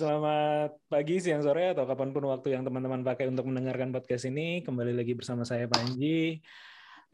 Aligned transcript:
Selamat 0.00 0.80
pagi, 0.88 1.20
siang, 1.20 1.44
sore, 1.44 1.76
atau 1.76 1.84
kapan 1.84 2.08
pun 2.08 2.24
waktu 2.24 2.56
yang 2.56 2.64
teman-teman 2.64 3.04
pakai 3.04 3.28
untuk 3.28 3.44
mendengarkan 3.52 3.92
podcast 3.92 4.24
ini. 4.24 4.64
Kembali 4.64 4.96
lagi 4.96 5.12
bersama 5.12 5.44
saya 5.44 5.68
Panji 5.68 6.40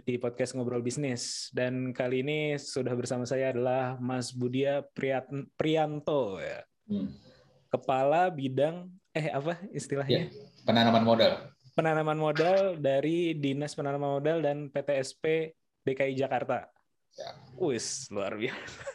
di 0.06 0.14
podcast 0.22 0.54
Ngobrol 0.54 0.86
Bisnis. 0.86 1.50
Dan 1.50 1.90
kali 1.90 2.22
ini 2.22 2.54
sudah 2.54 2.94
bersama 2.94 3.26
saya 3.26 3.50
adalah 3.50 3.98
Mas 3.98 4.30
Budia 4.30 4.86
Prianto, 5.58 6.38
ya. 6.38 6.62
Hmm. 6.86 7.10
Kepala 7.74 8.30
Bidang, 8.30 8.86
eh 9.10 9.34
apa 9.34 9.58
Ya, 9.66 9.74
istilahnya? 9.74 10.30
penanaman 10.62 11.02
modal. 11.02 11.42
Penanaman 11.74 12.22
modal 12.22 12.78
dari 12.78 13.34
Dinas 13.34 13.74
Penanaman 13.74 14.22
Modal 14.22 14.46
dan 14.46 14.70
PTSP 14.70 15.50
DKI 15.82 16.14
Jakarta. 16.14 16.70
Ya. 17.18 17.34
Wis, 17.58 18.06
luar 18.14 18.38
biasa. 18.38 18.94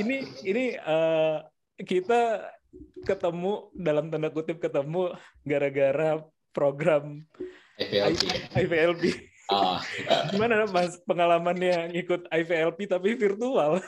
ini 0.00 0.16
ini 0.44 0.64
eh, 0.76 1.36
kita 1.80 2.52
ketemu 3.06 3.70
dalam 3.72 4.10
tanda 4.10 4.28
kutip 4.28 4.58
ketemu 4.60 5.14
gara-gara 5.46 6.20
program 6.52 7.22
FPLP. 7.76 8.22
IVLP. 8.56 9.04
Ah. 9.46 9.78
Gimana 10.32 10.66
Mas 10.66 10.98
pengalamannya 11.06 11.94
ngikut 11.94 12.26
IVLP 12.32 12.90
tapi 12.90 13.14
virtual? 13.14 13.78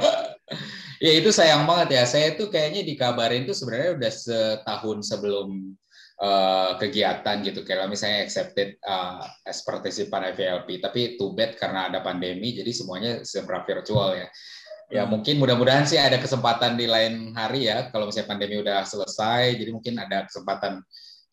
ya 1.04 1.12
itu 1.16 1.32
sayang 1.34 1.66
banget 1.66 1.98
ya. 1.98 2.02
Saya 2.06 2.38
tuh 2.38 2.52
kayaknya 2.52 2.86
dikabarin 2.86 3.48
tuh 3.48 3.56
sebenarnya 3.56 3.98
udah 3.98 4.12
setahun 4.12 4.98
sebelum 5.10 5.74
eh, 6.22 6.72
kegiatan 6.78 7.42
gitu. 7.42 7.66
Kayak 7.66 7.90
misalnya 7.90 8.22
accepted 8.22 8.78
uh, 8.86 9.26
as 9.42 9.64
participant 9.66 10.22
IVLP. 10.36 10.78
Tapi 10.78 11.18
too 11.18 11.34
bad 11.34 11.58
karena 11.58 11.90
ada 11.90 12.04
pandemi, 12.04 12.54
jadi 12.54 12.70
semuanya 12.70 13.26
serba 13.26 13.66
virtual 13.66 14.14
ya. 14.14 14.28
Ya 14.86 15.02
mungkin 15.02 15.42
mudah-mudahan 15.42 15.82
sih 15.82 15.98
ada 15.98 16.22
kesempatan 16.22 16.78
di 16.78 16.86
lain 16.86 17.34
hari 17.34 17.66
ya. 17.66 17.90
Kalau 17.90 18.06
misalnya 18.06 18.30
pandemi 18.30 18.62
udah 18.62 18.86
selesai, 18.86 19.58
jadi 19.58 19.70
mungkin 19.74 19.98
ada 19.98 20.30
kesempatan 20.30 20.78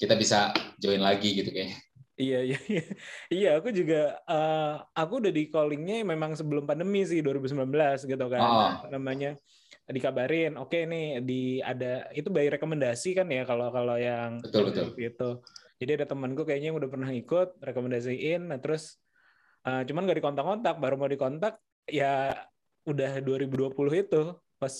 kita 0.02 0.18
bisa 0.18 0.50
join 0.82 1.02
lagi 1.02 1.38
gitu 1.38 1.54
kayaknya. 1.54 1.78
Iya 2.14 2.40
iya 2.46 2.60
iya. 2.70 2.84
Iya 3.30 3.50
aku 3.58 3.70
juga 3.74 4.22
eh, 4.26 4.74
aku 4.94 5.14
udah 5.22 5.32
di 5.34 5.50
callingnya 5.50 6.06
memang 6.06 6.38
sebelum 6.38 6.66
pandemi 6.66 7.06
sih 7.06 7.22
2019 7.22 8.10
gitu 8.10 8.26
kan. 8.30 8.42
Oh. 8.42 8.72
Namanya 8.90 9.38
dikabarin 9.90 10.56
oke 10.56 10.80
nih 10.88 11.20
di 11.26 11.60
ada 11.60 12.08
itu 12.16 12.32
by 12.32 12.48
rekomendasi 12.54 13.18
kan 13.18 13.28
ya 13.28 13.44
kalau 13.44 13.68
kalau 13.74 13.98
yang 13.98 14.42
Betul, 14.42 14.70
betul. 14.70 14.88
gitu. 14.98 15.30
Jadi 15.82 15.92
ada 16.00 16.06
temanku 16.08 16.46
kayaknya 16.46 16.72
yang 16.72 16.80
udah 16.80 16.90
pernah 16.90 17.10
ikut 17.12 17.60
rekomendasiin 17.60 18.50
nah 18.50 18.58
terus 18.62 19.02
eh, 19.66 19.82
cuman 19.86 20.06
gak 20.10 20.18
dikontak-kontak 20.22 20.76
baru 20.78 20.96
mau 20.98 21.10
dikontak 21.10 21.58
ya 21.90 22.32
udah 22.84 23.24
2020 23.24 24.04
itu 24.04 24.22
pas 24.60 24.74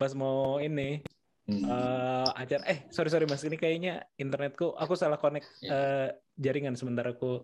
pas 0.00 0.12
mau 0.14 0.62
ini 0.62 1.02
Hmm. 1.48 1.64
eh 1.64 2.28
acara 2.44 2.60
eh 2.68 2.84
sorry 2.92 3.08
sorry 3.08 3.24
mas 3.24 3.40
ini 3.40 3.56
kayaknya 3.56 4.04
internetku 4.20 4.76
aku 4.76 4.92
salah 4.92 5.16
connect 5.16 5.48
eh, 5.64 6.12
jaringan 6.36 6.76
sebentar 6.76 7.08
aku 7.08 7.40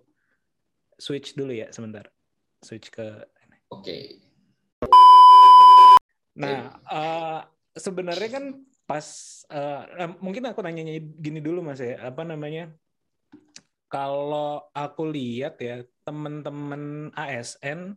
switch 1.01 1.33
dulu 1.33 1.57
ya 1.57 1.73
sebentar 1.73 2.05
switch 2.61 2.93
ke 2.93 3.25
Oke. 3.73 4.21
nah 6.37 6.77
eh, 6.85 7.41
sebenarnya 7.81 8.29
kan 8.29 8.45
pas 8.85 9.09
eh, 9.49 10.13
mungkin 10.21 10.53
aku 10.53 10.61
nanyanya 10.61 11.01
gini 11.01 11.41
dulu 11.41 11.65
mas 11.65 11.81
ya 11.81 11.97
apa 12.05 12.29
namanya 12.29 12.77
kalau 13.89 14.69
aku 14.77 15.09
lihat 15.09 15.57
ya 15.65 15.81
teman-teman 16.05 17.09
ASN 17.17 17.97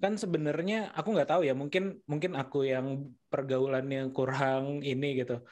kan 0.00 0.16
sebenarnya 0.16 0.90
aku 0.96 1.12
nggak 1.12 1.30
tahu 1.30 1.42
ya 1.44 1.52
mungkin 1.52 2.00
mungkin 2.08 2.32
aku 2.34 2.64
yang 2.64 3.12
pergaulannya 3.28 4.08
kurang 4.16 4.80
ini 4.80 5.20
gitu 5.20 5.44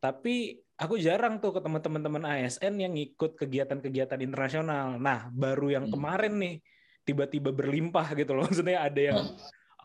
tapi 0.00 0.56
aku 0.80 0.96
jarang 0.96 1.38
tuh 1.44 1.52
ketemu 1.52 1.78
teman-teman 1.84 2.24
ASN 2.24 2.80
yang 2.80 2.96
ikut 2.96 3.36
kegiatan-kegiatan 3.36 4.20
internasional 4.24 4.96
nah 4.96 5.28
baru 5.28 5.76
yang 5.76 5.84
Hmm. 5.86 5.94
kemarin 6.00 6.34
nih 6.40 6.54
tiba-tiba 7.04 7.52
berlimpah 7.52 8.16
gitu 8.16 8.32
loh 8.32 8.44
maksudnya 8.48 8.80
ada 8.88 9.00
yang 9.00 9.20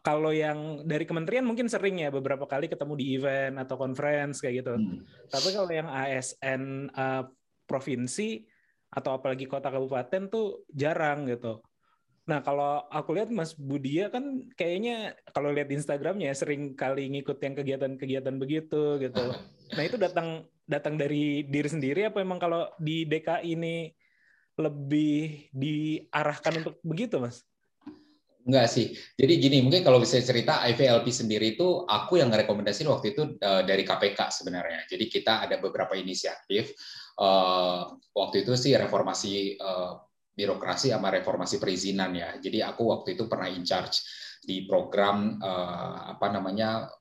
kalau 0.06 0.32
yang 0.32 0.86
dari 0.88 1.04
kementerian 1.04 1.44
mungkin 1.44 1.68
sering 1.68 2.00
ya 2.00 2.14
beberapa 2.14 2.48
kali 2.48 2.72
ketemu 2.72 2.94
di 2.96 3.06
event 3.20 3.60
atau 3.60 3.76
conference 3.76 4.40
kayak 4.40 4.64
gitu 4.64 4.74
Hmm. 4.80 5.04
tapi 5.28 5.52
kalau 5.52 5.68
yang 5.70 5.92
ASN 5.92 6.88
eh, 6.90 7.24
provinsi 7.68 8.46
atau 8.96 9.20
apalagi 9.20 9.44
kota 9.44 9.68
kabupaten 9.68 10.32
tuh 10.32 10.64
jarang 10.72 11.28
gitu. 11.28 11.60
Nah 12.26 12.42
kalau 12.42 12.82
aku 12.90 13.14
lihat 13.14 13.30
Mas 13.30 13.54
Budia 13.54 14.10
kan 14.10 14.50
kayaknya 14.58 15.14
kalau 15.30 15.54
lihat 15.54 15.70
Instagramnya 15.70 16.34
sering 16.34 16.74
kali 16.74 17.06
ngikut 17.14 17.38
yang 17.38 17.54
kegiatan-kegiatan 17.54 18.36
begitu 18.42 18.98
gitu. 18.98 19.26
Nah 19.78 19.84
itu 19.86 19.98
datang 20.02 20.50
datang 20.66 20.98
dari 20.98 21.46
diri 21.46 21.70
sendiri 21.70 22.10
apa 22.10 22.26
emang 22.26 22.42
kalau 22.42 22.66
di 22.82 23.06
DKI 23.06 23.54
ini 23.54 23.94
lebih 24.58 25.52
diarahkan 25.54 26.66
untuk 26.66 26.76
begitu 26.82 27.22
Mas? 27.22 27.46
Enggak 28.46 28.70
sih. 28.70 28.94
Jadi 29.18 29.34
gini, 29.42 29.58
mungkin 29.66 29.82
kalau 29.82 29.98
bisa 29.98 30.22
cerita 30.22 30.62
IVLP 30.70 31.10
sendiri 31.10 31.58
itu 31.58 31.82
aku 31.82 32.22
yang 32.22 32.30
ngerekomendasiin 32.30 32.86
waktu 32.86 33.18
itu 33.18 33.42
eh, 33.42 33.64
dari 33.66 33.82
KPK 33.82 34.30
sebenarnya. 34.30 34.86
Jadi 34.86 35.06
kita 35.10 35.46
ada 35.46 35.58
beberapa 35.58 35.98
inisiatif. 35.98 36.74
eh, 37.16 37.82
waktu 38.14 38.36
itu 38.46 38.54
sih 38.54 38.78
reformasi 38.78 39.58
eh, 39.58 39.92
birokrasi 40.36 40.92
sama 40.92 41.10
reformasi 41.10 41.58
perizinan 41.58 42.12
ya. 42.12 42.36
Jadi 42.38 42.60
aku 42.62 42.92
waktu 42.92 43.16
itu 43.16 43.26
pernah 43.32 43.48
in 43.48 43.64
charge 43.64 44.04
di 44.44 44.68
program 44.68 45.40
eh, 45.40 45.98
apa 46.14 46.28
namanya 46.30 46.92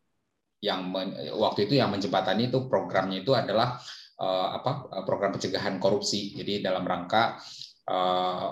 yang 0.62 0.88
men- 0.88 1.34
waktu 1.36 1.68
itu 1.68 1.76
yang 1.76 1.92
menjembatani 1.92 2.48
itu 2.48 2.70
programnya 2.70 3.20
itu 3.20 3.34
adalah 3.34 3.76
eh, 4.22 4.48
apa 4.54 5.02
program 5.02 5.34
pencegahan 5.34 5.76
korupsi. 5.82 6.32
Jadi 6.38 6.62
dalam 6.62 6.86
rangka 6.86 7.36
eh, 7.90 8.48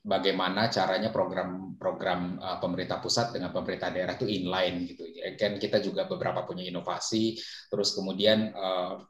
bagaimana 0.00 0.72
caranya 0.72 1.12
program-program 1.12 2.40
uh, 2.40 2.56
pemerintah 2.56 3.04
pusat 3.04 3.36
dengan 3.36 3.52
pemerintah 3.52 3.92
daerah 3.92 4.16
itu 4.16 4.24
inline 4.24 4.88
gitu. 4.88 5.04
Kan 5.36 5.60
kita 5.60 5.84
juga 5.84 6.08
beberapa 6.08 6.48
punya 6.48 6.64
inovasi, 6.64 7.36
terus 7.68 7.92
kemudian 7.92 8.48
uh, 8.56 9.04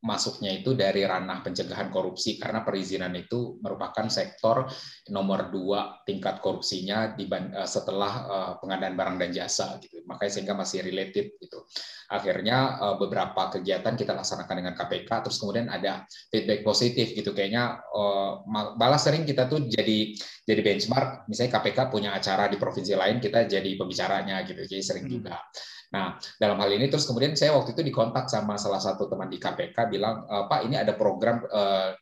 masuknya 0.00 0.56
itu 0.56 0.72
dari 0.72 1.04
ranah 1.04 1.44
pencegahan 1.44 1.92
korupsi 1.92 2.40
karena 2.40 2.64
perizinan 2.64 3.12
itu 3.12 3.60
merupakan 3.60 4.08
sektor 4.08 4.64
nomor 5.12 5.52
dua 5.52 6.00
tingkat 6.08 6.40
korupsinya 6.40 7.12
uh, 7.20 7.68
setelah 7.68 8.12
uh, 8.24 8.52
pengadaan 8.64 8.96
barang 8.96 9.16
dan 9.20 9.30
jasa 9.30 9.76
gitu. 9.84 10.00
Makanya 10.08 10.32
sehingga 10.32 10.54
masih 10.56 10.80
related 10.80 11.36
gitu. 11.36 11.68
Akhirnya 12.08 12.80
uh, 12.80 12.96
beberapa 12.96 13.52
kegiatan 13.52 13.92
kita 13.92 14.16
laksanakan 14.16 14.56
dengan 14.64 14.74
KPK, 14.74 15.10
terus 15.28 15.36
kemudian 15.36 15.68
ada 15.68 16.08
feedback 16.32 16.64
positif 16.64 17.12
gitu. 17.12 17.36
Kayaknya 17.36 17.84
malah 18.50 19.00
sering 19.00 19.28
kita 19.28 19.46
tuh 19.46 19.68
jadi 19.68 20.16
jadi 20.48 20.60
benchmark. 20.64 21.28
Misalnya 21.28 21.60
KPK 21.60 21.78
punya 21.92 22.10
acara 22.16 22.48
di 22.48 22.56
provinsi 22.56 22.96
lain, 22.96 23.20
kita 23.20 23.44
jadi 23.44 23.70
pembicaranya 23.76 24.42
gitu. 24.48 24.64
Jadi 24.64 24.82
sering 24.82 25.04
Hmm. 25.10 25.26
Nah, 25.90 26.14
dalam 26.38 26.54
hal 26.62 26.70
ini 26.70 26.86
terus 26.86 27.02
kemudian 27.02 27.34
saya 27.34 27.58
waktu 27.58 27.74
itu 27.74 27.82
dikontak 27.82 28.30
sama 28.30 28.54
salah 28.54 28.78
satu 28.78 29.10
teman 29.10 29.26
di 29.26 29.42
KPK 29.42 29.90
bilang, 29.90 30.22
"E, 30.22 30.36
Pak 30.46 30.60
ini 30.70 30.78
ada 30.78 30.94
program 30.94 31.42
eh, 31.50 31.98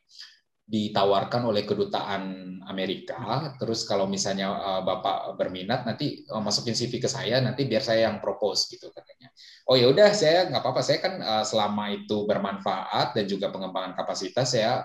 ditawarkan 0.69 1.49
oleh 1.49 1.65
kedutaan 1.65 2.21
Amerika. 2.69 3.49
Terus 3.57 3.89
kalau 3.89 4.05
misalnya 4.05 4.53
eh, 4.53 4.81
Bapak 4.85 5.33
berminat 5.41 5.89
nanti 5.89 6.21
eh, 6.21 6.41
masukin 6.41 6.77
CV 6.77 7.01
ke 7.01 7.09
saya, 7.09 7.41
nanti 7.41 7.65
biar 7.65 7.81
saya 7.81 8.13
yang 8.13 8.21
propose 8.21 8.69
gitu 8.69 8.93
katanya. 8.93 9.33
Oh 9.65 9.73
ya 9.73 9.89
udah 9.89 10.13
saya 10.13 10.45
nggak 10.53 10.61
apa-apa, 10.61 10.81
saya 10.85 10.99
kan 11.01 11.13
selama 11.45 11.93
itu 11.93 12.25
bermanfaat 12.29 13.17
dan 13.17 13.25
juga 13.29 13.49
pengembangan 13.53 13.93
kapasitas 13.97 14.53
saya 14.53 14.81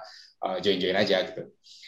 join-join 0.60 0.92
aja 0.92 1.24
gitu. 1.24 1.40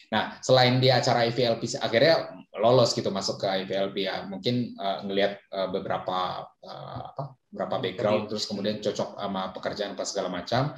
Nah, 0.06 0.38
selain 0.38 0.78
di 0.78 0.86
acara 0.86 1.26
IVLP 1.26 1.82
akhirnya 1.82 2.30
lolos 2.62 2.94
gitu 2.94 3.10
masuk 3.10 3.42
ke 3.42 3.46
IVLP 3.66 4.06
ya. 4.06 4.22
Mungkin 4.30 4.78
uh, 4.78 5.02
ngelihat 5.02 5.42
uh, 5.50 5.68
beberapa 5.74 6.46
uh, 6.62 7.00
apa 7.14 7.34
beberapa 7.50 7.76
background 7.82 8.30
terus 8.30 8.46
kemudian 8.46 8.78
cocok 8.78 9.18
sama 9.18 9.50
pekerjaan 9.50 9.98
apa 9.98 10.04
segala 10.06 10.28
macam 10.30 10.76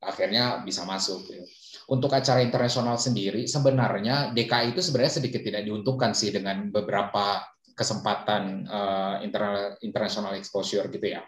akhirnya 0.00 0.64
bisa 0.64 0.88
masuk. 0.88 1.26
gitu. 1.28 1.44
Untuk 1.86 2.10
acara 2.10 2.42
internasional 2.42 2.98
sendiri 2.98 3.46
sebenarnya 3.46 4.34
DKI 4.34 4.74
itu 4.74 4.82
sebenarnya 4.82 5.22
sedikit 5.22 5.42
tidak 5.44 5.62
diuntungkan 5.62 6.16
sih 6.16 6.34
dengan 6.34 6.72
beberapa 6.72 7.44
kesempatan 7.76 8.64
uh, 8.66 9.16
interna- 9.20 9.76
international 9.84 10.32
exposure 10.40 10.88
gitu 10.88 11.12
ya. 11.12 11.22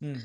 Hmm. 0.00 0.16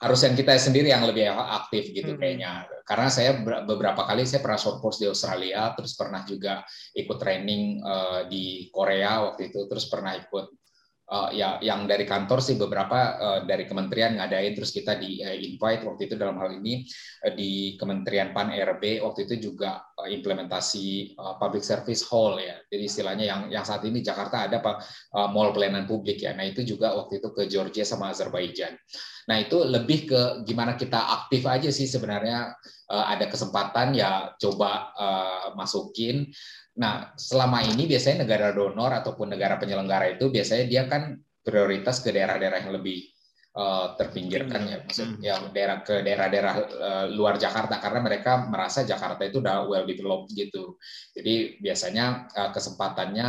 Harus 0.00 0.20
yang 0.24 0.32
kita 0.32 0.56
sendiri 0.56 0.88
yang 0.88 1.04
lebih 1.04 1.28
aktif 1.28 1.92
gitu 1.92 2.16
Hmm. 2.16 2.20
kayaknya. 2.20 2.64
Karena 2.88 3.12
saya 3.12 3.36
ber- 3.36 3.68
beberapa 3.68 4.08
kali 4.08 4.24
saya 4.24 4.40
pernah 4.40 4.56
short 4.56 4.80
course 4.80 4.98
di 4.98 5.06
Australia, 5.06 5.76
terus 5.76 5.92
pernah 5.92 6.24
juga 6.24 6.64
ikut 6.96 7.16
training 7.20 7.84
eh, 7.84 8.20
di 8.32 8.44
Korea 8.72 9.28
waktu 9.28 9.52
itu, 9.52 9.68
terus 9.68 9.86
pernah 9.92 10.16
ikut 10.16 10.59
eh, 11.10 11.30
ya 11.42 11.58
yang 11.58 11.90
dari 11.90 12.06
kantor 12.06 12.38
sih 12.38 12.54
beberapa 12.54 12.98
eh, 13.18 13.40
dari 13.44 13.66
kementerian 13.66 14.16
ngadain, 14.16 14.54
terus 14.54 14.70
kita 14.70 14.94
di 14.96 15.18
eh, 15.20 15.42
invite 15.50 15.82
waktu 15.82 16.06
itu 16.06 16.14
dalam 16.14 16.38
hal 16.38 16.54
ini 16.54 16.86
eh, 17.26 17.32
di 17.34 17.74
Kementerian 17.74 18.30
Pan 18.30 18.54
RB 18.54 19.02
waktu 19.02 19.26
itu 19.26 19.50
juga 19.50 19.90
eh, 19.98 20.14
implementasi 20.14 21.18
eh, 21.18 21.34
public 21.42 21.66
service 21.66 22.06
hall 22.06 22.38
ya. 22.38 22.56
Jadi 22.70 22.84
istilahnya 22.86 23.24
yang 23.26 23.40
yang 23.50 23.64
saat 23.66 23.82
ini 23.82 24.00
Jakarta 24.00 24.46
ada 24.46 24.62
Pak 24.62 24.76
eh, 25.12 25.28
mall 25.34 25.50
pelayanan 25.50 25.90
publik 25.90 26.22
ya. 26.22 26.32
Nah 26.32 26.46
itu 26.46 26.62
juga 26.62 26.94
waktu 26.94 27.18
itu 27.18 27.28
ke 27.34 27.50
Georgia 27.50 27.82
sama 27.82 28.14
Azerbaijan. 28.14 28.78
Nah 29.26 29.36
itu 29.42 29.62
lebih 29.66 30.10
ke 30.10 30.22
gimana 30.46 30.74
kita 30.78 31.26
aktif 31.26 31.44
aja 31.46 31.70
sih 31.70 31.86
sebenarnya 31.86 32.54
Eh, 32.90 33.06
ada 33.06 33.30
kesempatan 33.30 33.94
ya 33.94 34.34
coba 34.34 34.90
eh, 34.98 35.48
masukin. 35.54 36.26
Nah 36.78 37.10
selama 37.18 37.66
ini 37.66 37.90
biasanya 37.90 38.22
negara 38.22 38.54
donor 38.54 38.94
ataupun 39.02 39.34
negara 39.34 39.58
penyelenggara 39.58 40.14
itu 40.14 40.30
biasanya 40.30 40.64
dia 40.70 40.82
kan 40.86 41.18
prioritas 41.42 41.98
ke 42.04 42.14
daerah-daerah 42.14 42.62
yang 42.62 42.72
lebih 42.78 43.10
eh, 43.50 43.86
terpinggirkan 43.98 44.62
ya, 44.70 44.78
maksud 44.86 45.18
Hmm. 45.18 45.22
yang 45.24 45.42
daerah 45.50 45.82
ke 45.82 46.06
daerah-daerah 46.06 46.54
eh, 46.70 47.06
luar 47.10 47.34
Jakarta 47.40 47.82
karena 47.82 48.00
mereka 48.04 48.46
merasa 48.46 48.86
Jakarta 48.86 49.26
itu 49.26 49.42
udah 49.42 49.66
well 49.66 49.82
developed 49.88 50.30
gitu. 50.36 50.78
Jadi 51.16 51.58
biasanya 51.58 52.30
eh, 52.30 52.50
kesempatannya 52.54 53.28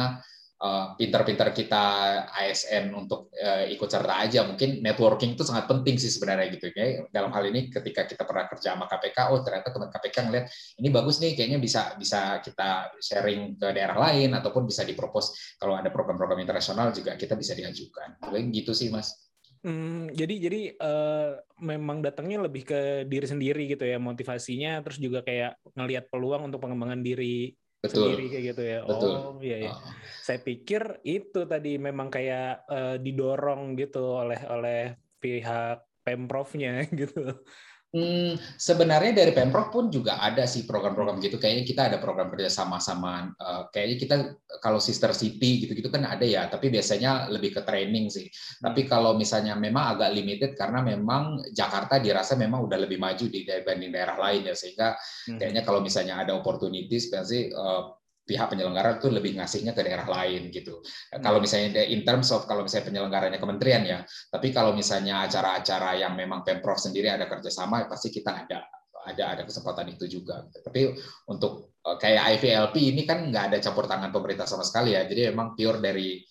eh, 0.61 0.85
pintar-pintar 0.95 1.49
kita 1.51 1.83
ASN 2.29 2.93
untuk 2.93 3.33
eh, 3.33 3.73
ikut 3.73 3.89
serta 3.89 4.21
aja. 4.21 4.45
Mungkin 4.45 4.85
networking 4.85 5.33
itu 5.33 5.41
sangat 5.41 5.65
penting 5.65 5.97
sih 5.97 6.13
sebenarnya 6.13 6.47
gitu. 6.53 6.69
ya. 6.71 7.03
Dalam 7.09 7.33
hal 7.33 7.49
ini 7.49 7.73
ketika 7.73 8.05
kita 8.05 8.23
pernah 8.23 8.45
kerja 8.45 8.77
sama 8.77 8.85
KPK, 8.85 9.17
oh 9.33 9.41
ternyata 9.41 9.73
teman 9.73 9.89
KPK 9.89 10.17
ngeliat 10.29 10.45
ini 10.79 10.89
bagus 10.93 11.17
nih, 11.19 11.33
kayaknya 11.33 11.59
bisa 11.59 11.97
bisa 11.97 12.39
kita 12.39 12.93
sharing 13.01 13.57
ke 13.57 13.67
daerah 13.73 13.97
lain 13.97 14.31
ataupun 14.37 14.69
bisa 14.69 14.85
dipropos 14.85 15.57
kalau 15.57 15.75
ada 15.75 15.89
program-program 15.89 16.39
internasional 16.39 16.93
juga 16.93 17.17
kita 17.17 17.33
bisa 17.33 17.57
diajukan. 17.57 18.21
Paling 18.21 18.53
gitu 18.53 18.71
sih 18.71 18.93
mas. 18.93 19.31
Hmm, 19.61 20.09
jadi 20.09 20.35
jadi 20.41 20.61
eh, 20.73 21.31
memang 21.61 22.01
datangnya 22.01 22.49
lebih 22.49 22.65
ke 22.65 23.05
diri 23.05 23.29
sendiri 23.29 23.69
gitu 23.69 23.85
ya 23.85 24.01
motivasinya, 24.01 24.81
terus 24.81 24.97
juga 24.97 25.21
kayak 25.21 25.53
ngelihat 25.77 26.09
peluang 26.09 26.49
untuk 26.49 26.65
pengembangan 26.65 27.05
diri 27.05 27.53
sendiri 27.89 28.30
Betul. 28.30 28.31
kayak 28.31 28.45
gitu 28.54 28.63
ya. 28.63 28.80
Betul. 28.86 29.12
Oh 29.18 29.33
iya 29.42 29.57
iya. 29.57 29.74
Uh, 29.74 29.89
Saya 30.22 30.39
pikir 30.42 31.01
itu 31.01 31.39
tadi 31.50 31.81
memang 31.81 32.13
kayak 32.13 32.69
eh, 32.69 32.95
didorong 33.01 33.74
gitu 33.74 34.22
oleh 34.22 34.38
oleh 34.45 34.94
pihak 35.18 35.81
pemprovnya 36.06 36.86
gitu. 37.01 37.42
Hmm, 37.91 38.39
sebenarnya 38.55 39.11
dari 39.11 39.35
Pemprov 39.35 39.67
pun 39.67 39.91
juga 39.91 40.15
ada 40.23 40.47
sih 40.47 40.63
program-program 40.63 41.19
gitu. 41.19 41.35
Kayaknya 41.35 41.63
kita 41.67 41.81
ada 41.91 41.97
program 41.99 42.31
kerjasama 42.31 42.79
sama, 42.79 43.35
eh, 43.35 43.63
kayaknya 43.67 43.97
kita 43.99 44.15
kalau 44.63 44.79
Sister 44.79 45.11
City 45.11 45.67
gitu-gitu 45.67 45.91
kan 45.91 46.07
ada 46.07 46.23
ya. 46.23 46.47
Tapi 46.47 46.71
biasanya 46.71 47.27
lebih 47.27 47.51
ke 47.59 47.61
training 47.67 48.07
sih. 48.07 48.31
Tapi 48.63 48.88
kalau 48.88 49.19
misalnya 49.19 49.59
memang 49.59 49.99
agak 49.99 50.15
limited 50.15 50.51
karena 50.55 50.79
memang 50.79 51.43
Jakarta 51.51 51.99
dirasa 51.99 52.39
memang 52.39 52.63
udah 52.63 52.79
lebih 52.79 52.95
maju 52.95 53.27
di 53.27 53.43
dibanding 53.43 53.91
daerah 53.91 54.15
lain 54.15 54.47
ya. 54.47 54.55
Sehingga 54.55 54.95
Hmm. 55.27 55.35
kayaknya 55.35 55.67
kalau 55.67 55.83
misalnya 55.83 56.15
ada 56.23 56.31
opportunities 56.31 57.11
pasti 57.11 57.51
eh, 57.51 57.83
pihak 58.31 58.48
penyelenggara 58.48 58.95
tuh 58.95 59.12
lebih 59.12 59.36
ngasihnya 59.36 59.75
ke 59.75 59.83
daerah 59.83 60.07
lain 60.07 60.48
gitu. 60.56 60.80
Kalau 61.12 61.44
misalnya 61.44 61.83
in 61.83 62.07
terms 62.07 62.31
of 62.31 62.48
kalau 62.48 62.63
misalnya 62.63 62.88
penyelenggaranya 62.88 63.39
kementerian 63.44 63.83
ya, 63.83 64.00
tapi 64.31 64.56
kalau 64.56 64.72
misalnya 64.72 65.28
acara-acara 65.28 66.00
yang 66.00 66.16
memang 66.16 66.48
pemprov 66.48 66.80
sendiri 66.80 67.12
ada 67.12 67.28
kerjasama, 67.28 67.83
pasti 67.92 68.07
kita 68.07 68.48
ada 68.48 68.63
ada 69.04 69.24
ada 69.36 69.44
kesempatan 69.44 69.92
itu 69.92 70.07
juga. 70.07 70.48
Tapi 70.48 70.95
untuk 71.28 71.75
eh, 71.83 71.98
kayak 72.00 72.39
IVLP 72.39 72.75
ini 72.95 73.04
kan 73.04 73.28
nggak 73.28 73.51
ada 73.51 73.57
campur 73.60 73.83
tangan 73.92 74.16
pemerintah 74.16 74.48
sama 74.48 74.63
sekali 74.63 74.95
ya, 74.95 75.04
jadi 75.04 75.36
memang 75.36 75.60
pure 75.60 75.83
dari 75.83 76.24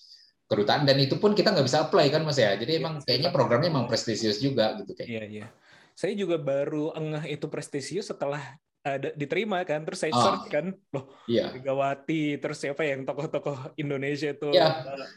kedutaan 0.50 0.82
dan 0.82 0.98
itu 0.98 1.14
pun 1.22 1.30
kita 1.30 1.54
nggak 1.54 1.66
bisa 1.68 1.86
apply 1.86 2.10
kan 2.10 2.26
mas 2.26 2.40
ya. 2.40 2.56
Jadi 2.56 2.80
emang 2.82 2.98
kayaknya 3.04 3.30
programnya 3.30 3.70
emang 3.70 3.86
prestisius 3.86 4.42
juga 4.42 4.74
gitu 4.82 4.96
kayak. 4.96 5.06
Iya 5.06 5.24
iya. 5.28 5.46
Saya 5.94 6.16
juga 6.16 6.40
baru 6.40 6.96
engeh 6.96 7.36
itu 7.36 7.46
prestisius 7.46 8.08
setelah 8.08 8.40
ada 8.80 9.12
diterima 9.12 9.60
kan, 9.62 9.84
terus 9.84 10.00
saya 10.00 10.12
Ah. 10.16 10.20
search 10.24 10.46
kan, 10.48 10.72
loh 10.72 11.04
Iya. 11.28 11.52
Megawati, 11.52 12.40
terus 12.40 12.56
siapa 12.58 12.80
yang 12.82 13.04
tokoh-tokoh 13.04 13.76
Indonesia 13.76 14.32
itu 14.32 14.48
Iya. 14.50 14.88
eh, 14.88 15.08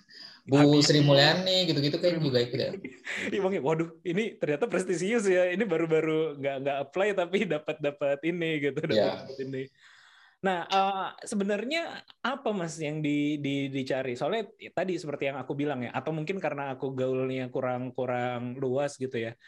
Bu 0.43 0.59
Habibie. 0.59 0.83
Sri 0.83 0.99
Mulyani 0.99 1.71
gitu-gitu 1.71 1.95
kan 2.03 2.19
juga 2.19 2.43
ikut 2.43 2.59
ya. 2.59 2.71
Iya 3.31 3.39
bang, 3.39 3.63
waduh, 3.63 3.95
ini 4.03 4.35
ternyata 4.35 4.67
prestisius 4.67 5.23
ya. 5.23 5.47
Ini 5.55 5.63
baru-baru 5.63 6.35
nggak 6.35 6.55
nggak 6.59 6.77
apply 6.83 7.09
tapi 7.15 7.37
dapat 7.47 7.79
dapat 7.79 8.19
ini 8.27 8.49
gitu, 8.59 8.79
dapat 8.83 8.91
Iya. 8.99 9.11
dapat 9.23 9.37
ini. 9.39 9.63
Nah, 10.43 10.67
eh, 10.67 11.07
sebenarnya 11.23 12.03
apa 12.19 12.51
mas 12.51 12.75
yang 12.75 12.99
di, 12.99 13.39
di- 13.39 13.71
dicari? 13.71 14.19
Soalnya 14.19 14.43
tadi 14.75 14.99
seperti 14.99 15.31
yang 15.31 15.39
aku 15.39 15.55
bilang 15.55 15.87
ya, 15.87 15.95
atau 15.95 16.11
mungkin 16.11 16.35
karena 16.43 16.75
aku 16.75 16.91
gaulnya 16.91 17.47
kurang 17.47 17.95
kurang 17.95 18.59
luas 18.59 18.99
gitu 18.99 19.15
ya. 19.15 19.39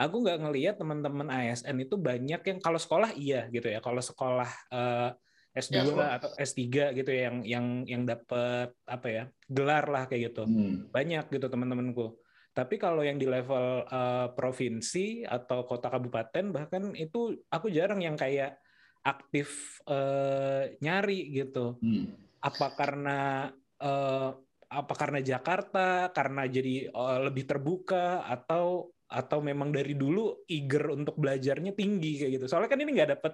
Aku 0.00 0.24
nggak 0.24 0.40
ngelihat 0.40 0.74
teman-teman 0.80 1.28
ASN 1.28 1.76
itu 1.84 2.00
banyak 2.00 2.40
yang 2.40 2.58
kalau 2.58 2.80
sekolah 2.80 3.12
iya 3.12 3.52
gitu 3.52 3.68
ya. 3.68 3.84
Kalau 3.84 4.00
sekolah 4.00 4.48
eh, 4.72 5.10
S2 5.52 5.76
Ya, 5.76 5.82
sekolah. 5.84 6.08
atau 6.16 6.30
S3 6.40 6.64
gitu 6.96 7.10
ya, 7.12 7.28
yang 7.28 7.36
yang 7.44 7.66
yang 7.84 8.02
dapat 8.08 8.72
apa 8.88 9.06
ya 9.12 9.24
gelar 9.44 9.84
lah 9.92 10.08
kayak 10.08 10.32
gitu 10.32 10.48
Hmm. 10.48 10.88
banyak 10.88 11.28
gitu 11.28 11.46
teman-temanku. 11.52 12.16
Tapi 12.50 12.80
kalau 12.80 13.04
yang 13.04 13.20
di 13.20 13.28
level 13.28 13.84
eh, 13.84 14.28
provinsi 14.32 15.28
atau 15.28 15.68
kota 15.68 15.92
kabupaten 15.92 16.48
bahkan 16.48 16.96
itu 16.96 17.36
aku 17.52 17.68
jarang 17.68 18.00
yang 18.00 18.16
kayak 18.16 18.56
aktif 19.04 19.80
eh, 19.84 20.80
nyari 20.80 21.28
gitu. 21.34 21.76
Hmm. 21.84 22.08
Apa 22.40 22.72
karena 22.72 23.52
eh, 23.76 24.30
apa 24.70 24.94
karena 24.94 25.20
Jakarta 25.20 26.08
karena 26.14 26.46
jadi 26.48 26.88
eh, 26.88 27.18
lebih 27.26 27.44
terbuka 27.44 28.24
atau 28.24 28.88
atau 29.10 29.42
memang 29.42 29.74
dari 29.74 29.98
dulu 29.98 30.46
eager 30.46 30.94
untuk 30.94 31.18
belajarnya 31.18 31.74
tinggi 31.74 32.22
kayak 32.22 32.32
gitu. 32.38 32.44
Soalnya 32.46 32.70
kan 32.70 32.78
ini 32.78 32.90
nggak 32.94 33.10
dapet 33.18 33.32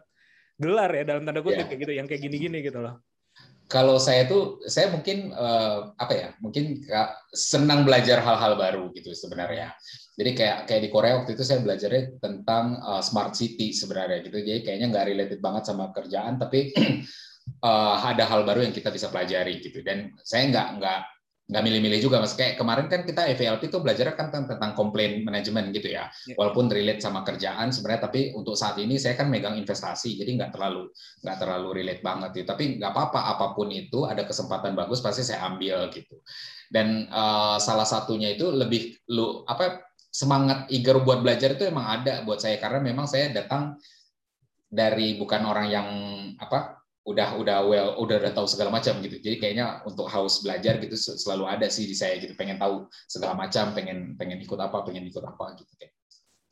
gelar 0.56 0.90
ya 0.96 1.04
dalam 1.04 1.22
tanda 1.28 1.44
kutip 1.44 1.68
Iya. 1.68 1.68
kayak 1.68 1.80
gitu 1.84 1.92
yang 1.92 2.06
kayak 2.08 2.22
gini-gini 2.24 2.58
gitu 2.64 2.80
loh. 2.80 3.04
Kalau 3.66 3.98
saya 3.98 4.30
tuh, 4.30 4.62
saya 4.70 4.94
mungkin 4.94 5.34
eh, 5.34 5.78
apa 5.98 6.12
ya, 6.14 6.28
mungkin 6.38 6.86
senang 7.34 7.82
belajar 7.82 8.22
hal-hal 8.22 8.54
baru 8.54 8.94
gitu 8.94 9.10
sebenarnya. 9.10 9.74
Jadi 10.16 10.30
kayak 10.38 10.58
kayak 10.70 10.82
di 10.86 10.90
Korea 10.94 11.18
waktu 11.20 11.34
itu 11.34 11.42
saya 11.44 11.60
belajarnya 11.60 12.22
tentang 12.22 12.78
eh, 12.78 13.02
smart 13.02 13.34
city 13.36 13.74
sebenarnya 13.74 14.22
gitu. 14.24 14.38
Jadi 14.38 14.60
kayaknya 14.64 14.86
nggak 14.94 15.06
related 15.12 15.40
banget 15.42 15.66
sama 15.68 15.90
kerjaan, 15.90 16.38
tapi 16.38 16.72
eh, 17.68 17.96
ada 18.00 18.24
hal 18.24 18.46
baru 18.46 18.64
yang 18.64 18.72
kita 18.72 18.88
bisa 18.88 19.10
pelajari 19.12 19.58
gitu. 19.60 19.82
Dan 19.82 20.14
saya 20.22 20.46
nggak 20.48 20.68
nggak 20.80 21.00
nggak 21.46 21.62
milih-milih 21.62 22.00
juga 22.02 22.18
mas. 22.18 22.34
Kayak 22.34 22.58
kemarin 22.58 22.86
kan 22.90 23.06
kita 23.06 23.22
EVLP 23.30 23.70
tuh 23.70 23.78
belajar 23.78 24.10
kan 24.18 24.34
tentang, 24.34 24.58
tentang 24.58 24.72
komplain 24.74 25.22
manajemen 25.22 25.70
gitu 25.70 25.94
ya. 25.94 26.10
Ya. 26.26 26.34
Walaupun 26.34 26.66
relate 26.66 26.98
sama 26.98 27.22
kerjaan 27.22 27.70
sebenarnya, 27.70 28.10
tapi 28.10 28.34
untuk 28.34 28.58
saat 28.58 28.74
ini 28.82 28.98
saya 28.98 29.14
kan 29.14 29.30
megang 29.30 29.54
investasi, 29.54 30.18
jadi 30.18 30.30
nggak 30.42 30.50
terlalu 30.58 30.90
nggak 31.22 31.36
terlalu 31.38 31.68
relate 31.82 32.02
banget 32.02 32.30
gitu. 32.42 32.46
Tapi 32.50 32.64
nggak 32.82 32.90
apa-apa, 32.90 33.20
apa 33.38 33.46
pun 33.54 33.70
itu 33.70 34.02
ada 34.04 34.26
kesempatan 34.26 34.74
bagus 34.74 34.98
pasti 34.98 35.22
saya 35.22 35.46
ambil 35.46 35.86
gitu. 35.94 36.18
Dan 36.66 37.06
eh, 37.06 37.56
salah 37.62 37.86
satunya 37.86 38.34
itu 38.34 38.50
lebih 38.50 39.06
lu 39.14 39.46
apa 39.46 39.86
semangat 40.10 40.66
eager 40.72 40.98
buat 41.04 41.20
belajar 41.20 41.54
itu 41.54 41.68
emang 41.68 42.02
ada 42.02 42.24
buat 42.24 42.40
saya 42.40 42.56
karena 42.56 42.80
memang 42.80 43.04
saya 43.04 43.30
datang 43.30 43.76
dari 44.66 45.14
bukan 45.20 45.44
orang 45.46 45.66
yang 45.70 45.88
apa 46.40 46.85
udah 47.06 47.38
udah 47.38 47.58
well 47.70 47.88
udah 48.02 48.18
udah 48.18 48.32
tahu 48.34 48.50
segala 48.50 48.74
macam 48.74 48.98
gitu. 48.98 49.22
Jadi 49.22 49.38
kayaknya 49.38 49.80
untuk 49.86 50.10
haus 50.10 50.42
belajar 50.42 50.82
gitu 50.82 50.98
sel- 50.98 51.16
selalu 51.16 51.46
ada 51.46 51.70
sih 51.70 51.86
di 51.86 51.94
saya 51.94 52.18
gitu. 52.18 52.34
Pengen 52.34 52.58
tahu 52.58 52.90
segala 53.06 53.38
macam, 53.38 53.70
pengen 53.72 54.18
pengen 54.18 54.42
ikut 54.42 54.58
apa, 54.58 54.82
pengen 54.82 55.06
ikut 55.06 55.22
apa 55.22 55.54
gitu. 55.54 55.72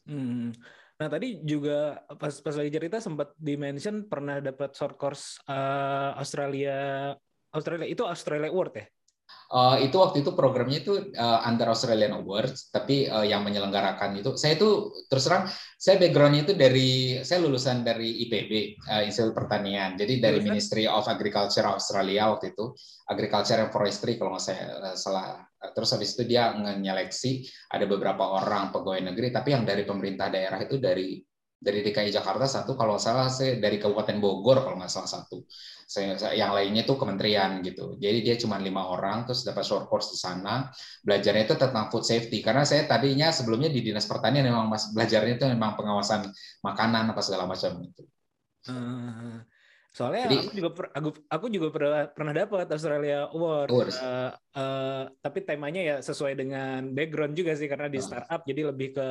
Hmm. 0.06 0.54
Nah 0.94 1.08
tadi 1.10 1.42
juga 1.42 2.06
pas 2.06 2.30
pas 2.38 2.54
lagi 2.54 2.70
cerita 2.70 3.02
sempat 3.02 3.34
dimention 3.34 4.06
pernah 4.06 4.38
dapat 4.38 4.70
short 4.78 4.94
course 4.94 5.42
eh, 5.48 6.10
Australia 6.22 7.10
Australia 7.50 7.86
itu 7.90 8.06
Australia 8.06 8.46
Award 8.52 8.72
ya? 8.78 8.86
Eh, 9.44 9.76
itu 9.86 9.96
waktu 10.00 10.24
itu 10.24 10.32
programnya 10.32 10.80
itu 10.80 11.12
eh, 11.12 11.40
under 11.44 11.68
Australian 11.68 12.16
Awards, 12.16 12.72
tapi 12.72 13.04
eh, 13.04 13.26
yang 13.28 13.44
menyelenggarakan 13.44 14.16
itu. 14.16 14.32
Saya 14.40 14.56
itu 14.56 14.88
terus 15.06 15.28
terang 15.28 15.44
saya 15.76 16.00
backgroundnya 16.00 16.48
itu 16.48 16.54
dari 16.56 17.20
saya 17.20 17.44
lulusan 17.44 17.84
dari 17.84 18.24
IPB 18.24 18.52
eh, 18.88 19.02
Institut 19.04 19.36
Pertanian, 19.36 20.00
jadi 20.00 20.16
dari 20.16 20.40
Lulusan? 20.40 20.48
Ministry 20.56 20.84
of 20.88 21.04
Agriculture 21.04 21.68
Australia 21.68 22.32
waktu 22.32 22.56
itu. 22.56 22.72
Agriculture 23.04 23.60
and 23.60 23.70
Forestry 23.70 24.16
kalau 24.16 24.32
nggak 24.32 24.44
saya 24.44 24.64
eh, 24.80 24.96
salah. 24.96 25.44
Terus 25.64 25.88
habis 25.96 26.16
itu 26.16 26.24
dia 26.28 26.52
menyeleksi 26.56 27.44
ada 27.72 27.84
beberapa 27.88 28.24
orang 28.36 28.72
pegawai 28.72 29.12
negeri, 29.12 29.28
tapi 29.28 29.52
yang 29.52 29.64
dari 29.64 29.84
pemerintah 29.84 30.28
daerah 30.32 30.60
itu 30.60 30.76
dari 30.80 31.20
dari 31.64 31.80
DKI 31.80 32.12
Jakarta 32.12 32.44
satu. 32.44 32.76
Kalau 32.76 32.96
salah 33.00 33.28
saya 33.28 33.56
dari 33.56 33.76
Kabupaten 33.80 34.20
Bogor 34.20 34.64
kalau 34.64 34.76
nggak 34.80 34.92
salah 34.92 35.08
satu 35.08 35.44
yang 36.34 36.50
lainnya 36.56 36.82
tuh 36.82 36.96
kementerian 36.96 37.60
gitu 37.60 37.94
jadi 38.00 38.18
dia 38.24 38.34
cuma 38.40 38.56
lima 38.58 38.88
orang 38.88 39.28
terus 39.28 39.44
dapat 39.44 39.62
short 39.62 39.86
course 39.86 40.10
di 40.10 40.18
sana 40.18 40.68
belajarnya 41.04 41.44
itu 41.44 41.54
tentang 41.54 41.92
food 41.92 42.02
safety 42.02 42.40
karena 42.40 42.64
saya 42.64 42.88
tadinya 42.88 43.28
sebelumnya 43.30 43.68
di 43.68 43.84
dinas 43.84 44.08
pertanian 44.08 44.48
memang 44.48 44.66
mas 44.66 44.90
belajarnya 44.90 45.36
itu 45.38 45.46
memang 45.48 45.76
pengawasan 45.76 46.28
makanan 46.64 47.12
apa 47.12 47.20
segala 47.20 47.44
macam 47.48 47.84
Eh, 48.64 49.36
soalnya 49.92 50.24
Jadi- 50.24 50.40
aku 50.40 50.52
juga 50.56 50.70
per- 50.72 50.92
aku, 50.96 51.08
aku 51.28 51.46
juga 51.52 51.68
pernah 51.68 52.08
pernah 52.08 52.32
dapat 52.32 52.66
Australia 52.72 53.28
Award. 53.28 53.68
Awards. 53.68 53.96
Eh, 54.00 54.30
eh, 54.56 55.02
tapi 55.20 55.38
temanya 55.44 55.80
ya 55.84 55.96
sesuai 56.00 56.32
dengan 56.32 56.80
background 56.96 57.36
juga 57.36 57.52
sih 57.52 57.68
karena 57.68 57.92
di 57.92 58.00
Ah. 58.00 58.04
startup 58.08 58.40
jadi 58.48 58.72
lebih 58.72 58.96
ke 58.96 59.06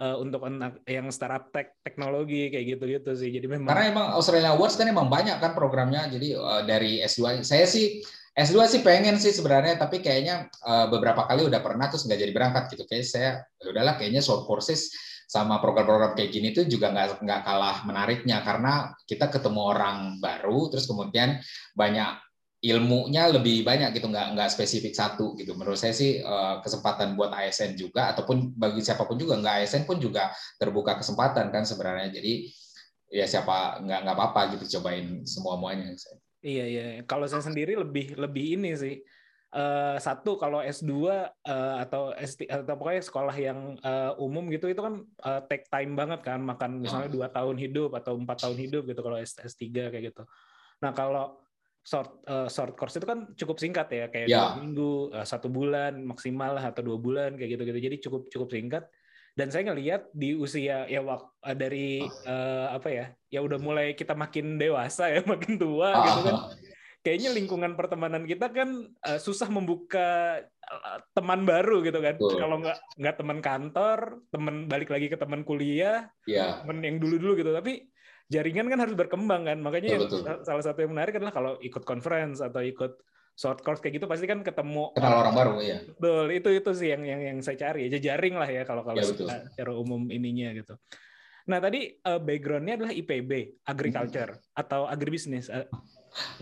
eh, 0.00 0.16
untuk 0.16 0.40
anak 0.48 0.80
yang 0.88 1.12
startup 1.12 1.52
tech 1.52 1.76
teknologi 1.84 2.48
kayak 2.48 2.76
gitu-gitu 2.76 3.12
sih. 3.12 3.30
Jadi 3.30 3.46
memang 3.46 3.68
Karena 3.68 3.92
emang 3.92 4.06
Australia 4.16 4.56
Awards 4.56 4.80
kan 4.80 4.88
emang 4.88 5.12
banyak 5.12 5.36
kan 5.38 5.52
programnya. 5.52 6.08
Jadi 6.08 6.32
eh, 6.32 6.62
dari 6.64 7.04
S2 7.04 7.44
saya 7.44 7.68
sih 7.68 8.00
S2 8.34 8.56
sih 8.66 8.80
pengen 8.80 9.20
sih 9.20 9.34
sebenarnya 9.36 9.76
tapi 9.76 10.00
kayaknya 10.00 10.48
eh, 10.48 10.86
beberapa 10.88 11.28
kali 11.28 11.44
udah 11.44 11.60
pernah 11.60 11.92
terus 11.92 12.08
nggak 12.08 12.20
jadi 12.24 12.32
berangkat 12.32 12.64
gitu. 12.72 12.84
Kayak 12.88 13.06
saya 13.06 13.30
ya 13.60 13.66
udahlah 13.68 13.94
kayaknya 14.00 14.24
short 14.24 14.48
courses 14.48 14.88
sama 15.30 15.62
program-program 15.62 16.18
kayak 16.18 16.34
gini 16.34 16.50
tuh 16.50 16.66
juga 16.66 16.90
nggak 16.90 17.22
nggak 17.22 17.40
kalah 17.46 17.86
menariknya 17.86 18.42
karena 18.42 18.90
kita 19.06 19.30
ketemu 19.30 19.60
orang 19.62 20.18
baru 20.18 20.66
terus 20.74 20.90
kemudian 20.90 21.38
banyak 21.78 22.18
ilmunya 22.60 23.32
lebih 23.32 23.64
banyak 23.64 23.96
gitu 23.96 24.12
nggak 24.12 24.36
nggak 24.36 24.52
spesifik 24.52 24.92
satu 24.92 25.32
gitu 25.40 25.56
menurut 25.56 25.80
saya 25.80 25.96
sih 25.96 26.20
eh, 26.20 26.56
kesempatan 26.60 27.16
buat 27.16 27.32
ASN 27.32 27.72
juga 27.72 28.12
ataupun 28.12 28.52
bagi 28.52 28.84
siapa 28.84 29.08
pun 29.08 29.16
juga 29.16 29.40
nggak 29.40 29.64
ASN 29.64 29.88
pun 29.88 29.96
juga 29.96 30.28
terbuka 30.60 31.00
kesempatan 31.00 31.48
kan 31.48 31.64
sebenarnya 31.64 32.20
jadi 32.20 32.32
ya 33.10 33.24
siapa 33.24 33.80
nggak 33.80 34.00
nggak 34.04 34.16
apa-apa 34.16 34.40
gitu 34.56 34.78
cobain 34.78 35.24
semua 35.24 35.56
muanya 35.56 35.96
Iya 36.40 36.64
iya. 36.64 36.84
Kalau 37.04 37.28
saya 37.28 37.44
sendiri 37.44 37.76
lebih 37.76 38.16
lebih 38.16 38.56
ini 38.56 38.72
sih. 38.72 38.96
Eh, 39.50 39.96
satu 40.00 40.40
kalau 40.40 40.64
S2 40.64 41.10
eh, 41.10 41.76
atau 41.84 42.16
S 42.16 42.38
atau 42.48 42.74
pokoknya 42.80 43.02
sekolah 43.04 43.36
yang 43.36 43.76
umum 44.16 44.48
gitu 44.48 44.70
itu 44.72 44.80
kan 44.80 45.04
take 45.52 45.68
time 45.68 45.92
banget 45.98 46.24
kan 46.24 46.40
makan 46.40 46.80
misalnya 46.80 47.12
dua 47.12 47.28
tahun 47.28 47.60
hidup 47.60 47.92
atau 47.92 48.16
empat 48.16 48.46
tahun 48.46 48.56
hidup 48.56 48.88
gitu 48.88 49.00
kalau 49.04 49.20
S 49.20 49.36
S3 49.36 49.92
kayak 49.92 50.14
gitu. 50.14 50.22
Nah 50.80 50.96
kalau 50.96 51.44
short 51.90 52.22
eh, 52.22 52.46
short 52.46 52.78
course 52.78 52.94
itu 53.02 53.06
kan 53.06 53.26
cukup 53.34 53.58
singkat 53.58 53.90
ya 53.90 54.06
kayak 54.06 54.26
Ya. 54.30 54.54
dua 54.54 54.62
minggu 54.62 54.90
eh, 55.10 55.26
satu 55.26 55.50
bulan 55.50 55.98
maksimal 56.06 56.54
lah 56.54 56.70
atau 56.70 56.86
dua 56.86 56.98
bulan 57.02 57.34
kayak 57.34 57.58
gitu 57.58 57.62
gitu. 57.66 57.78
Jadi 57.82 57.96
cukup 58.06 58.22
cukup 58.30 58.48
singkat. 58.54 58.84
Dan 59.34 59.46
saya 59.50 59.70
ngelihat 59.70 60.10
di 60.14 60.34
usia 60.38 60.86
ya 60.86 61.02
wak, 61.02 61.42
eh, 61.50 61.56
dari 61.58 61.88
eh, 62.06 62.66
apa 62.70 62.88
ya 62.90 63.06
ya 63.30 63.40
udah 63.42 63.58
mulai 63.58 63.98
kita 63.98 64.14
makin 64.14 64.54
dewasa 64.54 65.10
ya 65.10 65.26
makin 65.32 65.58
tua 65.58 65.90
gitu 66.06 66.20
kan 66.30 66.36
kayaknya 67.00 67.32
lingkungan 67.32 67.72
pertemanan 67.80 68.28
kita 68.28 68.52
kan 68.52 68.86
eh, 68.86 69.18
susah 69.18 69.48
membuka 69.48 70.40
eh, 70.46 70.98
teman 71.16 71.42
baru 71.48 71.80
gitu 71.82 71.98
kan. 71.98 72.14
Betul. 72.20 72.38
Kalau 72.38 72.56
nggak 72.62 72.78
nggak 73.00 73.16
teman 73.18 73.38
kantor, 73.40 73.98
teman 74.30 74.54
balik 74.70 74.90
lagi 74.94 75.10
ke 75.10 75.16
teman 75.18 75.42
kuliah, 75.42 76.06
ya 76.28 76.60
teman 76.62 76.84
yang 76.84 77.00
dulu-dulu 77.02 77.34
gitu. 77.40 77.50
Tapi 77.50 77.88
jaringan 78.30 78.66
kan 78.70 78.78
harus 78.78 78.94
berkembang 78.94 79.42
kan. 79.44 79.58
Makanya 79.58 79.88
yang 79.98 80.02
Betul, 80.06 80.22
salah 80.46 80.64
satu 80.64 80.78
yang 80.86 80.94
menarik 80.94 81.18
adalah 81.18 81.34
kalau 81.34 81.52
ikut 81.58 81.82
conference 81.82 82.38
atau 82.38 82.62
ikut 82.62 83.02
short 83.34 83.60
course 83.66 83.82
kayak 83.82 83.98
gitu 83.98 84.06
pasti 84.06 84.28
kan 84.30 84.44
ketemu 84.44 84.92
kenal 84.92 85.16
orang 85.24 85.34
baru 85.34 85.54
ya 85.64 85.78
Betul, 85.98 86.26
itu 86.34 86.48
itu 86.60 86.70
sih 86.76 86.88
yang 86.94 87.02
yang 87.02 87.20
yang 87.20 87.38
saya 87.42 87.58
cari. 87.58 87.90
Jejaring 87.90 88.38
lah 88.38 88.48
ya 88.48 88.62
kalau 88.62 88.86
kalau 88.86 89.00
Ya, 89.00 89.04
secara, 89.10 89.72
umum 89.74 90.06
ininya 90.08 90.54
gitu. 90.54 90.78
Nah 91.50 91.58
tadi 91.58 91.98
eh, 91.98 92.20
backgroundnya 92.20 92.78
adalah 92.78 92.92
IPB, 92.94 93.32
agriculture 93.66 94.30
Hmm. 94.38 94.60
atau 94.62 94.86
agribisnis. 94.86 95.50
Eh, 95.50 95.66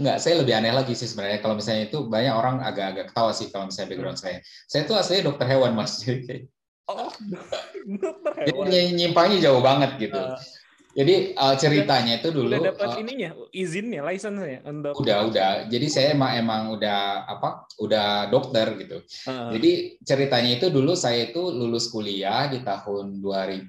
Nggak, 0.01 0.17
saya 0.25 0.41
lebih 0.41 0.55
aneh 0.57 0.73
lagi 0.73 0.97
sih 0.97 1.05
sebenarnya 1.05 1.45
kalau 1.45 1.61
misalnya 1.61 1.93
itu 1.93 2.01
banyak 2.09 2.33
orang 2.33 2.65
agak-agak 2.65 3.13
ketawa 3.13 3.37
sih 3.37 3.53
kalau 3.53 3.69
misalnya 3.69 3.89
background 3.93 4.17
saya 4.17 4.39
saya 4.65 4.83
tuh 4.89 4.97
aslinya 4.97 5.29
dokter 5.29 5.45
hewan 5.45 5.73
mas 5.77 6.01
jadi 6.01 6.49
Oh, 6.89 7.13
dokter 8.01 8.33
jadi 8.49 8.57
hewan. 8.57 8.65
ny- 8.73 8.93
nyimpangnya 8.97 9.39
jauh 9.45 9.61
banget 9.61 10.09
gitu 10.09 10.17
Eh, 10.17 10.41
jadi 10.97 11.37
eh, 11.37 11.57
ceritanya 11.61 12.17
itu 12.17 12.33
dulu 12.33 12.49
udah 12.49 12.73
dapat 12.73 12.89
eh, 12.97 13.01
ininya, 13.05 13.31
izinnya, 13.53 14.01
license-nya 14.01 14.65
untuk 14.65 14.97
udah 14.97 15.29
udah. 15.29 15.51
Jadi 15.69 15.87
saya 15.93 16.17
emang 16.17 16.33
emang 16.41 16.63
udah 16.73 17.29
apa 17.29 17.69
udah 17.77 18.33
dokter 18.33 18.73
gitu. 18.81 19.05
Eh, 19.05 19.51
Jadi 19.59 19.71
ceritanya 20.01 20.51
itu 20.57 20.67
dulu 20.73 20.97
saya 20.97 21.29
itu 21.29 21.39
lulus 21.53 21.93
kuliah 21.93 22.49
di 22.49 22.65
tahun 22.65 23.21
2000 23.21 23.69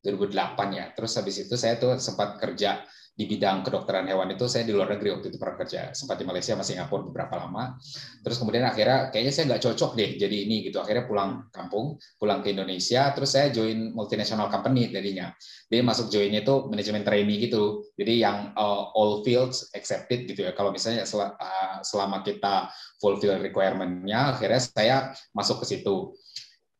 2008 0.00 0.78
ya. 0.78 0.86
Terus 0.96 1.12
habis 1.20 1.36
itu 1.44 1.54
saya 1.60 1.76
tuh 1.76 2.00
sempat 2.00 2.40
kerja 2.40 2.80
di 3.18 3.26
bidang 3.26 3.66
kedokteran 3.66 4.06
hewan 4.06 4.30
itu 4.30 4.46
saya 4.46 4.62
di 4.62 4.70
luar 4.70 4.94
negeri 4.94 5.18
waktu 5.18 5.34
itu 5.34 5.42
pernah 5.42 5.58
kerja. 5.58 5.90
Sempat 5.90 6.22
di 6.22 6.24
Malaysia 6.24 6.54
sama 6.54 6.62
Singapura 6.62 7.02
beberapa 7.02 7.34
lama. 7.34 7.74
Terus 8.22 8.38
kemudian 8.38 8.62
akhirnya 8.62 9.10
kayaknya 9.10 9.32
saya 9.34 9.44
nggak 9.50 9.62
cocok 9.66 9.90
deh 9.98 10.10
jadi 10.22 10.36
ini 10.46 10.70
gitu. 10.70 10.78
Akhirnya 10.78 11.10
pulang 11.10 11.50
kampung 11.50 11.98
pulang 12.14 12.46
ke 12.46 12.54
Indonesia. 12.54 13.10
Terus 13.10 13.34
saya 13.34 13.50
join 13.50 13.90
multinational 13.90 14.46
company 14.46 14.94
tadinya 14.94 15.34
dia 15.66 15.82
masuk 15.82 16.14
joinnya 16.14 16.46
itu 16.46 16.70
manajemen 16.70 17.02
trainee 17.02 17.42
gitu. 17.42 17.82
Jadi 17.98 18.22
yang 18.22 18.54
uh, 18.54 18.94
all 18.94 19.26
fields 19.26 19.66
accepted 19.74 20.30
gitu 20.30 20.46
ya. 20.46 20.54
Kalau 20.54 20.70
misalnya 20.70 21.02
sel- 21.02 21.34
uh, 21.34 21.82
selama 21.82 22.22
kita 22.22 22.70
fulfill 23.02 23.34
requirement-nya 23.42 24.38
akhirnya 24.38 24.62
saya 24.62 24.96
masuk 25.34 25.66
ke 25.66 25.74
situ. 25.74 26.14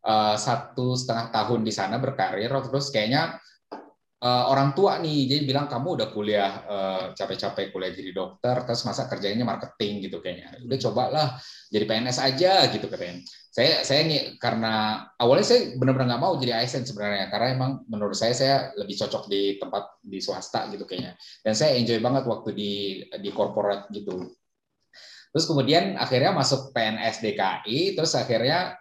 Uh, 0.07 0.39
satu 0.39 0.95
setengah 0.95 1.35
tahun 1.35 1.67
di 1.67 1.75
sana 1.75 1.99
berkarir 1.99 2.47
terus 2.47 2.95
kayaknya 2.95 3.43
uh, 4.19 4.45
orang 4.51 4.75
tua 4.75 4.99
nih 4.99 5.31
jadi 5.31 5.43
bilang 5.47 5.67
kamu 5.71 5.99
udah 5.99 6.09
kuliah 6.11 6.53
uh, 6.67 7.05
capek-capek 7.15 7.71
kuliah 7.71 7.95
jadi 7.95 8.11
dokter 8.11 8.67
terus 8.67 8.83
masa 8.83 9.07
kerjanya 9.07 9.47
marketing 9.47 10.11
gitu 10.11 10.19
kayaknya. 10.19 10.59
Udah 10.67 10.79
cobalah 10.89 11.29
jadi 11.71 11.85
PNS 11.87 12.19
aja 12.19 12.53
gitu 12.71 12.87
katanya. 12.91 13.23
Saya 13.55 13.83
saya 13.83 14.07
nih 14.07 14.39
karena 14.39 15.03
awalnya 15.19 15.47
saya 15.47 15.61
benar-benar 15.79 16.15
nggak 16.15 16.23
mau 16.23 16.35
jadi 16.39 16.63
ASN 16.63 16.87
sebenarnya 16.87 17.27
karena 17.31 17.47
emang 17.55 17.71
menurut 17.87 18.15
saya 18.15 18.35
saya 18.35 18.57
lebih 18.79 18.95
cocok 18.99 19.27
di 19.31 19.59
tempat 19.59 20.03
di 20.03 20.19
swasta 20.19 20.67
gitu 20.75 20.85
kayaknya. 20.87 21.15
Dan 21.43 21.55
saya 21.55 21.79
enjoy 21.79 21.99
banget 22.03 22.25
waktu 22.27 22.51
di 22.55 22.73
di 23.23 23.31
corporate 23.31 23.91
gitu. 23.95 24.35
Terus 25.29 25.45
kemudian 25.45 25.95
akhirnya 26.01 26.35
masuk 26.35 26.73
PNS 26.75 27.23
DKI 27.23 27.95
terus 27.95 28.17
akhirnya 28.17 28.75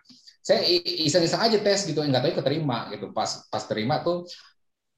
saya 0.48 0.64
iseng-iseng 1.04 1.44
aja 1.44 1.60
tes 1.60 1.84
gitu 1.84 2.00
nggak 2.00 2.24
tahu 2.24 2.34
keterima 2.40 2.88
gitu. 2.96 3.12
Pas 3.12 3.46
pas 3.52 3.64
terima 3.68 4.00
tuh 4.00 4.24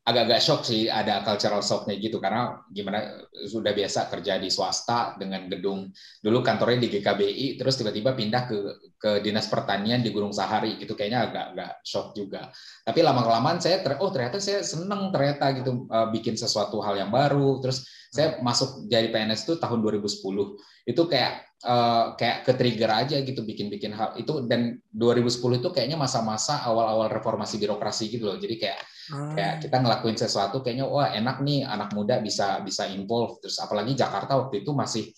agak-agak 0.09 0.41
shock 0.41 0.61
sih 0.65 0.89
ada 0.89 1.21
cultural 1.21 1.61
shocknya 1.61 1.95
gitu. 2.01 2.17
Karena 2.17 2.57
gimana 2.73 3.21
sudah 3.45 3.71
biasa 3.71 4.09
kerja 4.09 4.41
di 4.41 4.49
swasta 4.49 5.13
dengan 5.15 5.45
gedung. 5.45 5.93
Dulu 6.19 6.41
kantornya 6.41 6.81
di 6.81 6.89
GKBI 6.89 7.61
terus 7.61 7.77
tiba-tiba 7.77 8.17
pindah 8.17 8.43
ke 8.49 8.57
ke 8.97 9.11
dinas 9.21 9.45
pertanian 9.45 10.01
di 10.01 10.09
Gunung 10.09 10.33
Sahari 10.33 10.81
gitu. 10.81 10.97
Kayaknya 10.97 11.19
agak 11.29 11.45
agak 11.53 11.71
shock 11.85 12.17
juga. 12.17 12.49
Tapi 12.81 12.99
lama 13.05 13.21
kelamaan 13.21 13.61
saya 13.61 13.85
ter- 13.85 14.01
oh 14.01 14.09
ternyata 14.09 14.41
saya 14.41 14.65
seneng 14.65 15.13
ternyata 15.13 15.53
gitu 15.53 15.85
eh, 15.85 16.07
bikin 16.09 16.33
sesuatu 16.33 16.81
hal 16.81 16.97
yang 16.97 17.13
baru. 17.13 17.61
Terus 17.61 17.85
saya 18.09 18.41
masuk 18.41 18.89
jadi 18.89 19.13
PNS 19.13 19.45
itu 19.45 19.53
tahun 19.61 19.85
2010 19.85 20.89
itu 20.89 21.01
kayak 21.05 21.33
eh, 21.61 22.05
kayak 22.17 22.37
ke 22.49 22.51
trigger 22.57 22.91
aja 22.91 23.17
gitu 23.21 23.45
bikin-bikin 23.45 23.93
hal 23.93 24.17
itu. 24.17 24.41
Dan 24.49 24.81
2010 24.89 25.61
itu 25.61 25.69
kayaknya 25.69 26.01
masa-masa 26.01 26.65
awal-awal 26.65 27.13
reformasi 27.13 27.61
birokrasi 27.61 28.09
gitu 28.09 28.25
loh. 28.25 28.41
Jadi 28.41 28.57
kayak 28.57 28.81
Ah. 29.09 29.33
kayak 29.33 29.55
kita 29.65 29.77
ngelakuin 29.81 30.17
sesuatu 30.17 30.61
kayaknya 30.61 30.85
wah 30.85 31.09
enak 31.09 31.41
nih 31.41 31.65
anak 31.65 31.89
muda 31.97 32.21
bisa 32.21 32.61
bisa 32.61 32.85
involve. 32.85 33.41
Terus 33.41 33.57
apalagi 33.57 33.97
Jakarta 33.97 34.37
waktu 34.37 34.61
itu 34.61 34.71
masih 34.73 35.09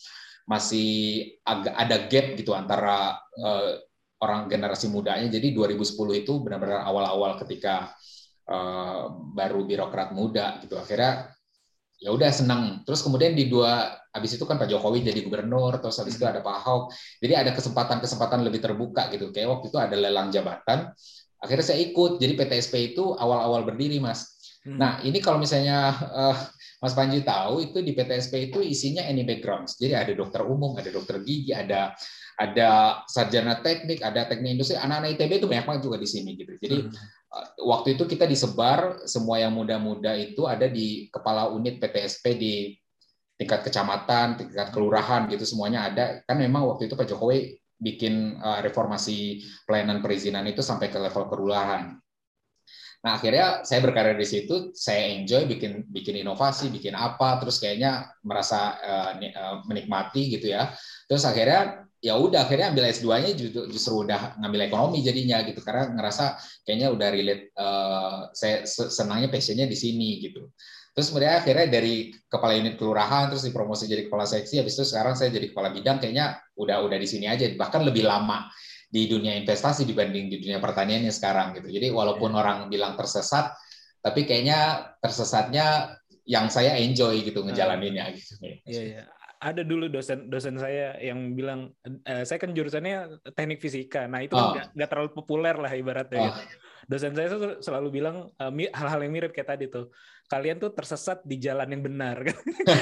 masih 0.48 0.90
agak 1.44 1.76
ada 1.76 1.98
gap 2.08 2.28
gitu 2.40 2.52
antara 2.56 3.20
eh, 3.36 3.72
orang 4.24 4.48
generasi 4.48 4.88
mudanya. 4.88 5.28
Jadi 5.28 5.52
2010 5.52 6.24
itu 6.24 6.34
benar-benar 6.40 6.88
awal-awal 6.88 7.36
ketika 7.44 7.92
eh, 8.48 9.04
baru 9.36 9.68
birokrat 9.68 10.16
muda 10.16 10.60
gitu. 10.64 10.80
Akhirnya 10.80 11.32
ya 12.02 12.10
udah 12.10 12.32
senang 12.34 12.82
terus 12.82 13.06
kemudian 13.06 13.38
di 13.38 13.46
dua 13.46 13.94
habis 14.10 14.34
itu 14.34 14.42
kan 14.50 14.58
Pak 14.58 14.74
Jokowi 14.74 15.06
jadi 15.06 15.22
gubernur 15.22 15.78
terus 15.78 16.02
habis 16.02 16.16
itu 16.16 16.24
ada 16.24 16.40
Pak 16.40 16.56
Ahok. 16.64 16.84
Jadi 17.20 17.34
ada 17.36 17.52
kesempatan-kesempatan 17.52 18.40
lebih 18.44 18.64
terbuka 18.64 19.12
gitu. 19.12 19.36
Kayak 19.36 19.60
waktu 19.60 19.66
itu 19.68 19.78
ada 19.80 19.96
lelang 20.00 20.32
jabatan 20.32 20.92
akhirnya 21.42 21.66
saya 21.66 21.80
ikut. 21.82 22.22
Jadi 22.22 22.34
PTSP 22.38 22.94
itu 22.96 23.18
awal-awal 23.18 23.66
berdiri 23.66 23.98
mas. 23.98 24.38
Hmm. 24.62 24.78
nah 24.78 25.02
ini 25.02 25.18
kalau 25.18 25.42
misalnya 25.42 25.90
eh, 26.14 26.38
Mas 26.82 26.94
Panji 26.94 27.26
tahu 27.26 27.66
itu 27.66 27.82
di 27.82 27.98
PTSP 27.98 28.54
itu 28.54 28.62
isinya 28.62 29.02
any 29.06 29.26
backgrounds. 29.26 29.78
Jadi 29.78 29.94
ada 29.98 30.14
dokter 30.14 30.42
umum 30.46 30.78
ada 30.78 30.90
dokter 30.94 31.22
gigi 31.26 31.50
ada 31.50 31.98
ada 32.38 33.02
sarjana 33.10 33.62
teknik 33.62 34.02
ada 34.06 34.26
teknik 34.30 34.58
industri. 34.58 34.78
Anak-anak 34.78 35.18
ITB 35.18 35.42
itu 35.42 35.48
banyak 35.50 35.66
banget 35.66 35.82
juga 35.86 35.98
di 35.98 36.10
sini 36.10 36.38
gitu. 36.38 36.58
Jadi 36.62 36.78
Hmm. 36.78 36.94
eh, 37.38 37.48
waktu 37.66 37.98
itu 37.98 38.04
kita 38.10 38.26
disebar 38.30 39.06
semua 39.10 39.38
yang 39.42 39.54
muda-muda 39.54 40.14
itu 40.18 40.46
ada 40.46 40.70
di 40.70 41.10
kepala 41.10 41.50
unit 41.54 41.82
PTSP 41.82 42.26
di 42.38 42.54
tingkat 43.38 43.66
kecamatan 43.66 44.38
tingkat 44.38 44.70
kelurahan 44.70 45.26
gitu. 45.30 45.46
Semuanya 45.46 45.90
ada. 45.90 46.22
Kan 46.26 46.38
memang 46.38 46.66
waktu 46.70 46.86
itu 46.90 46.94
Pak 46.94 47.10
Jokowi 47.10 47.61
bikin 47.82 48.38
eh, 48.38 48.60
reformasi 48.62 49.42
pelayanan 49.66 50.00
perizinan 50.06 50.46
itu 50.46 50.62
sampai 50.62 50.94
ke 50.94 51.02
level 51.02 51.26
kelurahan. 51.28 51.98
Nah 53.02 53.18
akhirnya 53.18 53.66
saya 53.66 53.82
berkarir 53.82 54.14
di 54.14 54.28
situ, 54.30 54.70
saya 54.78 55.10
enjoy 55.18 55.50
bikin 55.50 55.90
bikin 55.90 56.22
inovasi, 56.22 56.70
bikin 56.70 56.94
apa, 56.94 57.42
terus 57.42 57.58
kayaknya 57.58 58.14
merasa 58.22 58.78
uh, 58.78 59.12
menikmati 59.66 60.38
gitu 60.38 60.54
ya. 60.54 60.70
Terus 61.10 61.26
akhirnya 61.26 61.90
ya 61.98 62.14
udah 62.22 62.46
akhirnya 62.46 62.70
ambil 62.70 62.86
S2-nya 62.94 63.34
justru, 63.34 63.62
justru 63.74 63.94
udah 64.06 64.38
ngambil 64.38 64.70
ekonomi 64.70 65.02
jadinya 65.02 65.42
gitu 65.42 65.66
karena 65.66 65.98
ngerasa 65.98 66.38
kayaknya 66.62 66.88
udah 66.94 67.08
relate 67.10 67.44
uh, 67.58 68.30
saya 68.38 68.70
senangnya 68.70 69.34
passionnya 69.34 69.66
di 69.66 69.78
sini 69.78 70.22
gitu. 70.22 70.54
Terus 70.92 71.08
kemudian 71.08 71.40
akhirnya 71.40 71.68
dari 71.72 72.12
kepala 72.28 72.52
unit 72.60 72.76
kelurahan 72.76 73.32
terus 73.32 73.48
dipromosi 73.48 73.88
jadi 73.88 74.12
kepala 74.12 74.28
seksi 74.28 74.60
habis 74.60 74.76
itu 74.76 74.84
sekarang 74.84 75.16
saya 75.16 75.32
jadi 75.32 75.56
kepala 75.56 75.72
bidang 75.72 76.04
kayaknya 76.04 76.36
udah 76.60 76.84
udah 76.84 76.98
di 77.00 77.08
sini 77.08 77.32
aja 77.32 77.48
bahkan 77.56 77.88
lebih 77.88 78.04
lama 78.04 78.52
di 78.92 79.08
dunia 79.08 79.40
investasi 79.40 79.88
dibanding 79.88 80.28
di 80.28 80.44
dunia 80.44 80.60
pertaniannya 80.60 81.16
sekarang 81.16 81.56
gitu. 81.56 81.72
Jadi 81.72 81.88
walaupun 81.96 82.36
orang 82.36 82.68
bilang 82.68 83.00
tersesat 83.00 83.56
tapi 84.04 84.28
kayaknya 84.28 84.92
tersesatnya 85.00 85.96
yang 86.28 86.52
saya 86.52 86.76
enjoy 86.76 87.24
gitu 87.24 87.40
ngejalaninnya 87.40 88.12
gitu. 88.12 88.36
Iya 88.68 88.82
iya. 88.84 89.04
Ada 89.42 89.64
dulu 89.64 89.88
dosen 89.88 90.28
dosen 90.28 90.60
saya 90.60 91.00
yang 91.02 91.34
bilang 91.34 91.72
e, 91.88 92.28
saya 92.28 92.38
kan 92.38 92.52
jurusannya 92.52 93.26
teknik 93.34 93.64
fisika. 93.64 94.06
Nah, 94.06 94.22
itu 94.22 94.36
kan 94.38 94.70
nggak 94.76 94.86
oh. 94.86 94.92
terlalu 94.92 95.10
populer 95.16 95.56
lah 95.56 95.72
ibaratnya 95.72 96.20
oh. 96.20 96.36
gitu 96.36 96.56
dosen 96.92 97.14
saya 97.14 97.32
selalu 97.64 98.02
bilang 98.02 98.28
uh, 98.36 98.52
hal-hal 98.52 99.00
yang 99.00 99.14
mirip 99.14 99.32
kayak 99.32 99.56
tadi 99.56 99.66
tuh 99.70 99.88
kalian 100.32 100.64
tuh 100.64 100.72
tersesat 100.72 101.20
di 101.28 101.36
jalan 101.36 101.68
yang 101.68 101.84
benar. 101.84 102.24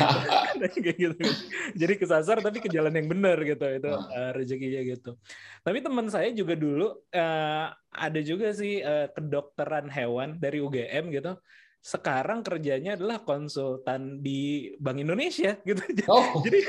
Kayak 0.78 0.98
gitu. 1.02 1.26
Jadi 1.82 1.94
kesasar 1.98 2.46
tapi 2.46 2.62
ke 2.62 2.70
jalan 2.70 2.94
yang 2.94 3.10
benar 3.10 3.42
gitu 3.42 3.66
itu 3.66 3.90
uh, 3.90 4.32
rezekinya 4.38 4.86
gitu. 4.86 5.18
Tapi 5.66 5.82
teman 5.82 6.06
saya 6.14 6.30
juga 6.30 6.54
dulu 6.54 6.94
uh, 6.94 7.66
ada 7.90 8.20
juga 8.22 8.54
sih 8.54 8.86
uh, 8.86 9.10
kedokteran 9.10 9.90
hewan 9.90 10.38
dari 10.38 10.62
UGM 10.62 11.10
gitu 11.10 11.34
sekarang 11.80 12.44
kerjanya 12.44 13.00
adalah 13.00 13.24
konsultan 13.24 14.20
di 14.20 14.72
Bank 14.84 15.00
Indonesia 15.00 15.56
gitu. 15.68 15.80
Oh. 16.12 16.44
jadi 16.44 16.60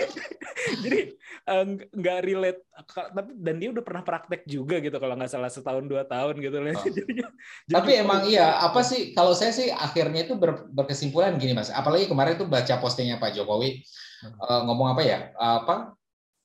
jadi 0.87 1.01
eh, 1.51 1.65
nggak 1.91 2.19
uh, 2.19 2.23
relate 2.23 2.61
tapi 2.95 3.31
dan 3.35 3.59
dia 3.59 3.75
udah 3.75 3.83
pernah 3.83 4.03
praktek 4.07 4.47
juga 4.47 4.79
gitu 4.79 4.95
kalau 5.03 5.19
nggak 5.19 5.35
salah 5.35 5.51
setahun 5.51 5.83
dua 5.91 6.07
tahun 6.07 6.39
gitu 6.39 6.63
oh. 6.63 6.87
Jadinya, 6.97 7.27
tapi 7.67 7.91
jadi, 7.99 8.03
emang 8.07 8.21
iya 8.31 8.55
apa 8.71 8.87
sih 8.87 9.11
kalau 9.11 9.35
saya 9.35 9.51
sih 9.51 9.75
akhirnya 9.75 10.31
itu 10.31 10.39
ber, 10.39 10.71
berkesimpulan 10.71 11.35
gini 11.43 11.59
mas. 11.59 11.75
Apalagi 11.75 12.07
kemarin 12.07 12.39
tuh 12.39 12.47
baca 12.47 12.79
postingnya 12.79 13.19
Pak 13.19 13.35
Jokowi 13.35 13.83
uh, 14.47 14.63
ngomong 14.63 14.95
apa 14.95 15.03
ya 15.03 15.19
apa 15.35 15.99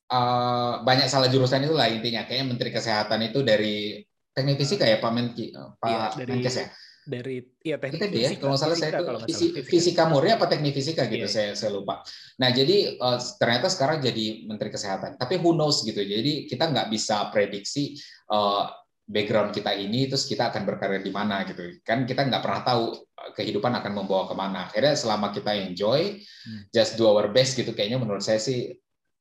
uh, 0.09 0.81
banyak 0.81 1.05
salah 1.05 1.29
jurusan 1.29 1.69
itu 1.69 1.77
lah 1.77 1.85
intinya 1.85 2.25
kayaknya 2.25 2.49
Menteri 2.49 2.73
Kesehatan 2.73 3.29
itu 3.29 3.45
dari 3.45 4.01
teknik 4.33 4.57
fisika 4.57 4.89
ya 4.89 4.97
Pak 4.97 5.11
Menki 5.13 5.53
Pak 5.53 5.85
ya, 5.85 6.09
dari, 6.17 6.29
Menkes 6.33 6.57
ya 6.57 6.67
dari 7.05 7.37
ya 7.61 7.77
teknik 7.77 8.09
itu 8.09 8.17
fisika. 8.17 8.33
Ya, 8.33 8.41
kalau 8.41 8.57
salah 8.57 8.77
saya 8.77 8.91
itu 8.97 9.13
fisika, 9.29 9.59
fisika 9.61 10.03
murni 10.09 10.33
apa 10.33 10.49
teknik 10.49 10.73
fisika 10.73 11.05
gitu 11.05 11.29
yeah. 11.29 11.31
saya 11.31 11.49
saya 11.53 11.71
lupa. 11.77 12.01
Nah 12.41 12.49
jadi 12.49 12.97
uh, 12.97 13.21
ternyata 13.37 13.69
sekarang 13.69 14.01
jadi 14.01 14.49
menteri 14.49 14.73
kesehatan. 14.73 15.21
Tapi 15.21 15.37
who 15.37 15.53
knows 15.53 15.85
gitu. 15.85 16.01
Jadi 16.01 16.49
kita 16.49 16.73
nggak 16.73 16.89
bisa 16.89 17.29
prediksi 17.29 17.95
uh, 18.33 18.67
background 19.05 19.53
kita 19.53 19.69
ini 19.77 20.09
terus 20.09 20.25
kita 20.25 20.49
akan 20.49 20.65
berkarir 20.65 21.05
di 21.05 21.13
mana 21.13 21.45
gitu. 21.45 21.77
Kan 21.85 22.09
kita 22.09 22.25
nggak 22.25 22.41
pernah 22.41 22.61
tahu 22.65 22.83
eh, 22.97 23.31
kehidupan 23.37 23.71
akan 23.77 23.91
membawa 23.93 24.25
ke 24.25 24.33
mana. 24.33 24.65
Akhirnya 24.65 24.97
selama 24.97 25.29
kita 25.29 25.53
enjoy, 25.53 26.17
hmm. 26.17 26.73
just 26.73 26.97
do 26.97 27.05
our 27.05 27.29
best 27.29 27.53
gitu. 27.53 27.69
Kayaknya 27.77 28.01
menurut 28.01 28.25
saya 28.25 28.41
sih 28.41 28.73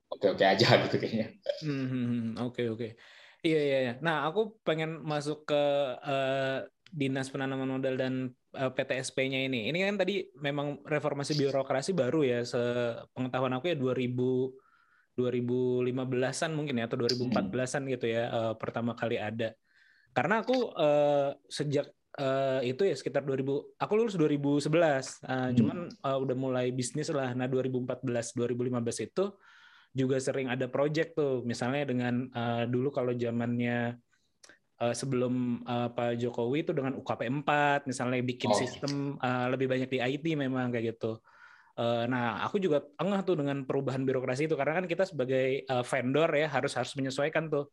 oke-oke 0.08 0.40
aja 0.40 0.66
gitu 0.88 0.96
kayaknya. 0.96 1.36
Hmm, 1.60 1.86
hmm, 1.86 2.04
hmm. 2.08 2.32
Oke 2.48 2.64
oke. 2.72 2.88
Iya 3.44 3.60
iya. 3.60 3.78
iya. 3.84 3.94
Nah 4.00 4.24
aku 4.24 4.56
pengen 4.64 5.04
masuk 5.04 5.44
ke 5.44 5.62
uh, 6.00 6.64
Dinas 6.94 7.26
Penanaman 7.26 7.66
Modal 7.66 7.98
dan 7.98 8.30
uh, 8.54 8.70
eh, 8.70 8.70
PTSP-nya 8.70 9.50
ini. 9.50 9.66
Ini 9.66 9.78
kan 9.90 9.98
tadi 9.98 10.22
memang 10.38 10.86
reformasi 10.86 11.34
birokrasi 11.34 11.90
baru 11.90 12.22
ya, 12.22 12.40
sepengetahuan 12.46 13.58
aku 13.58 13.74
ya 13.74 13.76
2000 13.76 14.62
2015-an 15.14 16.50
mungkin 16.58 16.74
ya 16.82 16.90
atau 16.90 16.98
2014-an 16.98 17.82
gitu 17.86 18.06
ya 18.10 18.22
uh, 18.34 18.54
pertama 18.58 18.98
kali 18.98 19.14
ada. 19.14 19.54
Karena 20.10 20.42
aku 20.42 20.74
uh, 20.74 21.38
sejak 21.46 21.86
uh, 22.18 22.58
itu 22.62 22.82
ya 22.82 22.94
sekitar 22.98 23.22
2000 23.22 23.78
aku 23.78 23.92
lulus 23.94 24.18
2011. 24.18 24.66
Uh, 24.66 24.74
hmm. 24.74 25.50
cuman 25.54 25.78
uh, 26.02 26.18
udah 26.18 26.36
mulai 26.38 26.74
bisnis 26.74 27.10
lah. 27.14 27.30
Nah, 27.34 27.46
2014 27.46 28.02
2015 28.34 29.06
itu 29.06 29.24
juga 29.94 30.16
sering 30.18 30.50
ada 30.50 30.66
project 30.66 31.14
tuh. 31.14 31.46
Misalnya 31.46 31.86
dengan 31.86 32.26
uh, 32.34 32.66
dulu 32.66 32.90
kalau 32.90 33.14
zamannya 33.14 33.98
uh, 34.80 34.94
sebelum 34.94 35.62
uh, 35.66 35.92
Pak 35.92 36.18
Jokowi 36.18 36.66
itu 36.66 36.72
dengan 36.74 36.98
UKP 36.98 37.30
4 37.30 37.86
misalnya 37.86 38.18
bikin 38.24 38.50
oh. 38.50 38.58
sistem 38.58 38.92
uh, 39.20 39.46
lebih 39.52 39.70
banyak 39.70 39.90
di 39.90 39.98
IT 40.02 40.24
memang 40.34 40.74
kayak 40.74 40.96
gitu. 40.96 41.20
Uh, 41.74 42.06
nah, 42.06 42.38
aku 42.46 42.62
juga 42.62 42.86
engah 43.02 43.26
tuh 43.26 43.34
dengan 43.34 43.66
perubahan 43.66 44.06
birokrasi 44.06 44.46
itu 44.46 44.54
karena 44.54 44.78
kan 44.78 44.86
kita 44.86 45.10
sebagai 45.10 45.66
uh, 45.66 45.82
vendor 45.82 46.30
ya 46.30 46.46
harus 46.46 46.70
harus 46.78 46.94
menyesuaikan 46.94 47.50
tuh 47.50 47.66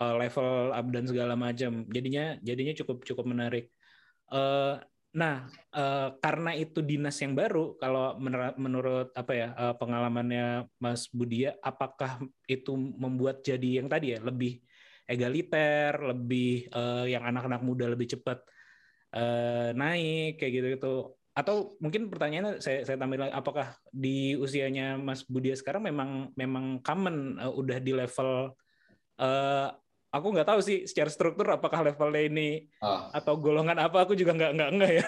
uh, 0.00 0.14
level 0.20 0.72
up 0.76 0.86
dan 0.92 1.04
segala 1.08 1.32
macam. 1.32 1.88
Jadinya 1.88 2.36
jadinya 2.44 2.76
cukup 2.76 3.08
cukup 3.08 3.24
menarik. 3.24 3.72
Uh, 4.28 4.76
nah, 5.16 5.48
uh, 5.72 6.12
karena 6.20 6.52
itu 6.60 6.84
dinas 6.84 7.16
yang 7.24 7.32
baru, 7.32 7.80
kalau 7.80 8.20
menurut, 8.20 8.54
menurut 8.60 9.08
apa 9.16 9.32
ya 9.32 9.48
uh, 9.56 9.74
pengalamannya 9.80 10.68
Mas 10.76 11.08
Budia, 11.08 11.56
apakah 11.64 12.20
itu 12.44 12.76
membuat 12.76 13.40
jadi 13.40 13.80
yang 13.80 13.88
tadi 13.88 14.12
ya 14.12 14.20
lebih 14.20 14.60
egaliter, 15.08 15.96
lebih 15.98 16.68
uh, 16.70 17.08
yang 17.08 17.24
anak-anak 17.24 17.64
muda 17.64 17.88
lebih 17.88 18.12
cepat 18.12 18.44
uh, 19.16 19.72
naik 19.72 20.36
kayak 20.36 20.52
gitu 20.52 20.66
gitu. 20.76 20.94
Atau 21.32 21.80
mungkin 21.80 22.12
pertanyaannya 22.12 22.60
saya 22.60 22.84
saya 22.84 23.00
tambahin 23.00 23.30
lagi, 23.30 23.34
apakah 23.34 23.66
di 23.88 24.36
usianya 24.36 25.00
Mas 25.00 25.24
Budia 25.24 25.56
sekarang 25.56 25.88
memang 25.88 26.30
memang 26.36 26.84
common 26.84 27.40
uh, 27.40 27.50
udah 27.50 27.78
di 27.80 27.92
level 27.96 28.52
uh, 29.18 29.68
aku 30.08 30.26
nggak 30.32 30.48
tahu 30.48 30.60
sih 30.64 30.88
secara 30.88 31.10
struktur 31.12 31.46
apakah 31.52 31.84
levelnya 31.84 32.22
ini 32.24 32.48
oh. 32.80 33.12
atau 33.12 33.36
golongan 33.36 33.76
apa 33.76 34.08
aku 34.08 34.16
juga 34.16 34.32
nggak 34.32 34.52
nggak 34.56 34.70
nggak 34.72 34.92
ya 34.92 35.06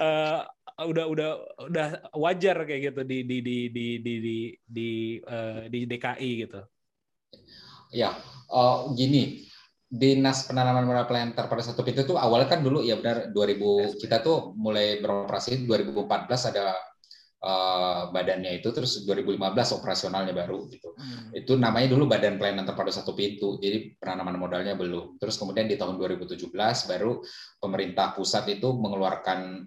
uh, 0.00 0.40
udah 0.92 1.04
udah 1.08 1.30
udah 1.68 1.86
wajar 2.16 2.64
kayak 2.64 2.92
gitu 2.92 3.00
di 3.04 3.24
di 3.24 3.38
di 3.40 3.56
di 3.68 3.86
di 4.00 4.14
di 4.20 4.38
di, 4.64 4.90
uh, 5.24 5.68
di 5.68 5.80
DKI 5.88 6.30
gitu 6.48 6.60
ya 7.92 8.16
uh, 8.50 8.90
gini 8.96 9.44
dinas 9.92 10.48
penanaman 10.48 10.88
modal 10.88 11.04
planter 11.04 11.44
pada 11.52 11.60
satu 11.60 11.84
pintu 11.84 12.08
itu 12.08 12.16
awalnya 12.16 12.48
kan 12.48 12.64
dulu 12.64 12.80
ya 12.80 12.96
benar 12.96 13.28
2000 13.28 14.00
kita 14.00 14.24
tuh 14.24 14.56
mulai 14.56 15.04
beroperasi 15.04 15.68
2014 15.68 16.50
ada 16.56 16.72
uh, 17.42 18.02
badannya 18.08 18.62
itu 18.62 18.72
terus 18.72 19.04
2015 19.04 19.76
operasionalnya 19.82 20.32
baru 20.32 20.64
gitu. 20.70 20.94
Hmm. 20.94 21.34
Itu 21.34 21.58
namanya 21.58 21.92
dulu 21.92 22.06
Badan 22.08 22.38
Pelayanan 22.38 22.64
Terpadu 22.64 22.94
Satu 22.94 23.12
Pintu. 23.12 23.58
Jadi 23.58 23.98
penanaman 23.98 24.38
modalnya 24.38 24.78
belum. 24.78 25.18
Terus 25.18 25.36
kemudian 25.36 25.66
di 25.66 25.76
tahun 25.76 25.98
2017 25.98 26.48
baru 26.88 27.20
pemerintah 27.58 28.14
pusat 28.14 28.48
itu 28.48 28.72
mengeluarkan 28.72 29.66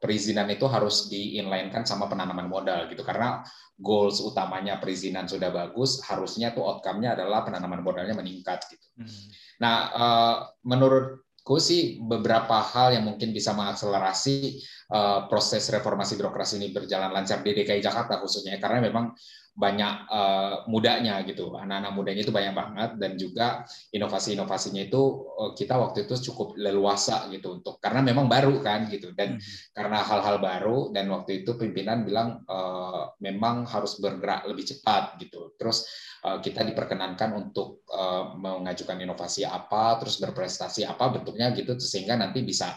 perizinan 0.00 0.48
itu 0.52 0.68
harus 0.68 1.08
di-inline-kan 1.08 1.84
sama 1.88 2.08
penanaman 2.08 2.48
modal 2.48 2.88
gitu 2.92 3.00
karena 3.04 3.40
goals 3.76 4.20
utamanya 4.20 4.78
perizinan 4.78 5.24
sudah 5.24 5.48
bagus, 5.50 6.04
harusnya 6.04 6.52
tuh 6.52 6.62
outcome-nya 6.62 7.16
adalah 7.18 7.42
penanaman 7.42 7.80
modalnya 7.80 8.14
meningkat 8.14 8.68
gitu. 8.70 8.86
Hmm. 9.00 9.24
Nah, 9.58 9.76
uh, 9.96 10.36
menurutku 10.62 11.56
sih 11.58 11.98
beberapa 12.04 12.60
hal 12.62 12.94
yang 13.00 13.04
mungkin 13.08 13.32
bisa 13.32 13.56
mengakselerasi 13.56 14.60
uh, 14.94 15.26
proses 15.26 15.66
reformasi 15.74 16.14
birokrasi 16.14 16.62
ini 16.62 16.70
berjalan 16.70 17.10
lancar 17.10 17.42
di 17.42 17.50
DKI 17.50 17.82
Jakarta 17.82 18.22
khususnya 18.22 18.56
karena 18.62 18.78
memang 18.86 19.10
banyak 19.54 20.10
uh, 20.10 20.56
mudanya 20.66 21.22
gitu. 21.22 21.54
Anak-anak 21.54 21.94
mudanya 21.94 22.20
itu 22.26 22.34
banyak 22.34 22.54
banget 22.58 22.90
dan 22.98 23.12
juga 23.14 23.46
inovasi-inovasinya 23.94 24.82
itu 24.90 25.02
uh, 25.30 25.54
kita 25.54 25.78
waktu 25.78 26.10
itu 26.10 26.14
cukup 26.30 26.58
leluasa 26.58 27.30
gitu 27.30 27.54
untuk 27.54 27.78
karena 27.78 28.02
memang 28.02 28.26
baru 28.26 28.58
kan 28.58 28.90
gitu. 28.90 29.14
Dan 29.14 29.38
hmm. 29.38 29.70
karena 29.70 30.02
hal-hal 30.02 30.42
baru 30.42 30.90
dan 30.90 31.06
waktu 31.06 31.46
itu 31.46 31.54
pimpinan 31.54 32.02
bilang 32.02 32.42
uh, 32.50 33.14
memang 33.22 33.62
harus 33.70 34.02
bergerak 34.02 34.42
lebih 34.50 34.66
cepat 34.74 35.22
gitu. 35.22 35.54
Terus 35.54 35.86
uh, 36.26 36.42
kita 36.42 36.66
diperkenankan 36.66 37.30
untuk 37.38 37.86
uh, 37.94 38.34
mengajukan 38.34 38.98
inovasi 38.98 39.46
apa 39.46 40.02
terus 40.02 40.18
berprestasi 40.18 40.82
apa 40.82 41.14
bentuknya 41.14 41.54
gitu 41.54 41.78
sehingga 41.78 42.18
nanti 42.18 42.42
bisa 42.42 42.74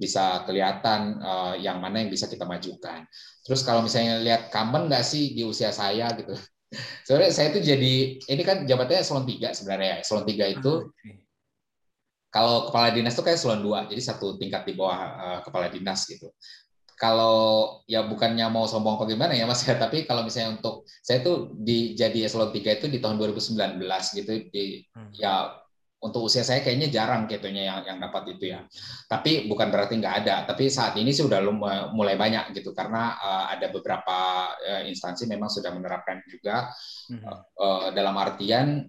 bisa 0.00 0.48
kelihatan 0.48 1.20
uh, 1.20 1.54
yang 1.60 1.76
mana 1.76 2.00
yang 2.00 2.08
bisa 2.08 2.24
kita 2.24 2.48
majukan. 2.48 3.04
Terus 3.44 3.60
kalau 3.60 3.84
misalnya 3.84 4.16
lihat 4.24 4.48
common 4.48 4.88
nggak 4.88 5.04
sih 5.04 5.36
di 5.36 5.44
usia 5.44 5.68
saya 5.68 6.08
gitu. 6.16 6.32
Sebenarnya 7.04 7.32
saya 7.36 7.52
itu 7.52 7.60
jadi 7.60 7.94
ini 8.16 8.42
kan 8.46 8.64
jabatannya 8.64 9.04
eselon 9.04 9.28
3 9.28 9.52
sebenarnya. 9.52 9.90
Ya. 9.90 9.96
Eselon 10.00 10.24
3 10.24 10.56
itu 10.56 10.72
ah, 10.88 11.20
kalau 12.30 12.70
kepala 12.70 12.94
dinas 12.94 13.12
itu 13.18 13.22
kayak 13.26 13.38
eselon 13.42 13.60
2, 13.60 13.90
jadi 13.90 14.02
satu 14.06 14.38
tingkat 14.38 14.62
di 14.62 14.78
bawah 14.78 14.96
uh, 14.96 15.38
kepala 15.42 15.66
dinas 15.66 16.06
gitu. 16.06 16.30
Kalau 16.94 17.80
ya 17.90 18.06
bukannya 18.06 18.44
mau 18.52 18.68
sombong 18.70 19.00
apa 19.00 19.08
gimana 19.08 19.32
ya 19.32 19.48
Mas 19.48 19.64
ya, 19.64 19.74
tapi 19.74 20.04
kalau 20.04 20.22
misalnya 20.22 20.60
untuk 20.60 20.84
saya 21.00 21.24
tuh 21.26 21.50
di 21.58 21.98
jadi 21.98 22.30
eselon 22.30 22.54
3 22.54 22.78
itu 22.78 22.86
di 22.86 23.02
tahun 23.02 23.18
2019 23.18 23.82
gitu 24.20 24.32
di 24.52 24.84
hmm. 24.94 25.10
ya 25.18 25.59
untuk 26.00 26.26
usia 26.26 26.40
saya 26.40 26.64
kayaknya 26.64 26.88
jarang 26.88 27.28
kayaknya 27.28 27.68
yang 27.68 27.80
yang 27.84 27.98
dapat 28.00 28.32
itu 28.36 28.56
ya. 28.56 28.64
Tapi 29.04 29.44
bukan 29.44 29.68
berarti 29.68 30.00
nggak 30.00 30.16
ada. 30.24 30.36
Tapi 30.48 30.72
saat 30.72 30.96
ini 30.96 31.12
sih 31.12 31.24
udah 31.24 31.40
mulai 31.92 32.16
banyak 32.16 32.56
gitu 32.56 32.72
karena 32.72 33.20
uh, 33.20 33.44
ada 33.52 33.68
beberapa 33.68 34.18
uh, 34.56 34.82
instansi 34.88 35.28
memang 35.28 35.52
sudah 35.52 35.70
menerapkan 35.76 36.24
juga 36.24 36.72
uh, 37.60 37.92
dalam 37.92 38.16
artian 38.16 38.88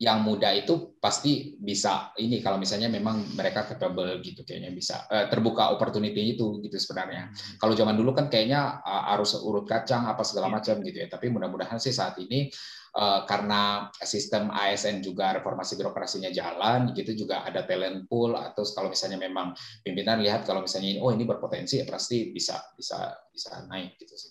yang 0.00 0.24
muda 0.24 0.48
itu 0.56 0.96
pasti 0.96 1.60
bisa 1.60 2.16
ini 2.16 2.40
kalau 2.40 2.56
misalnya 2.56 2.88
memang 2.88 3.36
mereka 3.36 3.68
capable 3.68 4.16
gitu 4.24 4.48
kayaknya 4.48 4.72
bisa 4.72 5.04
eh, 5.12 5.28
terbuka 5.28 5.76
opportunity 5.76 6.32
itu 6.32 6.56
gitu 6.64 6.80
sebenarnya. 6.80 7.28
Kalau 7.60 7.76
zaman 7.76 8.00
dulu 8.00 8.16
kan 8.16 8.32
kayaknya 8.32 8.80
uh, 8.80 9.12
harus 9.12 9.36
urut 9.36 9.68
kacang 9.68 10.08
apa 10.08 10.24
segala 10.24 10.48
macam 10.48 10.80
gitu 10.80 11.04
ya. 11.04 11.08
Tapi 11.12 11.28
mudah-mudahan 11.28 11.76
sih 11.76 11.92
saat 11.92 12.16
ini 12.16 12.48
uh, 12.48 12.79
karena 13.26 13.86
sistem 14.02 14.50
ASN 14.50 14.98
juga 14.98 15.30
reformasi 15.38 15.78
birokrasinya 15.78 16.34
jalan 16.34 16.90
gitu 16.90 17.14
juga 17.14 17.46
ada 17.46 17.62
talent 17.62 18.10
pool 18.10 18.34
atau 18.34 18.66
kalau 18.74 18.90
misalnya 18.90 19.18
memang 19.22 19.54
pimpinan 19.86 20.18
lihat 20.18 20.42
kalau 20.42 20.66
misalnya 20.66 20.98
oh 20.98 21.14
ini 21.14 21.22
berpotensi 21.22 21.78
ya 21.78 21.86
pasti 21.86 22.34
bisa 22.34 22.58
bisa 22.74 23.14
bisa 23.30 23.62
naik 23.70 23.94
gitu 23.94 24.14
sih. 24.18 24.30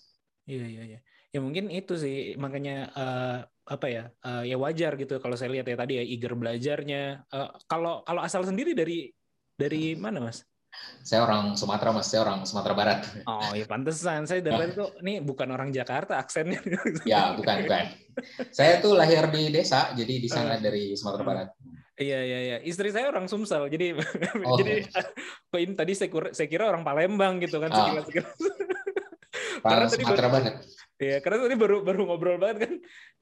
Iya 0.50 0.66
iya 0.66 0.82
iya. 0.96 1.00
Ya 1.30 1.38
mungkin 1.38 1.70
itu 1.70 1.94
sih 1.94 2.34
makanya 2.36 2.90
eh, 2.90 3.38
apa 3.70 3.86
ya 3.86 4.04
eh, 4.26 4.50
ya 4.50 4.56
wajar 4.58 4.98
gitu 4.98 5.22
kalau 5.22 5.38
saya 5.38 5.54
lihat 5.54 5.66
ya 5.70 5.76
tadi 5.78 5.96
ya 5.96 6.04
eager 6.04 6.34
belajarnya. 6.34 7.02
Eh, 7.30 7.48
kalau 7.70 8.02
kalau 8.02 8.20
asal 8.20 8.42
sendiri 8.42 8.74
dari 8.74 9.08
dari 9.54 9.94
mana 9.94 10.20
mas? 10.20 10.49
Saya 11.00 11.24
orang 11.24 11.56
Sumatera 11.56 11.90
mas, 11.90 12.06
saya 12.06 12.22
orang 12.22 12.44
Sumatera 12.44 12.72
Barat. 12.72 13.00
Oh 13.24 13.50
ya 13.50 13.64
pantesan 13.64 14.24
saya 14.24 14.38
dari 14.38 14.70
tadi 14.70 14.76
tuh 14.76 14.90
nih 15.00 15.18
bukan 15.18 15.48
orang 15.48 15.70
Jakarta 15.70 16.16
aksennya. 16.16 16.60
Ya 17.02 17.34
bukan 17.34 17.66
bukan. 17.66 17.84
Saya 18.50 18.78
tuh 18.78 18.94
lahir 18.94 19.26
di 19.28 19.48
desa, 19.48 19.90
jadi 19.92 20.14
di 20.16 20.28
sana 20.28 20.56
dari 20.56 20.94
Sumatera 20.94 21.24
Barat. 21.24 21.48
Iya 21.96 22.20
iya 22.20 22.38
iya. 22.40 22.56
Istri 22.60 22.92
saya 22.92 23.08
orang 23.08 23.26
Sumsel. 23.26 23.66
Jadi 23.66 23.92
Oh. 24.46 24.56
jadi 24.56 24.86
kok 25.46 25.58
ini 25.58 25.72
tadi 25.74 25.92
saya 25.92 26.08
kira, 26.08 26.28
saya 26.32 26.48
kira 26.48 26.64
orang 26.64 26.80
Palembang 26.80 27.36
gitu 27.38 27.58
kan 27.58 27.68
Ah. 27.68 27.76
sekilas 27.90 28.04
sekilas. 28.06 28.38
Karena 29.60 29.86
tadi 29.86 30.00
Sumatera 30.00 30.28
baru- 30.28 30.34
Barat. 30.40 30.54
Iya, 31.00 31.16
karena 31.24 31.38
tadi 31.48 31.56
baru 31.56 31.76
baru 31.80 32.00
ngobrol 32.04 32.36
banget 32.36 32.56
kan 32.68 32.72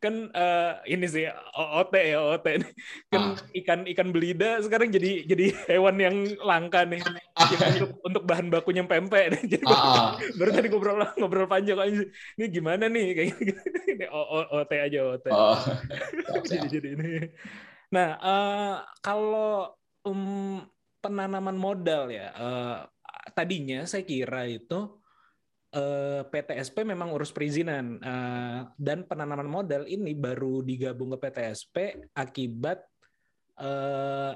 kan 0.03 0.15
eh, 0.35 0.71
ini 0.93 1.07
sih 1.07 1.25
OOT 1.55 1.95
ya 1.95 2.17
OOT 2.27 2.47
nih. 2.59 2.71
kan 3.13 3.23
Ah. 3.23 3.35
ikan 3.59 3.81
ikan 3.95 4.09
belida 4.15 4.59
sekarang 4.67 4.89
jadi 4.91 5.09
jadi 5.31 5.45
hewan 5.71 5.97
yang 6.03 6.17
langka 6.43 6.83
nih 6.91 6.99
Yang 7.39 7.71
untuk 7.79 7.91
untuk 8.03 8.23
bahan 8.27 8.47
bakunya 8.51 8.83
pempek 8.83 9.25
nih. 9.31 9.43
Jadi 9.55 9.65
Ah, 9.71 9.79
ah. 9.79 10.09
baru 10.39 10.51
tadi 10.51 10.67
ngobrol 10.75 10.97
ngobrol 11.23 11.47
panjang 11.47 11.79
kok 11.79 11.87
ini 11.87 12.45
gimana 12.51 12.85
nih 12.91 13.07
kayak 13.17 13.29
gini. 13.39 13.53
ini 13.95 14.07
OOT 14.11 14.71
aja 14.75 14.99
OOT. 15.07 15.27
Oh. 15.31 15.55
Jadi 16.51 16.67
jadi 16.67 16.89
ini. 16.99 17.11
Nah, 17.95 18.09
eh, 18.21 18.75
kalau 19.01 19.71
um, 20.05 20.61
penanaman 21.01 21.57
modal 21.57 22.11
ya, 22.11 22.27
eh, 22.35 22.77
tadinya 23.39 23.87
saya 23.87 24.03
kira 24.03 24.45
itu 24.51 24.75
eh, 25.75 26.23
PTSP 26.25 26.85
memang 26.85 27.13
urus 27.13 27.33
perizinan 27.33 28.01
eh, 28.01 28.61
dan 28.77 29.05
penanaman 29.05 29.49
modal 29.49 29.85
ini 29.85 30.17
baru 30.17 30.65
digabung 30.65 31.17
ke 31.17 31.29
PTSP 31.29 32.09
akibat 32.17 32.85
eh, 33.61 34.33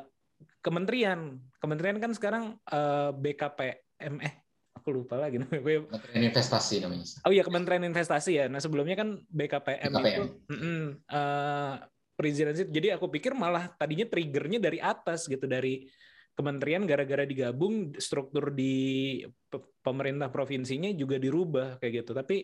kementerian. 0.61 1.38
Kementerian 1.59 1.99
kan 2.03 2.12
sekarang 2.12 2.45
eh, 2.68 3.11
BKPM 3.16 4.14
eh 4.21 4.35
aku 4.83 4.88
lupa 4.90 5.14
lagi 5.14 5.38
namanya. 5.38 5.62
Kementerian 5.88 6.25
Investasi 6.29 6.75
namanya. 6.83 7.05
Oh 7.23 7.33
iya 7.33 7.47
Kementerian 7.47 7.85
Investasi 7.87 8.33
ya. 8.35 8.47
Nah 8.51 8.59
sebelumnya 8.59 8.99
kan 8.99 9.23
BKPM, 9.31 9.88
itu 9.88 10.03
BKPM. 10.03 10.29
mm-mm, 10.51 10.83
eh, 11.07 11.75
perizinan 12.18 12.53
sih. 12.59 12.66
Jadi 12.68 12.92
aku 12.92 13.07
pikir 13.09 13.33
malah 13.33 13.71
tadinya 13.79 14.05
triggernya 14.05 14.59
dari 14.59 14.83
atas 14.83 15.31
gitu 15.31 15.47
dari 15.47 15.87
kementerian 16.33 16.88
gara-gara 16.88 17.29
digabung 17.29 17.92
struktur 18.01 18.53
di 18.53 19.21
pe- 19.49 19.77
pemerintah 19.85 20.33
provinsinya 20.33 20.88
juga 20.97 21.21
dirubah 21.21 21.79
kayak 21.81 21.92
gitu. 22.05 22.12
Tapi 22.16 22.37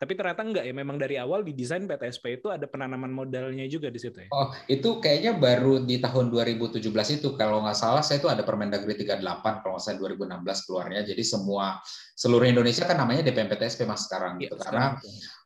tapi 0.00 0.16
ternyata 0.16 0.40
enggak 0.40 0.64
ya. 0.64 0.72
Memang 0.72 0.96
dari 0.96 1.20
awal 1.20 1.44
didesain 1.44 1.84
PTSP 1.84 2.40
itu 2.40 2.48
ada 2.48 2.64
penanaman 2.64 3.12
modalnya 3.12 3.68
juga 3.68 3.92
di 3.92 4.00
situ 4.00 4.16
ya. 4.24 4.28
Oh, 4.32 4.48
itu 4.64 4.96
kayaknya 4.96 5.36
baru 5.36 5.84
di 5.84 6.00
tahun 6.00 6.32
2017 6.32 6.80
itu 7.20 7.36
kalau 7.36 7.60
nggak 7.60 7.76
salah 7.76 8.00
saya 8.00 8.16
itu 8.16 8.32
ada 8.32 8.40
Permendagri 8.40 8.96
38 8.96 9.20
kalau 9.60 9.76
nggak 9.76 9.84
salah 9.84 10.00
2016 10.00 10.64
keluarnya. 10.64 11.00
Jadi 11.04 11.20
semua 11.20 11.76
seluruh 12.16 12.48
Indonesia 12.48 12.88
kan 12.88 12.96
namanya 12.96 13.28
DPMPTSP 13.28 13.84
Mas 13.84 14.08
sekarang 14.08 14.40
gitu. 14.40 14.56
Iya, 14.56 14.64
Karena 14.64 14.86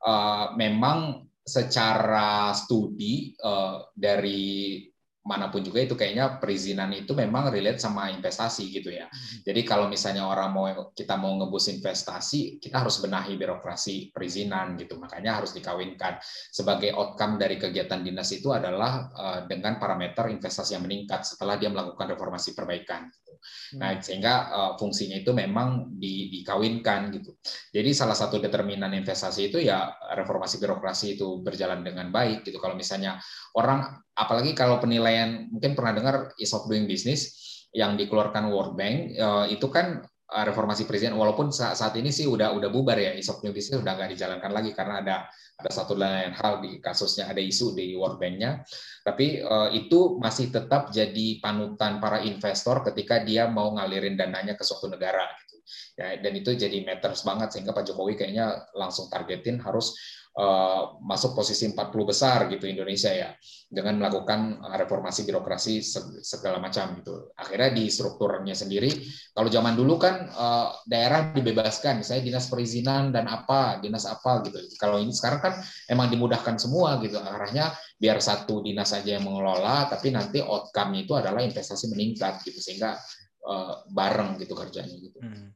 eh, 0.06 0.46
memang 0.54 1.26
secara 1.42 2.54
studi 2.54 3.34
eh, 3.34 3.76
dari 3.90 4.86
mana 5.24 5.48
pun 5.48 5.64
juga 5.64 5.80
itu 5.80 5.96
kayaknya 5.96 6.36
perizinan 6.36 6.92
itu 6.92 7.16
memang 7.16 7.48
relate 7.48 7.80
sama 7.80 8.12
investasi 8.12 8.68
gitu 8.68 8.92
ya. 8.92 9.08
Jadi 9.40 9.64
kalau 9.64 9.88
misalnya 9.88 10.28
orang 10.28 10.52
mau 10.52 10.68
kita 10.92 11.16
mau 11.16 11.32
ngebus 11.40 11.72
investasi, 11.72 12.60
kita 12.60 12.84
harus 12.84 13.00
benahi 13.00 13.40
birokrasi 13.40 14.12
perizinan 14.12 14.76
gitu. 14.76 15.00
Makanya 15.00 15.40
harus 15.40 15.56
dikawinkan. 15.56 16.20
Sebagai 16.52 16.92
outcome 16.92 17.40
dari 17.40 17.56
kegiatan 17.56 18.04
dinas 18.04 18.28
itu 18.36 18.52
adalah 18.52 19.08
eh, 19.16 19.40
dengan 19.48 19.80
parameter 19.80 20.28
investasi 20.28 20.76
yang 20.76 20.84
meningkat 20.84 21.24
setelah 21.24 21.56
dia 21.56 21.72
melakukan 21.72 22.04
reformasi 22.12 22.52
perbaikan. 22.52 23.08
gitu. 23.08 23.32
Nah, 23.80 23.96
sehingga 24.04 24.52
eh, 24.52 24.72
fungsinya 24.76 25.16
itu 25.24 25.32
memang 25.32 25.96
di- 25.96 26.28
dikawinkan 26.36 27.00
gitu. 27.16 27.40
Jadi 27.72 27.96
salah 27.96 28.14
satu 28.14 28.36
determinan 28.44 28.92
investasi 28.92 29.48
itu 29.48 29.56
ya 29.64 29.88
reformasi 30.20 30.60
birokrasi 30.60 31.16
itu 31.16 31.40
berjalan 31.40 31.80
dengan 31.80 32.12
baik 32.12 32.44
gitu. 32.44 32.60
Kalau 32.60 32.76
misalnya 32.76 33.16
orang 33.56 34.03
apalagi 34.14 34.54
kalau 34.54 34.78
penilaian 34.78 35.50
mungkin 35.50 35.74
pernah 35.74 35.92
dengar 35.94 36.14
ease 36.38 36.54
of 36.54 36.66
doing 36.70 36.86
business 36.86 37.34
yang 37.74 37.98
dikeluarkan 37.98 38.48
World 38.54 38.78
Bank 38.78 39.18
eh, 39.18 39.46
itu 39.50 39.66
kan 39.66 40.00
eh, 40.06 40.44
reformasi 40.46 40.86
perizinan 40.86 41.18
walaupun 41.18 41.50
saat, 41.50 41.94
ini 41.98 42.14
sih 42.14 42.30
udah 42.30 42.54
udah 42.54 42.70
bubar 42.70 42.94
ya 42.96 43.12
ease 43.18 43.28
of 43.28 43.42
doing 43.42 43.52
business 43.52 43.82
udah 43.82 43.98
nggak 43.98 44.14
dijalankan 44.14 44.50
lagi 44.54 44.70
karena 44.70 45.02
ada 45.02 45.16
ada 45.54 45.70
satu 45.70 45.94
lain 45.94 46.34
hal 46.34 46.58
di 46.58 46.82
kasusnya 46.82 47.30
ada 47.30 47.38
isu 47.38 47.78
di 47.78 47.94
World 47.94 48.18
Bank-nya. 48.18 48.62
Tapi 49.02 49.42
eh, 49.42 49.68
itu 49.74 50.18
masih 50.22 50.54
tetap 50.54 50.94
jadi 50.94 51.42
panutan 51.42 51.98
para 51.98 52.22
investor 52.22 52.86
ketika 52.86 53.22
dia 53.22 53.50
mau 53.50 53.74
ngalirin 53.74 54.14
dananya 54.14 54.54
ke 54.54 54.62
suatu 54.62 54.86
negara 54.86 55.26
gitu. 55.42 55.56
Ya 55.98 56.18
dan 56.22 56.32
itu 56.34 56.54
jadi 56.54 56.86
matters 56.86 57.26
banget 57.26 57.54
sehingga 57.54 57.74
Pak 57.74 57.86
Jokowi 57.90 58.14
kayaknya 58.14 58.70
langsung 58.74 59.10
targetin 59.10 59.58
harus 59.62 59.94
eh, 60.34 60.82
masuk 60.98 61.38
posisi 61.38 61.70
40 61.70 62.06
besar 62.10 62.50
gitu 62.50 62.66
Indonesia 62.66 63.10
ya 63.14 63.30
dengan 63.70 64.02
melakukan 64.02 64.58
eh, 64.66 64.76
reformasi 64.82 65.22
birokrasi 65.26 65.78
se- 65.78 66.22
segala 66.26 66.58
macam 66.58 66.98
gitu. 66.98 67.30
Akhirnya 67.38 67.70
di 67.70 67.86
strukturnya 67.86 68.54
sendiri, 68.54 68.90
kalau 69.30 69.46
zaman 69.46 69.78
dulu 69.78 69.94
kan 69.98 70.26
eh, 70.26 70.68
daerah 70.90 71.30
dibebaskan, 71.30 72.02
misalnya 72.02 72.22
dinas 72.26 72.46
perizinan 72.50 73.14
dan 73.14 73.30
apa, 73.30 73.78
dinas 73.78 74.06
apa 74.10 74.42
gitu. 74.46 74.58
Kalau 74.78 74.98
ini 74.98 75.14
sekarang 75.14 75.40
kan 75.42 75.54
emang 75.86 76.10
dimudahkan 76.10 76.58
semua 76.58 76.98
gitu. 76.98 77.18
Arahnya 77.22 77.70
biar 77.98 78.18
satu 78.18 78.58
dinas 78.62 78.90
saja 78.90 79.14
yang 79.18 79.24
mengelola, 79.26 79.86
tapi 79.86 80.10
nanti 80.10 80.42
outcome-nya 80.42 81.00
itu 81.06 81.14
adalah 81.14 81.40
investasi 81.46 81.90
meningkat 81.94 82.42
gitu 82.42 82.58
sehingga 82.58 82.98
eh, 83.46 83.74
bareng 83.86 84.42
gitu 84.42 84.54
kerjanya 84.58 84.98
gitu. 84.98 85.22
Hmm. 85.22 85.54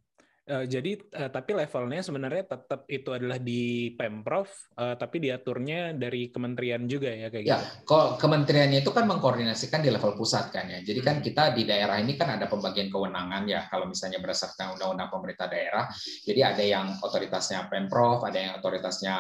Eh, 0.49 0.65
jadi 0.65 0.97
eh, 0.97 1.29
tapi 1.29 1.53
levelnya 1.53 2.01
sebenarnya 2.01 2.49
tetap 2.49 2.89
itu 2.89 3.13
adalah 3.13 3.37
di 3.37 3.93
pemprov, 3.93 4.49
eh, 4.81 4.97
tapi 4.97 5.21
diaturnya 5.21 5.93
dari 5.93 6.33
kementerian 6.33 6.89
juga 6.89 7.13
ya 7.13 7.29
kayak 7.29 7.45
Ya, 7.45 7.61
gitu. 7.61 7.85
kalau 7.85 8.17
kementeriannya 8.17 8.81
itu 8.81 8.89
kan 8.89 9.05
mengkoordinasikan 9.05 9.85
di 9.85 9.93
level 9.93 10.17
pusat 10.17 10.49
kan 10.49 10.65
ya. 10.73 10.81
Jadi 10.81 11.01
kan 11.05 11.21
Hmm. 11.21 11.25
kita 11.29 11.53
di 11.53 11.69
daerah 11.69 12.01
ini 12.01 12.17
kan 12.17 12.41
ada 12.41 12.49
pembagian 12.49 12.89
kewenangan 12.89 13.45
ya. 13.45 13.69
Kalau 13.69 13.85
misalnya 13.85 14.25
berdasarkan 14.25 14.73
undang-undang 14.81 15.13
pemerintah 15.13 15.53
daerah, 15.53 15.85
jadi 16.25 16.41
ada 16.57 16.65
yang 16.65 16.97
otoritasnya 17.05 17.69
pemprov, 17.69 18.25
ada 18.25 18.39
yang 18.41 18.53
otoritasnya 18.57 19.15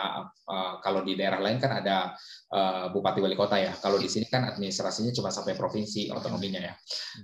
eh, 0.48 0.72
kalau 0.80 1.04
di 1.04 1.12
daerah 1.12 1.44
lain 1.44 1.60
kan 1.60 1.84
ada 1.84 2.16
eh, 2.48 2.86
bupati 2.92 3.20
wali 3.20 3.36
kota 3.36 3.56
ya. 3.60 3.72
Kalau 3.76 4.00
di 4.00 4.08
sini 4.08 4.26
kan 4.28 4.48
administrasinya 4.48 5.12
cuma 5.12 5.28
sampai 5.28 5.54
provinsi 5.54 6.08
otonominya 6.08 6.60
ya. 6.60 6.74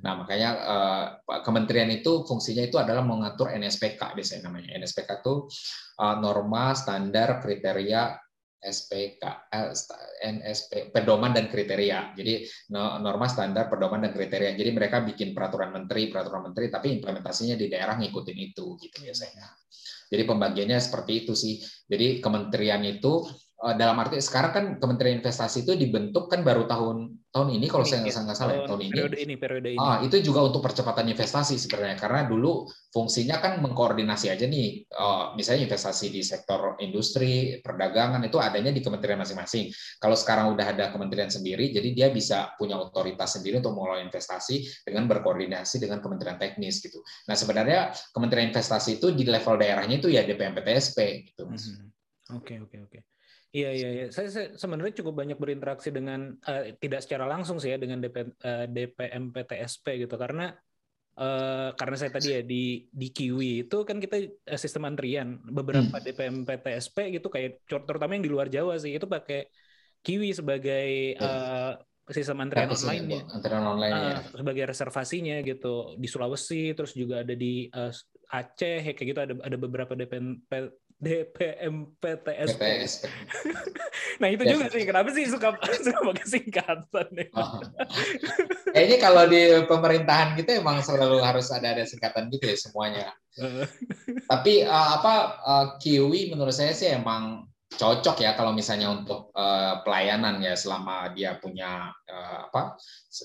Nah 0.04 0.12
makanya 0.24 0.50
eh, 0.56 1.06
kementerian 1.44 1.90
itu 1.92 2.24
fungsinya 2.28 2.64
itu 2.64 2.76
adalah 2.76 3.02
mengatur 3.02 3.52
NSPK 3.52 4.16
biasanya 4.16 4.52
namanya. 4.52 4.76
NSPK 4.76 5.24
itu 5.24 5.34
eh, 6.00 6.16
norma, 6.20 6.76
standar, 6.76 7.40
kriteria 7.40 8.24
SPK, 8.64 9.52
NSP, 10.24 10.88
pedoman 10.88 11.36
dan 11.36 11.52
kriteria. 11.52 12.16
Jadi 12.16 12.48
no- 12.72 12.96
norma 12.96 13.28
standar, 13.28 13.68
pedoman 13.68 14.08
dan 14.08 14.16
kriteria. 14.16 14.56
Jadi 14.56 14.70
mereka 14.72 15.04
bikin 15.04 15.36
peraturan 15.36 15.68
menteri, 15.68 16.08
peraturan 16.08 16.48
menteri, 16.48 16.72
tapi 16.72 16.96
implementasinya 16.96 17.60
di 17.60 17.68
daerah 17.68 18.00
ngikutin 18.00 18.38
itu 18.40 18.80
gitu 18.80 18.96
biasanya. 19.04 19.44
Jadi 20.08 20.22
pembagiannya 20.24 20.78
seperti 20.80 21.12
itu 21.24 21.36
sih. 21.36 21.60
Jadi 21.60 22.24
kementerian 22.24 22.80
itu 22.88 23.28
dalam 23.72 23.96
arti 23.96 24.20
sekarang 24.20 24.52
kan 24.52 24.64
Kementerian 24.76 25.24
Investasi 25.24 25.64
itu 25.64 25.72
dibentuk 25.72 26.28
kan 26.28 26.44
baru 26.44 26.68
tahun 26.68 27.16
tahun 27.32 27.48
ini 27.56 27.66
kalau 27.66 27.82
saya 27.82 28.04
nggak 28.04 28.36
salah 28.36 28.52
ya, 28.54 28.56
tahun 28.62 28.68
tahun 28.68 28.82
ini. 28.84 28.92
periode 28.92 29.16
ini 29.18 29.34
periode 29.40 29.68
ini 29.72 29.80
Ah, 29.80 29.98
itu 30.04 30.20
juga 30.20 30.44
untuk 30.44 30.60
percepatan 30.60 31.08
investasi 31.08 31.58
sebenarnya 31.58 31.98
karena 31.98 32.28
dulu 32.28 32.68
fungsinya 32.94 33.42
kan 33.42 33.58
mengkoordinasi 33.64 34.28
aja 34.28 34.44
nih 34.44 34.84
eh, 34.86 35.24
misalnya 35.34 35.66
investasi 35.66 36.12
di 36.12 36.20
sektor 36.20 36.76
industri, 36.84 37.58
perdagangan 37.64 38.20
itu 38.22 38.36
adanya 38.36 38.70
di 38.70 38.84
kementerian 38.84 39.18
masing-masing. 39.18 39.72
Kalau 39.96 40.14
sekarang 40.14 40.52
udah 40.52 40.66
ada 40.76 40.92
kementerian 40.92 41.32
sendiri 41.32 41.72
jadi 41.72 41.88
dia 41.96 42.08
bisa 42.12 42.52
punya 42.60 42.76
otoritas 42.76 43.40
sendiri 43.40 43.64
untuk 43.64 43.74
mengelola 43.80 44.04
investasi 44.04 44.84
dengan 44.84 45.08
berkoordinasi 45.08 45.80
dengan 45.80 46.04
kementerian 46.04 46.36
teknis 46.36 46.84
gitu. 46.84 47.00
Nah, 47.26 47.34
sebenarnya 47.34 47.96
kementerian 48.12 48.52
investasi 48.52 49.00
itu 49.00 49.10
di 49.16 49.24
level 49.24 49.56
daerahnya 49.56 49.98
itu 49.98 50.12
ya 50.12 50.22
DPM 50.22 50.52
PTSP 50.52 51.32
gitu. 51.32 51.48
Mas. 51.48 51.72
Mhm. 51.72 51.88
Oke 52.40 52.56
oke 52.60 52.76
oke. 52.88 53.13
Iya 53.54 53.70
iya 53.70 53.88
iya. 53.94 54.04
Saya, 54.10 54.28
saya 54.34 54.46
sebenarnya 54.58 54.98
cukup 54.98 55.14
banyak 55.22 55.38
berinteraksi 55.38 55.94
dengan 55.94 56.34
eh, 56.42 56.74
tidak 56.74 57.06
secara 57.06 57.30
langsung 57.30 57.62
sih 57.62 57.70
ya 57.70 57.78
dengan 57.78 58.02
DP, 58.02 58.34
eh, 58.34 58.66
DPM 58.66 59.30
PTSP 59.30 60.02
gitu. 60.02 60.18
Karena 60.18 60.50
eh, 61.14 61.70
karena 61.78 61.94
saya 61.94 62.10
tadi 62.10 62.34
ya 62.34 62.42
di 62.42 62.82
di 62.90 63.08
Kiwi 63.14 63.70
itu 63.70 63.76
kan 63.86 64.02
kita 64.02 64.16
eh, 64.26 64.58
sistem 64.58 64.90
antrian. 64.90 65.38
Beberapa 65.46 66.02
DPM 66.02 66.42
PTSP 66.42 67.14
gitu 67.14 67.30
kayak 67.30 67.62
terutama 67.70 68.18
yang 68.18 68.26
di 68.26 68.32
luar 68.34 68.50
Jawa 68.50 68.74
sih 68.74 68.98
itu 68.98 69.06
pakai 69.06 69.46
Kiwi 70.02 70.34
sebagai 70.34 71.14
eh, 71.14 71.72
sistem 72.10 72.42
antrian 72.42 72.74
sih, 72.74 72.90
online 72.90 73.06
ya. 73.06 73.22
Antara 73.38 73.56
online 73.62 73.94
ya. 73.94 74.14
Ah, 74.18 74.20
sebagai 74.34 74.64
reservasinya 74.66 75.36
gitu. 75.46 75.94
Di 75.94 76.10
Sulawesi 76.10 76.74
terus 76.74 76.90
juga 76.90 77.22
ada 77.22 77.38
di 77.38 77.70
eh, 77.70 77.92
Aceh 78.34 78.82
kayak 78.98 79.08
gitu. 79.14 79.20
Ada 79.22 79.34
ada 79.46 79.56
beberapa 79.62 79.94
DPM 79.94 80.42
P- 80.94 81.26
DPM 81.34 81.90
PTSP. 81.98 82.60
PTSP. 82.60 83.04
Nah 84.22 84.30
itu 84.30 84.46
Ya. 84.46 84.54
juga 84.54 84.70
sih 84.70 84.86
kenapa 84.86 85.10
sih 85.10 85.26
suka 85.26 85.58
suka 85.86 85.98
pakai 86.06 86.26
singkatan 86.26 87.08
ya? 87.18 87.26
Oh. 87.34 87.58
Kayaknya 88.70 88.98
kalau 89.02 89.24
di 89.26 89.42
pemerintahan 89.66 90.38
gitu 90.38 90.50
emang 90.54 90.78
selalu 90.86 91.18
harus 91.18 91.50
ada 91.50 91.74
ada 91.74 91.82
singkatan 91.82 92.30
gitu 92.30 92.46
ya 92.46 92.54
semuanya. 92.56 93.06
Tapi 94.30 94.62
eh, 94.62 94.88
apa 94.94 95.14
eh, 95.42 95.66
Kiwi 95.82 96.30
menurut 96.30 96.54
saya 96.54 96.70
sih 96.70 96.94
emang 96.94 97.46
cocok 97.74 98.22
ya 98.22 98.38
kalau 98.38 98.54
misalnya 98.54 98.94
untuk 98.94 99.34
eh, 99.34 99.74
pelayanan 99.82 100.38
ya 100.38 100.54
selama 100.54 101.10
dia 101.10 101.34
punya 101.42 101.90
eh, 102.06 102.38
apa 102.46 102.78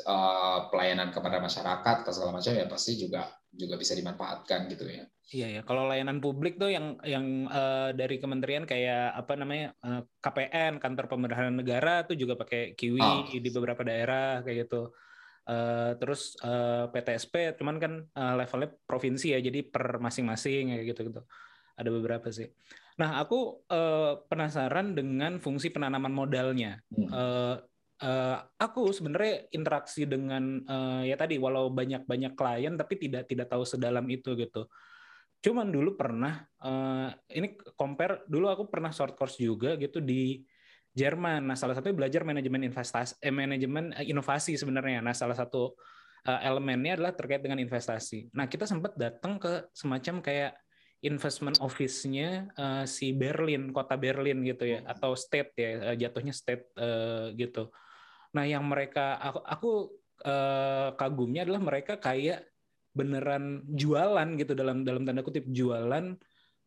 eh, 0.10 0.58
pelayanan 0.74 1.14
kepada 1.14 1.38
masyarakat 1.38 1.96
atau 2.02 2.14
segala 2.14 2.42
macam 2.42 2.54
ya 2.58 2.66
pasti 2.66 2.98
juga 2.98 3.30
juga 3.54 3.78
bisa 3.78 3.94
dimanfaatkan 3.94 4.66
gitu 4.74 4.90
ya. 4.90 5.06
Iya 5.30 5.46
ya, 5.46 5.62
kalau 5.62 5.86
layanan 5.86 6.18
publik 6.18 6.58
tuh 6.58 6.74
yang 6.74 6.98
yang 7.06 7.46
eh, 7.46 7.94
dari 7.94 8.18
kementerian 8.18 8.66
kayak 8.66 9.14
apa 9.14 9.38
namanya 9.38 9.78
eh, 9.86 10.02
KPN 10.26 10.82
kantor 10.82 11.06
pemerintahan 11.06 11.54
negara 11.54 12.02
tuh 12.10 12.18
juga 12.18 12.34
pakai 12.34 12.74
Kiwi 12.74 12.98
Ah. 12.98 13.22
di 13.30 13.50
beberapa 13.54 13.86
daerah 13.86 14.42
kayak 14.42 14.66
gitu. 14.66 14.90
Eh, 15.46 15.92
terus 16.02 16.34
eh, 16.42 16.90
PTSP 16.90 17.54
cuman 17.62 17.78
kan 17.78 17.94
eh, 18.10 18.34
levelnya 18.42 18.74
provinsi 18.90 19.38
ya, 19.38 19.40
jadi 19.42 19.70
per 19.70 20.02
masing-masing 20.02 20.74
kayak 20.74 20.86
gitu 20.98 21.02
gitu. 21.14 21.22
Ada 21.78 21.90
beberapa 21.94 22.28
sih. 22.34 22.50
Nah 22.98 23.22
aku 23.22 23.70
eh, 23.70 24.14
penasaran 24.26 24.98
dengan 24.98 25.38
fungsi 25.38 25.70
penanaman 25.70 26.10
modalnya. 26.10 26.82
Hmm. 26.90 27.06
Eh, 27.06 27.56
eh, 28.02 28.38
aku 28.58 28.90
sebenarnya 28.90 29.46
interaksi 29.54 30.10
dengan 30.10 30.58
eh, 30.66 31.14
ya 31.14 31.16
tadi 31.22 31.38
walau 31.38 31.70
banyak-banyak 31.70 32.34
klien 32.34 32.74
tapi 32.82 32.98
tidak 32.98 33.30
tidak 33.30 33.46
tahu 33.46 33.62
sedalam 33.62 34.10
itu 34.10 34.34
gitu. 34.34 34.66
Cuman 35.40 35.72
dulu 35.72 35.96
pernah 35.96 36.44
eh, 36.44 37.10
ini 37.40 37.56
compare 37.80 38.28
dulu 38.28 38.52
aku 38.52 38.64
pernah 38.68 38.92
short 38.92 39.16
course 39.16 39.40
juga 39.40 39.80
gitu 39.80 40.04
di 40.04 40.44
Jerman. 40.90 41.48
Nah, 41.48 41.56
salah 41.56 41.78
satunya 41.78 41.96
belajar 41.96 42.28
manajemen 42.28 42.68
investasi 42.68 43.24
eh, 43.24 43.32
manajemen 43.32 43.96
eh, 43.96 44.12
inovasi 44.12 44.60
sebenarnya. 44.60 45.00
Nah, 45.00 45.16
salah 45.16 45.38
satu 45.38 45.80
eh, 46.28 46.42
elemennya 46.44 47.00
adalah 47.00 47.16
terkait 47.16 47.40
dengan 47.40 47.62
investasi. 47.64 48.36
Nah, 48.36 48.52
kita 48.52 48.68
sempat 48.68 49.00
datang 49.00 49.40
ke 49.40 49.72
semacam 49.72 50.20
kayak 50.20 50.54
investment 51.00 51.64
office-nya 51.64 52.52
eh, 52.52 52.86
si 52.90 53.16
Berlin, 53.16 53.72
kota 53.72 53.96
Berlin 53.96 54.44
gitu 54.44 54.68
ya, 54.68 54.84
atau 54.84 55.16
state 55.16 55.56
ya, 55.56 55.96
jatuhnya 55.96 56.36
state 56.36 56.68
eh, 56.76 57.32
gitu. 57.40 57.72
Nah, 58.36 58.44
yang 58.44 58.68
mereka 58.68 59.16
aku, 59.24 59.40
aku 59.48 59.72
eh, 60.28 60.90
kagumnya 61.00 61.48
adalah 61.48 61.64
mereka 61.64 61.96
kayak 61.96 62.44
beneran 63.00 63.64
jualan 63.72 64.36
gitu 64.36 64.52
dalam 64.52 64.84
dalam 64.84 65.08
tanda 65.08 65.24
kutip 65.24 65.48
jualan 65.48 66.20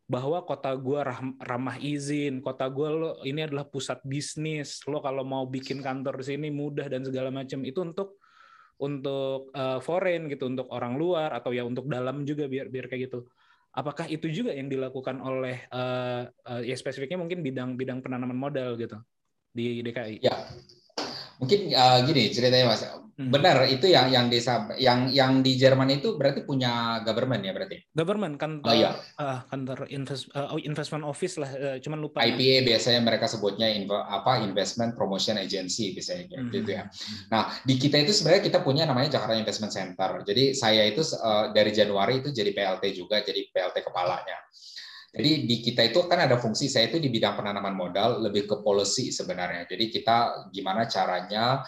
bahwa 0.03 0.43
kota 0.43 0.75
ram- 0.75 1.39
ramah 1.39 1.79
izin, 1.79 2.43
kota 2.43 2.67
gua 2.67 2.89
lo 2.91 3.09
ini 3.23 3.47
adalah 3.47 3.63
pusat 3.63 4.03
bisnis, 4.03 4.83
lo 4.83 4.99
kalau 4.99 5.23
mau 5.23 5.47
bikin 5.47 5.79
kantor 5.79 6.19
di 6.19 6.25
sini 6.35 6.47
mudah 6.51 6.91
dan 6.91 7.07
segala 7.07 7.31
macam 7.31 7.63
itu 7.63 7.79
untuk 7.79 8.19
untuk 8.83 9.53
eh, 9.55 9.79
foreign 9.79 10.27
gitu, 10.27 10.51
untuk 10.51 10.67
orang 10.73 10.99
luar 10.99 11.31
atau 11.31 11.55
ya 11.55 11.63
untuk 11.63 11.87
dalam 11.87 12.27
juga 12.27 12.51
biar 12.51 12.67
biar 12.67 12.91
kayak 12.91 13.09
gitu. 13.09 13.29
Apakah 13.73 14.05
itu 14.05 14.29
juga 14.29 14.53
yang 14.53 14.67
dilakukan 14.67 15.23
oleh 15.23 15.65
eh, 15.71 16.23
eh, 16.29 16.61
ya 16.67 16.75
spesifiknya 16.75 17.17
mungkin 17.21 17.39
bidang 17.39 17.79
bidang 17.79 18.03
penanaman 18.03 18.35
modal 18.35 18.75
gitu 18.75 18.99
di 19.55 19.79
DKI? 19.81 20.19
Ya, 20.19 20.35
mungkin 21.37 21.59
eh, 21.71 21.97
gini 22.05 22.23
ceritanya 22.29 22.67
mas. 22.69 22.83
Hmm. 23.13 23.29
Benar 23.29 23.69
itu 23.69 23.85
yang 23.85 24.09
yang 24.09 24.25
di 24.25 24.41
yang 24.81 25.05
yang 25.13 25.45
di 25.45 25.53
Jerman 25.53 25.85
itu 26.01 26.17
berarti 26.17 26.49
punya 26.49 26.97
government 27.05 27.45
ya 27.45 27.53
berarti. 27.53 27.85
Government 27.93 28.41
kantor 28.41 28.65
Oh 28.65 28.73
iya. 28.73 28.97
ah, 29.21 29.45
kantor 29.45 29.85
invest 29.93 30.33
eh, 30.33 30.49
oh, 30.49 30.57
investment 30.57 31.05
office 31.05 31.37
lah, 31.37 31.45
eh, 31.53 31.77
cuman 31.77 32.01
lupa. 32.01 32.25
IPA 32.25 32.65
biasanya 32.65 33.05
mereka 33.05 33.29
sebutnya 33.29 33.69
inv- 33.69 33.93
apa 33.93 34.41
investment 34.41 34.97
promotion 34.97 35.37
agency 35.37 35.93
biasanya 35.93 36.25
kayak 36.25 36.41
Hmm. 36.41 36.53
gitu 36.57 36.69
ya. 36.73 36.83
Nah, 37.29 37.53
di 37.61 37.77
kita 37.77 38.01
itu 38.01 38.17
sebenarnya 38.17 38.49
kita 38.49 38.59
punya 38.65 38.89
namanya 38.89 39.13
Jakarta 39.13 39.37
Investment 39.37 39.73
Center. 39.77 40.25
Jadi 40.25 40.57
saya 40.57 40.81
itu 40.81 41.05
eh, 41.05 41.45
dari 41.53 41.69
Januari 41.69 42.17
itu 42.17 42.33
jadi 42.33 42.49
PLT 42.49 42.83
juga, 42.97 43.21
jadi 43.21 43.45
PLT 43.45 43.85
kepalanya. 43.85 44.41
Jadi 45.13 45.45
di 45.45 45.61
kita 45.61 45.85
itu 45.85 46.09
kan 46.09 46.25
ada 46.25 46.41
fungsi 46.41 46.65
saya 46.65 46.89
itu 46.89 46.97
di 46.97 47.13
bidang 47.13 47.37
penanaman 47.37 47.77
modal 47.77 48.17
lebih 48.17 48.49
ke 48.49 48.55
policy 48.65 49.13
sebenarnya. 49.13 49.69
Jadi 49.69 49.93
kita 49.93 50.49
gimana 50.49 50.89
caranya 50.89 51.61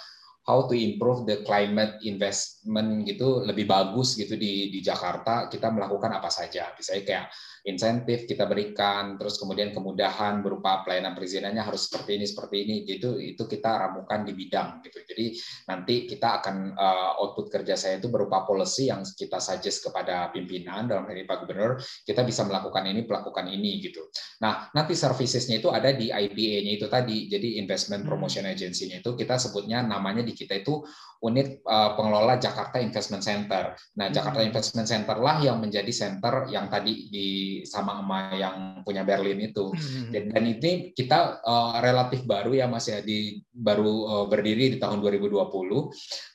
how 0.50 0.66
to 0.66 0.74
improve 0.74 1.30
the 1.30 1.46
climate 1.46 2.02
investment 2.06 3.06
gitu 3.06 3.46
lebih 3.46 3.70
bagus 3.70 4.18
gitu 4.18 4.34
di 4.34 4.74
di 4.74 4.82
Jakarta 4.82 5.46
kita 5.46 5.70
melakukan 5.70 6.18
apa 6.18 6.34
saja. 6.34 6.74
Misalnya 6.74 7.04
kayak 7.06 7.26
insentif 7.68 8.24
kita 8.24 8.48
berikan, 8.48 9.20
terus 9.20 9.36
kemudian 9.36 9.76
kemudahan 9.76 10.40
berupa 10.40 10.88
pelayanan 10.88 11.12
perizinannya 11.12 11.60
harus 11.60 11.92
seperti 11.92 12.16
ini 12.16 12.26
seperti 12.30 12.56
ini, 12.64 12.76
gitu 12.88 13.20
itu 13.20 13.44
kita 13.44 13.76
ramukan 13.76 14.24
di 14.24 14.32
bidang 14.32 14.80
gitu. 14.88 15.04
Jadi 15.04 15.26
nanti 15.68 16.08
kita 16.08 16.40
akan 16.40 16.56
uh, 16.80 17.20
output 17.20 17.52
kerja 17.52 17.76
saya 17.76 18.00
itu 18.00 18.08
berupa 18.08 18.48
policy 18.48 18.88
yang 18.88 19.04
kita 19.04 19.44
suggest 19.44 19.84
kepada 19.84 20.32
pimpinan 20.32 20.88
dalam 20.88 21.04
hal 21.04 21.20
ini 21.20 21.28
Pak 21.28 21.44
Gubernur, 21.44 21.84
kita 22.08 22.24
bisa 22.24 22.48
melakukan 22.48 22.88
ini, 22.88 23.04
melakukan 23.04 23.52
ini 23.52 23.84
gitu. 23.84 24.08
Nah 24.40 24.72
nanti 24.72 24.96
servicesnya 24.96 25.60
itu 25.60 25.68
ada 25.68 25.92
di 25.92 26.16
IPA-nya 26.16 26.72
itu 26.80 26.88
tadi, 26.88 27.28
jadi 27.28 27.60
Investment 27.60 28.06
Hmm. 28.06 28.14
Promotion 28.14 28.46
Agency-nya 28.46 29.02
itu 29.02 29.12
kita 29.18 29.42
sebutnya 29.42 29.82
namanya 29.82 30.22
di 30.22 30.38
kita 30.38 30.62
itu 30.62 30.86
unit 31.24 31.64
uh, 31.64 31.96
pengelola 31.96 32.36
Jakarta 32.36 32.82
Investment 32.82 33.24
Center. 33.24 33.76
Nah 33.98 34.08
Jakarta 34.12 34.44
Hmm. 34.44 34.52
Investment 34.52 34.88
Center 34.90 35.18
lah 35.20 35.40
yang 35.40 35.64
menjadi 35.64 35.88
center 35.90 36.52
yang 36.52 36.68
tadi 36.68 37.08
di 37.08 37.28
sama 37.64 37.98
sama 38.00 38.36
yang 38.36 38.84
punya 38.84 39.08
Berlin 39.08 39.40
itu. 39.40 39.72
Hmm. 39.72 40.12
Dan, 40.12 40.24
dan 40.36 40.44
ini 40.44 40.72
kita 40.92 41.40
uh, 41.40 41.80
relatif 41.80 42.28
baru 42.28 42.52
ya 42.52 42.68
Mas 42.68 42.92
ya 42.92 43.00
di 43.00 43.40
baru 43.52 43.96
uh, 44.06 44.26
berdiri 44.28 44.76
di 44.76 44.78
tahun 44.78 45.00
2020 45.00 45.40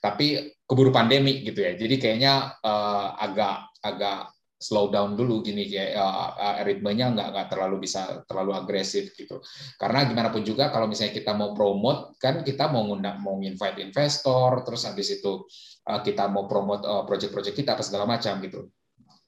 tapi 0.01 0.57
keburu 0.64 0.90
pandemi 0.90 1.45
gitu 1.45 1.61
ya. 1.61 1.77
Jadi 1.77 1.95
kayaknya 2.01 2.57
uh, 2.64 3.21
agak 3.21 3.69
agak 3.85 4.33
slow 4.61 4.92
down 4.92 5.16
dulu 5.16 5.40
gini 5.40 5.64
kayak 5.64 5.96
uh, 5.96 6.61
ritmenya 6.68 7.16
nggak 7.16 7.29
nggak 7.33 7.49
terlalu 7.49 7.88
bisa 7.88 8.20
terlalu 8.29 8.53
agresif 8.53 9.16
gitu. 9.16 9.40
Karena 9.81 10.05
gimana 10.05 10.29
pun 10.29 10.44
juga 10.44 10.68
kalau 10.68 10.85
misalnya 10.85 11.16
kita 11.16 11.33
mau 11.33 11.57
promote 11.57 12.20
kan 12.20 12.44
kita 12.44 12.68
mau 12.68 12.85
ngundang 12.85 13.25
mau 13.25 13.40
invite 13.40 13.81
investor 13.81 14.61
terus 14.68 14.85
habis 14.85 15.09
itu 15.16 15.49
uh, 15.88 16.01
kita 16.05 16.29
mau 16.29 16.44
promote 16.44 16.85
uh, 16.85 17.09
project-project 17.09 17.57
kita 17.57 17.73
apa 17.73 17.83
segala 17.83 18.05
macam 18.05 18.37
gitu. 18.44 18.68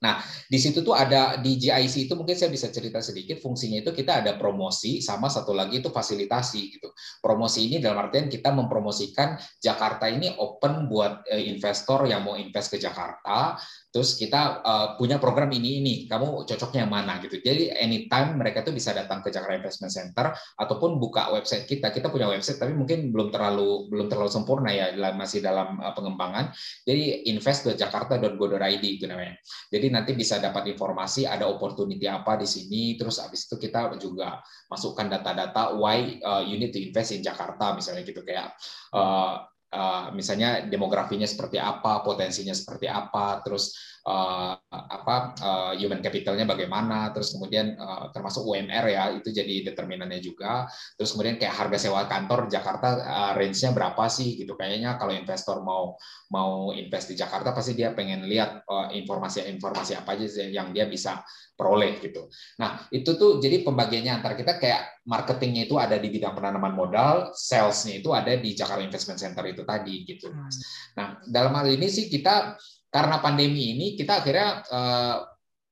Nah, 0.03 0.19
di 0.51 0.59
situ 0.59 0.83
tuh 0.83 0.91
ada 0.91 1.39
di 1.39 1.55
GIC 1.55 2.11
itu 2.11 2.13
mungkin 2.19 2.35
saya 2.35 2.51
bisa 2.51 2.67
cerita 2.67 2.99
sedikit 2.99 3.39
fungsinya 3.39 3.79
itu 3.79 3.95
kita 3.95 4.19
ada 4.19 4.35
promosi 4.35 4.99
sama 4.99 5.31
satu 5.31 5.55
lagi 5.55 5.79
itu 5.79 5.87
fasilitasi 5.87 6.61
gitu. 6.75 6.91
Promosi 7.23 7.71
ini 7.71 7.79
dalam 7.79 8.03
artian 8.03 8.27
kita 8.27 8.51
mempromosikan 8.51 9.39
Jakarta 9.63 10.11
ini 10.11 10.27
open 10.35 10.91
buat 10.91 11.23
eh, 11.31 11.47
investor 11.47 12.03
yang 12.03 12.27
mau 12.27 12.35
invest 12.35 12.75
ke 12.75 12.77
Jakarta, 12.83 13.55
Terus 13.93 14.17
kita 14.17 14.65
uh, 14.65 14.87
punya 14.97 15.21
program 15.21 15.53
ini 15.53 15.77
ini, 15.77 15.93
kamu 16.09 16.49
cocoknya 16.49 16.89
yang 16.89 16.89
mana 16.89 17.21
gitu. 17.21 17.37
Jadi 17.37 17.69
anytime 17.77 18.33
mereka 18.41 18.65
tuh 18.65 18.73
bisa 18.73 18.89
datang 18.89 19.21
ke 19.21 19.29
Jakarta 19.29 19.53
Investment 19.53 19.93
Center 19.93 20.33
ataupun 20.33 20.97
buka 20.97 21.29
website 21.29 21.69
kita. 21.69 21.93
Kita 21.93 22.09
punya 22.09 22.25
website 22.25 22.57
tapi 22.57 22.73
mungkin 22.73 23.13
belum 23.13 23.29
terlalu 23.29 23.93
belum 23.93 24.09
terlalu 24.09 24.33
sempurna 24.33 24.73
ya, 24.73 24.97
masih 25.13 25.45
dalam 25.45 25.77
uh, 25.77 25.93
pengembangan. 25.93 26.49
Jadi 26.81 27.29
invest.jakarta.go.id 27.29 28.81
itu 28.81 29.05
namanya. 29.05 29.37
Jadi 29.69 29.87
nanti 29.93 30.17
bisa 30.17 30.41
dapat 30.41 30.73
informasi 30.73 31.29
ada 31.29 31.45
opportunity 31.45 32.09
apa 32.09 32.33
di 32.41 32.49
sini. 32.49 32.97
Terus 32.97 33.21
habis 33.21 33.45
itu 33.45 33.61
kita 33.61 33.93
juga 34.01 34.41
masukkan 34.73 35.05
data-data 35.05 35.77
why 35.77 36.17
uh, 36.25 36.41
you 36.41 36.57
need 36.57 36.73
to 36.73 36.81
invest 36.81 37.13
in 37.13 37.21
Jakarta 37.21 37.77
misalnya 37.77 38.01
gitu 38.01 38.25
kayak 38.25 38.57
uh, 38.89 39.52
uh, 39.73 40.13
misalnya 40.13 40.63
demografinya 40.69 41.25
seperti 41.25 41.57
apa, 41.57 42.05
potensinya 42.05 42.53
seperti 42.53 42.85
apa, 42.85 43.41
terus 43.41 43.92
uh, 44.03 44.55
apa 44.69 45.15
uh, 45.39 45.73
human 45.79 46.03
capitalnya 46.03 46.43
bagaimana, 46.43 47.11
terus 47.15 47.31
kemudian 47.31 47.79
uh, 47.79 48.11
termasuk 48.11 48.43
UMR 48.43 48.85
ya 48.91 49.03
itu 49.15 49.31
jadi 49.31 49.71
determinannya 49.71 50.19
juga, 50.19 50.67
terus 50.99 51.15
kemudian 51.15 51.39
kayak 51.39 51.55
harga 51.55 51.77
sewa 51.79 52.03
kantor 52.05 52.51
Jakarta 52.51 52.87
uh, 52.99 53.31
range-nya 53.39 53.71
berapa 53.71 54.03
sih 54.11 54.35
gitu 54.35 54.59
kayaknya 54.59 54.99
kalau 54.99 55.15
investor 55.15 55.63
mau 55.63 55.95
mau 56.31 56.75
invest 56.75 57.13
di 57.13 57.15
Jakarta 57.15 57.55
pasti 57.55 57.77
dia 57.77 57.95
pengen 57.95 58.27
lihat 58.27 58.65
informasi-informasi 58.91 59.93
uh, 59.95 59.99
apa 60.03 60.17
aja 60.17 60.49
yang 60.49 60.75
dia 60.75 60.89
bisa 60.89 61.23
peroleh 61.53 62.01
gitu. 62.01 62.27
Nah 62.59 62.89
itu 62.89 63.13
tuh 63.15 63.37
jadi 63.37 63.61
pembagiannya 63.61 64.19
antara 64.19 64.33
kita 64.33 64.57
kayak 64.57 65.05
marketingnya 65.05 65.69
itu 65.69 65.77
ada 65.77 65.95
di 66.01 66.09
bidang 66.09 66.33
penanaman 66.33 66.73
modal, 66.73 67.31
salesnya 67.37 68.01
itu 68.01 68.09
ada 68.11 68.33
di 68.33 68.57
Jakarta 68.57 68.81
Investment 68.81 69.19
Center 69.21 69.45
itu 69.45 69.61
tadi 69.61 70.03
gitu. 70.03 70.33
Hmm. 70.33 70.49
Nah 70.97 71.07
dalam 71.29 71.53
hal 71.53 71.69
ini 71.69 71.87
sih 71.87 72.09
kita 72.09 72.57
karena 72.93 73.17
pandemi 73.17 73.73
ini 73.73 73.97
kita 73.97 74.21
akhirnya 74.21 74.61
uh, 74.69 75.17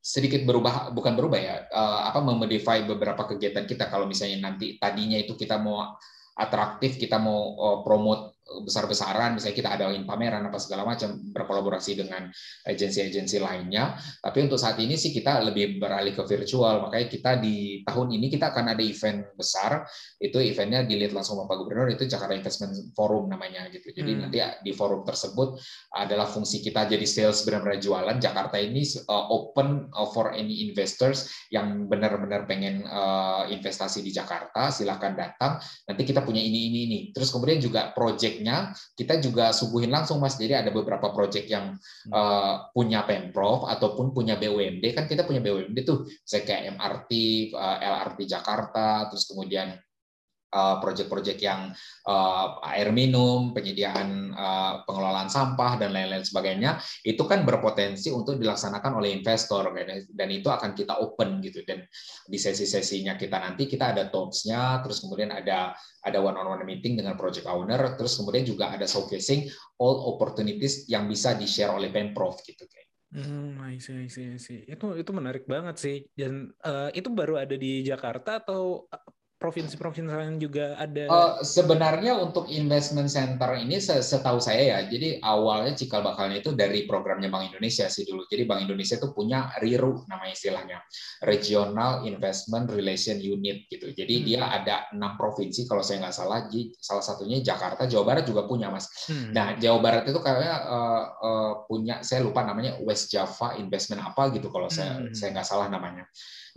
sedikit 0.01 0.41
berubah 0.41 0.89
bukan 0.89 1.13
berubah 1.13 1.37
ya 1.37 1.55
uh, 1.69 2.09
apa 2.09 2.25
memodify 2.25 2.81
beberapa 2.81 3.29
kegiatan 3.29 3.69
kita. 3.69 3.85
Kalau 3.85 4.09
misalnya 4.09 4.49
nanti 4.49 4.81
tadinya 4.81 5.21
itu 5.21 5.37
kita 5.37 5.61
mau 5.61 5.93
atraktif 6.33 6.97
kita 6.97 7.21
mau 7.21 7.53
uh, 7.53 7.77
promote 7.85 8.30
besar-besaran, 8.65 9.39
misalnya 9.39 9.57
kita 9.57 9.69
adain 9.79 10.03
pameran 10.03 10.43
apa 10.45 10.59
segala 10.59 10.83
macam, 10.83 11.15
berkolaborasi 11.31 11.95
dengan 11.95 12.27
agensi-agensi 12.67 13.37
lainnya. 13.39 13.95
Tapi 14.19 14.37
untuk 14.43 14.59
saat 14.59 14.77
ini 14.83 14.99
sih 14.99 15.15
kita 15.15 15.39
lebih 15.47 15.79
beralih 15.79 16.11
ke 16.11 16.23
virtual, 16.27 16.83
makanya 16.83 17.07
kita 17.07 17.31
di 17.39 17.81
tahun 17.87 18.11
ini 18.19 18.27
kita 18.27 18.51
akan 18.51 18.75
ada 18.75 18.83
event 18.83 19.31
besar, 19.39 19.87
itu 20.19 20.37
eventnya 20.43 20.83
dilihat 20.83 21.15
langsung 21.15 21.39
Bapak 21.39 21.55
Gubernur, 21.63 21.87
itu 21.89 22.03
Jakarta 22.05 22.35
Investment 22.35 22.75
Forum 22.91 23.31
namanya 23.31 23.71
gitu. 23.71 23.95
Jadi 23.95 24.11
hmm. 24.11 24.21
nanti 24.27 24.37
di 24.65 24.71
forum 24.75 25.07
tersebut 25.07 25.55
adalah 25.95 26.27
fungsi 26.27 26.59
kita 26.59 26.89
jadi 26.89 27.05
sales 27.07 27.45
benar-benar 27.47 27.79
jualan. 27.79 28.17
Jakarta 28.19 28.59
ini 28.59 28.83
uh, 29.07 29.25
open 29.31 29.87
uh, 29.95 30.09
for 30.11 30.35
any 30.35 30.67
investors 30.67 31.31
yang 31.53 31.87
benar-benar 31.87 32.49
pengen 32.49 32.83
uh, 32.89 33.47
investasi 33.47 34.03
di 34.03 34.11
Jakarta, 34.11 34.73
silakan 34.73 35.13
datang. 35.15 35.61
Nanti 35.87 36.01
kita 36.03 36.25
punya 36.25 36.41
ini 36.41 36.67
ini 36.71 36.79
ini. 36.89 36.99
Terus 37.13 37.29
kemudian 37.31 37.61
juga 37.61 37.93
project 37.93 38.40
proyeknya 38.41 38.73
kita 38.97 39.21
juga 39.21 39.53
suguhin 39.53 39.93
langsung 39.93 40.17
mas. 40.17 40.35
Jadi 40.35 40.57
ada 40.57 40.73
beberapa 40.73 41.13
proyek 41.13 41.45
yang 41.45 41.77
uh, 42.09 42.73
punya 42.73 43.05
pemprov 43.05 43.69
ataupun 43.69 44.17
punya 44.17 44.35
BUMD 44.41 44.97
kan 44.97 45.05
kita 45.05 45.23
punya 45.29 45.45
BUMD 45.45 45.77
tuh 45.85 46.09
saya 46.25 46.41
kayak 46.41 46.73
MRT 46.75 47.11
uh, 47.53 47.77
eh, 47.77 47.79
LRT 47.85 48.19
Jakarta 48.25 49.07
terus 49.13 49.29
kemudian 49.29 49.77
proyek-proyek 50.51 51.39
yang 51.39 51.71
eh, 52.07 52.47
air 52.75 52.91
minum, 52.91 53.55
penyediaan 53.55 54.35
eh, 54.35 54.73
pengelolaan 54.83 55.31
sampah 55.31 55.79
dan 55.79 55.95
lain-lain 55.95 56.27
sebagainya 56.27 56.77
itu 57.07 57.23
kan 57.23 57.47
berpotensi 57.47 58.11
untuk 58.11 58.35
dilaksanakan 58.35 58.99
oleh 58.99 59.15
investor 59.15 59.71
dan 60.11 60.27
itu 60.29 60.51
akan 60.51 60.75
kita 60.75 60.99
open 60.99 61.39
gitu 61.39 61.63
dan 61.63 61.87
di 62.27 62.37
sesi-sesinya 62.37 63.15
kita 63.15 63.39
nanti 63.39 63.65
kita 63.65 63.95
ada 63.95 64.11
talks-nya 64.11 64.83
terus 64.83 64.99
kemudian 64.99 65.31
ada 65.31 65.71
ada 66.03 66.19
one 66.19 66.35
on 66.35 66.59
one 66.59 66.65
meeting 66.67 66.99
dengan 66.99 67.15
project 67.15 67.47
owner 67.47 67.95
terus 67.95 68.19
kemudian 68.19 68.43
juga 68.43 68.75
ada 68.75 68.83
showcasing 68.83 69.47
all 69.79 70.11
opportunities 70.11 70.85
yang 70.91 71.07
bisa 71.07 71.33
di-share 71.37 71.71
oleh 71.71 71.87
Pemprov 71.89 72.43
gitu 72.43 72.67
kayak 72.67 72.91
Hmm, 73.11 73.59
I 73.59 73.75
see, 73.75 74.07
I 74.07 74.07
see, 74.07 74.31
I 74.31 74.39
see. 74.39 74.63
Itu 74.63 74.95
itu 74.95 75.11
menarik 75.11 75.43
banget 75.43 75.75
sih. 75.75 76.07
Dan 76.15 76.47
uh, 76.63 76.87
itu 76.95 77.11
baru 77.11 77.43
ada 77.43 77.59
di 77.59 77.83
Jakarta 77.83 78.39
atau 78.39 78.87
provinsi-provinsi 79.41 80.13
lain 80.13 80.37
juga 80.37 80.77
ada? 80.77 81.09
Uh, 81.09 81.33
sebenarnya 81.41 82.13
untuk 82.21 82.45
investment 82.53 83.09
center 83.09 83.57
ini 83.57 83.81
setahu 83.81 84.37
saya 84.37 84.77
ya, 84.77 84.79
jadi 84.85 85.17
awalnya 85.25 85.73
cikal 85.73 86.05
bakalnya 86.05 86.45
itu 86.45 86.53
dari 86.53 86.85
programnya 86.85 87.33
Bank 87.33 87.49
Indonesia 87.49 87.89
sih 87.89 88.05
dulu. 88.05 88.29
Jadi 88.29 88.45
Bank 88.45 88.69
Indonesia 88.69 89.01
itu 89.01 89.09
punya 89.09 89.49
RIRU 89.57 90.05
nama 90.05 90.29
istilahnya, 90.29 90.85
Regional 91.25 92.05
Investment 92.05 92.69
Relation 92.69 93.17
Unit 93.17 93.65
gitu. 93.65 93.89
Jadi 93.89 94.21
hmm. 94.21 94.25
dia 94.29 94.41
ada 94.45 94.75
enam 94.93 95.17
provinsi 95.17 95.65
kalau 95.65 95.81
saya 95.81 96.05
nggak 96.05 96.13
salah, 96.13 96.45
salah 96.77 97.01
satunya 97.01 97.41
Jakarta, 97.41 97.89
Jawa 97.89 98.05
Barat 98.05 98.29
juga 98.29 98.45
punya 98.45 98.69
mas. 98.69 98.85
Hmm. 99.09 99.33
Nah 99.33 99.57
Jawa 99.57 99.81
Barat 99.81 100.05
itu 100.05 100.21
kayaknya 100.21 100.55
uh, 100.69 101.03
uh, 101.17 101.53
punya, 101.65 102.05
saya 102.05 102.21
lupa 102.21 102.45
namanya 102.45 102.77
West 102.85 103.09
Java 103.09 103.57
Investment 103.57 104.05
apa 104.05 104.29
gitu 104.37 104.53
kalau 104.53 104.69
saya 104.69 105.01
hmm. 105.01 105.17
saya 105.17 105.33
nggak 105.33 105.47
salah 105.49 105.65
namanya. 105.65 106.05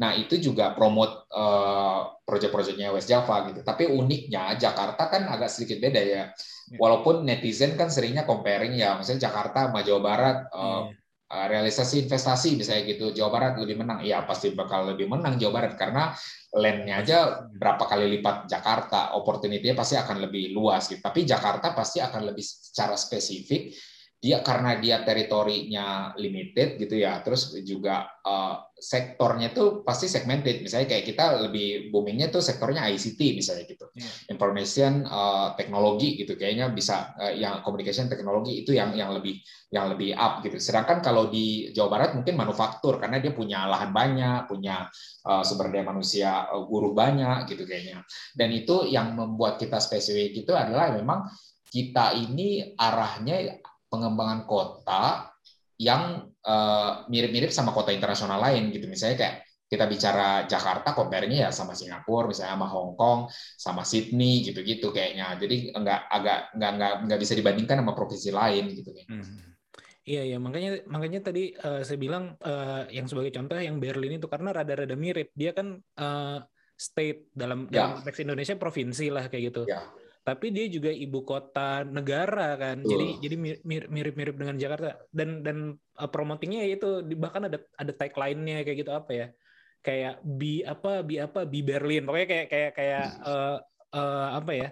Nah, 0.01 0.19
itu 0.19 0.39
juga 0.43 0.75
promote 0.75 1.31
uh, 1.31 2.19
proyek-proyeknya 2.27 2.91
West 2.91 3.07
Java 3.07 3.47
gitu. 3.51 3.63
Tapi 3.63 3.87
uniknya 3.87 4.59
Jakarta 4.59 5.07
kan 5.07 5.31
agak 5.31 5.53
sedikit 5.53 5.79
beda 5.79 6.01
ya. 6.03 6.23
ya. 6.71 6.77
Walaupun 6.81 7.23
netizen 7.23 7.79
kan 7.79 7.93
seringnya 7.93 8.27
comparing 8.27 8.75
ya, 8.75 8.99
misalnya 8.99 9.31
Jakarta 9.31 9.71
sama 9.71 9.87
Jawa 9.87 10.01
Barat 10.03 10.37
uh, 10.51 10.91
realisasi 11.35 12.07
investasi 12.07 12.55
misalnya 12.55 12.85
gitu, 12.95 13.11
Jawa 13.11 13.31
Barat 13.31 13.53
lebih 13.59 13.83
menang. 13.83 14.03
Iya, 14.03 14.23
pasti 14.23 14.55
bakal 14.55 14.95
lebih 14.95 15.11
menang 15.11 15.35
Jawa 15.39 15.63
Barat 15.63 15.75
karena 15.75 16.15
landnya 16.55 16.95
aja 17.03 17.19
berapa 17.51 17.85
kali 17.91 18.07
lipat 18.19 18.47
Jakarta, 18.47 19.19
opportunity-nya 19.19 19.75
pasti 19.75 19.99
akan 19.99 20.23
lebih 20.31 20.55
luas 20.55 20.87
gitu. 20.87 21.03
Tapi 21.03 21.27
Jakarta 21.27 21.75
pasti 21.75 21.99
akan 21.99 22.31
lebih 22.31 22.45
secara 22.45 22.95
spesifik 22.95 23.75
dia 24.25 24.41
karena 24.41 24.81
dia 24.81 25.05
teritorinya 25.05 26.17
limited 26.17 26.81
gitu 26.81 26.97
ya 26.97 27.21
terus 27.21 27.53
juga 27.61 28.09
uh, 28.25 28.73
sektornya 28.85 29.49
tuh 29.57 29.81
pasti 29.81 30.13
segmented. 30.13 30.61
Misalnya 30.61 30.93
kayak 30.93 31.05
kita 31.09 31.25
lebih 31.49 31.89
boomingnya 31.89 32.29
tuh 32.29 32.45
sektornya 32.45 32.85
ICT 32.93 33.21
misalnya 33.33 33.65
gitu. 33.65 33.89
Yeah. 33.97 34.13
information 34.29 35.09
uh, 35.09 35.57
teknologi 35.57 36.21
gitu. 36.21 36.37
Kayaknya 36.37 36.69
bisa 36.69 37.17
uh, 37.17 37.33
yang 37.33 37.65
communication 37.65 38.13
teknologi 38.13 38.61
itu 38.61 38.77
yang 38.77 38.93
yang 38.93 39.17
lebih 39.17 39.41
yang 39.73 39.89
lebih 39.93 40.13
up 40.13 40.45
gitu. 40.45 40.61
Sedangkan 40.61 41.01
kalau 41.01 41.33
di 41.33 41.73
Jawa 41.73 41.89
Barat 41.89 42.11
mungkin 42.13 42.37
manufaktur 42.37 43.01
karena 43.01 43.25
dia 43.25 43.33
punya 43.33 43.65
lahan 43.65 43.95
banyak 43.95 44.51
punya 44.53 44.89
uh, 45.25 45.41
sumber 45.41 45.73
daya 45.73 45.89
manusia 45.89 46.49
uh, 46.53 46.69
guru 46.69 46.93
banyak 46.93 47.49
gitu 47.49 47.65
kayaknya. 47.65 48.05
Dan 48.37 48.53
itu 48.53 48.85
yang 48.85 49.17
membuat 49.17 49.57
kita 49.57 49.81
spesifik 49.81 50.45
itu 50.45 50.53
adalah 50.53 50.93
memang 50.93 51.25
kita 51.75 52.15
ini 52.15 52.77
arahnya 52.79 53.64
pengembangan 53.95 54.43
kota 54.51 55.31
yang 55.79 56.31
eh, 56.43 56.93
mirip-mirip 57.07 57.55
sama 57.55 57.71
kota 57.71 57.95
internasional 57.95 58.43
lain 58.43 58.75
gitu. 58.75 58.91
Misalnya 58.91 59.17
kayak 59.23 59.37
kita 59.65 59.85
bicara 59.91 60.47
Jakarta, 60.47 60.95
compare-nya 60.95 61.49
ya 61.49 61.51
sama 61.51 61.75
Singapura, 61.75 62.31
misalnya 62.31 62.55
sama 62.55 62.69
Hong 62.71 62.95
Kong, 62.95 63.27
sama 63.59 63.83
Sydney 63.83 64.45
gitu-gitu 64.47 64.95
kayaknya. 64.95 65.35
Jadi 65.41 65.75
enggak 65.75 66.07
agak 66.07 66.55
enggak 66.55 66.71
enggak 66.79 66.93
enggak 67.09 67.21
bisa 67.25 67.33
dibandingkan 67.35 67.77
sama 67.83 67.93
provinsi 67.97 68.31
lain 68.31 68.65
gitu 68.71 68.91
Hmm. 69.09 69.57
Iya 70.05 70.23
iya 70.29 70.37
makanya 70.37 70.85
makanya 70.85 71.33
tadi 71.33 71.57
uh, 71.57 71.81
saya 71.81 71.97
bilang 71.97 72.37
uh, 72.45 72.85
yang 72.93 73.09
sebagai 73.09 73.33
contoh 73.33 73.57
yang 73.57 73.81
Berlin 73.81 74.21
itu 74.21 74.29
karena 74.29 74.53
rada-rada 74.53 74.93
mirip 74.93 75.33
dia 75.33 75.57
kan 75.57 75.81
uh, 75.81 76.45
state 76.77 77.33
dalam 77.33 77.73
ya. 77.73 77.89
dalam 77.89 78.05
konteks 78.05 78.21
Indonesia 78.21 78.55
provinsi 78.61 79.09
lah 79.09 79.33
kayak 79.33 79.45
gitu. 79.49 79.63
Ya 79.65 79.81
tapi 80.25 80.49
dia 80.57 80.67
juga 80.73 80.89
ibu 80.89 81.21
kota 81.21 81.85
negara 81.85 82.57
kan. 82.57 82.81
Uh. 82.81 82.89
Jadi 82.89 83.07
jadi 83.21 83.37
mirip-mirip 83.93 84.35
dengan 84.41 84.57
Jakarta 84.57 84.97
dan 85.13 85.45
dan 85.45 85.77
uh, 86.01 86.09
promotingnya 86.09 86.65
itu 86.65 87.05
bahkan 87.21 87.53
ada 87.53 87.61
ada 87.77 87.93
tagline-nya 87.93 88.65
kayak 88.65 88.79
gitu 88.81 88.93
apa 88.97 89.11
ya? 89.13 89.27
Kayak 89.85 90.25
bi 90.25 90.65
apa 90.65 91.05
bi 91.05 91.21
apa 91.21 91.45
bi 91.45 91.61
Berlin. 91.61 92.09
Pokoknya 92.09 92.29
kayak 92.33 92.47
kayak 92.49 92.71
kayak 92.73 93.07
uh, 93.21 93.61
uh, 93.93 94.29
apa 94.41 94.53
ya? 94.57 94.69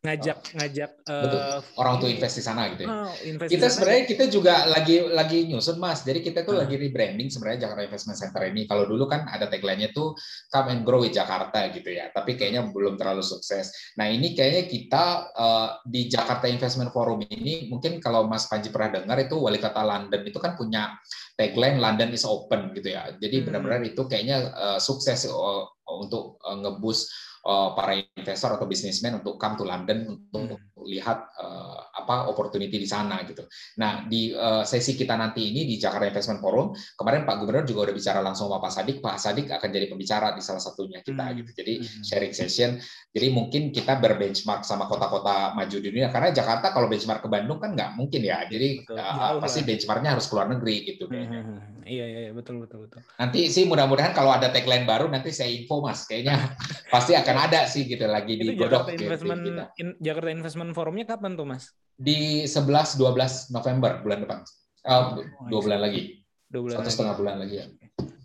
Ngajak 0.00 0.38
oh. 0.40 0.56
ngajak 0.56 0.90
uh, 1.12 1.60
orang 1.76 2.00
tuh 2.00 2.08
invest 2.08 2.40
di 2.40 2.44
sana 2.44 2.72
gitu 2.72 2.88
ya. 2.88 3.04
Oh, 3.04 3.12
kita 3.44 3.68
sebenarnya 3.68 4.04
kita 4.08 4.24
juga 4.32 4.64
lagi 4.64 5.04
lagi 5.04 5.44
nyusun 5.44 5.76
mas. 5.76 6.00
Jadi 6.08 6.24
kita 6.24 6.40
tuh 6.40 6.56
hmm. 6.56 6.62
lagi 6.64 6.74
rebranding 6.80 7.28
sebenarnya 7.28 7.68
Jakarta 7.68 7.84
Investment 7.84 8.16
Center 8.16 8.42
ini. 8.48 8.64
Kalau 8.64 8.88
dulu 8.88 9.04
kan 9.04 9.28
ada 9.28 9.44
tagline-nya 9.52 9.92
tuh 9.92 10.16
come 10.48 10.72
and 10.72 10.88
grow 10.88 11.04
with 11.04 11.12
Jakarta 11.12 11.68
gitu 11.68 11.92
ya. 11.92 12.08
Tapi 12.16 12.40
kayaknya 12.40 12.64
belum 12.72 12.96
terlalu 12.96 13.20
sukses. 13.20 13.76
Nah 14.00 14.08
ini 14.08 14.32
kayaknya 14.32 14.72
kita 14.72 15.04
uh, 15.36 15.68
di 15.84 16.08
Jakarta 16.08 16.48
Investment 16.48 16.96
Forum 16.96 17.20
ini 17.28 17.68
mungkin 17.68 18.00
kalau 18.00 18.24
Mas 18.24 18.48
Panji 18.48 18.72
pernah 18.72 19.04
dengar 19.04 19.20
itu 19.20 19.36
wali 19.36 19.60
kota 19.60 19.84
London 19.84 20.24
itu 20.24 20.40
kan 20.40 20.56
punya 20.56 20.96
tagline 21.36 21.76
London 21.76 22.16
is 22.16 22.24
open 22.24 22.72
gitu 22.72 22.96
ya. 22.96 23.12
Jadi 23.20 23.44
hmm. 23.44 23.44
benar-benar 23.52 23.84
itu 23.84 24.08
kayaknya 24.08 24.48
uh, 24.56 24.78
sukses 24.80 25.28
uh, 25.28 25.68
untuk 25.84 26.40
uh, 26.40 26.56
ngebus 26.56 27.28
uh, 27.44 27.72
para 27.76 27.96
investor 27.96 28.56
atau 28.56 28.66
bisnismen 28.68 29.20
untuk 29.20 29.40
come 29.40 29.56
to 29.56 29.64
London 29.64 29.98
untuk 30.08 30.58
hmm. 30.58 30.69
Lihat 30.86 31.18
uh, 31.36 31.78
apa 31.92 32.30
opportunity 32.30 32.80
di 32.80 32.88
sana 32.88 33.22
gitu. 33.26 33.44
Nah 33.80 34.06
di 34.06 34.32
uh, 34.32 34.62
sesi 34.62 34.96
kita 34.96 35.16
nanti 35.16 35.52
ini 35.52 35.66
di 35.66 35.76
Jakarta 35.76 36.08
Investment 36.08 36.40
Forum 36.40 36.72
kemarin 36.96 37.24
Pak 37.26 37.36
Gubernur 37.42 37.64
juga 37.66 37.90
udah 37.90 37.94
bicara 37.96 38.20
langsung 38.20 38.48
sama 38.48 38.62
Pak 38.62 38.72
Sadik. 38.72 38.96
Pak 39.02 39.16
Sadik 39.18 39.46
akan 39.50 39.68
jadi 39.68 39.86
pembicara 39.90 40.32
di 40.32 40.42
salah 40.44 40.62
satunya 40.62 41.00
kita 41.00 41.30
hmm. 41.30 41.36
gitu. 41.44 41.50
Jadi 41.60 41.74
hmm. 41.82 42.02
sharing 42.04 42.34
session. 42.34 42.70
Jadi 43.10 43.26
mungkin 43.34 43.62
kita 43.74 43.98
berbenchmark 43.98 44.62
sama 44.62 44.86
kota-kota 44.86 45.52
maju 45.58 45.76
di 45.76 45.88
dunia 45.90 46.08
karena 46.08 46.30
Jakarta 46.30 46.70
kalau 46.70 46.86
benchmark 46.86 47.24
ke 47.24 47.28
Bandung 47.28 47.58
kan 47.58 47.74
nggak 47.74 47.98
mungkin 47.98 48.22
ya. 48.22 48.46
Jadi 48.46 48.86
betul, 48.86 48.98
uh, 48.98 49.40
pasti 49.42 49.60
benchmarknya 49.66 50.18
harus 50.18 50.26
keluar 50.30 50.46
negeri 50.48 50.76
gitu. 50.94 51.10
Hmm. 51.10 51.26
hmm, 51.26 51.44
hmm. 51.44 51.80
Iya, 51.90 52.06
iya 52.06 52.20
iya 52.28 52.32
betul 52.32 52.62
betul 52.62 52.86
betul. 52.86 53.02
Nanti 53.18 53.50
sih 53.50 53.66
mudah-mudahan 53.66 54.14
kalau 54.14 54.30
ada 54.30 54.54
tagline 54.54 54.86
baru 54.86 55.10
nanti 55.10 55.34
saya 55.34 55.50
info 55.50 55.82
Mas. 55.82 56.06
Kayaknya 56.06 56.54
pasti 56.94 57.18
akan 57.18 57.36
ada 57.50 57.66
sih 57.66 57.82
gitu 57.90 58.06
lagi 58.06 58.38
di 58.38 58.54
Godok. 58.54 58.86
Jakarta 58.86 58.92
Investment 58.94 59.40
gitu, 59.42 59.62
in, 59.82 59.88
Jakarta 59.98 60.30
Investment 60.30 60.69
Forumnya 60.72 61.06
kapan 61.06 61.34
tuh 61.34 61.46
Mas? 61.46 61.72
Di 62.00 62.48
11 62.48 62.96
12 62.96 63.52
November 63.52 64.00
bulan 64.00 64.18
depan. 64.24 64.38
Uh, 64.80 65.20
dua 65.52 65.60
bulan 65.60 65.80
lagi. 65.84 66.24
Dua 66.48 66.66
bulan 66.66 66.76
Satu 66.80 66.88
setengah 66.88 67.14
bulan 67.20 67.36
lagi 67.44 67.56
ya 67.60 67.66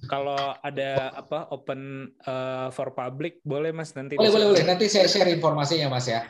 kalau 0.08 0.38
ada 0.64 1.12
apa 1.14 1.50
open 1.52 2.12
uh, 2.26 2.70
for 2.72 2.94
public 2.94 3.42
boleh 3.46 3.76
mas 3.76 3.92
nanti 3.94 4.16
boleh 4.16 4.32
boleh 4.32 4.48
boleh. 4.54 4.64
Nanti 4.66 4.86
saya 4.90 5.10
share 5.10 5.30
informasinya 5.34 5.92
mas 5.92 6.08
ya. 6.08 6.26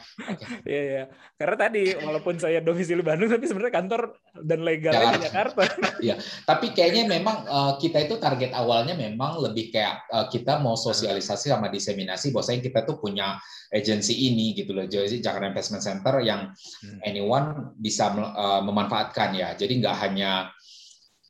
Iya 0.66 0.82
iya. 0.82 1.04
Karena 1.36 1.56
tadi 1.56 1.84
walaupun 1.96 2.36
saya 2.42 2.60
domisili 2.64 3.06
Bandung 3.06 3.32
tapi 3.32 3.46
sebenarnya 3.46 3.74
kantor 3.76 4.02
dan 4.44 4.60
legalnya 4.64 5.20
di 5.20 5.24
Jakarta. 5.28 5.62
Iya. 6.00 6.16
Tapi 6.44 6.76
kayaknya 6.76 7.08
memang 7.08 7.48
uh, 7.48 7.74
kita 7.80 8.04
itu 8.04 8.18
target 8.18 8.52
awalnya 8.56 8.98
memang 8.98 9.40
lebih 9.42 9.72
kayak 9.72 10.06
uh, 10.12 10.28
kita 10.28 10.60
mau 10.60 10.74
sosialisasi 10.80 11.52
sama 11.52 11.72
diseminasi. 11.72 12.34
Bahwasanya 12.36 12.62
kita 12.66 12.80
tuh 12.84 13.00
punya 13.00 13.38
agensi 13.72 14.16
ini 14.32 14.56
gitu 14.56 14.72
loh. 14.76 14.86
Jadi 14.88 15.20
Jakarta 15.20 15.52
Investment 15.52 15.84
Center 15.84 16.16
yang 16.24 16.52
hmm. 16.56 17.00
anyone 17.04 17.78
bisa 17.80 18.12
uh, 18.12 18.62
memanfaatkan 18.64 19.36
ya. 19.36 19.54
Jadi 19.54 19.84
nggak 19.84 19.96
hanya 20.06 20.50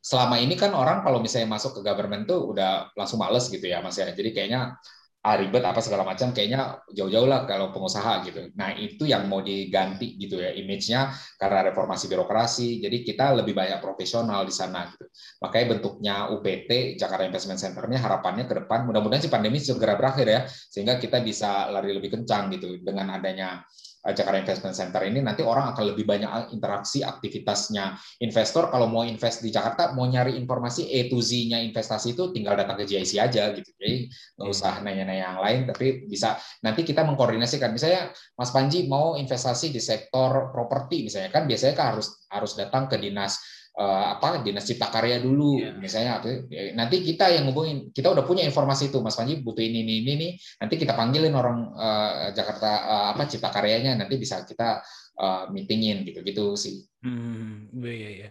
selama 0.06 0.38
ini 0.38 0.53
kan 0.53 0.70
orang 0.78 1.01
kalau 1.01 1.18
misalnya 1.18 1.49
masuk 1.49 1.82
ke 1.82 1.82
government 1.82 2.30
tuh 2.30 2.53
udah 2.53 2.93
langsung 2.93 3.18
males 3.18 3.49
gitu 3.49 3.66
ya 3.66 3.82
mas 3.82 3.97
ya. 3.97 4.06
Jadi 4.14 4.30
kayaknya 4.38 4.78
ah, 5.26 5.36
ribet 5.41 5.66
apa 5.66 5.82
segala 5.82 6.06
macam 6.06 6.30
kayaknya 6.30 6.78
jauh-jauh 6.93 7.26
lah 7.26 7.49
kalau 7.49 7.74
pengusaha 7.74 8.22
gitu. 8.30 8.53
Nah 8.53 8.78
itu 8.78 9.10
yang 9.10 9.26
mau 9.26 9.41
diganti 9.41 10.14
gitu 10.22 10.38
ya 10.38 10.53
image-nya 10.53 11.10
karena 11.41 11.74
reformasi 11.74 12.06
birokrasi. 12.06 12.86
Jadi 12.86 13.01
kita 13.01 13.34
lebih 13.34 13.58
banyak 13.58 13.82
profesional 13.82 14.45
di 14.45 14.53
sana 14.53 14.86
gitu. 14.93 15.10
Makanya 15.41 15.66
bentuknya 15.74 16.16
UPT 16.38 17.01
Jakarta 17.01 17.26
Investment 17.26 17.58
Center-nya 17.58 17.97
harapannya 17.97 18.45
ke 18.45 18.62
depan 18.62 18.86
mudah-mudahan 18.86 19.26
si 19.26 19.34
pandemi 19.34 19.58
segera 19.58 19.97
berakhir 19.97 20.28
ya 20.30 20.41
sehingga 20.45 21.01
kita 21.01 21.18
bisa 21.26 21.74
lari 21.74 21.97
lebih 21.97 22.14
kencang 22.14 22.53
gitu 22.53 22.78
dengan 22.86 23.18
adanya 23.18 23.66
Jakarta 24.14 24.38
Investment 24.38 24.76
Center 24.78 25.01
ini 25.08 25.24
nanti 25.26 25.41
orang 25.41 25.74
akan 25.74 25.95
lebih 25.95 26.06
banyak 26.06 26.53
interaksi 26.53 27.01
aktivitasnya. 27.01 27.97
Investor 28.22 28.70
kalau 28.70 28.86
mau 28.86 29.01
invest 29.01 29.41
di 29.41 29.49
Jakarta 29.49 29.97
mau 29.97 30.06
nyari 30.06 30.38
informasi 30.38 30.86
A 30.93 31.10
to 31.10 31.18
Z-nya 31.18 31.58
investasi 31.66 32.14
itu 32.14 32.30
tinggal 32.30 32.53
datang 32.53 32.78
ke 32.78 32.86
GIC 32.86 33.18
aja 33.18 33.49
gitu. 33.58 33.70
Jadi 33.74 34.06
nggak 34.38 34.49
usah 34.49 34.86
nanya-nanya 34.86 35.34
yang 35.34 35.41
lain 35.41 35.60
tapi 35.66 36.06
bisa. 36.06 36.38
Nanti 36.62 36.86
kita 36.86 37.01
mengkoordinasikan. 37.01 37.74
Misalnya 37.74 38.14
Mas 38.38 38.53
Panji 38.53 38.86
mau 38.86 39.18
investasi 39.18 39.74
di 39.74 39.82
sektor 39.82 40.53
properti 40.53 41.01
misalnya 41.08 41.34
kan 41.34 41.49
biasanya 41.49 41.74
kan 41.74 41.86
harus 41.97 42.08
harus 42.30 42.51
datang 42.53 42.86
ke 42.86 43.01
dinas 43.01 43.64
uh, 43.76 44.06
apa 44.18 44.42
dinas 44.42 44.64
cipta 44.64 44.88
karya 44.88 45.20
dulu 45.20 45.60
yeah. 45.60 45.76
misalnya 45.76 46.24
ya, 46.48 46.72
nanti 46.74 47.04
kita 47.04 47.32
yang 47.32 47.48
ngubungin 47.48 47.92
kita 47.92 48.12
udah 48.12 48.24
punya 48.24 48.44
informasi 48.48 48.90
itu 48.90 49.00
Mas 49.04 49.20
Panji 49.20 49.44
butuh 49.44 49.62
ini 49.62 49.84
ini 49.84 49.94
ini, 50.04 50.12
ini. 50.16 50.30
nanti 50.60 50.76
kita 50.80 50.96
panggilin 50.96 51.36
orang 51.36 51.76
uh, 51.76 52.32
Jakarta 52.32 52.72
uh, 52.88 53.06
apa 53.16 53.28
cipta 53.28 53.52
karyanya 53.52 54.00
nanti 54.00 54.16
bisa 54.16 54.44
kita 54.48 54.80
uh, 55.20 55.52
meetingin 55.52 56.08
gitu 56.08 56.24
gitu 56.24 56.46
sih. 56.56 56.88
Hmm, 57.04 57.70
iya 57.84 58.10
iya. 58.10 58.30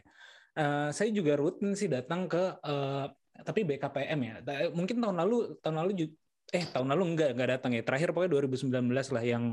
Uh, 0.54 0.88
saya 0.94 1.10
juga 1.10 1.34
rutin 1.34 1.74
sih 1.74 1.90
datang 1.90 2.30
ke 2.30 2.42
uh, 2.62 3.06
tapi 3.42 3.66
BKPM 3.66 4.20
ya. 4.22 4.34
Mungkin 4.70 5.02
tahun 5.02 5.16
lalu 5.18 5.58
tahun 5.58 5.76
lalu 5.82 5.92
juga, 5.98 6.12
eh 6.54 6.64
tahun 6.70 6.88
lalu 6.94 7.02
enggak 7.14 7.30
enggak 7.34 7.50
datang 7.58 7.70
ya. 7.74 7.82
Terakhir 7.82 8.14
pokoknya 8.14 8.38
2019 8.38 8.70
lah 8.90 9.24
yang 9.26 9.44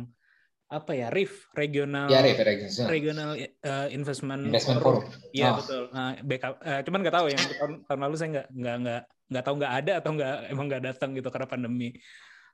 apa 0.71 0.91
ya 0.95 1.07
RIF 1.11 1.51
regional 1.51 2.07
ya, 2.07 2.23
RIF, 2.23 2.39
regional, 2.39 2.87
regional 2.87 3.29
uh, 3.67 3.87
investment 3.91 4.47
investment 4.47 4.79
forum 4.79 5.03
iya 5.35 5.51
oh. 5.51 5.59
betul 5.59 5.83
nah, 5.91 6.15
backup 6.23 6.55
uh, 6.63 6.79
cuman 6.87 6.99
nggak 7.03 7.15
tahu 7.19 7.25
ya 7.27 7.39
tahun, 7.59 7.71
tahun 7.83 7.99
lalu 8.07 8.15
saya 8.15 8.29
nggak 8.31 8.47
nggak 8.55 8.75
nggak 8.79 9.01
nggak 9.31 9.43
tahu 9.43 9.55
nggak 9.59 9.73
ada 9.83 9.93
atau 9.99 10.11
nggak 10.15 10.35
emang 10.47 10.65
nggak 10.71 10.83
datang 10.87 11.09
gitu 11.11 11.27
karena 11.27 11.47
pandemi 11.51 11.89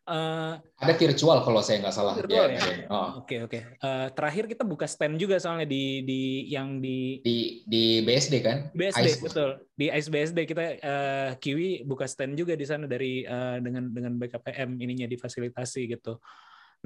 Uh, 0.07 0.55
ada 0.79 0.95
virtual 0.95 1.43
kalau 1.43 1.59
saya 1.59 1.83
nggak 1.83 1.91
salah. 1.91 2.15
Virtual 2.15 2.47
ya. 2.47 2.63
Oke 2.63 2.87
oh. 2.87 3.19
oke. 3.19 3.27
Okay, 3.27 3.39
okay. 3.43 3.61
uh, 3.83 4.07
terakhir 4.15 4.47
kita 4.47 4.63
buka 4.63 4.87
stand 4.87 5.19
juga 5.19 5.35
soalnya 5.35 5.67
di 5.67 5.99
di 6.07 6.47
yang 6.47 6.79
di 6.79 7.19
di 7.27 7.67
di 7.67 7.99
BSD 8.07 8.39
kan? 8.39 8.71
BSD 8.71 9.03
Ice. 9.03 9.19
betul. 9.19 9.59
Di 9.75 9.91
Ice 9.91 10.07
BSD 10.07 10.47
kita 10.47 10.63
uh, 10.79 11.31
Kiwi 11.35 11.83
buka 11.83 12.07
stand 12.07 12.39
juga 12.39 12.55
di 12.55 12.63
sana 12.63 12.87
dari 12.87 13.27
uh, 13.27 13.59
dengan 13.59 13.91
dengan 13.91 14.15
BKPM 14.15 14.79
ininya 14.79 15.11
difasilitasi 15.11 15.91
gitu. 15.91 16.23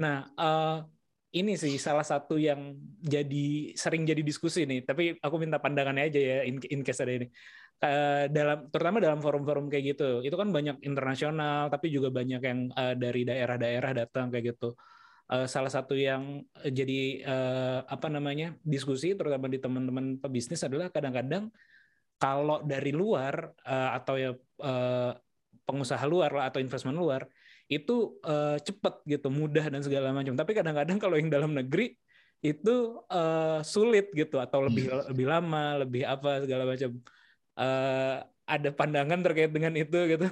Nah 0.02 0.26
uh, 0.34 0.82
ini 1.32 1.56
sih 1.56 1.80
salah 1.80 2.04
satu 2.04 2.36
yang 2.36 2.76
jadi 3.00 3.72
sering 3.72 4.04
jadi 4.04 4.20
diskusi 4.20 4.68
nih. 4.68 4.84
Tapi 4.84 5.16
aku 5.16 5.36
minta 5.40 5.56
pandangannya 5.56 6.12
aja 6.12 6.20
ya 6.20 6.38
in, 6.44 6.60
in 6.68 6.80
case 6.84 7.00
ada 7.00 7.12
ini. 7.16 7.28
Uh, 7.82 8.30
dalam 8.30 8.70
terutama 8.70 9.02
dalam 9.02 9.18
forum-forum 9.18 9.66
kayak 9.66 9.96
gitu, 9.96 10.22
itu 10.22 10.36
kan 10.38 10.54
banyak 10.54 10.78
internasional, 10.86 11.66
tapi 11.66 11.90
juga 11.90 12.14
banyak 12.14 12.38
yang 12.44 12.60
uh, 12.76 12.94
dari 12.94 13.26
daerah-daerah 13.26 13.90
datang 13.96 14.30
kayak 14.30 14.54
gitu. 14.54 14.76
Uh, 15.26 15.48
salah 15.48 15.72
satu 15.72 15.96
yang 15.96 16.44
jadi 16.62 17.24
uh, 17.26 17.78
apa 17.88 18.06
namanya 18.06 18.54
diskusi, 18.62 19.16
terutama 19.16 19.50
di 19.50 19.58
teman-teman 19.58 20.20
pebisnis 20.20 20.62
adalah 20.62 20.92
kadang-kadang 20.94 21.50
kalau 22.22 22.62
dari 22.62 22.94
luar 22.94 23.50
uh, 23.66 23.90
atau 23.98 24.14
ya 24.14 24.30
uh, 24.62 25.10
pengusaha 25.66 26.04
luar 26.06 26.52
atau 26.52 26.62
investment 26.62 26.94
luar 26.94 27.26
itu 27.68 28.18
uh, 28.26 28.58
cepet 28.58 28.94
gitu, 29.06 29.28
mudah 29.30 29.66
dan 29.68 29.82
segala 29.82 30.14
macam. 30.14 30.34
Tapi 30.34 30.52
kadang-kadang 30.54 30.98
kalau 30.98 31.16
yang 31.18 31.28
dalam 31.28 31.52
negeri 31.54 31.94
itu 32.42 32.98
uh, 33.06 33.62
sulit 33.62 34.10
gitu 34.14 34.42
atau 34.42 34.66
lebih 34.66 34.90
hmm. 34.90 35.14
lebih 35.14 35.26
lama, 35.30 35.64
lebih 35.86 36.02
apa 36.02 36.42
segala 36.42 36.66
macam. 36.66 36.90
Uh, 37.52 38.24
ada 38.48 38.68
pandangan 38.74 39.20
terkait 39.22 39.52
dengan 39.54 39.72
itu 39.78 39.98
gitu. 40.10 40.26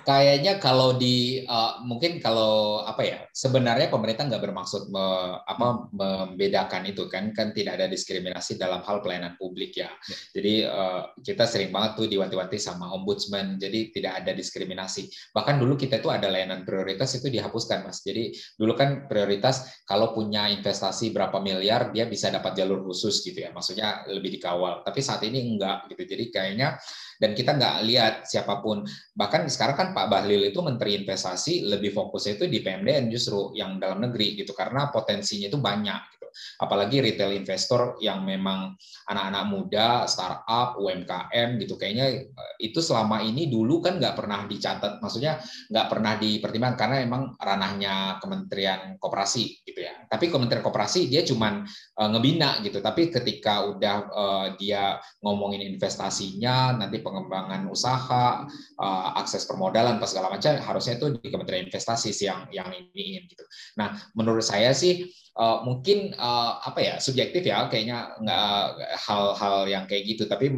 Kayaknya 0.00 0.58
kalau 0.58 0.98
di 0.98 1.46
uh, 1.46 1.82
mungkin 1.86 2.18
kalau 2.18 2.82
apa 2.82 3.02
ya 3.06 3.18
sebenarnya 3.30 3.86
pemerintah 3.86 4.26
nggak 4.26 4.42
bermaksud 4.42 4.90
me, 4.90 5.06
apa 5.46 5.86
membedakan 5.94 6.90
itu 6.90 7.06
kan 7.06 7.30
kan 7.30 7.54
tidak 7.54 7.78
ada 7.78 7.86
diskriminasi 7.86 8.58
dalam 8.58 8.82
hal 8.82 8.98
pelayanan 8.98 9.38
publik 9.38 9.78
ya. 9.78 9.90
ya. 9.90 10.16
Jadi 10.34 10.54
uh, 10.66 11.14
kita 11.22 11.46
sering 11.46 11.70
banget 11.70 12.02
tuh 12.02 12.06
diwanti-wanti 12.10 12.58
sama 12.58 12.90
ombudsman. 12.90 13.58
Jadi 13.62 13.94
tidak 13.94 14.24
ada 14.24 14.32
diskriminasi. 14.34 15.10
Bahkan 15.34 15.62
dulu 15.62 15.78
kita 15.78 16.02
itu 16.02 16.10
ada 16.10 16.26
layanan 16.26 16.66
prioritas 16.66 17.14
itu 17.18 17.30
dihapuskan 17.30 17.86
mas. 17.86 18.02
Jadi 18.02 18.34
dulu 18.58 18.74
kan 18.74 19.06
prioritas 19.06 19.82
kalau 19.86 20.10
punya 20.10 20.50
investasi 20.50 21.14
berapa 21.14 21.38
miliar 21.38 21.94
dia 21.94 22.10
bisa 22.10 22.30
dapat 22.30 22.58
jalur 22.58 22.82
khusus 22.86 23.22
gitu 23.22 23.46
ya. 23.46 23.50
Maksudnya 23.54 24.08
lebih 24.10 24.34
dikawal. 24.40 24.82
Tapi 24.82 24.98
saat 24.98 25.22
ini 25.26 25.46
enggak 25.46 25.86
gitu. 25.92 26.02
Jadi 26.16 26.24
kayaknya 26.32 26.78
dan 27.20 27.36
kita 27.36 27.52
nggak 27.52 27.76
lihat 27.84 28.14
siapa 28.24 28.64
pun 28.64 28.80
bahkan 29.12 29.39
sekarang 29.48 29.76
kan 29.78 29.88
Pak 29.96 30.06
Bahlil 30.12 30.52
itu 30.52 30.60
Menteri 30.60 30.98
Investasi 31.00 31.64
lebih 31.64 31.96
fokusnya 31.96 32.36
itu 32.36 32.44
di 32.50 32.60
PMDN 32.60 33.08
justru 33.08 33.56
yang 33.56 33.80
dalam 33.80 34.04
negeri 34.04 34.36
gitu 34.36 34.52
karena 34.52 34.92
potensinya 34.92 35.48
itu 35.48 35.56
banyak. 35.56 36.19
Apalagi 36.58 37.02
retail 37.02 37.34
investor 37.34 37.98
yang 37.98 38.22
memang 38.22 38.74
anak-anak 39.08 39.44
muda 39.50 39.88
startup 40.06 40.78
UMKM 40.78 41.58
gitu 41.60 41.74
kayaknya 41.76 42.26
eh, 42.26 42.52
itu 42.62 42.78
selama 42.78 43.20
ini 43.24 43.50
dulu 43.50 43.82
kan 43.82 43.98
nggak 43.98 44.14
pernah 44.16 44.46
dicatat 44.46 45.02
maksudnya 45.02 45.42
nggak 45.68 45.86
pernah 45.90 46.14
dipertimbangkan 46.16 46.78
karena 46.80 46.96
memang 47.04 47.22
ranahnya 47.36 48.16
Kementerian 48.22 48.96
Koperasi 48.96 49.66
gitu 49.66 49.84
ya 49.84 50.06
tapi 50.08 50.32
Kementerian 50.32 50.64
Koperasi 50.64 51.10
dia 51.10 51.22
cuman 51.26 51.66
uh, 52.00 52.08
ngebina 52.08 52.62
gitu 52.64 52.80
tapi 52.80 53.12
ketika 53.12 53.68
udah 53.68 53.96
uh, 54.10 54.46
dia 54.56 54.96
ngomongin 55.20 55.60
investasinya 55.62 56.74
nanti 56.76 57.00
pengembangan 57.04 57.68
usaha, 57.68 58.44
uh, 58.80 59.08
akses 59.16 59.44
permodalan, 59.44 60.00
pas 60.00 60.08
segala 60.10 60.32
macam 60.32 60.56
harusnya 60.56 60.96
itu 60.96 61.06
di 61.20 61.28
Kementerian 61.28 61.66
Investasi 61.68 62.10
sih 62.10 62.26
yang 62.26 62.48
yang 62.50 62.68
ini 62.72 63.24
gitu. 63.28 63.44
Nah, 63.76 63.96
menurut 64.16 64.44
saya 64.44 64.72
sih 64.72 65.08
uh, 65.40 65.64
mungkin 65.64 66.12
uh, 66.20 66.60
apa 66.60 66.80
ya 66.84 66.94
subjektif 67.00 67.40
ya 67.48 67.64
kayaknya 67.72 68.12
nggak 68.20 68.60
hal-hal 69.08 69.64
yang 69.64 69.88
kayak 69.88 70.04
gitu, 70.04 70.28
tapi 70.28 70.52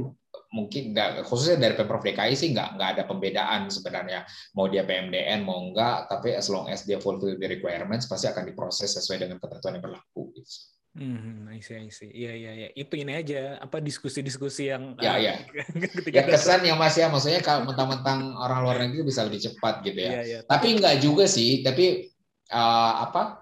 mungkin 0.53 0.93
nggak 0.93 1.25
khususnya 1.25 1.57
dari 1.57 1.73
pemprov 1.73 2.05
DKI 2.05 2.37
sih 2.37 2.53
nggak 2.53 2.77
nggak 2.77 2.91
ada 2.99 3.03
pembedaan 3.09 3.73
sebenarnya 3.73 4.29
mau 4.53 4.69
dia 4.69 4.85
PMDN 4.85 5.49
mau 5.49 5.65
enggak 5.65 6.13
tapi 6.13 6.37
as 6.37 6.53
long 6.53 6.69
as 6.69 6.85
dia 6.85 7.01
fulfill 7.01 7.41
the 7.41 7.49
requirements 7.49 8.05
pasti 8.05 8.29
akan 8.29 8.53
diproses 8.53 8.93
sesuai 8.93 9.25
dengan 9.25 9.41
ketentuan 9.41 9.81
yang 9.81 9.85
berlaku 9.89 10.29
gitu. 10.37 10.53
Hmm, 10.93 11.49
I 11.49 11.65
see, 11.65 11.81
I 11.81 11.89
see. 11.89 12.13
Iya, 12.13 12.37
iya, 12.37 12.53
iya. 12.53 12.69
Itu 12.77 13.01
ini 13.01 13.17
aja, 13.17 13.57
apa 13.57 13.81
diskusi-diskusi 13.81 14.69
yang 14.69 14.93
ya, 15.01 15.17
uh, 15.17 15.19
ya. 15.25 15.35
ketika 15.97 16.21
ya 16.21 16.23
kesan 16.29 16.69
ya 16.69 16.77
Mas 16.77 17.01
ya, 17.01 17.09
maksudnya 17.09 17.41
kalau 17.41 17.65
mentang-mentang 17.65 18.37
orang 18.37 18.61
luar 18.61 18.77
negeri 18.85 19.09
bisa 19.09 19.25
lebih 19.25 19.41
cepat 19.41 19.81
gitu 19.89 19.97
ya. 19.97 20.21
ya, 20.21 20.23
ya. 20.29 20.39
Tapi 20.45 20.77
enggak 20.77 21.01
juga 21.01 21.25
sih, 21.25 21.65
tapi 21.65 22.13
uh, 22.53 23.09
apa? 23.09 23.42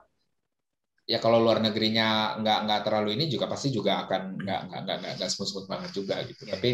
Ya 1.11 1.19
kalau 1.19 1.43
luar 1.43 1.59
negerinya 1.59 2.39
nggak 2.39 2.59
nggak 2.71 2.81
terlalu 2.87 3.19
ini 3.19 3.27
juga 3.27 3.51
pasti 3.51 3.75
juga 3.75 4.07
akan 4.07 4.39
nggak 4.47 4.61
nggak 4.71 4.81
nggak 4.87 4.97
nggak, 5.03 5.13
nggak 5.19 5.31
smooth 5.35 5.51
smooth 5.51 5.67
banget 5.67 5.91
juga 5.91 6.23
gitu. 6.23 6.47
Iya. 6.47 6.53
Tapi 6.55 6.71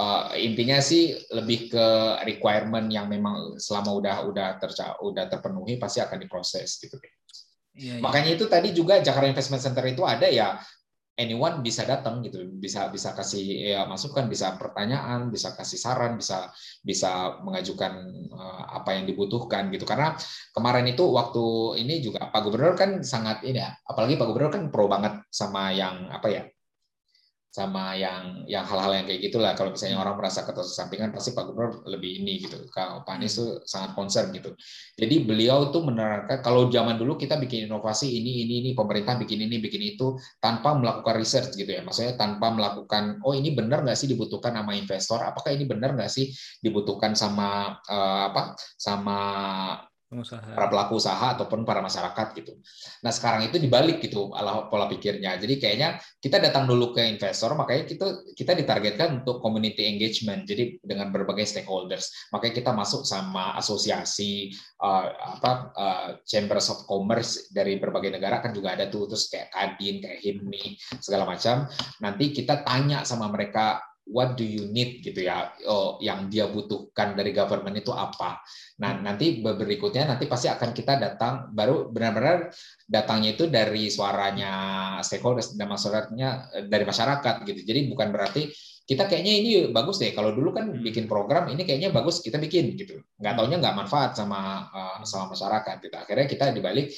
uh, 0.00 0.24
intinya 0.40 0.80
sih 0.80 1.12
lebih 1.36 1.68
ke 1.68 1.86
requirement 2.24 2.88
yang 2.88 3.12
memang 3.12 3.60
selama 3.60 3.92
udah 3.92 4.16
udah 4.24 4.48
terca 4.56 4.96
udah 5.04 5.28
terpenuhi 5.28 5.76
pasti 5.76 6.00
akan 6.00 6.16
diproses 6.16 6.80
gitu. 6.80 6.96
Iya, 6.96 7.12
iya. 7.76 8.00
Makanya 8.00 8.30
itu 8.40 8.48
tadi 8.48 8.72
juga 8.72 9.04
Jakarta 9.04 9.28
Investment 9.28 9.60
Center 9.60 9.84
itu 9.84 10.00
ada 10.08 10.32
ya 10.32 10.56
anyone 11.14 11.62
bisa 11.62 11.86
datang 11.86 12.22
gitu, 12.26 12.42
bisa 12.58 12.90
bisa 12.90 13.14
kasih 13.14 13.74
ya, 13.74 13.82
masukan, 13.86 14.26
bisa 14.26 14.54
pertanyaan, 14.58 15.30
bisa 15.30 15.54
kasih 15.54 15.78
saran, 15.78 16.18
bisa 16.18 16.50
bisa 16.82 17.38
mengajukan 17.42 17.92
uh, 18.34 18.82
apa 18.82 18.98
yang 18.98 19.06
dibutuhkan 19.06 19.70
gitu. 19.70 19.86
Karena 19.86 20.14
kemarin 20.50 20.86
itu 20.90 21.06
waktu 21.06 21.44
ini 21.82 22.02
juga 22.02 22.30
Pak 22.30 22.40
Gubernur 22.46 22.74
kan 22.74 23.02
sangat 23.06 23.46
ini 23.46 23.62
ya, 23.62 23.74
apalagi 23.86 24.18
Pak 24.18 24.26
Gubernur 24.26 24.50
kan 24.50 24.62
pro 24.74 24.90
banget 24.90 25.22
sama 25.30 25.70
yang 25.70 26.10
apa 26.10 26.28
ya 26.30 26.42
sama 27.54 27.94
yang 27.94 28.42
yang 28.50 28.66
hal-hal 28.66 28.98
yang 28.98 29.06
kayak 29.06 29.30
gitulah. 29.30 29.54
Kalau 29.54 29.70
misalnya 29.70 30.02
orang 30.02 30.18
merasa 30.18 30.42
ketersampingan 30.42 31.14
pasti 31.14 31.38
Pak 31.38 31.46
Gubernur 31.46 31.86
lebih 31.86 32.18
ini 32.18 32.42
gitu. 32.42 32.66
Kalau 32.74 33.06
Pak 33.06 33.14
Anies 33.14 33.38
tuh 33.38 33.62
sangat 33.62 33.94
concern 33.94 34.34
gitu. 34.34 34.58
Jadi 34.98 35.22
beliau 35.22 35.70
tuh 35.70 35.86
menerangkan 35.86 36.42
kalau 36.42 36.66
zaman 36.66 36.98
dulu 36.98 37.14
kita 37.14 37.38
bikin 37.38 37.70
inovasi 37.70 38.10
ini 38.10 38.42
ini 38.42 38.54
ini 38.66 38.70
pemerintah 38.74 39.14
bikin 39.22 39.46
ini 39.46 39.62
bikin 39.62 39.94
itu 39.94 40.18
tanpa 40.42 40.74
melakukan 40.74 41.14
research 41.14 41.54
gitu 41.54 41.70
ya. 41.70 41.86
Maksudnya 41.86 42.18
tanpa 42.18 42.50
melakukan 42.50 43.22
oh 43.22 43.38
ini 43.38 43.54
benar 43.54 43.86
nggak 43.86 43.94
sih 43.94 44.10
dibutuhkan 44.10 44.50
sama 44.58 44.74
investor? 44.74 45.22
Apakah 45.22 45.54
ini 45.54 45.62
benar 45.70 45.94
nggak 45.94 46.10
sih 46.10 46.34
dibutuhkan 46.58 47.14
sama 47.14 47.78
eh, 47.86 48.22
apa 48.34 48.58
sama 48.74 49.18
pengusaha. 50.14 50.54
para 50.54 50.70
pelaku 50.70 51.02
usaha 51.02 51.26
ataupun 51.34 51.66
para 51.66 51.82
masyarakat 51.82 52.26
gitu. 52.38 52.54
Nah 53.02 53.10
sekarang 53.10 53.50
itu 53.50 53.58
dibalik 53.58 53.98
gitu 53.98 54.30
pola 54.70 54.86
pikirnya. 54.86 55.34
Jadi 55.42 55.58
kayaknya 55.58 55.98
kita 56.22 56.38
datang 56.38 56.70
dulu 56.70 56.94
ke 56.94 57.02
investor, 57.02 57.58
makanya 57.58 57.90
kita 57.90 58.06
kita 58.38 58.52
ditargetkan 58.54 59.20
untuk 59.20 59.42
community 59.42 59.90
engagement. 59.90 60.46
Jadi 60.46 60.78
dengan 60.80 61.10
berbagai 61.10 61.50
stakeholders, 61.50 62.30
makanya 62.30 62.54
kita 62.62 62.70
masuk 62.70 63.02
sama 63.02 63.58
asosiasi 63.58 64.54
uh, 64.78 65.10
apa 65.34 65.52
uh, 65.74 66.08
chambers 66.22 66.70
of 66.70 66.86
commerce 66.86 67.50
dari 67.50 67.82
berbagai 67.82 68.14
negara 68.14 68.38
kan 68.38 68.54
juga 68.54 68.78
ada 68.78 68.86
tuh 68.86 69.10
terus 69.10 69.26
kayak 69.26 69.50
Kadin, 69.50 69.98
kayak 69.98 70.22
HIMNI 70.22 70.64
segala 71.02 71.26
macam. 71.26 71.66
Nanti 71.98 72.30
kita 72.30 72.62
tanya 72.62 73.02
sama 73.02 73.26
mereka 73.26 73.82
what 74.04 74.36
do 74.36 74.44
you 74.44 74.68
need 74.68 75.00
gitu 75.00 75.24
ya? 75.24 75.52
Oh 75.64 75.96
yang 76.00 76.28
dia 76.28 76.48
butuhkan 76.48 77.16
dari 77.16 77.32
government 77.32 77.80
itu 77.80 77.90
apa? 77.90 78.44
Nah 78.80 79.00
nanti 79.00 79.40
berikutnya 79.40 80.08
nanti 80.14 80.28
pasti 80.28 80.52
akan 80.52 80.70
kita 80.76 81.00
datang 81.00 81.50
baru 81.52 81.88
benar-benar 81.88 82.52
datangnya 82.84 83.32
itu 83.36 83.48
dari 83.48 83.88
suaranya 83.88 84.52
stakeholders 85.00 85.56
dan 85.56 85.68
masyarakatnya 85.72 86.28
dari 86.68 86.84
masyarakat 86.84 87.34
gitu. 87.48 87.60
Jadi 87.64 87.80
bukan 87.88 88.08
berarti 88.12 88.52
kita 88.84 89.08
kayaknya 89.08 89.32
ini 89.40 89.50
bagus 89.72 89.96
deh. 89.96 90.12
Kalau 90.12 90.36
dulu 90.36 90.52
kan 90.52 90.68
bikin 90.68 91.08
program 91.08 91.48
ini 91.48 91.64
kayaknya 91.64 91.88
bagus 91.88 92.20
kita 92.20 92.36
bikin 92.36 92.76
gitu. 92.76 93.00
Nggak 93.16 93.34
taunya 93.40 93.56
nggak 93.56 93.76
manfaat 93.80 94.12
sama 94.12 94.68
uh, 94.68 95.00
sama 95.08 95.32
masyarakat 95.32 95.80
gitu. 95.80 95.96
Akhirnya 95.96 96.26
kita 96.28 96.52
dibalik 96.52 96.92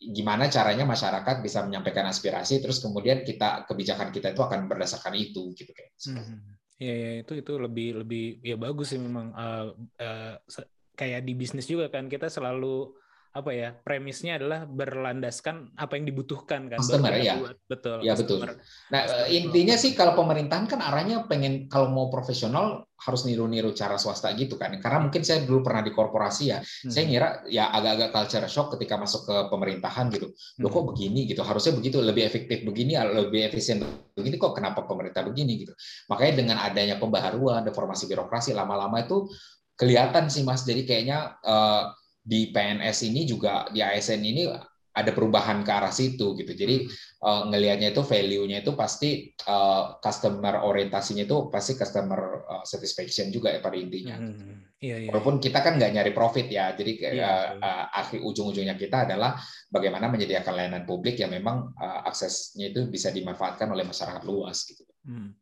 gimana 0.00 0.48
caranya 0.48 0.88
masyarakat 0.88 1.44
bisa 1.44 1.60
menyampaikan 1.60 2.08
aspirasi 2.08 2.64
terus 2.64 2.80
kemudian 2.80 3.20
kita 3.20 3.68
kebijakan 3.68 4.08
kita 4.08 4.32
itu 4.32 4.40
akan 4.40 4.64
berdasarkan 4.64 5.12
itu 5.12 5.52
gitu 5.52 5.70
kayak 5.76 5.92
Hmm. 6.00 6.56
Iya, 6.80 6.96
ya, 6.96 7.10
itu 7.20 7.32
itu 7.44 7.52
lebih 7.60 7.88
lebih 8.00 8.24
ya 8.40 8.56
bagus 8.56 8.96
sih 8.96 8.96
memang 8.96 9.36
uh, 9.36 9.76
uh, 10.00 10.34
kayak 10.96 11.28
di 11.28 11.36
bisnis 11.36 11.68
juga 11.68 11.92
kan 11.92 12.08
kita 12.08 12.32
selalu 12.32 12.96
apa 13.30 13.50
ya 13.54 13.70
premisnya 13.70 14.42
adalah 14.42 14.66
berlandaskan 14.66 15.78
apa 15.78 15.94
yang 15.94 16.10
dibutuhkan 16.10 16.66
kan 16.66 16.82
Customer, 16.82 17.14
ya. 17.14 17.38
buat. 17.38 17.56
betul 17.70 17.96
Ya, 18.02 18.18
betul. 18.18 18.42
customer. 18.42 18.58
Nah, 18.90 19.00
Customer 19.06 19.26
eh, 19.30 19.38
intinya 19.38 19.76
sih 19.78 19.94
kalau 19.94 20.18
pemerintahan 20.18 20.66
kan 20.66 20.82
arahnya 20.82 21.30
pengen 21.30 21.70
kalau 21.70 21.94
mau 21.94 22.10
profesional 22.10 22.90
harus 22.98 23.22
niru-niru 23.22 23.70
cara 23.70 23.94
swasta 24.02 24.34
gitu 24.34 24.58
kan. 24.58 24.74
Karena 24.82 25.06
mungkin 25.06 25.22
saya 25.22 25.46
dulu 25.46 25.62
pernah 25.62 25.86
di 25.86 25.94
korporasi 25.94 26.44
ya. 26.50 26.58
Hmm. 26.58 26.90
Saya 26.90 27.04
ngira 27.06 27.28
ya 27.46 27.70
agak-agak 27.70 28.10
culture 28.10 28.50
shock 28.50 28.74
ketika 28.74 28.98
masuk 28.98 29.22
ke 29.30 29.36
pemerintahan 29.46 30.10
gitu. 30.10 30.34
Hmm. 30.34 30.66
kok 30.66 30.84
begini 30.90 31.30
gitu. 31.30 31.46
Harusnya 31.46 31.78
begitu 31.78 32.02
lebih 32.02 32.26
efektif 32.26 32.66
begini, 32.66 32.98
lebih 32.98 33.46
efisien 33.46 33.78
begini 34.18 34.42
kok 34.42 34.58
kenapa 34.58 34.90
pemerintah 34.90 35.22
begini 35.22 35.62
gitu. 35.62 35.72
Makanya 36.10 36.32
dengan 36.34 36.56
adanya 36.58 36.98
pembaharuan, 36.98 37.62
reformasi 37.62 38.10
birokrasi 38.10 38.58
lama-lama 38.58 39.06
itu 39.06 39.30
kelihatan 39.78 40.26
sih 40.26 40.42
Mas. 40.42 40.66
Jadi 40.66 40.82
kayaknya 40.82 41.38
eh, 41.46 41.84
di 42.30 42.54
PNS 42.54 43.10
ini 43.10 43.26
juga 43.26 43.66
di 43.74 43.82
ASN 43.82 44.22
ini 44.22 44.46
ada 44.90 45.10
perubahan 45.14 45.66
ke 45.66 45.70
arah 45.70 45.90
situ 45.90 46.34
gitu. 46.38 46.52
Jadi 46.54 46.86
uh, 47.26 47.50
ngelihatnya 47.50 47.90
itu 47.90 48.02
value-nya 48.06 48.62
itu 48.62 48.74
pasti 48.78 49.34
uh, 49.50 49.98
customer 49.98 50.62
orientasinya 50.62 51.26
itu 51.26 51.50
pasti 51.50 51.74
customer 51.74 52.46
uh, 52.46 52.64
satisfaction 52.66 53.34
juga 53.34 53.54
ya 53.54 53.58
pada 53.62 53.74
intinya. 53.78 54.18
Hmm. 54.18 54.66
Iya, 54.80 55.06
iya. 55.06 55.08
Walaupun 55.12 55.42
kita 55.42 55.60
kan 55.60 55.76
nggak 55.76 55.92
nyari 55.92 56.12
profit 56.16 56.48
ya, 56.48 56.72
jadi 56.72 56.92
Iya, 57.20 57.22
uh, 57.22 57.46
uh, 57.60 57.84
akhir 57.92 58.18
ujung-ujungnya 58.24 58.74
kita 58.80 59.10
adalah 59.10 59.36
bagaimana 59.68 60.08
menyediakan 60.08 60.54
layanan 60.56 60.84
publik 60.88 61.20
yang 61.20 61.30
memang 61.30 61.70
uh, 61.76 62.08
aksesnya 62.08 62.72
itu 62.72 62.88
bisa 62.88 63.12
dimanfaatkan 63.12 63.68
oleh 63.70 63.84
masyarakat 63.84 64.22
luas 64.24 64.64
gitu. 64.64 64.82
Hmm. 65.04 65.36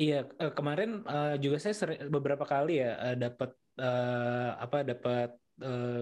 Iya, 0.00 0.24
eh, 0.40 0.52
kemarin 0.56 1.04
eh, 1.04 1.36
juga 1.44 1.60
saya 1.60 1.76
beberapa 2.08 2.48
kali 2.48 2.80
ya 2.80 2.96
eh, 3.12 3.16
dapat 3.20 3.52
eh, 3.80 4.50
apa 4.64 4.76
dapat 4.90 5.28
eh, 5.64 6.00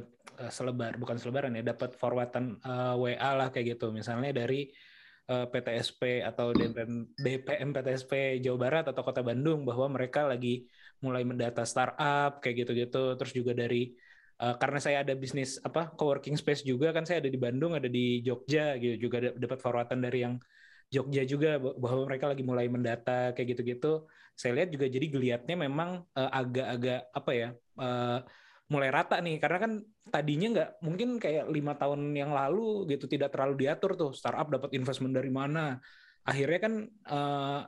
selebar 0.56 0.92
bukan 1.02 1.16
selebaran 1.20 1.52
ya, 1.58 1.62
dapat 1.72 1.90
forwardan 2.00 2.46
eh, 2.62 2.94
WA 3.00 3.30
lah 3.38 3.48
kayak 3.52 3.66
gitu. 3.78 3.86
Misalnya 3.98 4.30
dari 4.40 4.68
eh, 5.30 5.46
PTSP 5.52 6.02
atau 6.24 6.46
DPM, 6.56 6.92
DPM 7.24 7.70
PTSP 7.74 8.12
Jawa 8.44 8.58
Barat 8.64 8.84
atau 8.90 9.02
Kota 9.06 9.22
Bandung 9.28 9.60
bahwa 9.68 9.86
mereka 9.96 10.20
lagi 10.30 10.66
mulai 11.04 11.22
mendata 11.22 11.62
startup 11.62 12.42
kayak 12.42 12.66
gitu-gitu. 12.66 12.98
Terus 13.18 13.32
juga 13.38 13.52
dari 13.54 13.94
eh, 14.42 14.54
karena 14.60 14.78
saya 14.84 14.96
ada 15.04 15.14
bisnis 15.18 15.50
apa 15.62 15.92
coworking 15.98 16.36
space 16.38 16.62
juga 16.66 16.90
kan 16.96 17.04
saya 17.08 17.18
ada 17.22 17.30
di 17.30 17.38
Bandung, 17.40 17.72
ada 17.78 17.88
di 17.90 18.20
Jogja 18.26 18.76
gitu 18.82 19.08
juga 19.08 19.16
da- 19.24 19.36
dapat 19.38 19.58
forwardan 19.64 20.00
dari 20.02 20.18
yang 20.26 20.34
Jogja 20.89 21.22
juga 21.28 21.61
bah- 21.61 21.76
bahwa 21.76 22.09
mereka 22.09 22.26
lagi 22.32 22.43
mulai 22.45 22.66
mendata 22.66 23.36
kayak 23.36 23.49
gitu-gitu. 23.57 24.09
Saya 24.32 24.53
lihat 24.57 24.68
juga 24.72 24.86
jadi 24.89 25.07
geliatnya 25.11 25.57
memang 25.59 25.91
eh, 26.16 26.30
agak-agak 26.32 27.01
apa 27.12 27.30
ya 27.34 27.49
eh, 27.82 28.18
mulai 28.68 28.89
rata 28.93 29.16
nih 29.24 29.36
karena 29.41 29.59
kan 29.64 29.72
tadinya 30.12 30.47
nggak 30.55 30.70
mungkin 30.84 31.09
kayak 31.16 31.49
lima 31.49 31.72
tahun 31.80 32.12
yang 32.12 32.32
lalu 32.36 32.84
gitu 32.93 33.09
tidak 33.09 33.32
terlalu 33.32 33.64
diatur 33.64 33.97
tuh 33.97 34.11
startup 34.12 34.49
dapat 34.49 34.70
investment 34.76 35.12
dari 35.12 35.32
mana. 35.32 35.76
Akhirnya 36.24 36.59
kan 36.64 36.74
eh, 36.89 37.61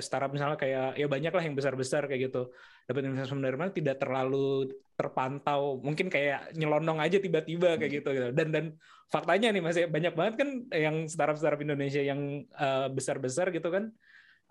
startup 0.00 0.32
misalnya 0.32 0.56
kayak 0.56 0.96
ya 0.96 1.06
banyak 1.06 1.32
lah 1.36 1.42
yang 1.44 1.52
besar-besar 1.52 2.08
kayak 2.08 2.32
gitu 2.32 2.48
dapat 2.88 3.02
investment 3.04 3.44
dari 3.44 3.56
mana 3.60 3.70
tidak 3.76 3.96
terlalu 4.00 4.72
terpantau 4.94 5.82
mungkin 5.82 6.06
kayak 6.06 6.54
nyelonong 6.54 7.02
aja 7.02 7.18
tiba-tiba 7.18 7.74
kayak 7.76 7.92
gitu 8.02 8.08
gitu 8.14 8.28
dan 8.30 8.48
dan 8.54 8.64
faktanya 9.10 9.50
nih 9.50 9.62
masih 9.62 9.82
banyak 9.90 10.14
banget 10.14 10.34
kan 10.40 10.48
yang 10.70 10.96
startup-startup 11.06 11.60
Indonesia 11.60 11.98
yang 12.00 12.20
eh, 12.46 12.86
besar-besar 12.90 13.50
gitu 13.50 13.68
kan 13.68 13.90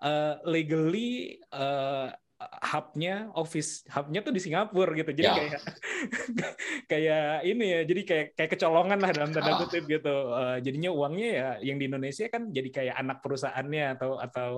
eh, 0.00 0.34
legally 0.44 1.40
eh, 1.40 2.08
hubnya 2.74 3.32
office 3.32 3.88
hubnya 3.88 4.20
tuh 4.20 4.34
di 4.34 4.40
Singapura 4.42 4.92
gitu 4.92 5.10
jadi 5.10 5.24
Ya. 5.24 5.34
kayak 5.38 5.60
kayak 6.90 7.26
ini 7.46 7.64
ya 7.64 7.80
jadi 7.88 8.02
kayak 8.04 8.26
kayak 8.36 8.50
kecolongan 8.52 8.98
lah 9.00 9.10
dalam 9.16 9.30
tanda 9.32 9.52
Ah. 9.54 9.58
kutip 9.64 9.84
gitu 9.88 10.14
Eh, 10.34 10.58
jadinya 10.60 10.90
uangnya 10.92 11.28
ya 11.30 11.48
yang 11.64 11.76
di 11.80 11.88
Indonesia 11.88 12.26
kan 12.28 12.52
jadi 12.52 12.68
kayak 12.68 12.94
anak 13.00 13.18
perusahaannya 13.24 13.84
atau 13.96 14.10
atau 14.20 14.50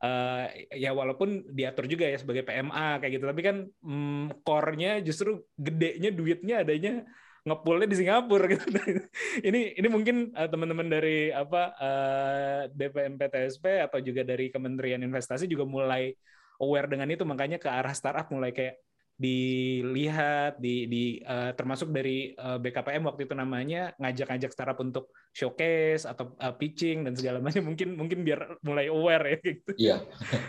eh, 0.00 0.44
ya 0.76 0.90
walaupun 0.96 1.44
diatur 1.52 1.84
juga 1.86 2.08
ya 2.08 2.16
sebagai 2.16 2.44
PMA 2.44 3.00
kayak 3.00 3.12
gitu 3.20 3.24
tapi 3.28 3.42
kan 3.44 3.56
mm, 3.84 4.44
core-nya 4.44 5.00
justru 5.04 5.44
gedenya 5.60 6.10
duitnya 6.10 6.64
adanya 6.64 7.04
ngepulnya 7.40 7.88
di 7.88 7.96
Singapura 7.96 8.44
gitu. 8.52 8.64
ini 9.48 9.72
ini 9.76 9.88
mungkin 9.88 10.32
eh, 10.36 10.48
teman-teman 10.48 10.88
dari 10.88 11.32
apa 11.32 11.62
eh, 11.76 12.60
DPM 12.72 13.16
PTSP 13.16 13.64
atau 13.88 13.98
juga 14.04 14.24
dari 14.24 14.52
Kementerian 14.52 15.00
Investasi 15.00 15.48
juga 15.48 15.64
mulai 15.64 16.12
aware 16.60 16.88
dengan 16.92 17.08
itu 17.08 17.24
makanya 17.24 17.56
ke 17.56 17.68
arah 17.68 17.96
startup 17.96 18.28
mulai 18.28 18.52
kayak 18.52 18.76
dilihat 19.20 20.56
di 20.64 20.88
di 20.88 21.04
eh, 21.20 21.52
termasuk 21.52 21.92
dari 21.92 22.32
eh, 22.32 22.56
BKPM 22.56 23.04
waktu 23.04 23.28
itu 23.28 23.36
namanya 23.36 23.92
ngajak-ngajak 24.00 24.48
startup 24.48 24.80
untuk 24.80 25.12
showcase 25.36 26.08
atau 26.08 26.32
eh, 26.40 26.54
pitching 26.56 27.04
dan 27.04 27.12
segala 27.12 27.36
macam 27.44 27.68
mungkin 27.68 28.00
mungkin 28.00 28.24
biar 28.24 28.64
mulai 28.64 28.88
aware 28.88 29.24
ya 29.28 29.36
gitu. 29.44 29.70
Iya. 29.76 29.96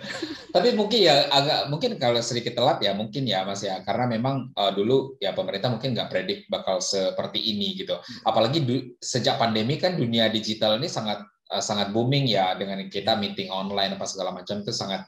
Tapi 0.56 0.76
mungkin 0.76 1.00
ya 1.04 1.28
agak 1.32 1.68
mungkin 1.68 1.92
kalau 2.00 2.24
sedikit 2.24 2.56
telat 2.56 2.80
ya 2.80 2.96
mungkin 2.96 3.28
ya 3.28 3.44
Mas 3.44 3.64
ya 3.64 3.84
karena 3.88 4.08
memang 4.08 4.52
uh, 4.56 4.72
dulu 4.72 5.16
ya 5.20 5.32
pemerintah 5.32 5.72
mungkin 5.72 5.96
nggak 5.96 6.12
predik 6.12 6.40
bakal 6.48 6.84
seperti 6.84 7.40
ini 7.40 7.76
gitu. 7.80 7.96
Apalagi 8.28 8.60
du- 8.64 8.88
sejak 9.00 9.40
pandemi 9.40 9.80
kan 9.80 9.96
dunia 9.96 10.28
digital 10.28 10.76
ini 10.76 10.92
sangat 10.92 11.24
uh, 11.52 11.64
sangat 11.64 11.96
booming 11.96 12.28
ya 12.28 12.52
dengan 12.60 12.84
kita 12.92 13.16
meeting 13.16 13.48
online 13.48 13.96
apa 13.96 14.04
segala 14.04 14.36
macam 14.36 14.60
itu 14.60 14.76
sangat 14.76 15.08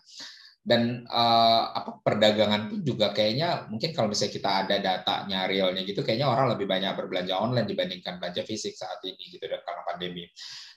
dan 0.63 1.03
uh, 1.11 1.75
apa 1.75 1.99
perdagangan 1.99 2.71
pun 2.71 2.79
juga 2.87 3.11
kayaknya 3.11 3.67
mungkin 3.67 3.91
kalau 3.91 4.07
misalnya 4.07 4.31
kita 4.31 4.49
ada 4.63 4.75
datanya 4.79 5.43
realnya 5.43 5.83
gitu 5.83 6.07
kayaknya 6.07 6.31
orang 6.31 6.55
lebih 6.55 6.71
banyak 6.71 6.95
berbelanja 6.95 7.35
online 7.35 7.67
dibandingkan 7.67 8.15
belanja 8.15 8.47
fisik 8.47 8.71
saat 8.71 9.03
ini 9.03 9.35
gitu 9.35 9.43
karena 9.43 9.83
pandemi. 9.83 10.23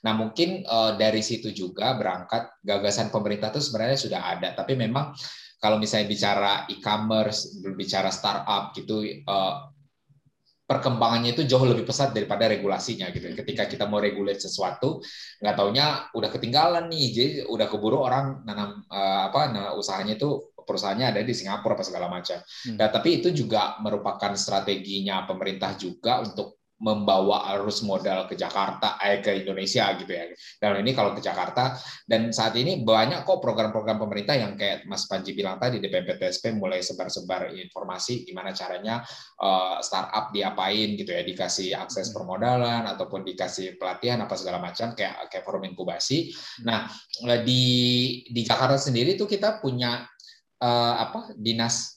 Nah 0.03 0.13
mungkin 0.19 0.67
uh, 0.67 0.99
dari 0.99 1.23
situ 1.23 1.55
juga 1.55 1.95
berangkat 1.95 2.67
gagasan 2.67 3.15
pemerintah 3.15 3.55
itu 3.55 3.63
sebenarnya 3.63 3.99
sudah 3.99 4.21
ada 4.27 4.59
tapi 4.59 4.75
memang 4.75 5.15
kalau 5.63 5.79
misalnya 5.79 6.11
bicara 6.11 6.53
e-commerce 6.67 7.63
berbicara 7.63 8.11
startup 8.11 8.75
gitu 8.75 9.07
uh, 9.23 9.71
perkembangannya 10.67 11.39
itu 11.39 11.47
jauh 11.47 11.63
lebih 11.63 11.87
pesat 11.87 12.11
daripada 12.11 12.51
regulasinya 12.51 13.07
gitu. 13.15 13.31
Ketika 13.39 13.71
kita 13.71 13.87
mau 13.87 14.03
regulate 14.03 14.43
sesuatu, 14.43 14.99
nggak 15.39 15.55
taunya 15.55 16.11
udah 16.11 16.31
ketinggalan 16.35 16.91
nih, 16.91 17.07
jadi 17.15 17.31
udah 17.47 17.67
keburu 17.71 18.03
orang 18.03 18.43
nanam 18.43 18.83
uh, 18.91 19.31
apa 19.31 19.41
nah, 19.55 19.67
usahanya 19.79 20.19
itu 20.19 20.51
perusahaannya 20.67 21.15
ada 21.15 21.23
di 21.23 21.31
Singapura 21.31 21.79
apa 21.79 21.87
segala 21.87 22.11
macam. 22.11 22.43
Hmm. 22.43 22.77
Nah, 22.83 22.91
tapi 22.91 23.23
itu 23.23 23.31
juga 23.31 23.79
merupakan 23.79 24.35
strateginya 24.35 25.23
pemerintah 25.23 25.79
juga 25.79 26.19
untuk 26.27 26.59
membawa 26.77 27.49
arus 27.57 27.81
modal 27.81 28.29
ke 28.29 28.37
Jakarta, 28.37 29.01
eh 29.01 29.25
ke 29.25 29.33
Indonesia 29.33 29.89
gitu 29.97 30.13
ya. 30.13 30.29
Dan 30.61 30.85
ini 30.85 30.93
kalau 30.93 31.17
ke 31.17 31.25
Jakarta 31.25 31.73
dan 32.05 32.29
saat 32.37 32.53
ini 32.61 32.85
banyak 32.85 33.25
kok 33.25 33.41
program-program 33.41 33.97
pemerintah 33.97 34.37
yang 34.37 34.61
kayak 34.61 34.85
Mas 34.85 35.09
Panji 35.09 35.33
bilang 35.33 35.57
tadi 35.57 35.81
di 35.81 35.89
PPTSP 35.89 36.53
mulai 36.53 36.85
sebar-sebar 36.85 37.49
informasi 37.57 38.29
gimana 38.29 38.53
caranya 38.53 39.01
uh, 39.41 39.81
startup 39.81 40.29
diapain 40.37 41.01
gitu 41.01 41.17
ya, 41.17 41.25
dikasih 41.25 41.73
akses 41.81 42.13
hmm. 42.13 42.15
permodalan 42.21 42.85
ataupun 42.85 43.25
dikasih 43.25 43.81
pelatihan 43.81 44.21
apa 44.21 44.37
segala 44.37 44.61
macam 44.61 44.93
kayak 44.93 45.33
kayak 45.33 45.45
forum 45.49 45.65
inkubasi. 45.65 46.29
Nah, 46.69 46.93
di 47.41 47.65
di 48.29 48.41
Jakarta 48.45 48.77
sendiri 48.77 49.17
tuh 49.17 49.25
kita 49.25 49.65
punya 49.65 50.05
uh, 50.61 50.95
apa 51.01 51.33
dinas 51.41 51.96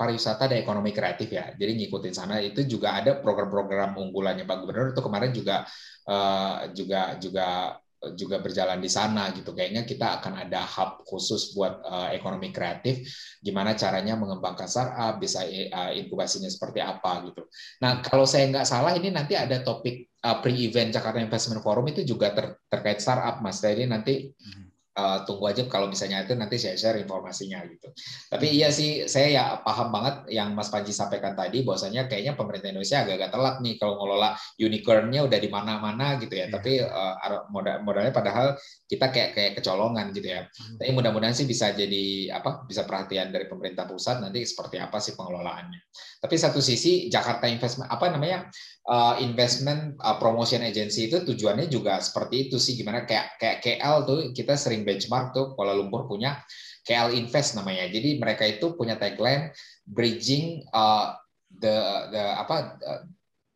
pariwisata 0.00 0.48
dan 0.48 0.64
ekonomi 0.64 0.96
kreatif 0.96 1.28
ya. 1.28 1.52
Jadi 1.52 1.84
ngikutin 1.84 2.14
sana 2.16 2.40
itu 2.40 2.64
juga 2.64 2.96
ada 2.96 3.20
program-program 3.20 4.00
unggulannya 4.00 4.48
Pak 4.48 4.56
Gubernur 4.64 4.96
itu 4.96 5.02
kemarin 5.04 5.30
juga 5.36 5.68
uh, 6.08 6.72
juga 6.72 7.20
juga 7.20 7.76
juga 8.16 8.40
berjalan 8.40 8.80
di 8.80 8.88
sana 8.88 9.28
gitu. 9.36 9.52
Kayaknya 9.52 9.84
kita 9.84 10.24
akan 10.24 10.48
ada 10.48 10.64
hub 10.64 11.04
khusus 11.04 11.52
buat 11.52 11.84
uh, 11.84 12.08
ekonomi 12.16 12.48
kreatif, 12.48 13.04
gimana 13.44 13.76
caranya 13.76 14.16
mengembangkan 14.16 14.64
startup, 14.64 15.20
bisa 15.20 15.44
uh, 15.44 15.92
inkubasinya 15.92 16.48
seperti 16.48 16.80
apa 16.80 17.28
gitu. 17.28 17.44
Nah 17.84 18.00
kalau 18.00 18.24
saya 18.24 18.48
nggak 18.48 18.64
salah 18.64 18.96
ini 18.96 19.12
nanti 19.12 19.36
ada 19.36 19.60
topik 19.60 20.08
uh, 20.24 20.40
pre-event 20.40 20.96
Jakarta 20.96 21.20
Investment 21.20 21.60
Forum 21.60 21.92
itu 21.92 22.00
juga 22.08 22.32
ter 22.32 22.56
terkait 22.72 23.04
startup 23.04 23.44
Mas. 23.44 23.60
Jadi 23.60 23.84
nanti 23.84 24.32
hmm 24.32 24.69
uh, 24.96 25.18
tunggu 25.22 25.50
aja 25.50 25.62
kalau 25.70 25.86
misalnya 25.86 26.24
itu 26.26 26.34
nanti 26.34 26.56
saya 26.58 26.74
share 26.74 26.98
informasinya 26.98 27.62
gitu. 27.66 27.88
Tapi 28.30 28.46
iya 28.50 28.68
sih 28.74 29.06
saya 29.06 29.28
ya 29.30 29.44
paham 29.62 29.94
banget 29.94 30.30
yang 30.34 30.54
Mas 30.56 30.72
Panji 30.72 30.90
sampaikan 30.90 31.38
tadi 31.38 31.62
bahwasanya 31.62 32.10
kayaknya 32.10 32.34
pemerintah 32.34 32.70
Indonesia 32.72 33.02
agak-agak 33.06 33.30
telat 33.30 33.56
nih 33.62 33.74
kalau 33.78 33.94
ngelola 34.02 34.30
unicornnya 34.58 35.20
udah 35.26 35.38
di 35.38 35.48
mana-mana 35.50 36.18
gitu 36.18 36.34
ya. 36.34 36.46
Yeah. 36.46 36.48
Tapi 36.50 36.72
uh, 36.82 37.46
modal 37.52 37.82
modalnya 37.86 38.12
padahal 38.14 38.56
kita 38.90 39.06
kayak 39.14 39.30
kayak 39.36 39.52
kecolongan 39.60 40.10
gitu 40.10 40.28
ya. 40.34 40.42
Hmm. 40.46 40.76
Tapi 40.82 40.90
mudah-mudahan 40.94 41.34
sih 41.36 41.46
bisa 41.46 41.70
jadi 41.70 42.34
apa? 42.34 42.66
Bisa 42.66 42.82
perhatian 42.82 43.30
dari 43.30 43.46
pemerintah 43.46 43.86
pusat 43.86 44.18
nanti 44.18 44.42
seperti 44.42 44.82
apa 44.82 44.98
sih 44.98 45.14
pengelolaannya. 45.14 45.80
Tapi 46.20 46.34
satu 46.36 46.58
sisi 46.58 47.06
Jakarta 47.06 47.46
Investment 47.46 47.88
apa 47.88 48.10
namanya 48.10 48.50
uh, 48.88 49.20
investment 49.20 49.98
uh, 50.00 50.16
promotion 50.16 50.64
agency 50.64 51.10
itu 51.10 51.20
tujuannya 51.26 51.68
juga 51.68 52.00
seperti 52.00 52.48
itu 52.48 52.56
sih 52.56 52.78
gimana 52.78 53.04
kayak 53.04 53.36
kayak 53.36 53.58
KL 53.60 53.96
tuh 54.08 54.18
kita 54.32 54.56
sering 54.56 54.86
benchmark 54.86 55.36
tuh 55.36 55.52
Kuala 55.52 55.76
Lumpur 55.76 56.08
punya 56.08 56.40
KL 56.86 57.12
Invest 57.12 57.60
namanya. 57.60 57.84
Jadi 57.92 58.16
mereka 58.16 58.48
itu 58.48 58.72
punya 58.72 58.96
tagline 58.96 59.52
bridging 59.84 60.64
uh, 60.72 61.12
the 61.52 61.76
the 62.08 62.24
apa 62.40 62.56
uh, 62.80 63.02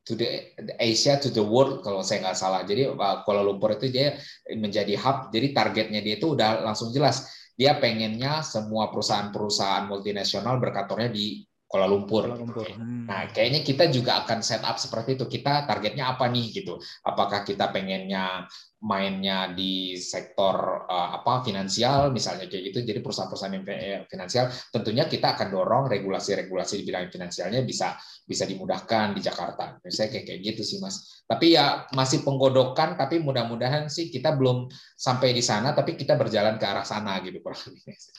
to 0.05 0.13
the, 0.13 0.53
Asia 0.77 1.17
to 1.17 1.33
the 1.33 1.41
world 1.41 1.81
kalau 1.81 2.05
saya 2.05 2.21
nggak 2.29 2.37
salah. 2.37 2.61
Jadi 2.69 2.93
Kuala 3.25 3.41
Lumpur 3.41 3.73
itu 3.81 3.89
dia 3.89 4.21
menjadi 4.53 4.93
hub. 5.01 5.33
Jadi 5.33 5.57
targetnya 5.57 6.05
dia 6.05 6.21
itu 6.21 6.37
udah 6.37 6.61
langsung 6.61 6.93
jelas. 6.93 7.25
Dia 7.55 7.79
pengennya 7.79 8.43
semua 8.43 8.91
perusahaan-perusahaan 8.91 9.87
multinasional 9.87 10.59
berkantornya 10.59 11.07
di 11.15 11.47
Kuala 11.65 11.91
Lumpur. 11.91 12.29
Kuala 12.29 12.39
Lumpur. 12.39 12.67
Hmm. 12.71 13.09
Nah, 13.09 13.27
kayaknya 13.33 13.61
kita 13.65 13.91
juga 13.91 14.23
akan 14.23 14.45
set 14.45 14.63
up 14.63 14.77
seperti 14.77 15.17
itu. 15.19 15.27
Kita 15.27 15.65
targetnya 15.65 16.15
apa 16.15 16.29
nih 16.31 16.47
gitu? 16.53 16.79
Apakah 17.03 17.43
kita 17.43 17.73
pengennya 17.73 18.47
mainnya 18.85 19.49
di 19.49 19.97
sektor 19.97 20.85
uh, 20.85 21.17
apa 21.17 21.41
finansial 21.41 22.13
misalnya 22.13 22.45
kayak 22.53 22.69
gitu. 22.69 22.85
Jadi 22.85 23.01
perusahaan-perusahaan 23.01 23.65
eh, 23.73 24.05
finansial 24.05 24.53
tentunya 24.69 25.09
kita 25.09 25.33
akan 25.33 25.49
dorong 25.49 25.85
regulasi-regulasi 25.89 26.85
di 26.85 26.85
bidang 26.85 27.09
finansialnya 27.09 27.65
bisa 27.65 27.97
bisa 28.29 28.45
dimudahkan 28.45 29.17
di 29.17 29.25
Jakarta. 29.25 29.81
Saya 29.89 30.13
kayak 30.13 30.29
kayak 30.29 30.41
gitu 30.45 30.63
sih 30.63 30.79
mas. 30.85 31.25
Tapi 31.25 31.57
ya 31.57 31.89
masih 31.97 32.21
penggodokan 32.29 33.01
tapi 33.01 33.25
mudah-mudahan 33.25 33.89
sih 33.89 34.13
kita 34.13 34.37
belum 34.37 34.69
sampai 35.01 35.33
di 35.33 35.41
sana 35.41 35.73
tapi 35.73 35.97
kita 35.97 36.21
berjalan 36.21 36.61
ke 36.61 36.65
arah 36.69 36.85
sana 36.85 37.17
gitu 37.25 37.41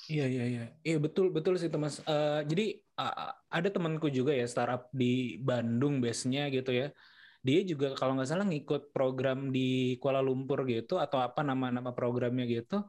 iya 0.09 0.26
iya 0.26 0.45
iya. 0.49 0.63
Iya 0.82 0.97
betul 0.97 1.30
betul 1.30 1.61
sih 1.61 1.70
mas. 1.78 2.01
Uh, 2.09 2.41
jadi 2.41 2.82
uh, 2.97 3.38
ada 3.53 3.70
temanku 3.70 4.09
juga 4.09 4.34
ya 4.34 4.49
startup 4.49 4.89
di 4.89 5.38
Bandung 5.38 6.01
base-nya 6.01 6.49
gitu 6.49 6.74
ya 6.74 6.89
dia 7.46 7.62
juga 7.62 7.93
kalau 7.93 8.18
nggak 8.18 8.30
salah 8.30 8.48
ngikut 8.50 8.89
program 8.89 9.54
di 9.54 10.02
Kuala 10.02 10.18
Lumpur 10.26 10.66
gitu 10.66 10.98
atau 10.98 11.22
apa 11.22 11.46
nama-nama 11.46 11.93
programnya 11.93 12.50
gitu. 12.50 12.82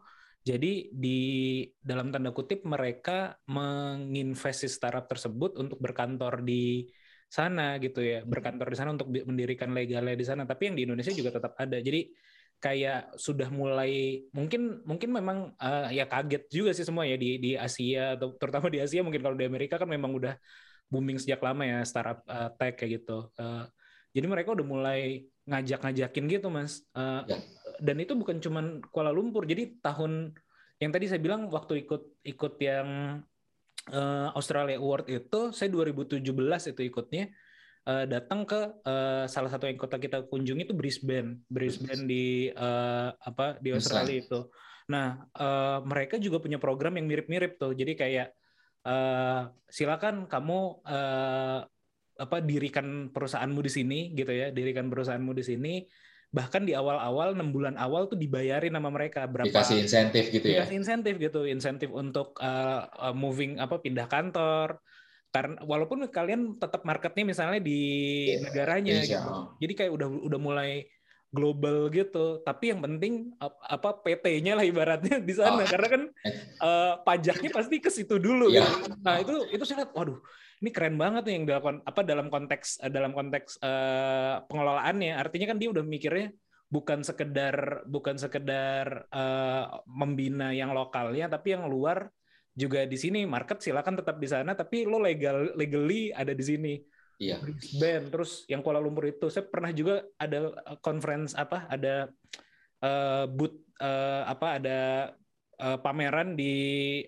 Jadi 0.47 0.95
di 0.95 1.21
dalam 1.77 2.09
tanda 2.09 2.33
kutip 2.33 2.65
mereka 2.65 3.37
menginvestasi 3.51 4.71
startup 4.71 5.11
tersebut 5.13 5.61
untuk 5.61 5.77
berkantor 5.83 6.41
di 6.41 6.89
sana 7.29 7.77
gitu 7.83 8.01
ya, 8.01 8.23
berkantor 8.25 8.71
di 8.73 8.77
sana 8.79 8.95
untuk 8.97 9.13
mendirikan 9.13 9.75
legalnya 9.77 10.17
di 10.17 10.25
sana. 10.25 10.49
Tapi 10.49 10.73
yang 10.73 10.77
di 10.79 10.83
Indonesia 10.89 11.13
juga 11.13 11.37
tetap 11.37 11.53
ada. 11.59 11.77
Jadi 11.77 12.09
kayak 12.57 13.21
sudah 13.21 13.53
mulai 13.53 14.25
mungkin 14.33 14.81
mungkin 14.89 15.11
memang 15.13 15.53
uh, 15.61 15.93
ya 15.93 16.09
kaget 16.09 16.49
juga 16.49 16.73
sih 16.73 16.89
semua 16.89 17.05
ya 17.05 17.21
di 17.21 17.37
di 17.37 17.53
Asia 17.53 18.17
atau 18.17 18.33
terutama 18.41 18.73
di 18.73 18.81
Asia 18.81 19.05
mungkin 19.05 19.21
kalau 19.21 19.37
di 19.37 19.45
Amerika 19.45 19.77
kan 19.77 19.91
memang 19.93 20.17
udah 20.17 20.33
booming 20.89 21.21
sejak 21.21 21.45
lama 21.45 21.69
ya 21.69 21.85
startup 21.85 22.25
uh, 22.25 22.49
tech 22.57 22.81
kayak 22.81 23.03
gitu. 23.03 23.29
Uh, 23.37 23.69
jadi 24.17 24.27
mereka 24.33 24.57
udah 24.57 24.65
mulai 24.65 25.29
ngajak-ngajakin 25.45 26.25
gitu, 26.33 26.49
Mas. 26.49 26.81
Uh, 26.97 27.21
ya. 27.29 27.37
Dan 27.77 28.01
itu 28.01 28.17
bukan 28.17 28.41
cuma 28.41 28.81
Kuala 28.89 29.13
Lumpur. 29.13 29.45
Jadi 29.45 29.77
tahun 29.85 30.33
yang 30.81 30.89
tadi 30.89 31.13
saya 31.13 31.21
bilang 31.21 31.53
waktu 31.53 31.85
ikut 31.85 32.25
ikut 32.25 32.55
yang 32.57 33.21
uh, 33.93 34.29
Australia 34.33 34.81
Award 34.81 35.13
itu, 35.13 35.53
saya 35.53 35.69
2017 35.69 36.25
itu 36.73 36.81
ikutnya 36.89 37.29
uh, 37.85 38.09
datang 38.09 38.49
ke 38.49 38.61
uh, 38.89 39.29
salah 39.29 39.53
satu 39.53 39.69
yang 39.69 39.77
kota 39.77 40.01
kita 40.01 40.25
kunjungi 40.25 40.65
itu 40.65 40.73
Brisbane, 40.73 41.45
Brisbane 41.53 42.09
di 42.09 42.49
uh, 42.57 43.13
apa 43.21 43.61
di 43.61 43.77
Australia 43.77 44.17
itu. 44.17 44.49
Nah, 44.89 45.29
uh, 45.37 45.85
mereka 45.85 46.17
juga 46.17 46.41
punya 46.41 46.57
program 46.57 46.97
yang 46.97 47.05
mirip-mirip 47.05 47.61
tuh. 47.61 47.77
Jadi 47.77 47.93
kayak 47.93 48.33
uh, 48.89 49.53
silakan 49.69 50.25
kamu 50.25 50.81
uh, 50.89 51.61
apa 52.17 52.41
dirikan 52.41 53.13
perusahaanmu 53.13 53.61
di 53.61 53.73
sini 53.73 53.99
gitu 54.17 54.33
ya 54.33 54.49
dirikan 54.53 54.89
perusahaanmu 54.89 55.33
di 55.37 55.45
sini. 55.45 55.75
Bahkan 56.27 56.67
di 56.67 56.75
awal-awal 56.75 57.39
enam 57.39 57.55
bulan 57.55 57.79
awal 57.79 58.11
tuh 58.11 58.19
dibayarin 58.19 58.75
sama 58.75 58.91
mereka 58.91 59.25
berapa 59.31 59.47
dikasih 59.47 59.87
insentif 59.87 60.29
gitu 60.35 60.47
ya? 60.51 60.67
Dikasih 60.67 60.77
insentif 60.77 61.15
gitu 61.23 61.41
insentif 61.47 61.89
untuk 61.95 62.35
uh, 62.43 62.91
uh, 62.91 63.15
moving 63.15 63.63
apa 63.63 63.79
pindah 63.79 64.11
kantor. 64.11 64.83
Karena 65.31 65.61
walaupun 65.63 66.09
kalian 66.09 66.57
tetap 66.57 66.83
marketnya 66.83 67.25
misalnya 67.29 67.61
di 67.61 67.81
yeah, 68.33 68.43
negaranya 68.43 68.95
Asia. 69.05 69.21
gitu. 69.21 69.33
jadi 69.61 69.73
kayak 69.85 69.93
udah 69.93 70.09
udah 70.09 70.41
mulai 70.41 70.89
global 71.37 71.93
gitu 71.93 72.41
tapi 72.41 72.73
yang 72.73 72.81
penting 72.81 73.37
apa 73.45 74.01
PT-nya 74.01 74.57
lah 74.57 74.65
ibaratnya 74.65 75.21
di 75.21 75.35
sana 75.37 75.61
oh. 75.61 75.69
karena 75.69 75.89
kan 75.93 76.03
uh, 76.65 76.93
pajaknya 77.05 77.53
pasti 77.53 77.77
ke 77.77 77.93
situ 77.93 78.17
dulu 78.17 78.49
yeah. 78.49 78.65
gitu. 78.65 78.97
nah 79.05 79.21
itu 79.21 79.35
itu 79.53 79.65
saya 79.69 79.85
lihat 79.85 79.93
waduh 79.93 80.17
ini 80.65 80.71
keren 80.73 80.97
banget 80.97 81.29
nih 81.29 81.35
yang 81.37 81.45
dalam 81.45 81.85
apa 81.85 82.01
dalam 82.01 82.27
konteks 82.33 82.81
eh, 82.81 82.89
dalam 82.89 83.13
konteks 83.13 83.61
uh, 83.61 84.41
pengelolaannya 84.49 85.21
artinya 85.21 85.53
kan 85.53 85.61
dia 85.61 85.69
udah 85.69 85.85
mikirnya 85.85 86.33
bukan 86.73 87.05
sekedar 87.05 87.85
bukan 87.87 88.17
sekedar 88.17 89.07
uh, 89.13 89.85
membina 89.85 90.51
yang 90.57 90.73
lokalnya 90.73 91.29
tapi 91.29 91.55
yang 91.55 91.69
luar 91.69 92.09
juga 92.57 92.89
di 92.89 92.97
sini 92.97 93.29
market 93.29 93.61
silakan 93.61 94.01
tetap 94.01 94.17
di 94.17 94.27
sana 94.27 94.57
tapi 94.57 94.89
lo 94.89 94.97
legal 94.97 95.53
legally 95.55 96.09
ada 96.11 96.33
di 96.33 96.41
sini 96.41 96.75
iya. 97.17 97.37
Band 97.81 98.13
terus 98.13 98.45
yang 98.49 98.61
Kuala 98.61 98.83
Lumpur 98.83 99.09
itu 99.09 99.29
saya 99.33 99.45
pernah 99.49 99.73
juga 99.73 100.05
ada 100.21 100.53
conference 100.85 101.33
apa 101.33 101.69
ada 101.69 102.13
uh, 102.85 103.25
booth 103.29 103.57
uh, 103.81 104.23
apa 104.29 104.47
ada 104.61 104.79
uh, 105.61 105.79
pameran 105.81 106.37
di 106.37 106.55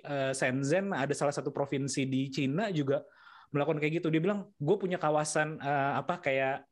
uh, 0.04 0.32
Shenzhen 0.32 0.92
ada 0.92 1.12
salah 1.12 1.32
satu 1.32 1.52
provinsi 1.52 2.08
di 2.08 2.28
Cina 2.32 2.72
juga 2.72 3.04
melakukan 3.52 3.80
kayak 3.80 4.04
gitu. 4.04 4.08
Dia 4.12 4.20
bilang 4.20 4.52
gue 4.60 4.76
punya 4.76 5.00
kawasan 5.00 5.60
uh, 5.60 6.00
apa 6.00 6.20
kayak 6.20 6.68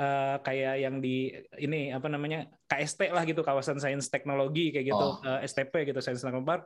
uh, 0.00 0.36
kayak 0.40 0.74
yang 0.80 0.98
di 1.00 1.32
ini 1.60 1.92
apa 1.92 2.08
namanya 2.08 2.48
KST 2.68 3.12
lah 3.12 3.24
gitu 3.28 3.44
kawasan 3.44 3.76
sains 3.80 4.08
teknologi 4.08 4.72
kayak 4.72 4.86
gitu 4.88 5.04
oh. 5.04 5.20
uh, 5.20 5.40
eh, 5.40 5.48
STP 5.48 5.88
gitu 5.88 6.00
sains 6.00 6.20
teknologi 6.24 6.48
park. 6.48 6.64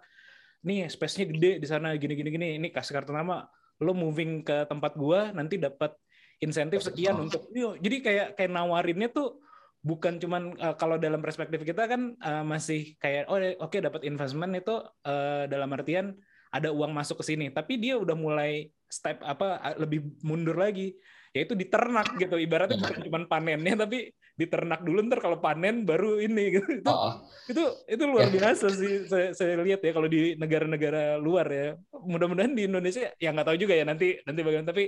Nih 0.67 0.91
space-nya 0.91 1.27
gede 1.31 1.63
di 1.63 1.67
sana 1.67 1.95
gini 1.95 2.15
gini 2.19 2.31
gini 2.35 2.49
ini 2.59 2.69
kasih 2.75 2.99
kartu 2.99 3.15
nama 3.15 3.47
lo 3.79 3.95
moving 3.95 4.43
ke 4.43 4.67
tempat 4.67 4.99
gua 4.99 5.31
nanti 5.31 5.55
dapat 5.55 5.95
insentif 6.39 6.81
sekian 6.83 7.19
Oh. 7.19 7.25
untuk 7.27 7.47
Yo, 7.51 7.75
jadi 7.79 7.97
kayak 8.03 8.27
kayak 8.39 8.51
nawarinnya 8.53 9.11
tuh 9.11 9.43
bukan 9.79 10.19
cuman 10.19 10.59
uh, 10.59 10.75
kalau 10.75 10.99
dalam 10.99 11.23
perspektif 11.23 11.63
kita 11.63 11.87
kan 11.87 12.15
uh, 12.19 12.43
masih 12.43 12.99
kayak 12.99 13.31
oh 13.31 13.39
oke 13.63 13.79
dapat 13.79 14.03
investment 14.05 14.55
itu 14.55 14.75
uh, 15.07 15.47
dalam 15.47 15.71
artian 15.71 16.19
ada 16.49 16.73
uang 16.73 16.91
masuk 16.91 17.21
ke 17.21 17.35
sini. 17.35 17.47
Tapi 17.53 17.77
dia 17.79 17.95
udah 18.01 18.17
mulai 18.17 18.73
step 18.89 19.21
apa 19.23 19.77
lebih 19.77 20.03
mundur 20.25 20.57
lagi. 20.57 20.97
Yaitu 21.37 21.53
diternak 21.53 22.17
gitu. 22.17 22.41
Ibaratnya 22.41 22.81
bukan 22.81 23.05
cuma 23.05 23.19
panennya 23.29 23.77
tapi 23.77 24.11
diternak 24.33 24.81
dulu 24.81 25.05
ntar 25.13 25.21
kalau 25.21 25.37
panen 25.39 25.85
baru 25.85 26.17
ini 26.25 26.57
gitu. 26.57 26.81
Itu 26.81 26.89
Oh, 26.89 26.97
oh. 26.97 27.15
itu 27.47 27.63
itu 27.85 28.03
luar 28.09 28.33
Ya. 28.33 28.35
biasa 28.35 28.67
sih 28.73 29.05
saya, 29.05 29.37
saya 29.37 29.61
lihat 29.61 29.85
ya 29.85 29.93
kalau 29.93 30.09
di 30.09 30.35
negara-negara 30.41 31.21
luar 31.21 31.47
ya. 31.53 31.69
Mudah-mudahan 31.93 32.57
di 32.57 32.65
Indonesia 32.65 33.13
ya 33.21 33.29
nggak 33.31 33.45
tahu 33.45 33.59
juga 33.61 33.77
ya 33.77 33.85
nanti 33.85 34.17
nanti 34.25 34.41
bagaimana. 34.41 34.73
Tapi 34.73 34.85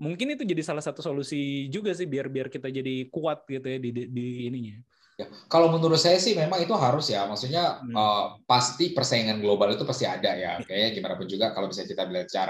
mungkin 0.00 0.34
itu 0.34 0.42
jadi 0.46 0.62
salah 0.64 0.84
satu 0.84 1.00
solusi 1.04 1.68
juga 1.68 1.92
sih 1.92 2.08
biar 2.08 2.32
biar 2.32 2.48
kita 2.48 2.72
jadi 2.72 3.08
kuat 3.12 3.44
gitu 3.48 3.66
ya 3.66 3.78
di 3.78 3.90
di, 3.92 4.02
di 4.08 4.26
ininya 4.48 4.78
Ya, 5.12 5.28
Kalau 5.44 5.68
menurut 5.68 6.00
saya 6.00 6.16
sih 6.16 6.32
memang 6.32 6.64
itu 6.64 6.72
harus 6.72 7.12
ya, 7.12 7.28
maksudnya 7.28 7.84
Hmm. 7.84 7.92
eh, 7.92 8.26
pasti 8.48 8.96
persaingan 8.96 9.44
global 9.44 9.76
itu 9.76 9.84
pasti 9.84 10.08
ada 10.08 10.32
ya. 10.32 10.56
Kayaknya 10.66 10.90
gimana 10.96 11.14
pun 11.20 11.28
juga 11.28 11.52
kalau 11.52 11.68
misalnya 11.68 11.90
kita 11.92 12.04
belajar 12.08 12.48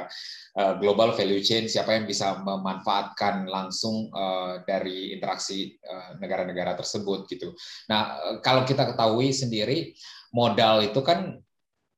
eh, 0.54 0.74
global 0.78 1.10
value 1.12 1.42
chain, 1.42 1.66
siapa 1.66 1.98
yang 1.98 2.06
bisa 2.06 2.38
memanfaatkan 2.38 3.50
langsung 3.50 4.06
eh, 4.14 4.62
dari 4.62 5.10
interaksi 5.10 5.74
negara-negara 6.22 6.78
tersebut 6.78 7.26
gitu. 7.26 7.50
Nah, 7.90 8.14
eh, 8.30 8.36
kalau 8.46 8.62
kita 8.62 8.94
ketahui 8.94 9.34
sendiri 9.34 9.92
modal 10.30 10.86
itu 10.86 11.02
kan 11.02 11.42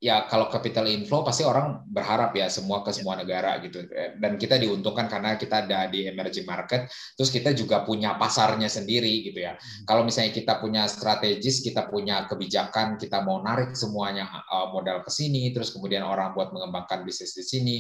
ya 0.05 0.29
kalau 0.29 0.53
capital 0.53 0.85
inflow 0.85 1.25
pasti 1.25 1.49
orang 1.49 1.81
berharap 1.89 2.37
ya 2.37 2.53
semua 2.53 2.85
ke 2.85 2.93
semua 2.93 3.17
negara 3.17 3.57
gitu. 3.65 3.89
Dan 4.21 4.37
kita 4.37 4.61
diuntungkan 4.61 5.09
karena 5.09 5.41
kita 5.41 5.65
ada 5.65 5.89
di 5.89 6.05
emerging 6.05 6.45
market 6.45 6.93
terus 7.17 7.33
kita 7.33 7.57
juga 7.57 7.81
punya 7.89 8.21
pasarnya 8.21 8.69
sendiri 8.69 9.25
gitu 9.25 9.41
ya. 9.41 9.57
Kalau 9.89 10.05
misalnya 10.05 10.37
kita 10.37 10.61
punya 10.61 10.85
strategis 10.85 11.65
kita 11.65 11.89
punya 11.89 12.29
kebijakan 12.29 13.01
kita 13.01 13.25
mau 13.25 13.41
narik 13.41 13.73
semuanya 13.73 14.29
uh, 14.53 14.69
modal 14.69 15.01
ke 15.01 15.09
sini 15.09 15.49
terus 15.57 15.73
kemudian 15.73 16.05
orang 16.05 16.37
buat 16.37 16.53
mengembangkan 16.53 17.01
bisnis 17.09 17.33
di 17.33 17.45
sini 17.49 17.77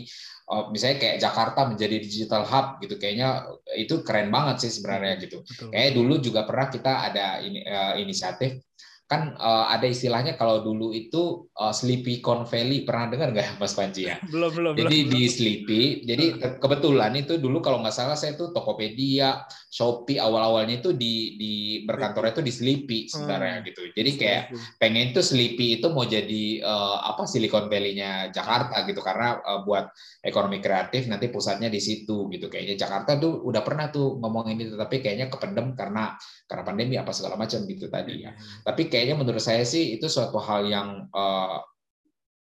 uh, 0.48 0.72
misalnya 0.72 0.96
kayak 0.96 1.16
Jakarta 1.20 1.68
menjadi 1.68 2.00
digital 2.00 2.48
hub 2.48 2.80
gitu 2.80 2.96
kayaknya 2.96 3.44
itu 3.76 4.00
keren 4.00 4.32
banget 4.32 4.64
sih 4.64 4.80
sebenarnya 4.80 5.20
gitu. 5.20 5.44
Betul. 5.44 5.68
Kayak 5.68 5.90
dulu 5.92 6.14
juga 6.24 6.40
pernah 6.48 6.72
kita 6.72 6.92
ada 7.12 7.26
ini, 7.44 7.60
eh, 7.60 7.94
inisiatif 8.00 8.64
kan 9.04 9.36
eh, 9.36 9.64
ada 9.68 9.84
istilahnya 9.84 10.34
kalau 10.34 10.64
dulu 10.64 10.90
itu 10.90 11.46
eh, 11.52 11.74
Sleepy 11.76 12.18
Con 12.18 12.48
Valley 12.48 12.82
pernah 12.88 13.12
dengar 13.12 13.28
nggak 13.36 13.60
Mas 13.60 13.76
Panji 13.76 14.08
ya? 14.08 14.16
belum 14.32 14.50
belum 14.56 14.72
Jadi 14.74 14.96
belum. 15.04 15.12
di 15.12 15.22
Sleepy, 15.28 15.82
jadi 16.02 16.24
ke- 16.40 16.56
kebetulan 16.58 17.12
itu 17.14 17.36
dulu 17.36 17.60
kalau 17.60 17.78
nggak 17.84 17.94
salah 17.94 18.16
saya 18.16 18.34
tuh 18.34 18.50
Tokopedia, 18.50 19.44
Shopee 19.68 20.18
awal-awalnya 20.18 20.80
itu 20.80 20.96
di 20.96 21.36
di 21.36 21.52
berkantornya 21.84 22.32
itu 22.34 22.42
di 22.42 22.52
Sleepy 22.52 22.98
sebenarnya 23.06 23.60
Hmm. 23.60 23.66
gitu. 23.68 23.82
Jadi 23.92 24.10
kayak 24.16 24.42
pengen 24.80 25.12
tuh 25.12 25.22
Sleepy 25.22 25.78
itu 25.78 25.86
mau 25.92 26.02
jadi 26.02 26.44
eh, 26.64 26.96
apa 27.04 27.28
Silicon 27.28 27.68
Valley-nya 27.68 28.32
Jakarta 28.32 28.82
gitu 28.88 28.98
karena 28.98 29.38
eh, 29.38 29.60
buat 29.62 29.84
ekonomi 30.24 30.58
kreatif 30.58 31.06
nanti 31.06 31.28
pusatnya 31.28 31.68
di 31.68 31.78
situ 31.78 32.26
gitu 32.32 32.48
kayaknya 32.48 32.74
Jakarta 32.80 33.20
tuh 33.20 33.44
udah 33.44 33.60
pernah 33.60 33.92
tuh 33.92 34.16
ngomong 34.18 34.48
ini 34.50 34.72
tapi 34.74 35.04
kayaknya 35.04 35.28
kependem 35.28 35.76
karena 35.76 36.16
karena 36.48 36.62
pandemi 36.64 36.96
apa 36.96 37.12
segala 37.12 37.36
macam 37.36 37.60
gitu 37.64 37.86
tadi 37.92 38.24
ya 38.24 38.32
tapi 38.64 38.88
kayaknya 38.94 39.18
menurut 39.18 39.42
saya 39.42 39.66
sih 39.66 39.98
itu 39.98 40.06
suatu 40.06 40.38
hal 40.38 40.70
yang 40.70 41.10
eh, 41.10 41.58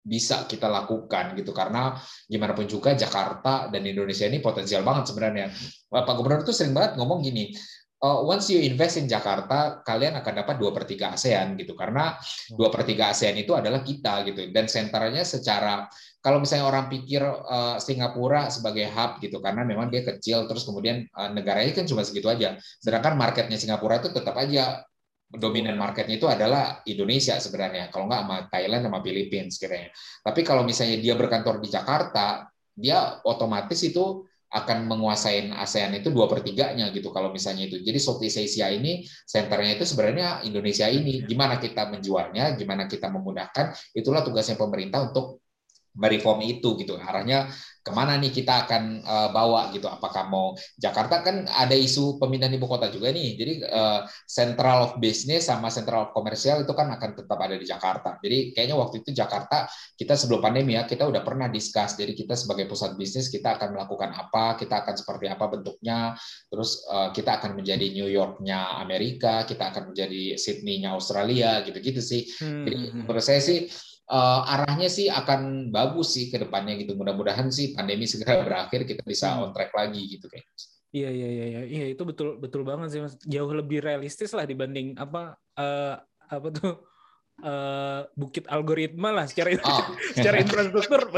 bisa 0.03 0.51
kita 0.51 0.67
lakukan 0.67 1.39
gitu. 1.39 1.55
Karena 1.55 1.95
gimana 2.27 2.59
pun 2.59 2.67
juga 2.67 2.99
Jakarta 2.99 3.71
dan 3.71 3.87
Indonesia 3.87 4.27
ini 4.27 4.43
potensial 4.43 4.83
banget 4.83 5.15
sebenarnya. 5.15 5.55
Pak 5.87 6.15
Gubernur 6.19 6.43
tuh 6.43 6.51
sering 6.51 6.75
banget 6.75 6.99
ngomong 6.99 7.23
gini 7.23 7.55
"Uh, 8.03 8.19
once 8.27 8.51
you 8.51 8.59
invest 8.59 8.99
in 8.99 9.07
Jakarta, 9.07 9.79
kalian 9.87 10.19
akan 10.19 10.43
dapat 10.43 10.59
dua 10.59 10.75
per 10.75 10.91
tiga 10.91 11.15
ASEAN 11.15 11.55
gitu, 11.55 11.79
karena 11.79 12.19
dua 12.51 12.67
per 12.67 12.83
tiga 12.83 13.15
ASEAN 13.15 13.39
itu 13.39 13.55
adalah 13.55 13.87
kita 13.87 14.27
gitu, 14.27 14.51
dan 14.51 14.67
senternya 14.67 15.23
secara 15.23 15.87
kalau 16.19 16.43
misalnya 16.43 16.67
orang 16.67 16.91
pikir 16.91 17.23
uh, 17.23 17.79
Singapura 17.79 18.51
sebagai 18.51 18.91
hub 18.91 19.23
gitu, 19.23 19.39
karena 19.39 19.63
memang 19.63 19.87
dia 19.87 20.03
kecil, 20.03 20.51
terus 20.51 20.67
kemudian 20.67 21.07
uh, 21.15 21.31
negaranya 21.31 21.71
kan 21.79 21.87
cuma 21.87 22.03
segitu 22.03 22.27
aja, 22.27 22.59
sedangkan 22.83 23.15
marketnya 23.15 23.55
Singapura 23.55 24.03
itu 24.03 24.11
tetap 24.11 24.35
aja 24.35 24.83
dominan 25.33 25.81
marketnya 25.81 26.21
itu 26.21 26.29
adalah 26.29 26.85
Indonesia 26.85 27.41
sebenarnya, 27.41 27.89
kalau 27.89 28.07
nggak 28.07 28.23
sama 28.23 28.37
Thailand 28.53 28.83
sama 28.85 28.99
Philippines 29.01 29.57
kiranya. 29.57 29.91
Tapi 30.21 30.41
kalau 30.45 30.63
misalnya 30.63 31.01
dia 31.01 31.15
berkantor 31.17 31.59
di 31.59 31.69
Jakarta, 31.73 32.47
dia 32.77 33.21
otomatis 33.25 33.81
itu 33.85 34.25
akan 34.53 34.85
menguasai 34.85 35.49
ASEAN 35.49 35.97
itu 35.97 36.13
dua 36.13 36.29
per 36.29 36.45
tiganya 36.45 36.93
gitu 36.93 37.09
kalau 37.09 37.33
misalnya 37.33 37.73
itu. 37.73 37.81
Jadi 37.81 37.97
Southeast 37.97 38.37
Asia 38.37 38.69
ini 38.69 39.01
senternya 39.25 39.81
itu 39.81 39.85
sebenarnya 39.89 40.45
Indonesia 40.45 40.85
ini. 40.93 41.25
Gimana 41.25 41.57
kita 41.57 41.89
menjualnya, 41.89 42.53
gimana 42.61 42.85
kita 42.85 43.09
memudahkan, 43.09 43.97
itulah 43.97 44.21
tugasnya 44.21 44.61
pemerintah 44.61 45.09
untuk 45.09 45.42
mereform 45.93 46.41
itu 46.45 46.75
gitu. 46.81 46.97
Arahnya 46.97 47.53
ke 47.83 47.91
mana 47.91 48.15
nih 48.15 48.31
kita 48.31 48.65
akan 48.65 49.03
uh, 49.03 49.29
bawa 49.35 49.75
gitu? 49.75 49.91
Apakah 49.91 50.31
mau 50.31 50.55
Jakarta 50.79 51.21
kan 51.21 51.45
ada 51.51 51.75
isu 51.75 52.17
pemindahan 52.17 52.55
ibu 52.55 52.71
kota 52.71 52.89
juga 52.89 53.11
nih. 53.11 53.35
Jadi 53.35 53.53
uh, 53.67 54.07
central 54.25 54.79
of 54.87 54.93
business 55.03 55.51
sama 55.51 55.69
central 55.69 56.09
of 56.09 56.11
komersial 56.15 56.63
itu 56.63 56.73
kan 56.73 56.95
akan 56.95 57.11
tetap 57.19 57.39
ada 57.43 57.59
di 57.59 57.67
Jakarta. 57.67 58.17
Jadi 58.23 58.55
kayaknya 58.55 58.77
waktu 58.79 59.03
itu 59.03 59.11
Jakarta 59.13 59.67
kita 59.99 60.15
sebelum 60.15 60.41
pandemi 60.41 60.79
ya 60.79 60.87
kita 60.87 61.05
udah 61.05 61.21
pernah 61.27 61.51
discuss. 61.51 61.99
Jadi 61.99 62.15
kita 62.15 62.39
sebagai 62.39 62.71
pusat 62.71 62.95
bisnis 62.95 63.29
kita 63.29 63.59
akan 63.59 63.75
melakukan 63.75 64.15
apa, 64.15 64.57
kita 64.57 64.87
akan 64.87 64.95
seperti 64.95 65.27
apa 65.29 65.45
bentuknya. 65.51 66.15
Terus 66.49 66.87
uh, 66.87 67.11
kita 67.11 67.43
akan 67.43 67.59
menjadi 67.59 67.91
New 67.93 68.09
York-nya 68.09 68.79
Amerika, 68.79 69.43
kita 69.43 69.75
akan 69.75 69.93
menjadi 69.93 70.39
Sydney-nya 70.39 70.95
Australia 70.95 71.61
gitu-gitu 71.67 72.01
sih. 72.01 72.31
Jadi 72.39 72.77
hmm, 72.79 72.89
hmm. 72.95 73.03
menurut 73.05 73.27
saya 73.27 73.43
sih 73.43 73.67
uh, 74.13 74.45
arahnya 74.45 74.93
sih 74.93 75.09
akan 75.09 75.73
bagus 75.73 76.13
sih 76.13 76.29
ke 76.29 76.37
depannya 76.37 76.77
gitu. 76.77 76.93
Mudah-mudahan 76.93 77.49
sih 77.49 77.73
pandemi 77.73 78.05
segera 78.05 78.45
berakhir 78.45 78.85
kita 78.85 79.01
bisa 79.03 79.33
Hmm. 79.33 79.49
on 79.49 79.51
track 79.57 79.73
lagi 79.73 80.05
gitu 80.13 80.29
kayak. 80.29 80.45
Iya 80.93 81.09
iya 81.09 81.29
iya 81.33 81.45
iya 81.49 81.63
iya 81.65 81.87
itu 81.97 82.05
betul 82.05 82.37
betul 82.37 82.69
banget 82.69 82.93
sih 82.93 83.01
mas 83.01 83.17
jauh 83.25 83.49
lebih 83.49 83.81
realistis 83.81 84.29
lah 84.37 84.45
dibanding 84.45 84.93
apa 85.01 85.41
eh, 85.57 85.97
apa 86.29 86.49
tuh 86.53 86.85
eh, 87.41 88.01
bukit 88.13 88.45
algoritma 88.45 89.09
lah 89.09 89.25
secara 89.25 89.57
Oh, 89.65 89.89
secara 90.21 90.45
infrastruktur 90.45 91.09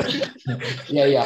iya 0.95 1.11
iya. 1.11 1.25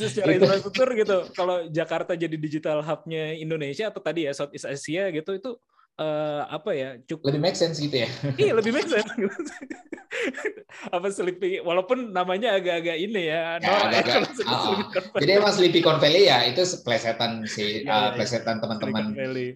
secara 0.00 0.32
Itu. 0.32 0.48
infrastruktur 0.48 0.88
gitu 0.96 1.16
kalau 1.36 1.68
Jakarta 1.68 2.16
jadi 2.16 2.40
digital 2.40 2.80
hubnya 2.80 3.36
Indonesia 3.36 3.92
atau 3.92 4.00
tadi 4.00 4.24
ya 4.24 4.32
Southeast 4.32 4.64
Asia 4.64 5.12
gitu 5.12 5.36
itu 5.36 5.52
eh, 5.98 6.42
apa 6.46 6.70
ya 6.72 6.88
cukup 7.04 7.28
Lebih 7.28 7.40
make 7.42 7.58
sense 7.58 7.82
gitu 7.82 8.06
ya. 8.06 8.08
iya 8.42 8.52
lebih 8.54 8.72
make 8.72 8.88
sense 8.88 9.06
apa 10.94 11.08
Sleepy 11.10 11.60
walaupun 11.62 12.12
namanya 12.12 12.56
agak-agak 12.58 12.96
ini 12.96 13.28
ya, 13.28 13.58
Ya, 13.58 13.88
ya, 13.92 14.14
ah, 14.14 14.24
ah. 14.46 14.76
Convent. 14.88 15.20
Jadi 15.20 15.30
emang 15.34 15.52
Sleepy 15.52 15.80
Valley 15.84 16.24
ya 16.30 16.38
itu 16.48 16.62
plesetan 16.82 17.44
Iya, 17.48 17.66
uh, 17.88 18.08
iya, 18.08 18.08
plesetan 18.14 18.56
Silicon 18.58 18.62
teman-teman. 18.62 19.04
Valley. 19.14 19.48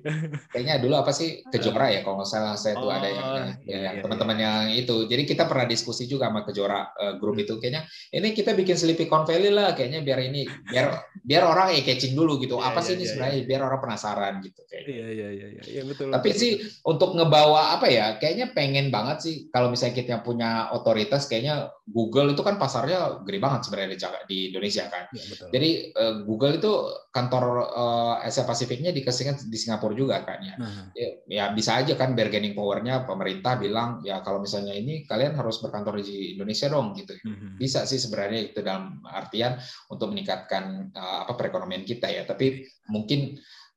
Kayaknya 0.53 0.75
dulu 0.83 0.95
apa 0.99 1.13
sih 1.15 1.41
Kejora 1.49 1.89
ya 1.93 2.01
kalau 2.03 2.21
nggak 2.21 2.31
salah 2.31 2.55
saya 2.59 2.75
tuh 2.79 2.91
ada 2.91 3.09
yang, 3.09 3.21
Oh, 3.23 3.39
iya, 3.65 3.79
yang 3.89 3.95
iya, 3.97 4.03
teman-teman 4.03 4.37
yang 4.39 4.63
itu. 4.75 5.07
Jadi 5.07 5.23
kita 5.25 5.47
pernah 5.47 5.67
diskusi 5.69 6.05
juga 6.11 6.29
sama 6.29 6.43
Kejora 6.45 6.91
uh, 6.97 7.15
grup 7.19 7.33
Hmm. 7.33 7.45
itu 7.49 7.55
kayaknya 7.57 7.89
ini 8.13 8.37
kita 8.37 8.53
bikin 8.53 8.77
Sleepy 8.77 9.09
Valley 9.09 9.49
lah 9.49 9.73
kayaknya 9.73 10.05
biar 10.05 10.21
ini 10.21 10.45
biar 10.69 10.87
biar 11.25 11.43
orang 11.49 11.73
ya 11.73 11.81
catching 11.81 12.13
dulu 12.13 12.37
gitu. 12.43 12.61
Apa 12.61 12.85
sih 12.85 12.99
ini 12.99 13.09
sebenarnya 13.09 13.41
biar 13.49 13.61
orang 13.65 13.81
penasaran 13.81 14.43
gitu 14.45 14.61
kayak. 14.69 14.85
Iya 14.85 15.07
iya 15.09 15.29
iya 15.33 15.47
iya 15.49 15.63
iya, 15.65 15.83
betul. 15.87 16.13
Tapi 16.13 16.29
sih 16.37 16.53
untuk 16.85 17.15
ngebawa 17.15 17.77
apa 17.79 17.87
ya, 17.89 18.17
kayaknya 18.17 18.53
pengen 18.53 18.89
banget 18.89 19.19
sih 19.25 19.35
kalau 19.51 19.73
misalnya 19.73 19.97
kita 19.99 20.21
punya 20.21 20.73
otoritas, 20.75 21.29
kayaknya 21.31 21.71
Google 21.83 22.33
itu 22.33 22.43
kan 22.47 22.57
pasarnya 22.63 23.21
gede 23.27 23.39
banget 23.43 23.67
sebenarnya 23.67 23.99
di, 24.25 24.55
Indonesia 24.55 24.87
kan. 24.87 25.11
Iya, 25.11 25.25
betul. 25.29 25.47
Jadi 25.51 25.71
eh, 25.91 26.15
Google 26.23 26.55
itu 26.63 26.73
kantor 27.11 27.45
eh, 27.69 28.27
Asia 28.29 28.47
Pasifiknya 28.47 28.95
dikasihkan 28.95 29.37
di 29.51 29.59
Singapura 29.59 29.93
juga 29.93 30.23
kan 30.23 30.39
ya. 30.41 30.55
Nah, 30.59 30.71
Ya, 30.93 31.09
ya 31.27 31.45
bisa 31.57 31.81
aja 31.81 31.97
kan 31.97 32.13
bargaining 32.13 32.53
powernya 32.53 33.09
pemerintah 33.09 33.57
bilang 33.57 34.05
ya 34.05 34.21
kalau 34.21 34.45
misalnya 34.45 34.77
ini 34.77 35.09
kalian 35.09 35.35
harus 35.35 35.59
berkantor 35.59 35.99
di 36.01 36.37
Indonesia 36.37 36.69
dong 36.71 36.95
gitu. 36.95 37.17
mhm. 37.23 37.59
Bisa 37.59 37.83
sih 37.89 37.99
sebenarnya 37.99 38.53
itu 38.53 38.61
dalam 38.63 39.03
artian 39.09 39.59
untuk 39.91 40.13
meningkatkan 40.15 40.95
eh, 40.95 41.19
apa 41.27 41.33
perekonomian 41.35 41.83
kita 41.83 42.09
ya. 42.09 42.23
Tapi 42.23 42.63
mungkin 42.89 43.37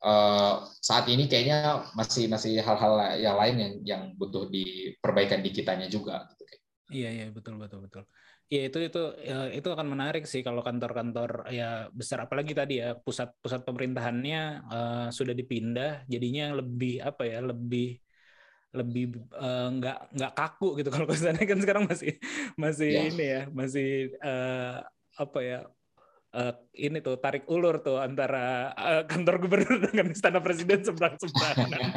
eh, 0.09 0.53
saat 0.87 1.05
ini 1.13 1.23
kayaknya 1.31 1.57
masih 1.99 2.23
masih 2.33 2.53
hal-hal 2.67 2.93
yang 3.25 3.35
lain 3.41 3.55
yang 3.63 3.73
yang 3.91 4.01
butuh 4.19 4.43
diperbaikan 4.55 5.39
di 5.45 5.49
kitanya 5.57 5.87
juga 5.95 6.15
gitu. 6.31 6.43
Iya 6.93 7.07
iya 7.15 7.25
betul 7.35 7.53
betul 7.61 7.79
betul. 7.85 8.03
Iya 8.51 8.59
itu 8.67 8.77
itu 8.87 8.99
ya, 9.29 9.33
itu 9.57 9.67
akan 9.75 9.87
menarik 9.93 10.21
sih 10.31 10.41
kalau 10.47 10.61
kantor-kantor 10.67 11.29
ya 11.57 11.63
besar 11.99 12.17
apalagi 12.25 12.51
tadi 12.59 12.73
ya 12.81 12.87
pusat-pusat 13.05 13.61
pemerintahannya 13.67 14.37
eh, 14.73 14.95
sudah 15.17 15.33
dipindah 15.39 15.89
jadinya 16.13 16.43
lebih 16.59 16.91
apa 17.09 17.21
ya 17.31 17.37
lebih 17.49 17.83
lebih 18.79 19.03
eh, 19.43 19.61
nggak 19.75 19.95
nggak 20.15 20.31
kaku 20.37 20.65
gitu 20.79 20.89
kalau 20.95 21.07
ke 21.11 21.15
sana 21.23 21.39
kan 21.51 21.59
sekarang 21.63 21.85
masih 21.91 22.11
masih 22.63 22.89
Ya. 22.89 23.01
ini 23.09 23.23
ya 23.33 23.39
masih 23.59 23.85
eh, 24.25 24.73
apa 25.23 25.39
ya 25.49 25.57
eh, 26.35 26.53
ini 26.83 26.99
tuh 26.99 27.15
tarik 27.23 27.47
ulur 27.47 27.79
tuh 27.79 27.97
antara 28.03 28.75
eh, 28.75 29.03
kantor 29.07 29.35
gubernur 29.47 29.79
dengan 29.79 30.11
istana 30.11 30.43
presiden 30.43 30.83
seberang 30.83 31.15
seberangan. 31.15 31.71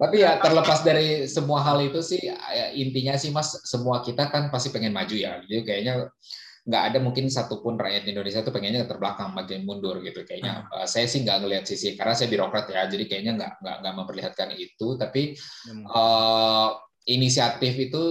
Tapi 0.00 0.16
ya 0.18 0.38
terlepas 0.42 0.82
dari 0.82 1.28
semua 1.30 1.62
hal 1.62 1.78
itu 1.86 2.00
sih 2.02 2.18
ya, 2.18 2.36
intinya 2.74 3.14
sih 3.14 3.30
Mas 3.30 3.54
semua 3.62 4.02
kita 4.02 4.30
kan 4.32 4.50
pasti 4.50 4.74
pengen 4.74 4.90
maju 4.90 5.14
ya. 5.14 5.38
Jadi 5.46 5.62
kayaknya 5.62 6.10
nggak 6.62 6.82
ada 6.94 6.98
mungkin 7.02 7.26
satupun 7.26 7.74
rakyat 7.74 8.06
Indonesia 8.06 8.38
tuh 8.46 8.54
pengennya 8.54 8.86
terbelakang 8.86 9.34
makin 9.34 9.66
mundur 9.66 9.98
gitu. 10.02 10.22
Kayaknya 10.22 10.70
Eh, 10.78 10.86
saya 10.86 11.06
sih 11.10 11.22
nggak 11.26 11.38
ngelihat 11.42 11.64
sisi 11.66 11.94
karena 11.98 12.14
saya 12.14 12.30
birokrat 12.30 12.66
ya. 12.70 12.86
Jadi 12.86 13.04
kayaknya 13.10 13.32
nggak 13.38 13.52
nggak 13.62 13.76
nggak 13.82 13.94
memperlihatkan 13.98 14.50
itu. 14.54 14.88
Tapi 14.98 15.22
eh, 15.70 16.68
inisiatif 17.10 17.74
itu 17.90 18.02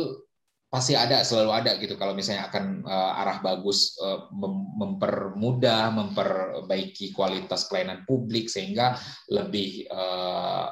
pasti 0.72 0.96
ada 0.96 1.20
selalu 1.28 1.52
ada 1.52 1.72
gitu 1.84 2.00
kalau 2.00 2.16
misalnya 2.16 2.48
akan 2.48 2.66
eh, 2.88 3.20
arah 3.22 3.38
bagus 3.44 4.00
eh, 4.00 4.20
mem- 4.32 4.72
mempermudah 4.80 5.92
memperbaiki 5.92 7.12
kualitas 7.12 7.68
pelayanan 7.68 8.08
publik 8.08 8.48
sehingga 8.48 8.96
lebih 9.28 9.86
eh, 9.92 10.66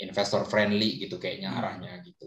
investor 0.00 0.48
friendly 0.48 1.04
gitu 1.04 1.20
kayaknya 1.20 1.52
Hmm. 1.52 1.58
arahnya 1.60 1.92
gitu. 2.02 2.26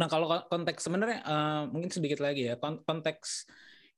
Nah, 0.00 0.08
kalau 0.10 0.26
kon- 0.26 0.46
konteks 0.50 0.82
sebenarnya 0.88 1.18
eh, 1.22 1.62
mungkin 1.70 1.90
sedikit 1.92 2.18
lagi 2.18 2.50
ya. 2.50 2.54
kon- 2.58 2.82
Konteks 2.82 3.46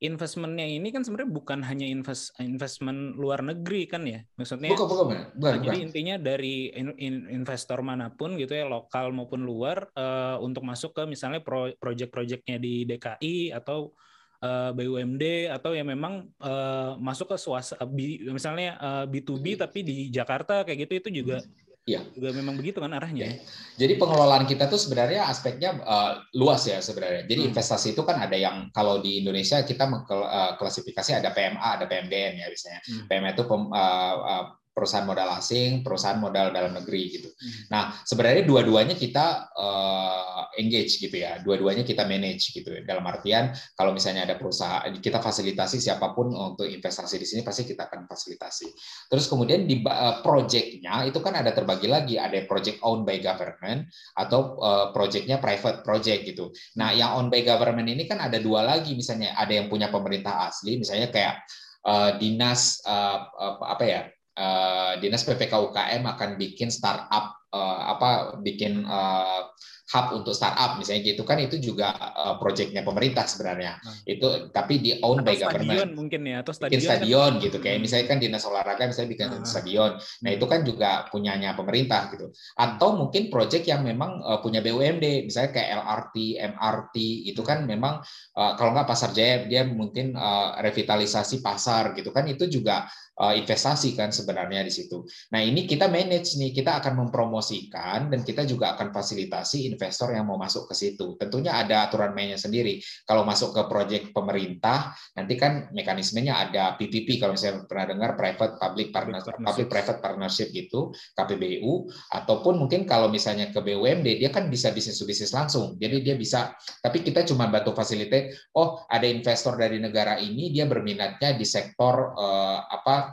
investmentnya 0.04 0.68
ini 0.68 0.92
kan 0.92 1.00
sebenarnya 1.00 1.32
bukan 1.32 1.64
hanya 1.64 1.88
invest 1.88 2.36
investment 2.36 3.16
luar 3.16 3.40
negeri 3.40 3.88
kan 3.88 4.04
ya. 4.04 4.20
Maksudnya 4.36 4.76
Bukan 4.76 4.86
bukan 4.86 5.06
bukan, 5.08 5.20
bukan, 5.40 5.50
Nah, 5.56 5.60
jadi 5.64 5.78
intinya 5.80 6.14
dari 6.20 6.68
in- 6.76 6.98
in- 7.00 7.26
investor 7.32 7.80
mana 7.80 8.12
pun 8.12 8.36
gitu 8.36 8.52
ya, 8.52 8.68
lokal 8.68 9.10
maupun 9.16 9.42
luar 9.42 9.88
eh, 9.96 10.36
untuk 10.44 10.62
masuk 10.62 10.92
ke 10.92 11.02
misalnya 11.08 11.40
pro 11.40 11.72
project-projectnya 11.80 12.60
di 12.60 12.84
DKI 12.84 13.56
atau 13.56 13.96
eh, 14.44 14.70
BUMD 14.76 15.48
atau 15.48 15.72
yang 15.72 15.88
memang 15.88 16.28
eh, 16.44 16.92
masuk 17.00 17.32
ke 17.32 17.36
swasta 17.40 17.80
misalnya 18.28 18.76
eh, 18.76 19.04
B2B 19.08 19.56
tapi 19.56 19.80
di 19.80 19.96
Jakarta 20.12 20.62
kayak 20.68 20.84
gitu 20.84 20.92
itu 21.00 21.08
juga 21.24 21.40
Iya. 21.84 22.00
juga 22.16 22.32
memang 22.32 22.56
begitu 22.56 22.80
kan 22.80 22.96
arahnya. 22.96 23.28
ya? 23.28 23.32
Jadi 23.76 24.00
pengelolaan 24.00 24.48
kita 24.48 24.72
tuh 24.72 24.80
sebenarnya 24.80 25.28
aspeknya 25.28 25.76
eh, 25.76 26.12
luas 26.32 26.64
ya 26.64 26.80
sebenarnya. 26.80 27.28
Jadi 27.28 27.40
Hmm. 27.44 27.48
investasi 27.52 27.92
itu 27.92 28.02
kan 28.08 28.24
ada 28.24 28.32
yang 28.40 28.72
kalau 28.72 29.04
di 29.04 29.20
Indonesia 29.20 29.60
kita 29.60 29.84
mengklasifikasi 29.84 31.20
ada 31.20 31.28
PMA, 31.30 31.68
ada 31.76 31.84
PMDN 31.84 32.40
ya 32.40 32.46
biasanya. 32.48 32.80
Hmm. 32.88 33.04
PMA 33.04 33.30
itu 33.36 33.44
pem- 33.44 33.72
eh, 33.72 34.16
eh, 34.16 34.44
perusahaan 34.74 35.06
modal 35.06 35.38
asing, 35.38 35.86
perusahaan 35.86 36.18
modal 36.18 36.50
dalam 36.50 36.74
negeri 36.74 37.02
gitu. 37.14 37.30
Hmm. 37.30 37.70
Nah, 37.70 37.82
sebenarnya 38.02 38.42
dua-duanya 38.42 38.98
kita 38.98 39.54
eh, 39.54 40.42
engage 40.58 40.98
gitu 40.98 41.14
ya. 41.14 41.38
Dua-duanya 41.40 41.86
kita 41.86 42.02
manage 42.04 42.50
gitu. 42.50 42.74
Dalam 42.82 43.06
artian 43.06 43.54
kalau 43.78 43.94
misalnya 43.94 44.26
ada 44.26 44.34
perusahaan 44.34 44.90
kita 44.98 45.22
fasilitasi 45.22 45.78
siapa 45.78 46.10
pun 46.10 46.34
untuk 46.34 46.66
investasi 46.66 47.22
di 47.22 47.26
sini 47.26 47.40
pasti 47.46 47.62
kita 47.62 47.86
akan 47.86 48.10
fasilitasi. 48.10 48.66
Terus 49.06 49.30
kemudian 49.30 49.70
di 49.70 49.78
eh, 49.78 50.16
project-nya 50.26 51.06
itu 51.06 51.22
kan 51.22 51.38
ada 51.38 51.54
terbagi 51.54 51.86
lagi, 51.86 52.18
ada 52.18 52.42
project 52.50 52.82
owned 52.82 53.06
by 53.06 53.22
government 53.22 53.86
atau 54.18 54.58
eh, 54.58 54.86
project-nya 54.90 55.38
private 55.38 55.86
project 55.86 56.20
gitu. 56.26 56.50
Nah, 56.82 56.90
yang 56.90 57.14
owned 57.14 57.30
by 57.30 57.46
government 57.46 57.86
ini 57.86 58.10
kan 58.10 58.18
ada 58.18 58.42
dua 58.42 58.66
lagi 58.66 58.98
misalnya 58.98 59.38
ada 59.38 59.54
yang 59.54 59.70
punya 59.70 59.86
pemerintah 59.86 60.50
asli 60.50 60.82
misalnya 60.82 61.14
kayak 61.14 61.46
eh, 61.86 62.10
dinas 62.18 62.82
eh, 62.82 63.18
apa 63.62 63.86
ya? 63.86 64.02
Eh, 64.34 64.92
dinas 64.98 65.22
PPK 65.22 65.54
UKM 65.70 66.02
akan 66.04 66.30
bikin 66.34 66.68
startup 66.68 67.38
eh, 67.48 67.80
apa 67.90 68.38
bikin 68.38 68.82
eh, 68.82 69.42
hub 69.84 70.16
untuk 70.16 70.32
startup 70.32 70.80
misalnya 70.80 71.04
gitu 71.04 71.28
kan 71.28 71.36
itu 71.36 71.60
juga 71.60 71.92
eh, 71.92 72.34
project-nya 72.40 72.80
pemerintah 72.82 73.28
sebenarnya. 73.28 73.76
Hmm. 73.78 74.00
Itu 74.08 74.48
tapi 74.48 74.80
di 74.80 74.96
owned 74.98 75.22
Atau 75.22 75.28
by 75.28 75.36
stadion 75.36 75.52
government 75.52 75.92
mungkin 75.92 76.20
ya 76.24 76.40
atau 76.40 76.52
bikin 76.56 76.80
stadion. 76.80 76.80
kan- 76.80 76.88
stadion 77.04 77.32
gitu 77.38 77.56
kayak 77.60 77.76
Hmm. 77.76 77.84
misalnya 77.84 78.06
kan 78.08 78.18
dinas 78.18 78.44
olahraga 78.48 78.82
misalnya 78.88 79.10
bikin 79.12 79.28
Ah. 79.28 79.44
stadion 79.44 79.90
nah 80.24 80.30
itu 80.32 80.46
kan 80.48 80.60
juga 80.64 80.90
punyanya 81.12 81.52
pemerintah 81.52 82.08
gitu 82.10 82.32
atau 82.56 82.88
mungkin 82.96 83.28
project 83.28 83.68
yang 83.68 83.84
memang 83.84 84.24
uh, 84.24 84.40
punya 84.40 84.64
BUMD 84.64 85.28
misalnya 85.28 85.52
kayak 85.52 85.68
LRT 85.76 86.16
MRT 86.40 86.96
itu 87.28 87.42
kan 87.44 87.68
memang 87.68 88.00
uh, 88.34 88.52
kalau 88.56 88.72
nggak 88.72 88.88
pasar 88.88 89.12
jaya 89.12 89.44
dia 89.44 89.68
mungkin 89.68 90.16
uh, 90.16 90.56
revitalisasi 90.64 91.44
pasar 91.44 91.92
gitu 91.92 92.08
kan 92.08 92.24
itu 92.24 92.48
juga 92.48 92.88
uh, 92.88 93.03
investasi 93.14 93.94
kan 93.94 94.10
sebenarnya 94.10 94.66
di 94.66 94.72
situ. 94.74 95.06
Nah 95.30 95.38
ini 95.38 95.70
kita 95.70 95.86
manage 95.86 96.34
nih 96.34 96.50
kita 96.50 96.82
akan 96.82 97.06
mempromosikan 97.06 98.10
dan 98.10 98.20
kita 98.26 98.42
juga 98.42 98.74
akan 98.74 98.90
fasilitasi 98.90 99.70
investor 99.70 100.10
yang 100.10 100.26
mau 100.26 100.34
masuk 100.34 100.66
ke 100.66 100.74
situ. 100.74 101.14
Tentunya 101.14 101.54
ada 101.54 101.86
aturan 101.86 102.10
mainnya 102.10 102.34
sendiri. 102.34 102.82
Kalau 103.06 103.22
masuk 103.22 103.54
ke 103.54 103.62
project 103.70 104.10
pemerintah 104.10 104.90
nanti 105.14 105.38
kan 105.38 105.70
mekanismenya 105.70 106.50
ada 106.50 106.74
PPP 106.74 107.22
kalau 107.22 107.38
misalnya 107.38 107.62
pernah 107.70 107.86
dengar 107.94 108.10
private 108.18 108.58
public 108.58 108.88
partnership, 108.90 109.34
public 109.38 109.68
private 109.70 110.00
partnership 110.02 110.48
gitu 110.50 110.90
KPBU 111.14 111.86
ataupun 112.10 112.58
mungkin 112.58 112.82
kalau 112.82 113.06
misalnya 113.06 113.54
ke 113.54 113.62
BUMD 113.62 114.18
dia 114.18 114.30
kan 114.34 114.50
bisa 114.50 114.74
bisnis 114.74 114.98
to 114.98 115.06
bisnis 115.06 115.30
langsung. 115.30 115.78
Jadi 115.78 116.02
dia 116.02 116.18
bisa. 116.18 116.50
Tapi 116.82 117.06
kita 117.06 117.22
cuma 117.22 117.46
bantu 117.46 117.78
fasilitate 117.78 118.50
oh 118.58 118.82
ada 118.90 119.06
investor 119.06 119.54
dari 119.54 119.78
negara 119.78 120.18
ini 120.18 120.50
dia 120.50 120.66
berminatnya 120.66 121.38
di 121.38 121.46
sektor 121.46 122.10
eh, 122.18 122.58
apa 122.58 122.94
eh, 122.94 123.03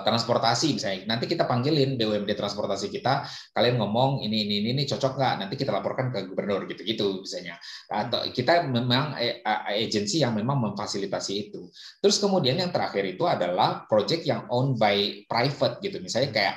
transportasi 0.00 0.80
misalnya. 0.80 1.04
Nanti 1.12 1.28
kita 1.28 1.44
panggilin 1.44 2.00
BUMD 2.00 2.32
transportasi 2.32 2.88
kita 2.88 3.28
kalian 3.52 3.76
ngomong 3.76 4.24
ini 4.24 4.48
ini 4.48 4.64
ini, 4.64 4.68
ini 4.72 4.82
cocok 4.88 5.12
nggak? 5.20 5.34
Nanti 5.44 5.54
kita 5.60 5.76
laporkan 5.76 6.08
ke 6.08 6.24
gubernur 6.24 6.64
gitu 6.64 6.80
gitu 6.88 7.20
misalnya. 7.20 7.60
Atau 7.92 8.24
kita 8.32 8.64
memang 8.64 9.20
eh, 9.20 9.44
eh, 9.44 9.84
agensi 9.84 10.24
yang 10.24 10.32
memang 10.32 10.72
memfasilitasi 10.72 11.32
itu. 11.52 11.68
Terus 12.00 12.16
kemudian 12.16 12.56
yang 12.56 12.72
terakhir 12.72 13.04
itu 13.04 13.28
adalah 13.28 13.84
project 13.84 14.24
yang 14.24 14.48
owned 14.48 14.80
by 14.80 15.28
private 15.28 15.84
gitu. 15.84 16.00
Misalnya 16.00 16.32
kayak 16.32 16.56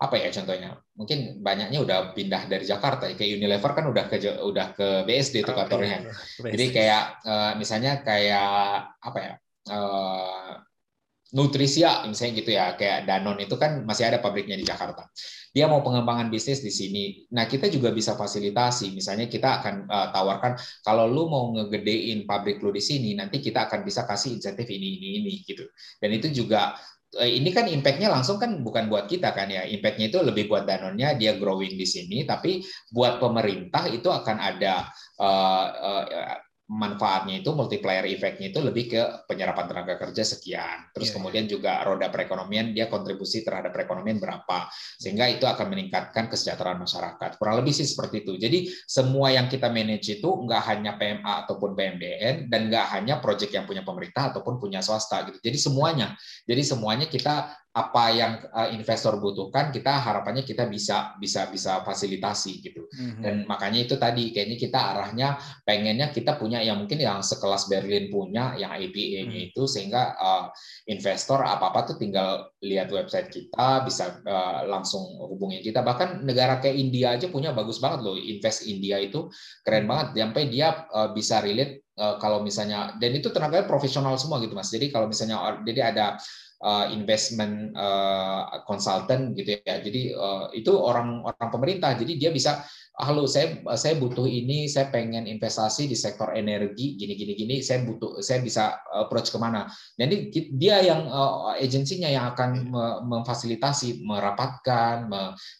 apa 0.00 0.16
ya 0.16 0.32
contohnya? 0.32 0.70
Mungkin 0.96 1.44
banyaknya 1.44 1.76
udah 1.84 1.98
pindah 2.16 2.48
dari 2.48 2.64
Jakarta 2.64 3.04
ya. 3.04 3.18
kayak 3.18 3.36
Unilever 3.36 3.72
kan 3.76 3.84
udah 3.84 4.04
ke 4.08 4.16
udah 4.40 4.66
ke 4.72 4.88
BSD 5.04 5.44
itu 5.44 5.52
Oh, 5.52 5.56
kantornya. 5.60 6.00
iya. 6.06 6.12
jadi 6.56 6.64
kayak 6.72 7.04
eh, 7.26 7.52
misalnya 7.60 7.92
kayak 8.00 8.96
apa 8.96 9.18
ya 9.20 9.32
eh, 9.68 10.52
Nutrisia 11.30 12.02
misalnya 12.10 12.32
gitu 12.42 12.50
ya 12.50 12.74
kayak 12.74 13.06
Danone 13.06 13.46
itu 13.46 13.54
kan 13.54 13.86
masih 13.86 14.10
ada 14.10 14.18
pabriknya 14.18 14.58
di 14.58 14.66
Jakarta. 14.66 15.06
Dia 15.54 15.70
mau 15.70 15.78
pengembangan 15.82 16.26
bisnis 16.26 16.58
di 16.62 16.74
sini. 16.74 17.04
Nah 17.34 17.46
kita 17.46 17.70
juga 17.70 17.94
bisa 17.94 18.18
fasilitasi. 18.18 18.90
Misalnya 18.94 19.30
kita 19.30 19.62
akan 19.62 19.74
eh, 19.86 20.08
tawarkan 20.10 20.52
kalau 20.82 21.06
lu 21.06 21.30
mau 21.30 21.54
ngegedein 21.54 22.26
pabrik 22.26 22.58
lu 22.58 22.74
di 22.74 22.82
sini 22.82 23.14
nanti 23.14 23.38
kita 23.38 23.70
akan 23.70 23.86
bisa 23.86 24.06
kasih 24.10 24.38
insentif 24.38 24.66
ini 24.66 24.98
ini 24.98 25.08
ini 25.22 25.32
gitu. 25.46 25.62
Dan 26.02 26.10
itu 26.18 26.34
juga 26.34 26.74
eh, 27.14 27.30
ini 27.38 27.54
kan 27.54 27.70
impact-nya 27.70 28.10
langsung 28.10 28.42
kan 28.42 28.50
bukan 28.66 28.90
buat 28.90 29.06
kita 29.06 29.30
kan 29.30 29.46
ya. 29.54 29.62
Impact-nya 29.70 30.10
itu 30.10 30.18
lebih 30.26 30.50
buat 30.50 30.66
Danone-nya 30.66 31.14
dia 31.14 31.38
growing 31.38 31.78
di 31.78 31.86
sini 31.86 32.26
tapi 32.26 32.62
buat 32.90 33.22
pemerintah 33.22 33.86
itu 33.86 34.10
akan 34.10 34.36
ada 34.38 34.90
eh, 35.22 35.66
eh, 35.78 36.49
manfaatnya 36.70 37.42
itu 37.42 37.50
multiplier 37.50 38.06
effect-nya 38.06 38.54
itu 38.54 38.62
lebih 38.62 38.84
ke 38.94 39.02
penyerapan 39.26 39.66
tenaga 39.66 39.98
kerja 39.98 40.22
sekian. 40.22 40.94
Terus 40.94 41.10
Iya, 41.10 41.16
kemudian 41.18 41.44
juga 41.50 41.82
roda 41.82 42.06
perekonomian 42.14 42.70
dia 42.70 42.86
kontribusi 42.86 43.42
terhadap 43.42 43.74
perekonomian 43.74 44.22
berapa. 44.22 44.70
Sehingga 45.02 45.26
itu 45.26 45.50
akan 45.50 45.66
meningkatkan 45.66 46.30
kesejahteraan 46.30 46.78
masyarakat. 46.78 47.42
Kurang 47.42 47.58
lebih 47.58 47.74
sih 47.74 47.82
seperti 47.82 48.22
itu. 48.22 48.38
Jadi 48.38 48.70
semua 48.86 49.34
yang 49.34 49.50
kita 49.50 49.66
manage 49.66 50.22
itu 50.22 50.30
nggak 50.30 50.62
hanya 50.70 50.94
PMA 50.94 51.32
ataupun 51.42 51.74
PMDN 51.74 52.46
dan 52.46 52.70
nggak 52.70 52.86
hanya 52.94 53.18
proyek 53.18 53.50
yang 53.50 53.66
punya 53.66 53.82
pemerintah 53.82 54.30
ataupun 54.30 54.62
punya 54.62 54.78
swasta 54.78 55.26
gitu. 55.26 55.42
Jadi 55.42 55.58
semuanya. 55.58 56.14
Jadi 56.46 56.62
semuanya 56.62 57.10
kita 57.10 57.59
apa 57.70 58.04
yang 58.10 58.32
eh, 58.42 58.74
investor 58.74 59.16
butuhkan 59.22 59.70
kita 59.70 60.02
harapannya 60.02 60.42
kita 60.42 60.66
bisa 60.66 61.14
bisa 61.16 61.46
bisa 61.48 61.80
fasilitasi 61.86 62.52
gitu. 62.60 62.82
Mhm. 62.90 63.22
dan 63.22 63.34
makanya 63.46 63.86
itu 63.86 63.94
tadi 63.94 64.34
kayaknya 64.34 64.58
kita 64.58 64.78
arahnya 64.94 65.38
pengennya 65.62 66.10
kita 66.10 66.34
punya 66.34 66.58
yang 66.60 66.82
mungkin 66.82 66.98
yang 66.98 67.22
sekelas 67.22 67.70
Berlin 67.70 68.10
punya 68.10 68.58
yang 68.58 68.74
IPA-nya 68.74 69.30
Hmm. 69.30 69.48
itu 69.52 69.62
sehingga 69.70 70.18
uh, 70.18 70.44
investor 70.90 71.40
apa-apa 71.40 71.92
tuh 71.92 71.96
tinggal 71.96 72.50
lihat 72.60 72.90
website 72.90 73.30
kita 73.30 73.86
bisa 73.86 74.20
uh, 74.26 74.66
langsung 74.66 75.16
hubungi 75.16 75.62
kita. 75.64 75.80
Bahkan 75.80 76.26
negara 76.26 76.58
kayak 76.58 76.76
India 76.76 77.16
aja 77.16 77.30
punya 77.30 77.54
bagus 77.54 77.78
banget 77.78 78.04
loh 78.04 78.16
invest 78.18 78.66
India 78.66 79.00
itu. 79.00 79.30
Keren 79.64 79.86
banget. 79.86 80.18
Sampai 80.18 80.50
dia 80.52 80.84
uh, 80.92 81.10
bisa 81.14 81.40
relate 81.40 81.88
uh, 81.96 82.20
kalau 82.20 82.44
misalnya 82.44 82.94
dan 82.98 83.10
itu 83.16 83.32
tenaganya 83.32 83.64
profesional 83.64 84.14
semua 84.20 84.42
gitu 84.42 84.52
Mas. 84.52 84.68
Jadi 84.68 84.92
kalau 84.92 85.06
misalnya 85.08 85.40
jadi 85.64 85.94
ada 85.94 86.06
uh, 86.60 86.86
investment 86.92 87.72
uh, 87.76 88.62
consultant 88.68 89.32
gitu 89.36 89.60
ya. 89.64 89.80
Jadi 89.80 90.12
uh, 90.14 90.52
itu 90.52 90.70
orang 90.72 91.24
orang 91.24 91.48
pemerintah. 91.50 91.96
Jadi 91.96 92.20
dia 92.20 92.30
bisa 92.30 92.64
halo 93.00 93.24
saya 93.24 93.64
saya 93.80 93.96
butuh 93.96 94.28
ini, 94.28 94.68
saya 94.68 94.92
pengen 94.92 95.24
investasi 95.24 95.88
di 95.88 95.96
sektor 95.96 96.36
energi 96.36 97.00
gini 97.00 97.16
gini 97.16 97.32
gini, 97.32 97.56
saya 97.64 97.82
butuh 97.88 98.20
saya 98.20 98.44
bisa 98.44 98.76
approach 98.92 99.32
ke 99.32 99.38
mana. 99.40 99.66
Jadi 99.96 100.28
dia 100.52 100.84
yang 100.84 101.08
agensinya 101.56 102.12
yang 102.12 102.28
akan 102.36 102.68
memfasilitasi, 103.08 104.04
merapatkan, 104.04 105.08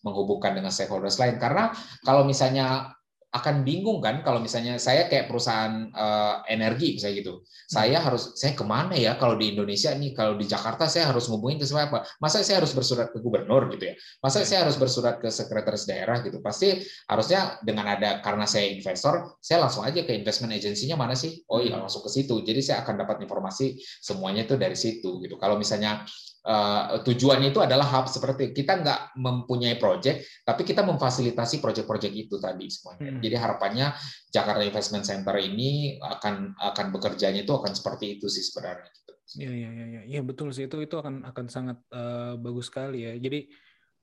menghubungkan 0.05 0.53
dengan 0.53 0.69
stakeholders 0.69 1.17
lain. 1.17 1.41
Karena 1.41 1.73
kalau 2.05 2.29
misalnya 2.29 2.93
akan 3.31 3.63
bingung 3.63 4.03
kan 4.03 4.27
kalau 4.27 4.43
misalnya 4.43 4.75
saya 4.83 5.07
kayak 5.07 5.31
perusahaan 5.31 5.87
uh, 5.95 6.43
energi 6.51 6.99
misalnya 6.99 7.17
gitu. 7.23 7.35
Saya 7.71 8.03
harus 8.03 8.35
saya 8.35 8.59
ke 8.59 8.67
mana 8.67 8.99
ya 8.99 9.15
kalau 9.15 9.39
di 9.39 9.55
Indonesia 9.55 9.95
nih 9.95 10.11
kalau 10.19 10.35
di 10.35 10.51
Jakarta 10.51 10.91
saya 10.91 11.15
harus 11.15 11.31
ngubungin 11.31 11.63
ke 11.63 11.67
siapa? 11.67 12.03
Masa 12.19 12.43
saya 12.43 12.59
harus 12.59 12.75
bersurat 12.75 13.15
ke 13.15 13.23
gubernur 13.23 13.71
gitu 13.71 13.87
ya? 13.87 13.95
Masa 14.19 14.43
saya 14.43 14.67
harus 14.67 14.75
bersurat 14.75 15.23
ke 15.23 15.31
sekretaris 15.31 15.87
daerah 15.87 16.19
gitu? 16.27 16.43
Pasti 16.43 16.83
harusnya 17.07 17.63
dengan 17.63 17.95
ada 17.95 18.19
karena 18.19 18.51
saya 18.51 18.67
investor, 18.67 19.39
saya 19.39 19.63
langsung 19.63 19.87
aja 19.87 20.03
ke 20.03 20.11
investment 20.11 20.51
agency-nya 20.51 20.99
mana 20.99 21.15
sih? 21.15 21.47
Oh 21.47 21.63
iya 21.63 21.79
langsung 21.79 22.03
ke 22.03 22.11
situ. 22.11 22.43
Jadi 22.43 22.67
saya 22.67 22.83
akan 22.83 23.07
dapat 23.07 23.23
informasi 23.23 23.79
semuanya 24.03 24.43
itu 24.43 24.59
dari 24.59 24.75
situ 24.75 25.23
gitu. 25.23 25.39
Kalau 25.39 25.55
misalnya 25.55 26.03
Uh, 26.41 27.05
tujuan 27.05 27.37
itu 27.45 27.61
adalah 27.61 27.85
hub 27.85 28.09
seperti 28.09 28.57
kita 28.57 28.81
nggak 28.81 29.13
mempunyai 29.21 29.77
project, 29.77 30.25
tapi 30.41 30.65
kita 30.65 30.81
memfasilitasi 30.81 31.61
project-project 31.61 32.15
itu 32.17 32.41
tadi 32.41 32.65
semuanya. 32.65 33.13
Hmm. 33.13 33.21
Jadi 33.21 33.37
harapannya 33.37 33.87
Jakarta 34.33 34.65
Investment 34.65 35.05
Center 35.05 35.37
ini 35.37 36.01
akan 36.01 36.57
akan 36.57 36.87
bekerjanya 36.97 37.45
itu 37.45 37.53
akan 37.53 37.77
seperti 37.77 38.17
itu 38.17 38.33
sih 38.33 38.41
sebenarnya. 38.41 38.89
Iya 39.37 39.53
iya 39.53 39.69
iya 39.71 40.03
ya, 40.17 40.21
betul 40.25 40.49
sih 40.57 40.65
itu 40.65 40.81
itu 40.81 40.97
akan 40.97 41.29
akan 41.29 41.47
sangat 41.53 41.77
uh, 41.93 42.41
bagus 42.41 42.73
sekali 42.73 43.05
ya. 43.05 43.13
Jadi 43.21 43.45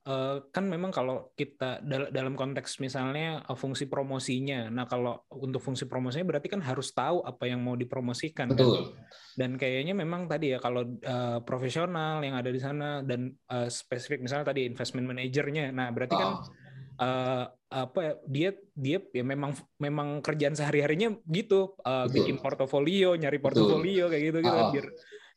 uh, 0.07 0.35
kan 0.55 0.65
memang 0.65 0.95
kalau 0.95 1.35
kita 1.35 1.83
dal 1.83 2.07
dalam 2.09 2.33
konteks 2.39 2.79
misalnya 2.79 3.43
uh, 3.45 3.57
fungsi 3.59 3.91
promosinya, 3.91 4.71
nah 4.71 4.87
kalau 4.87 5.19
untuk 5.35 5.59
fungsi 5.59 5.85
promosinya 5.85 6.23
berarti 6.23 6.47
kan 6.47 6.63
harus 6.63 6.95
tahu 6.95 7.21
apa 7.27 7.45
yang 7.45 7.59
mau 7.59 7.75
dipromosikan. 7.75 8.47
Kan? 8.47 8.55
Betul. 8.55 8.95
Kan? 8.95 9.05
Dan 9.37 9.51
kayaknya 9.59 9.93
memang 9.93 10.31
tadi 10.31 10.55
ya 10.55 10.63
kalau 10.63 10.87
uh, 10.87 11.43
profesional 11.43 12.23
yang 12.23 12.39
ada 12.39 12.49
di 12.49 12.57
sana 12.63 13.03
dan 13.03 13.35
uh, 13.51 13.67
spesifik 13.67 14.23
misalnya 14.23 14.55
tadi 14.55 14.63
investment 14.65 15.05
manajernya, 15.05 15.75
nah 15.75 15.91
berarti 15.91 16.15
kan 16.15 16.29
oh. 16.31 17.03
uh, 17.03 17.45
apa 17.67 17.99
ya, 17.99 18.13
dia 18.23 18.49
dia 18.71 18.97
ya 19.11 19.27
memang 19.27 19.51
memang 19.75 20.23
kerjaan 20.23 20.55
sehari 20.55 20.79
harinya 20.79 21.11
gitu 21.27 21.75
uh, 21.83 22.07
bikin 22.07 22.39
portofolio 22.39 23.11
nyari 23.19 23.43
portofolio 23.43 24.07
kayak 24.07 24.23
gitu 24.23 24.39
gitu 24.39 24.55
oh. 24.55 24.71
biar 24.71 24.87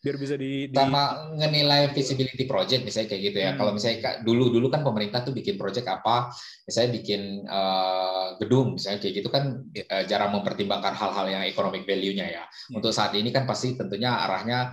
biar 0.00 0.16
bisa 0.16 0.34
di, 0.40 0.72
di... 0.72 0.76
sama 0.76 1.28
ngenilai 1.36 1.92
visibility 1.92 2.48
project 2.48 2.88
misalnya 2.88 3.08
kayak 3.12 3.22
gitu 3.30 3.38
ya. 3.38 3.50
Hmm. 3.52 3.58
Kalau 3.60 3.72
misalnya 3.76 4.24
dulu 4.24 4.48
dulu 4.48 4.72
kan 4.72 4.80
pemerintah 4.80 5.20
tuh 5.20 5.36
bikin 5.36 5.60
project 5.60 5.84
apa, 5.92 6.32
misalnya 6.64 6.90
bikin 6.96 7.44
uh, 7.44 8.40
gedung 8.40 8.80
misalnya 8.80 9.04
kayak 9.04 9.14
gitu 9.20 9.28
kan 9.28 9.60
uh, 9.60 10.04
jarang 10.08 10.32
mempertimbangkan 10.40 10.96
hal-hal 10.96 11.26
yang 11.28 11.42
economic 11.44 11.84
value-nya 11.84 12.26
ya. 12.32 12.44
Hmm. 12.48 12.80
Untuk 12.80 12.96
saat 12.96 13.12
ini 13.12 13.28
kan 13.28 13.44
pasti 13.44 13.76
tentunya 13.76 14.16
arahnya 14.24 14.72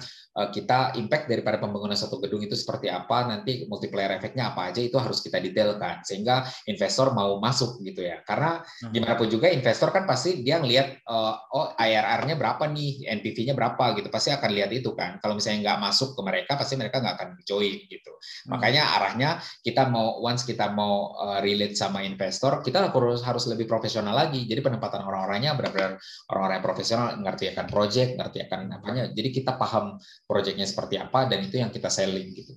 kita 0.53 0.93
impact 1.01 1.25
daripada 1.25 1.57
pembangunan 1.57 1.97
satu 1.97 2.21
gedung 2.21 2.45
itu 2.45 2.53
seperti 2.53 2.93
apa, 2.93 3.25
nanti 3.25 3.65
multiplier 3.65 4.13
efeknya 4.13 4.53
apa 4.53 4.69
aja 4.69 4.85
itu 4.85 4.93
harus 5.01 5.17
kita 5.25 5.41
detailkan 5.41 6.05
sehingga 6.05 6.45
investor 6.69 7.17
mau 7.17 7.41
masuk 7.41 7.81
gitu 7.81 8.05
ya. 8.05 8.21
Karena 8.21 8.61
hmm. 8.61 8.93
gimana 8.93 9.17
pun 9.17 9.25
juga 9.25 9.49
investor 9.49 9.89
kan 9.89 10.05
pasti 10.05 10.45
dia 10.45 10.61
ngelihat 10.61 11.01
uh, 11.09 11.33
oh 11.57 11.73
IRR-nya 11.73 12.37
berapa 12.37 12.69
nih, 12.69 13.09
NPV-nya 13.17 13.57
berapa 13.57 13.97
gitu, 13.97 14.13
pasti 14.13 14.29
akan 14.29 14.49
lihat 14.53 14.69
itu 14.69 14.93
kan. 14.93 15.17
Kalau 15.17 15.33
misalnya 15.33 15.73
nggak 15.73 15.79
masuk 15.89 16.13
ke 16.13 16.21
mereka, 16.21 16.51
pasti 16.53 16.77
mereka 16.77 17.01
nggak 17.01 17.15
akan 17.17 17.29
join 17.41 17.75
gitu. 17.89 18.13
Hmm. 18.13 18.57
Makanya 18.57 18.83
arahnya 19.01 19.29
kita 19.65 19.89
mau 19.89 20.21
once 20.21 20.45
kita 20.45 20.69
mau 20.69 21.17
uh, 21.17 21.41
relate 21.41 21.73
sama 21.73 22.05
investor, 22.05 22.61
kita 22.61 22.93
harus 22.93 23.25
harus 23.25 23.43
lebih 23.49 23.65
profesional 23.65 24.13
lagi. 24.13 24.45
Jadi 24.45 24.61
penempatan 24.61 25.01
orang-orangnya 25.01 25.57
benar-benar 25.57 25.97
orang-orang 26.29 26.55
yang 26.61 26.65
profesional, 26.65 27.07
ngerti 27.17 27.45
akan 27.57 27.65
project, 27.65 28.09
ngerti 28.21 28.37
akan 28.45 28.59
apanya. 28.77 29.09
Jadi 29.09 29.29
kita 29.33 29.57
paham 29.57 29.97
proyeknya 30.27 30.67
seperti 30.67 30.99
apa 30.99 31.25
dan 31.31 31.39
itu 31.47 31.55
yang 31.57 31.71
kita 31.71 31.87
selling 31.87 32.35
gitu. 32.35 32.53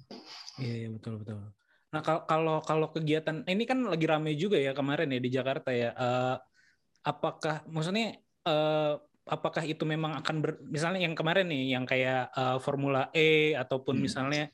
Iya, 0.58 0.74
iya 0.86 0.88
betul 0.90 1.22
betul. 1.22 1.38
Nah 1.90 2.00
kalau 2.02 2.58
kalau 2.62 2.90
kegiatan 2.90 3.46
ini 3.46 3.64
kan 3.64 3.86
lagi 3.86 4.06
ramai 4.10 4.34
juga 4.34 4.58
ya 4.58 4.74
kemarin 4.74 5.14
ya 5.14 5.20
di 5.22 5.30
Jakarta 5.30 5.70
ya. 5.70 5.94
Uh, 5.94 6.36
apakah 7.06 7.64
maksudnya 7.70 8.18
uh, 8.44 8.98
apakah 9.24 9.62
itu 9.64 9.86
memang 9.86 10.18
akan 10.20 10.36
ber, 10.42 10.58
misalnya 10.66 11.06
yang 11.06 11.14
kemarin 11.14 11.46
nih 11.48 11.64
yang 11.78 11.84
kayak 11.86 12.34
uh, 12.34 12.58
Formula 12.58 13.08
E 13.14 13.54
ataupun 13.54 13.96
hmm. 13.96 14.04
misalnya 14.04 14.44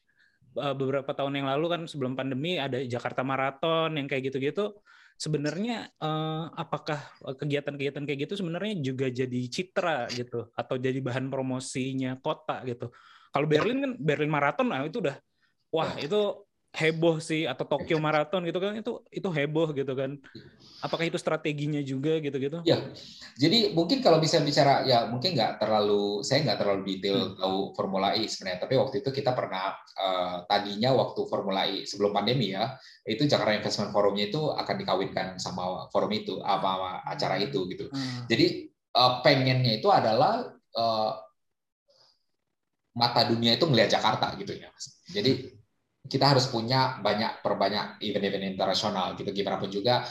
uh, 0.60 0.76
beberapa 0.76 1.10
tahun 1.16 1.40
yang 1.42 1.48
lalu 1.48 1.66
kan 1.72 1.82
sebelum 1.88 2.14
pandemi 2.14 2.60
ada 2.60 2.78
Jakarta 2.84 3.24
Marathon 3.24 3.96
yang 3.96 4.06
kayak 4.06 4.30
gitu-gitu 4.30 4.76
sebenarnya 5.16 5.90
uh, 5.96 6.52
apakah 6.52 7.00
kegiatan-kegiatan 7.24 8.04
kayak 8.04 8.28
gitu 8.28 8.44
sebenarnya 8.44 8.74
juga 8.84 9.08
jadi 9.08 9.40
citra 9.48 10.12
gitu 10.12 10.52
atau 10.52 10.76
jadi 10.76 11.00
bahan 11.00 11.32
promosinya 11.32 12.20
kota 12.20 12.60
gitu. 12.68 12.92
Kalau 13.32 13.46
Berlin 13.48 13.78
kan 13.80 13.92
Berlin 13.96 14.32
Marathon 14.32 14.68
nah 14.72 14.84
itu 14.84 15.00
udah 15.00 15.16
wah 15.72 15.92
itu 15.96 16.46
heboh 16.76 17.16
sih 17.24 17.48
atau 17.48 17.64
Tokyo 17.64 17.96
Marathon 17.96 18.44
gitu 18.44 18.60
kan 18.60 18.76
itu 18.76 19.00
itu 19.08 19.28
heboh 19.32 19.72
gitu 19.72 19.96
kan. 19.96 20.20
Apakah 20.84 21.08
itu 21.08 21.16
strateginya 21.16 21.80
juga 21.80 22.20
gitu-gitu? 22.20 22.60
Ya. 22.68 22.92
Jadi 23.40 23.72
mungkin 23.72 24.04
kalau 24.04 24.20
bisa 24.20 24.44
bicara 24.44 24.84
ya 24.84 25.08
mungkin 25.08 25.32
nggak 25.32 25.56
terlalu 25.56 26.20
saya 26.20 26.44
nggak 26.44 26.60
terlalu 26.60 26.80
detail 26.84 27.32
hmm. 27.32 27.40
tahu 27.40 27.58
Formula 27.72 28.12
E 28.12 28.28
sebenarnya, 28.28 28.60
tapi 28.60 28.76
waktu 28.76 29.00
itu 29.00 29.08
kita 29.08 29.32
pernah 29.32 29.72
uh, 29.96 30.44
tadinya 30.44 30.92
waktu 30.92 31.20
Formula 31.24 31.64
E 31.64 31.88
sebelum 31.88 32.12
pandemi 32.12 32.52
ya, 32.52 32.76
itu 33.08 33.24
Jakarta 33.24 33.56
Investment 33.56 33.90
Forumnya 33.96 34.28
itu 34.28 34.52
akan 34.52 34.76
dikawinkan 34.76 35.26
sama 35.40 35.88
forum 35.88 36.12
itu 36.12 36.44
apa 36.44 37.00
acara 37.08 37.40
itu 37.40 37.64
gitu. 37.72 37.88
Hmm. 37.88 38.28
Jadi 38.28 38.68
uh, 38.92 39.24
pengennya 39.24 39.80
itu 39.80 39.88
adalah 39.88 40.44
uh, 40.76 41.10
mata 42.92 43.24
dunia 43.28 43.56
itu 43.56 43.64
melihat 43.64 43.96
Jakarta 43.96 44.36
gitu 44.36 44.52
ya. 44.56 44.68
Jadi 45.08 45.55
kita 46.06 46.34
harus 46.34 46.46
punya 46.50 46.98
banyak 47.02 47.42
perbanyak 47.42 48.00
event-event 48.02 48.46
internasional 48.56 49.14
gitu. 49.18 49.30
Gimana 49.34 49.58
pun 49.58 49.70
juga 49.70 50.06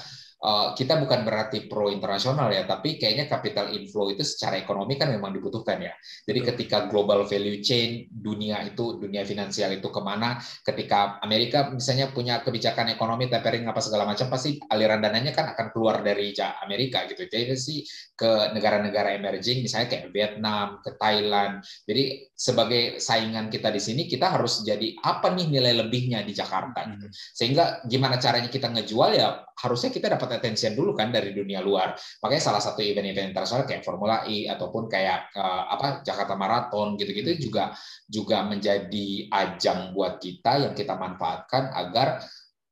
kita 0.77 1.01
bukan 1.01 1.25
berarti 1.25 1.65
pro 1.65 1.89
internasional 1.89 2.53
ya, 2.53 2.69
tapi 2.69 3.01
kayaknya 3.01 3.25
capital 3.25 3.73
inflow 3.73 4.13
itu 4.13 4.21
secara 4.21 4.61
ekonomi 4.61 4.93
kan 4.93 5.09
memang 5.09 5.33
dibutuhkan 5.33 5.81
ya. 5.81 5.93
Jadi 6.21 6.39
ketika 6.53 6.85
global 6.85 7.25
value 7.25 7.65
chain 7.65 8.05
dunia 8.13 8.61
itu 8.61 9.01
dunia 9.01 9.25
finansial 9.25 9.73
itu 9.73 9.89
ke 9.89 10.01
mana, 10.05 10.37
ketika 10.61 11.17
Amerika 11.25 11.73
misalnya 11.73 12.13
punya 12.13 12.45
kebijakan 12.45 12.93
ekonomi 12.93 13.25
tapering 13.25 13.65
apa 13.65 13.81
segala 13.81 14.05
macam, 14.05 14.29
pasti 14.29 14.61
aliran 14.69 15.01
dananya 15.01 15.33
kan 15.33 15.49
akan 15.49 15.73
keluar 15.73 16.05
dari 16.05 16.29
Amerika 16.61 17.09
gitu. 17.09 17.25
Jadi 17.25 17.57
sih 17.57 17.81
ke 18.13 18.53
negara-negara 18.53 19.17
emerging, 19.17 19.65
misalnya 19.65 19.97
kayak 19.97 20.13
Vietnam, 20.13 20.77
ke 20.85 20.93
Thailand. 20.93 21.65
Jadi 21.89 22.29
sebagai 22.37 23.01
saingan 23.01 23.49
kita 23.49 23.73
di 23.73 23.81
sini, 23.81 24.05
kita 24.05 24.37
harus 24.37 24.61
jadi 24.61 24.93
apa 25.01 25.33
nih 25.33 25.49
nilai 25.49 25.73
lebihnya 25.73 26.21
di 26.21 26.37
Jakarta 26.37 26.85
gitu. 26.85 27.09
Sehingga 27.11 27.81
gimana 27.89 28.21
caranya 28.21 28.51
kita 28.51 28.69
ngejual 28.69 29.11
ya 29.17 29.41
harusnya 29.55 29.87
kita 29.87 30.11
dapat 30.11 30.24
attention 30.31 30.73
dulu 30.73 30.97
kan 30.97 31.13
dari 31.13 31.35
dunia 31.35 31.61
luar. 31.61 31.93
Makanya 32.21 32.43
salah 32.43 32.61
satu 32.63 32.81
event-event 32.81 33.33
internasional 33.33 33.67
kayak 33.67 33.83
Formula 33.85 34.23
E 34.25 34.49
ataupun 34.49 34.89
kayak 34.89 35.33
uh, 35.35 35.63
apa 35.69 36.01
Jakarta 36.01 36.33
Marathon 36.33 36.95
gitu-gitu 36.95 37.35
hmm. 37.35 37.41
juga 37.41 37.63
juga 38.09 38.45
menjadi 38.45 39.29
ajang 39.29 39.93
buat 39.93 40.17
kita 40.17 40.69
yang 40.69 40.73
kita 40.73 40.95
manfaatkan 40.95 41.73
agar 41.73 42.23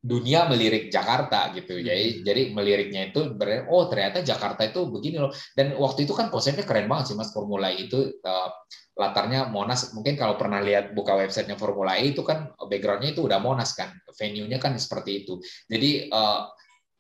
dunia 0.04 0.43
melirik 0.51 0.91
Jakarta 0.91 1.56
gitu. 1.56 1.80
Jadi 1.80 2.20
hmm. 2.20 2.22
jadi 2.28 2.41
meliriknya 2.51 3.01
itu 3.16 3.34
ber 3.38 3.68
oh 3.72 3.88
ternyata 3.88 4.20
Jakarta 4.20 4.68
itu 4.68 4.89
begini 4.91 5.18
loh. 5.24 5.32
Dan 5.56 5.80
waktu 5.80 6.04
itu 6.04 6.12
kan 6.12 6.28
konsepnya 6.28 6.68
keren 6.68 6.91
banget 6.91 7.14
sih 7.14 7.16
Mas 7.16 7.32
Formula 7.32 7.72
E 7.72 7.88
itu 7.88 8.12
uh, 8.24 8.49
latarnya 8.93 9.49
Monas 9.49 9.89
mungkin 9.97 10.14
kalau 10.14 10.38
pernah 10.38 10.62
lihat 10.62 10.93
buka 10.93 11.18
websitenya 11.18 11.58
Formula 11.58 11.97
E 11.97 12.14
itu 12.14 12.22
kan 12.22 12.54
backgroundnya 12.70 13.18
itu 13.18 13.26
udah 13.26 13.41
Monas 13.41 13.74
kan 13.74 13.89
venue-nya 14.14 14.62
kan 14.62 14.78
seperti 14.78 15.26
itu 15.26 15.41
jadi 15.66 16.14
uh, 16.14 16.45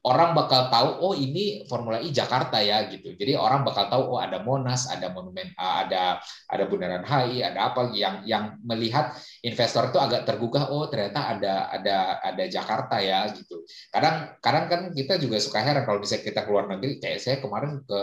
orang 0.03 0.35
bakal 0.35 0.67
tahu 0.67 0.89
oh 0.99 1.13
ini 1.15 1.63
Formula 1.71 1.95
E 2.03 2.11
Jakarta 2.11 2.59
ya 2.59 2.83
gitu. 2.91 3.15
Jadi 3.15 3.39
orang 3.39 3.63
bakal 3.63 3.87
tahu 3.87 4.15
oh 4.15 4.19
ada 4.19 4.43
Monas, 4.43 4.91
ada 4.91 5.07
monumen 5.15 5.55
ada 5.55 6.19
ada 6.51 6.63
Bundaran 6.67 7.07
HI, 7.07 7.39
ada 7.39 7.71
apa 7.71 7.87
yang 7.95 8.27
yang 8.27 8.59
melihat 8.67 9.15
investor 9.47 9.87
itu 9.91 9.99
agak 9.99 10.27
tergugah 10.27 10.67
oh 10.75 10.91
ternyata 10.91 11.39
ada 11.39 11.71
ada 11.71 12.19
ada 12.19 12.43
Jakarta 12.51 12.99
ya 12.99 13.31
gitu. 13.31 13.63
Kadang 13.87 14.35
kadang 14.43 14.65
kan 14.67 14.81
kita 14.91 15.15
juga 15.15 15.39
suka 15.39 15.63
heran 15.63 15.87
kalau 15.87 16.03
bisa 16.03 16.19
kita 16.19 16.43
keluar 16.43 16.67
negeri 16.67 16.99
kayak 16.99 17.23
saya 17.23 17.39
kemarin 17.39 17.79
ke 17.87 18.01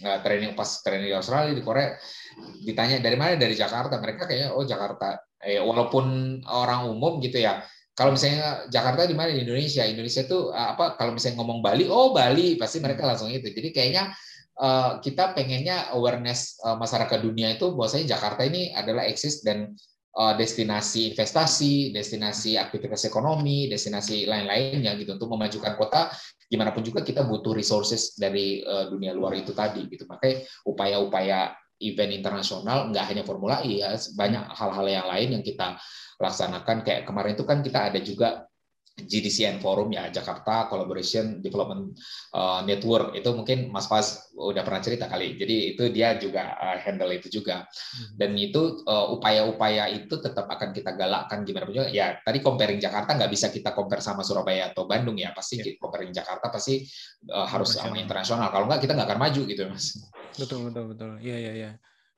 uh, 0.00 0.18
training 0.24 0.56
pas 0.56 0.80
training 0.80 1.12
di 1.12 1.16
Australia 1.16 1.52
di 1.52 1.60
Korea 1.60 1.92
ditanya 2.64 3.04
dari 3.04 3.16
mana 3.20 3.36
dari 3.36 3.52
Jakarta 3.52 4.00
mereka 4.00 4.24
kayaknya 4.24 4.56
oh 4.56 4.64
Jakarta 4.64 5.20
eh 5.44 5.60
walaupun 5.60 6.40
orang 6.48 6.88
umum 6.88 7.20
gitu 7.20 7.36
ya 7.36 7.60
kalau 7.94 8.18
misalnya 8.18 8.66
Jakarta 8.68 9.06
di 9.06 9.14
mana 9.14 9.30
di 9.30 9.46
Indonesia 9.46 9.86
Indonesia 9.86 10.26
itu 10.26 10.50
eh, 10.50 10.68
apa 10.74 10.98
kalau 10.98 11.14
misalnya 11.14 11.38
ngomong 11.40 11.62
Bali 11.62 11.86
oh 11.86 12.10
Bali 12.10 12.58
pasti 12.58 12.82
mereka 12.82 13.06
langsung 13.06 13.30
itu 13.30 13.46
jadi 13.54 13.70
kayaknya 13.70 14.10
uh, 14.58 14.98
kita 14.98 15.34
pengennya 15.34 15.94
awareness 15.94 16.58
uh, 16.62 16.74
masyarakat 16.78 17.18
dunia 17.22 17.54
itu 17.54 17.70
bahwasanya 17.74 18.18
Jakarta 18.18 18.42
ini 18.46 18.74
adalah 18.74 19.06
eksis 19.06 19.42
dan 19.46 19.74
uh, 20.18 20.34
destinasi 20.34 21.14
investasi, 21.14 21.90
destinasi 21.90 22.58
aktivitas 22.58 23.06
ekonomi, 23.06 23.66
destinasi 23.66 24.26
lain-lainnya 24.26 24.94
gitu 24.98 25.18
untuk 25.18 25.30
memajukan 25.34 25.74
kota. 25.74 26.10
Gimana 26.46 26.70
pun 26.70 26.86
juga 26.86 27.02
kita 27.02 27.26
butuh 27.26 27.56
resources 27.56 28.14
dari 28.14 28.62
uh, 28.62 28.90
dunia 28.90 29.10
luar 29.14 29.34
itu 29.34 29.50
tadi 29.50 29.86
gitu. 29.90 30.06
Makanya 30.06 30.46
upaya-upaya 30.66 31.54
event 31.82 32.12
internasional 32.14 32.94
nggak 32.94 33.04
hanya 33.10 33.22
Formula 33.26 33.58
E 33.66 33.82
ya, 33.82 33.98
banyak 34.14 34.44
hal-hal 34.54 34.86
yang 34.86 35.06
lain 35.10 35.28
yang 35.38 35.44
kita 35.44 35.74
laksanakan. 36.20 36.86
Kayak 36.86 37.06
kemarin 37.08 37.32
itu 37.34 37.44
kan 37.46 37.58
kita 37.62 37.90
ada 37.92 38.00
juga 38.00 38.28
GDCN 38.94 39.58
Forum 39.58 39.90
ya 39.90 40.06
Jakarta 40.06 40.70
Collaboration 40.70 41.42
Development 41.42 41.98
uh, 42.30 42.62
Network. 42.62 43.18
Itu 43.18 43.34
mungkin 43.34 43.74
Mas 43.74 43.90
Faz 43.90 44.30
udah 44.38 44.62
pernah 44.62 44.78
cerita 44.78 45.10
kali. 45.10 45.34
Jadi 45.34 45.74
itu 45.74 45.90
dia 45.90 46.14
juga 46.14 46.54
uh, 46.54 46.78
handle 46.78 47.10
itu 47.10 47.42
juga. 47.42 47.66
Hmm. 47.66 48.14
dan 48.14 48.30
itu 48.38 48.86
uh, 48.86 49.10
upaya-upaya 49.18 49.90
itu 49.90 50.14
tetap 50.22 50.46
akan 50.46 50.70
kita 50.70 50.94
galakkan 50.94 51.42
gimana 51.42 51.66
pun 51.66 51.74
juga. 51.74 51.90
Ya 51.90 52.22
tadi 52.22 52.38
comparing 52.38 52.78
Jakarta 52.78 53.18
nggak 53.18 53.32
bisa 53.34 53.50
kita 53.50 53.74
compare 53.74 53.98
sama 53.98 54.22
Surabaya 54.22 54.70
atau 54.70 54.86
Bandung 54.86 55.18
ya. 55.18 55.34
Pasti 55.34 55.58
yeah. 55.58 55.74
comparing 55.74 56.14
Jakarta 56.14 56.46
pasti 56.54 56.86
uh, 57.34 57.46
harus 57.50 57.74
sama 57.74 57.98
internasional. 57.98 58.46
kalau 58.54 58.70
nggak 58.70 58.78
kita 58.78 58.94
nggak 58.94 59.10
akan 59.10 59.20
maju 59.20 59.42
gitu 59.50 59.62
mas. 59.66 59.98
Betul 60.38 60.70
betul 60.70 60.94
betul. 60.94 61.10
Iya 61.18 61.36
iya 61.50 61.52
iya. 61.58 61.70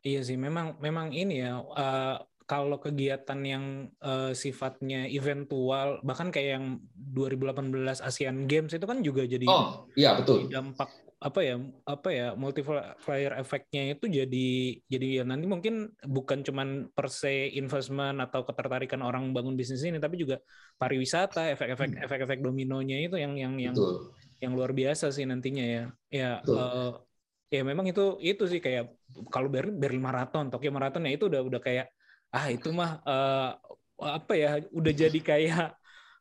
Iya 0.04 0.20
sih 0.22 0.36
memang 0.36 0.76
memang 0.78 1.10
ini 1.10 1.40
ya 1.40 1.56
uh, 1.56 2.20
kalau 2.46 2.78
kegiatan 2.78 3.40
yang 3.42 3.64
uh, 3.98 4.30
sifatnya 4.30 5.10
eventual 5.10 5.98
bahkan 6.06 6.30
kayak 6.30 6.62
yang 6.62 6.66
2018 6.94 7.98
ASEAN 7.98 8.46
Games 8.46 8.70
itu 8.70 8.86
kan 8.86 9.02
juga 9.02 9.26
jadi 9.26 9.46
Oh, 9.50 9.90
iya 9.98 10.14
betul. 10.14 10.46
dampak 10.46 10.86
apa 11.16 11.40
ya 11.40 11.56
apa 11.88 12.08
ya 12.12 12.26
multiplier 12.36 13.32
efeknya 13.40 13.96
itu 13.96 14.04
jadi 14.04 14.48
jadi 14.84 15.06
ya 15.20 15.22
nanti 15.24 15.48
mungkin 15.48 15.88
bukan 16.04 16.44
cuman 16.44 16.92
per 16.92 17.08
se 17.08 17.56
investment 17.56 18.20
atau 18.20 18.44
ketertarikan 18.44 19.00
orang 19.00 19.32
bangun 19.32 19.56
bisnis 19.56 19.80
ini 19.80 19.96
tapi 19.96 20.20
juga 20.20 20.44
pariwisata 20.76 21.56
efek-efek 21.56 21.88
hmm. 21.96 22.04
efek-efek 22.04 22.38
dominonya 22.44 23.00
itu 23.00 23.16
yang 23.16 23.32
yang 23.40 23.56
yang 23.56 23.72
betul. 23.72 24.12
yang 24.44 24.52
luar 24.52 24.76
biasa 24.76 25.08
sih 25.08 25.24
nantinya 25.24 25.64
ya 25.64 25.84
ya 26.12 26.30
uh, 26.44 27.00
ya 27.48 27.64
memang 27.64 27.88
itu 27.88 28.20
itu 28.20 28.44
sih 28.44 28.60
kayak 28.60 28.92
kalau 29.32 29.48
Berlin 29.48 29.80
Berlin 29.80 30.04
Marathon 30.04 30.52
Tokyo 30.52 30.68
Marathon 30.68 31.08
ya 31.08 31.16
itu 31.16 31.32
udah 31.32 31.40
udah 31.40 31.60
kayak 31.64 31.96
ah 32.36 32.52
itu 32.52 32.68
mah 32.68 33.00
uh, 33.00 33.56
apa 33.96 34.32
ya 34.36 34.60
udah 34.76 34.92
jadi 34.92 35.20
kayak 35.24 35.72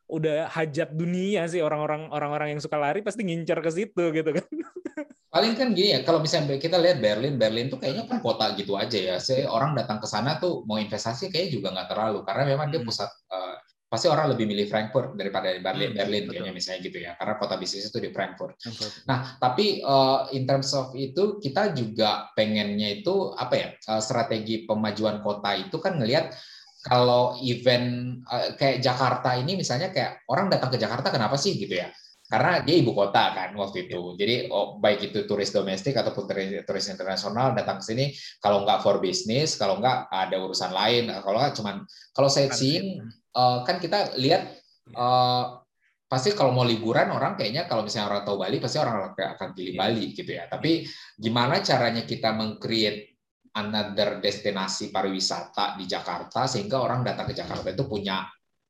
udah 0.08 0.48
hajat 0.48 0.94
dunia 0.94 1.44
sih 1.50 1.60
orang-orang 1.60 2.08
orang-orang 2.08 2.56
yang 2.56 2.62
suka 2.62 2.78
lari 2.80 3.04
pasti 3.04 3.26
ngincar 3.26 3.60
ke 3.60 3.70
situ 3.74 4.04
gitu 4.14 4.30
kan. 4.32 4.46
Paling 5.34 5.52
kan 5.52 5.76
gini 5.76 5.92
ya, 5.92 6.00
kalau 6.00 6.24
misalnya 6.24 6.56
kita 6.56 6.80
lihat 6.80 6.96
Berlin, 6.96 7.36
Berlin 7.36 7.68
tuh 7.68 7.76
kayaknya 7.76 8.08
kan 8.08 8.24
kota 8.24 8.56
gitu 8.56 8.72
aja 8.72 8.96
ya. 8.96 9.16
Saya 9.20 9.50
orang 9.52 9.76
datang 9.76 10.00
ke 10.00 10.08
sana 10.08 10.40
tuh 10.40 10.64
mau 10.64 10.80
investasi 10.80 11.28
kayak 11.28 11.52
juga 11.52 11.76
nggak 11.76 11.92
terlalu 11.92 12.24
karena 12.24 12.56
memang 12.56 12.72
dia 12.72 12.80
hmm. 12.80 12.88
pusat 12.88 13.10
uh, 13.28 13.60
pasti 13.86 14.10
orang 14.10 14.34
lebih 14.34 14.50
milih 14.50 14.66
Frankfurt 14.66 15.14
daripada 15.14 15.54
Berlin, 15.62 15.94
hmm, 15.94 15.98
Berlin 16.02 16.24
kayaknya 16.26 16.52
misalnya 16.52 16.80
gitu 16.82 16.98
ya, 16.98 17.14
karena 17.14 17.34
kota 17.38 17.54
bisnis 17.54 17.86
itu 17.86 18.02
di 18.02 18.10
Frankfurt. 18.10 18.58
Frankfurt. 18.58 18.92
Nah, 19.06 19.38
tapi 19.38 19.78
uh, 19.78 20.26
in 20.34 20.42
terms 20.42 20.74
of 20.74 20.90
itu 20.98 21.38
kita 21.38 21.70
juga 21.70 22.34
pengennya 22.34 22.98
itu 22.98 23.30
apa 23.38 23.54
ya 23.54 23.68
uh, 23.94 24.02
strategi 24.02 24.66
pemajuan 24.66 25.22
kota 25.22 25.54
itu 25.54 25.78
kan 25.78 26.02
ngelihat 26.02 26.34
kalau 26.82 27.38
event 27.38 28.20
uh, 28.26 28.58
kayak 28.58 28.82
Jakarta 28.82 29.38
ini 29.38 29.54
misalnya 29.54 29.94
kayak 29.94 30.26
orang 30.26 30.50
datang 30.50 30.74
ke 30.74 30.78
Jakarta 30.82 31.14
kenapa 31.14 31.38
sih 31.38 31.54
gitu 31.54 31.78
ya? 31.78 31.86
Karena 32.26 32.58
dia 32.58 32.82
ibu 32.82 32.90
kota 32.90 33.38
kan 33.38 33.54
waktu 33.54 33.86
itu. 33.86 34.18
Jadi 34.18 34.50
oh, 34.50 34.82
baik 34.82 35.14
itu 35.14 35.30
turis 35.30 35.54
domestik 35.54 35.94
ataupun 35.94 36.26
turis 36.66 36.86
internasional 36.90 37.54
datang 37.54 37.78
ke 37.78 37.86
sini 37.86 38.10
kalau 38.42 38.66
nggak 38.66 38.82
for 38.82 38.98
business, 38.98 39.54
kalau 39.54 39.78
nggak 39.78 40.10
ada 40.10 40.34
urusan 40.42 40.74
lain, 40.74 41.06
kalau 41.22 41.38
nggak 41.38 41.54
cuman 41.54 41.86
kalau 42.10 42.26
sightseeing 42.26 42.98
uh, 43.36 43.60
kan 43.62 43.76
kita 43.76 44.16
lihat 44.16 44.48
uh, 44.96 45.60
pasti 46.06 46.32
kalau 46.32 46.54
mau 46.54 46.64
liburan 46.64 47.10
orang 47.12 47.36
kayaknya 47.36 47.68
kalau 47.68 47.84
misalnya 47.84 48.16
orang 48.16 48.22
tahu 48.24 48.36
Bali 48.40 48.56
pasti 48.62 48.78
orang 48.80 49.12
akan 49.12 49.48
pilih 49.52 49.74
yeah. 49.76 49.80
Bali 49.84 50.04
gitu 50.16 50.30
ya. 50.32 50.44
Tapi 50.48 50.86
gimana 51.18 51.60
caranya 51.60 52.02
kita 52.08 52.32
mengcreate 52.32 53.18
another 53.56 54.22
destinasi 54.22 54.94
pariwisata 54.94 55.74
di 55.76 55.84
Jakarta 55.84 56.46
sehingga 56.46 56.80
orang 56.80 57.02
datang 57.02 57.26
ke 57.28 57.34
Jakarta 57.34 57.68
itu 57.74 57.84
punya 57.84 58.22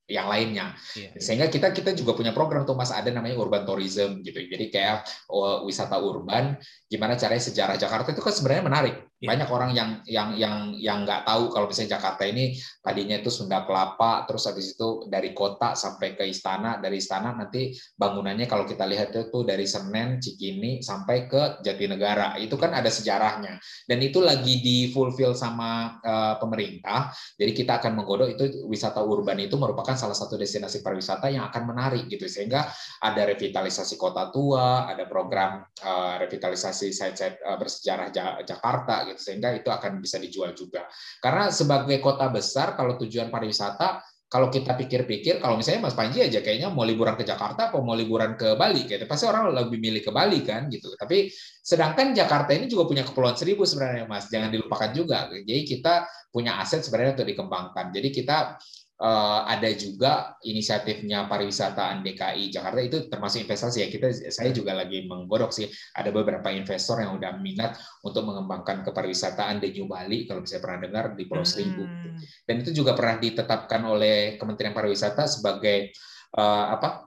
yang 0.06 0.30
lainnya. 0.30 0.72
Yeah. 0.94 1.18
Sehingga 1.18 1.50
kita 1.50 1.74
kita 1.74 1.90
juga 1.92 2.14
punya 2.14 2.30
program 2.30 2.62
tuh 2.62 2.78
Mas 2.78 2.94
ada 2.94 3.10
namanya 3.10 3.36
urban 3.36 3.66
tourism 3.66 4.22
gitu. 4.22 4.38
Jadi 4.38 4.72
kayak 4.72 5.04
oh, 5.28 5.66
wisata 5.66 5.98
urban 5.98 6.56
gimana 6.88 7.18
caranya 7.18 7.42
sejarah 7.42 7.76
Jakarta 7.76 8.14
itu 8.14 8.22
kan 8.22 8.32
sebenarnya 8.32 8.64
menarik. 8.64 8.96
Yeah. 9.16 9.32
Banyak 9.32 9.48
orang 9.48 9.70
yang 9.72 9.90
yang 10.04 10.36
yang 10.36 10.56
yang 10.76 10.98
nggak 11.08 11.24
tahu 11.24 11.48
kalau 11.48 11.72
misalnya 11.72 11.96
Jakarta 11.96 12.28
ini 12.28 12.52
tadinya 12.84 13.16
itu 13.16 13.32
Sunda 13.32 13.64
Kelapa, 13.64 14.28
terus 14.28 14.44
habis 14.44 14.76
itu 14.76 15.08
dari 15.08 15.32
kota 15.32 15.72
sampai 15.72 16.20
ke 16.20 16.28
istana, 16.28 16.76
dari 16.76 17.00
istana 17.00 17.32
nanti 17.32 17.72
bangunannya 17.96 18.44
kalau 18.44 18.68
kita 18.68 18.84
lihat 18.84 19.16
itu 19.16 19.40
dari 19.40 19.64
Senen, 19.64 20.20
Cikini 20.20 20.84
sampai 20.84 21.32
ke 21.32 21.64
Jatinegara. 21.64 22.36
Itu 22.36 22.60
kan 22.60 22.76
ada 22.76 22.92
sejarahnya. 22.92 23.56
Dan 23.88 24.04
itu 24.04 24.20
lagi 24.20 24.60
di 24.60 24.92
fulfill 24.92 25.32
sama 25.32 25.96
uh, 26.04 26.36
pemerintah. 26.36 27.08
Jadi 27.40 27.56
kita 27.56 27.80
akan 27.80 27.96
menggodok 27.96 28.36
itu 28.36 28.68
wisata 28.68 29.00
urban 29.00 29.40
itu 29.40 29.56
merupakan 29.56 29.96
salah 29.96 30.12
satu 30.12 30.36
destinasi 30.36 30.84
pariwisata 30.84 31.32
yang 31.32 31.48
akan 31.48 31.72
menarik 31.72 32.04
gitu 32.12 32.28
sehingga 32.28 32.68
ada 33.00 33.22
revitalisasi 33.32 33.96
kota 33.96 34.28
tua, 34.28 34.84
ada 34.92 35.08
program 35.08 35.64
uh, 35.64 36.20
revitalisasi 36.20 36.92
site-site 36.92 37.40
uh, 37.48 37.56
bersejarah 37.56 38.12
Jakarta 38.44 39.05
gitu 39.12 39.20
sehingga 39.20 39.54
itu 39.54 39.68
akan 39.70 40.02
bisa 40.02 40.18
dijual 40.18 40.52
juga. 40.52 40.86
Karena 41.22 41.48
sebagai 41.52 41.98
kota 42.02 42.26
besar 42.30 42.74
kalau 42.74 42.98
tujuan 42.98 43.30
pariwisata 43.30 44.02
kalau 44.26 44.50
kita 44.50 44.74
pikir-pikir, 44.74 45.38
kalau 45.38 45.54
misalnya 45.54 45.86
Mas 45.86 45.94
Panji 45.94 46.18
aja 46.18 46.42
kayaknya 46.42 46.66
mau 46.66 46.82
liburan 46.82 47.14
ke 47.14 47.22
Jakarta 47.22 47.70
atau 47.70 47.78
mau 47.86 47.94
liburan 47.94 48.34
ke 48.34 48.58
Bali, 48.58 48.82
gitu. 48.82 49.06
pasti 49.06 49.22
orang 49.22 49.54
lebih 49.54 49.78
milih 49.78 50.02
ke 50.02 50.10
Bali 50.10 50.42
kan, 50.42 50.66
gitu. 50.66 50.90
Tapi 50.98 51.30
sedangkan 51.62 52.10
Jakarta 52.10 52.50
ini 52.50 52.66
juga 52.66 52.90
punya 52.90 53.06
kepulauan 53.06 53.38
seribu 53.38 53.62
sebenarnya, 53.62 54.10
Mas. 54.10 54.26
Jangan 54.26 54.50
dilupakan 54.50 54.90
juga. 54.90 55.30
Jadi 55.30 55.62
kita 55.62 56.10
punya 56.34 56.58
aset 56.58 56.82
sebenarnya 56.82 57.22
untuk 57.22 57.28
dikembangkan. 57.30 57.94
Jadi 57.94 58.08
kita 58.10 58.58
ada 58.96 59.68
juga 59.76 60.40
inisiatifnya 60.40 61.28
pariwisata 61.28 62.00
DKI 62.00 62.48
Jakarta 62.48 62.80
itu 62.80 62.98
termasuk 63.12 63.44
investasi 63.44 63.84
ya. 63.84 63.88
Kita 63.92 64.08
saya 64.32 64.50
juga 64.56 64.72
lagi 64.72 65.04
menggodok 65.04 65.52
sih. 65.52 65.68
Ada 65.92 66.08
beberapa 66.08 66.48
investor 66.48 67.04
yang 67.04 67.20
udah 67.20 67.36
minat 67.36 67.76
untuk 68.00 68.24
mengembangkan 68.24 68.80
kepariwisataan 68.88 69.60
di 69.60 69.76
New 69.76 69.84
Bali 69.84 70.24
kalau 70.24 70.40
bisa 70.40 70.64
pernah 70.64 70.88
dengar 70.88 71.12
di 71.12 71.24
Pulau 71.28 71.44
Seribu. 71.44 71.84
Hmm. 71.84 72.18
dan 72.48 72.64
itu 72.64 72.72
juga 72.72 72.96
pernah 72.96 73.20
ditetapkan 73.20 73.82
oleh 73.84 74.40
Kementerian 74.40 74.72
Pariwisata 74.72 75.28
sebagai 75.28 75.92
uh, 76.36 76.66
apa 76.72 77.05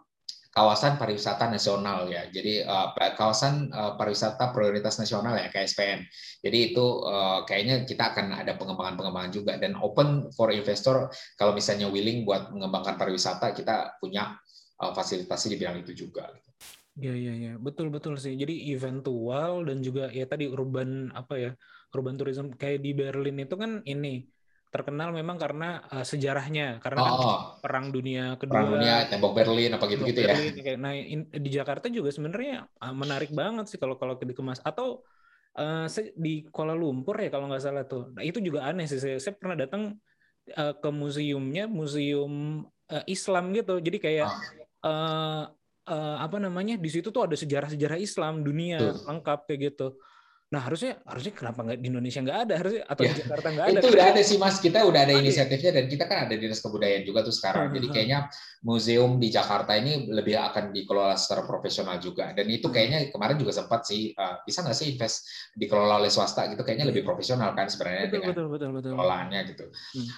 kawasan 0.50 0.98
pariwisata 0.98 1.46
nasional 1.48 2.10
ya. 2.10 2.26
Jadi 2.34 2.66
uh, 2.66 2.92
kawasan 3.14 3.70
uh, 3.70 3.94
pariwisata 3.96 4.50
prioritas 4.50 4.98
nasional 4.98 5.38
ya 5.38 5.48
KSPN. 5.54 6.04
Jadi 6.42 6.74
itu 6.74 6.86
uh, 7.06 7.46
kayaknya 7.46 7.86
kita 7.86 8.14
akan 8.14 8.34
ada 8.34 8.58
pengembangan-pengembangan 8.58 9.32
juga 9.32 9.54
dan 9.62 9.78
open 9.78 10.34
for 10.34 10.50
investor 10.50 11.08
kalau 11.38 11.54
misalnya 11.54 11.88
willing 11.88 12.26
buat 12.26 12.50
mengembangkan 12.50 12.98
pariwisata 12.98 13.54
kita 13.54 14.02
punya 14.02 14.36
uh, 14.82 14.92
fasilitasi 14.92 15.54
di 15.54 15.58
bidang 15.62 15.86
itu 15.86 16.08
juga. 16.08 16.34
Iya 17.00 17.16
iya 17.16 17.34
iya 17.38 17.54
betul 17.56 17.94
betul 17.94 18.20
sih. 18.20 18.36
Jadi 18.36 18.74
eventual 18.74 19.64
dan 19.70 19.80
juga 19.80 20.12
ya 20.12 20.28
tadi 20.28 20.50
urban 20.50 21.14
apa 21.16 21.40
ya 21.40 21.52
urban 21.96 22.18
tourism 22.20 22.52
kayak 22.58 22.84
di 22.84 22.92
Berlin 22.98 23.38
itu 23.40 23.56
kan 23.56 23.80
ini 23.86 24.26
terkenal 24.70 25.10
memang 25.10 25.38
karena 25.42 25.82
uh, 25.90 26.06
sejarahnya. 26.06 26.78
Karena 26.82 27.00
kan 27.02 27.14
oh, 27.14 27.20
kan 27.20 27.30
perang 27.62 27.86
dunia 27.90 28.38
kedua. 28.38 28.54
Perang 28.54 28.70
dunia 28.78 28.96
tembok 29.10 29.34
Berlin 29.34 29.74
apa 29.74 29.86
gitu 29.90 30.06
gitu 30.06 30.22
ya? 30.22 30.34
Nah 30.78 30.94
in, 30.94 31.26
di 31.30 31.50
Jakarta 31.50 31.90
juga 31.90 32.14
sebenarnya 32.14 32.70
uh, 32.78 32.94
menarik 32.94 33.34
banget 33.34 33.66
sih 33.70 33.82
kalau 33.82 33.98
kalau 33.98 34.16
dikemas 34.18 34.62
atau 34.62 35.02
uh, 35.58 35.86
di 36.14 36.46
Kuala 36.54 36.78
Lumpur 36.78 37.18
ya 37.18 37.34
kalau 37.34 37.50
nggak 37.50 37.64
salah 37.66 37.84
tuh. 37.90 38.14
Nah 38.14 38.22
itu 38.22 38.38
juga 38.40 38.70
aneh 38.70 38.86
sih. 38.86 39.02
Saya, 39.02 39.18
saya 39.18 39.34
pernah 39.34 39.58
datang 39.58 39.98
uh, 40.54 40.74
ke 40.78 40.90
museumnya 40.94 41.66
museum 41.66 42.64
uh, 42.94 43.04
Islam 43.10 43.52
gitu. 43.58 43.82
Jadi 43.82 43.98
kayak 43.98 44.30
oh. 44.86 44.90
uh, 44.90 45.44
uh, 45.90 46.18
apa 46.22 46.38
namanya? 46.38 46.78
Di 46.78 46.90
situ 46.94 47.10
tuh 47.10 47.26
ada 47.26 47.34
sejarah-sejarah 47.34 47.98
Islam 47.98 48.46
dunia 48.46 48.78
tuh. 48.78 49.06
lengkap 49.10 49.50
kayak 49.50 49.74
gitu 49.74 49.98
Nah 50.50 50.66
harusnya 50.66 50.98
harusnya 51.06 51.34
kenapa 51.38 51.62
nggak 51.62 51.78
di 51.78 51.88
Indonesia 51.94 52.26
nggak 52.26 52.40
ada 52.50 52.54
harusnya 52.58 52.82
atau 52.90 53.04
ya, 53.06 53.14
di 53.14 53.22
Jakarta 53.22 53.48
nggak 53.54 53.66
ada? 53.70 53.80
Itu 53.86 53.88
udah 53.94 54.06
ada 54.10 54.22
sih 54.26 54.38
mas, 54.42 54.58
kita 54.58 54.80
udah 54.82 55.02
ada 55.06 55.14
inisiatifnya 55.14 55.72
dan 55.78 55.86
kita 55.86 56.04
kan 56.10 56.18
ada 56.26 56.34
dinas 56.34 56.58
kebudayaan 56.66 57.06
juga 57.06 57.22
tuh 57.22 57.36
sekarang. 57.38 57.70
Jadi 57.70 57.88
kayaknya 57.94 58.26
museum 58.66 59.22
di 59.22 59.30
Jakarta 59.30 59.78
ini 59.78 60.10
lebih 60.10 60.42
akan 60.42 60.74
dikelola 60.74 61.14
secara 61.22 61.46
profesional 61.46 62.02
juga. 62.02 62.34
Dan 62.34 62.50
itu 62.50 62.66
kayaknya 62.74 63.14
kemarin 63.14 63.38
juga 63.38 63.54
sempat 63.54 63.86
sih 63.86 64.10
uh, 64.18 64.42
bisa 64.42 64.66
nggak 64.66 64.74
sih 64.74 64.98
invest 64.98 65.30
dikelola 65.54 66.02
oleh 66.02 66.10
swasta 66.10 66.50
gitu? 66.50 66.66
Kayaknya 66.66 66.90
lebih 66.90 67.06
profesional 67.06 67.54
kan 67.54 67.70
sebenarnya 67.70 68.10
betul, 68.10 68.14
dengan 68.18 68.30
betul, 68.34 68.48
betul, 68.50 68.70
betul. 68.74 68.92
pengelolaannya 68.98 69.40
gitu. 69.54 69.66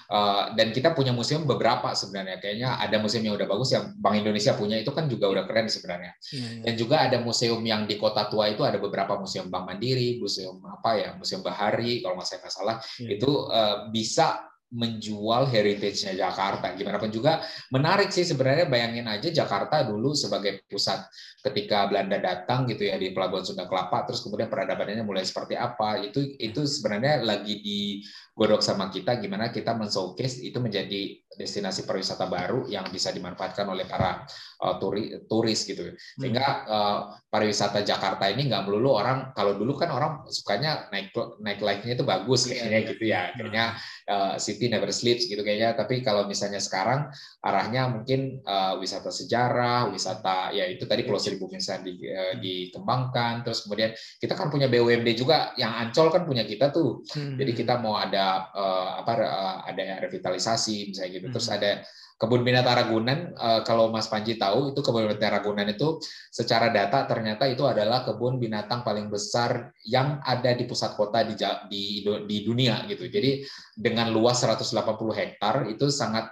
Uh, 0.07 0.55
dan 0.55 0.71
kita 0.71 0.95
punya 0.95 1.11
museum 1.11 1.43
beberapa 1.43 1.91
sebenarnya. 1.91 2.39
Kayaknya 2.39 2.79
ada 2.79 3.03
museum 3.03 3.27
yang 3.27 3.35
udah 3.35 3.51
bagus 3.51 3.75
yang 3.75 3.91
Bank 3.99 4.23
Indonesia 4.23 4.55
punya 4.55 4.79
itu 4.79 4.95
kan 4.95 5.11
juga 5.11 5.27
udah 5.27 5.43
keren 5.43 5.67
sebenarnya. 5.67 6.15
Ya, 6.31 6.39
ya. 6.39 6.63
Dan 6.71 6.73
juga 6.79 7.03
ada 7.03 7.19
museum 7.19 7.59
yang 7.67 7.83
di 7.83 7.99
kota 7.99 8.31
tua 8.31 8.47
itu 8.47 8.63
ada 8.63 8.79
beberapa 8.79 9.19
museum 9.19 9.51
Bank 9.51 9.67
Mandiri 9.67 10.20
museum 10.21 10.61
apa 10.69 10.89
ya 11.01 11.09
museum 11.17 11.41
bahari 11.41 12.05
kalau 12.05 12.13
nggak 12.21 12.27
saya 12.29 12.39
nggak 12.45 12.53
salah 12.53 12.77
hmm. 12.77 13.09
itu 13.09 13.31
uh, 13.49 13.77
bisa 13.89 14.51
menjual 14.71 15.51
heritage-nya 15.51 16.15
Jakarta. 16.15 16.71
Gimana 16.79 16.95
pun 16.95 17.11
juga 17.11 17.43
menarik 17.75 18.07
sih 18.07 18.23
sebenarnya 18.23 18.71
bayangin 18.71 19.03
aja 19.03 19.27
Jakarta 19.27 19.83
dulu 19.83 20.15
sebagai 20.15 20.63
pusat 20.71 21.03
ketika 21.43 21.91
Belanda 21.91 22.23
datang 22.23 22.63
gitu 22.71 22.87
ya 22.87 22.95
di 22.95 23.11
Pelabuhan 23.11 23.43
Sunda 23.43 23.67
Kelapa 23.67 24.07
terus 24.07 24.23
kemudian 24.23 24.47
peradabannya 24.47 25.03
mulai 25.03 25.27
seperti 25.27 25.59
apa 25.59 25.99
itu 25.99 26.23
itu 26.39 26.63
sebenarnya 26.63 27.19
lagi 27.19 27.59
digodok 27.59 28.63
sama 28.63 28.87
kita 28.87 29.19
gimana 29.19 29.51
kita 29.51 29.75
men-showcase 29.75 30.39
itu 30.39 30.63
menjadi 30.63 31.19
destinasi 31.35 31.87
pariwisata 31.87 32.27
baru 32.27 32.67
yang 32.67 32.87
bisa 32.91 33.09
dimanfaatkan 33.15 33.63
oleh 33.67 33.87
para 33.87 34.23
uh, 34.61 34.75
turi, 34.77 35.23
turis 35.25 35.63
gitu. 35.63 35.95
Sehingga 36.19 36.47
uh, 36.67 36.99
pariwisata 37.31 37.81
Jakarta 37.87 38.27
ini 38.27 38.51
nggak 38.51 38.67
melulu 38.67 38.99
orang 38.99 39.31
kalau 39.31 39.55
dulu 39.55 39.79
kan 39.79 39.89
orang 39.95 40.27
sukanya 40.27 40.91
naik 40.91 41.15
naik 41.39 41.59
life-nya 41.63 41.95
itu 41.95 42.05
bagus 42.05 42.47
Iya, 42.47 42.67
kayaknya 42.67 42.79
iya. 42.79 42.89
gitu 42.91 43.03
ya. 43.05 43.21
Kayaknya 43.37 43.65
uh, 44.11 44.33
city 44.37 44.65
never 44.67 44.91
sleeps 44.91 45.25
gitu 45.27 45.41
kayaknya. 45.41 45.73
Tapi 45.77 46.03
kalau 46.03 46.27
misalnya 46.27 46.59
sekarang 46.59 47.07
arahnya 47.41 47.87
mungkin 47.87 48.43
uh, 48.43 48.75
wisata 48.77 49.09
sejarah 49.09 49.87
wisata 49.89 50.51
ya 50.51 50.67
itu 50.67 50.83
tadi 50.83 51.07
Pulau 51.07 51.21
Seribu 51.21 51.47
misalnya 51.47 51.87
di, 51.87 51.93
uh, 52.11 52.35
dikembangkan. 52.37 53.47
Terus 53.47 53.63
kemudian 53.65 53.95
kita 54.19 54.33
kan 54.35 54.51
punya 54.51 54.67
BUMD 54.67 55.09
juga 55.15 55.55
yang 55.55 55.71
Ancol 55.79 56.11
kan 56.11 56.27
punya 56.27 56.43
kita 56.43 56.69
tuh. 56.73 57.03
Hmm. 57.11 57.35
jadi 57.35 57.51
kita 57.55 57.73
mau 57.79 57.95
ada 57.97 58.51
uh, 58.51 59.03
apa 59.03 59.13
uh, 59.19 59.57
ada 59.67 60.03
revitalisasi 60.05 60.91
misalnya 60.91 61.11
gitu 61.17 61.20
terus 61.29 61.45
Hmm. 61.45 61.57
ada 61.61 61.71
kebun 62.17 62.45
binatang 62.45 62.77
Ragunan 62.77 63.33
eh, 63.33 63.61
kalau 63.65 63.89
Mas 63.89 64.05
Panji 64.05 64.37
tahu 64.37 64.73
itu 64.73 64.81
kebun 64.81 65.09
binatang 65.09 65.41
Ragunan 65.41 65.65
itu 65.69 65.97
secara 66.29 66.69
data 66.69 67.05
ternyata 67.05 67.45
itu 67.45 67.65
adalah 67.65 68.01
kebun 68.01 68.37
binatang 68.37 68.81
paling 68.81 69.09
besar 69.09 69.73
yang 69.85 70.21
ada 70.21 70.53
di 70.53 70.65
pusat 70.65 70.93
kota 70.93 71.25
di 71.25 71.33
di 71.69 71.83
di 72.29 72.37
dunia 72.45 72.85
gitu. 72.85 73.09
Jadi 73.09 73.41
dengan 73.73 74.13
luas 74.13 74.37
180 74.41 74.69
hektar 75.13 75.65
itu 75.65 75.89
sangat 75.89 76.29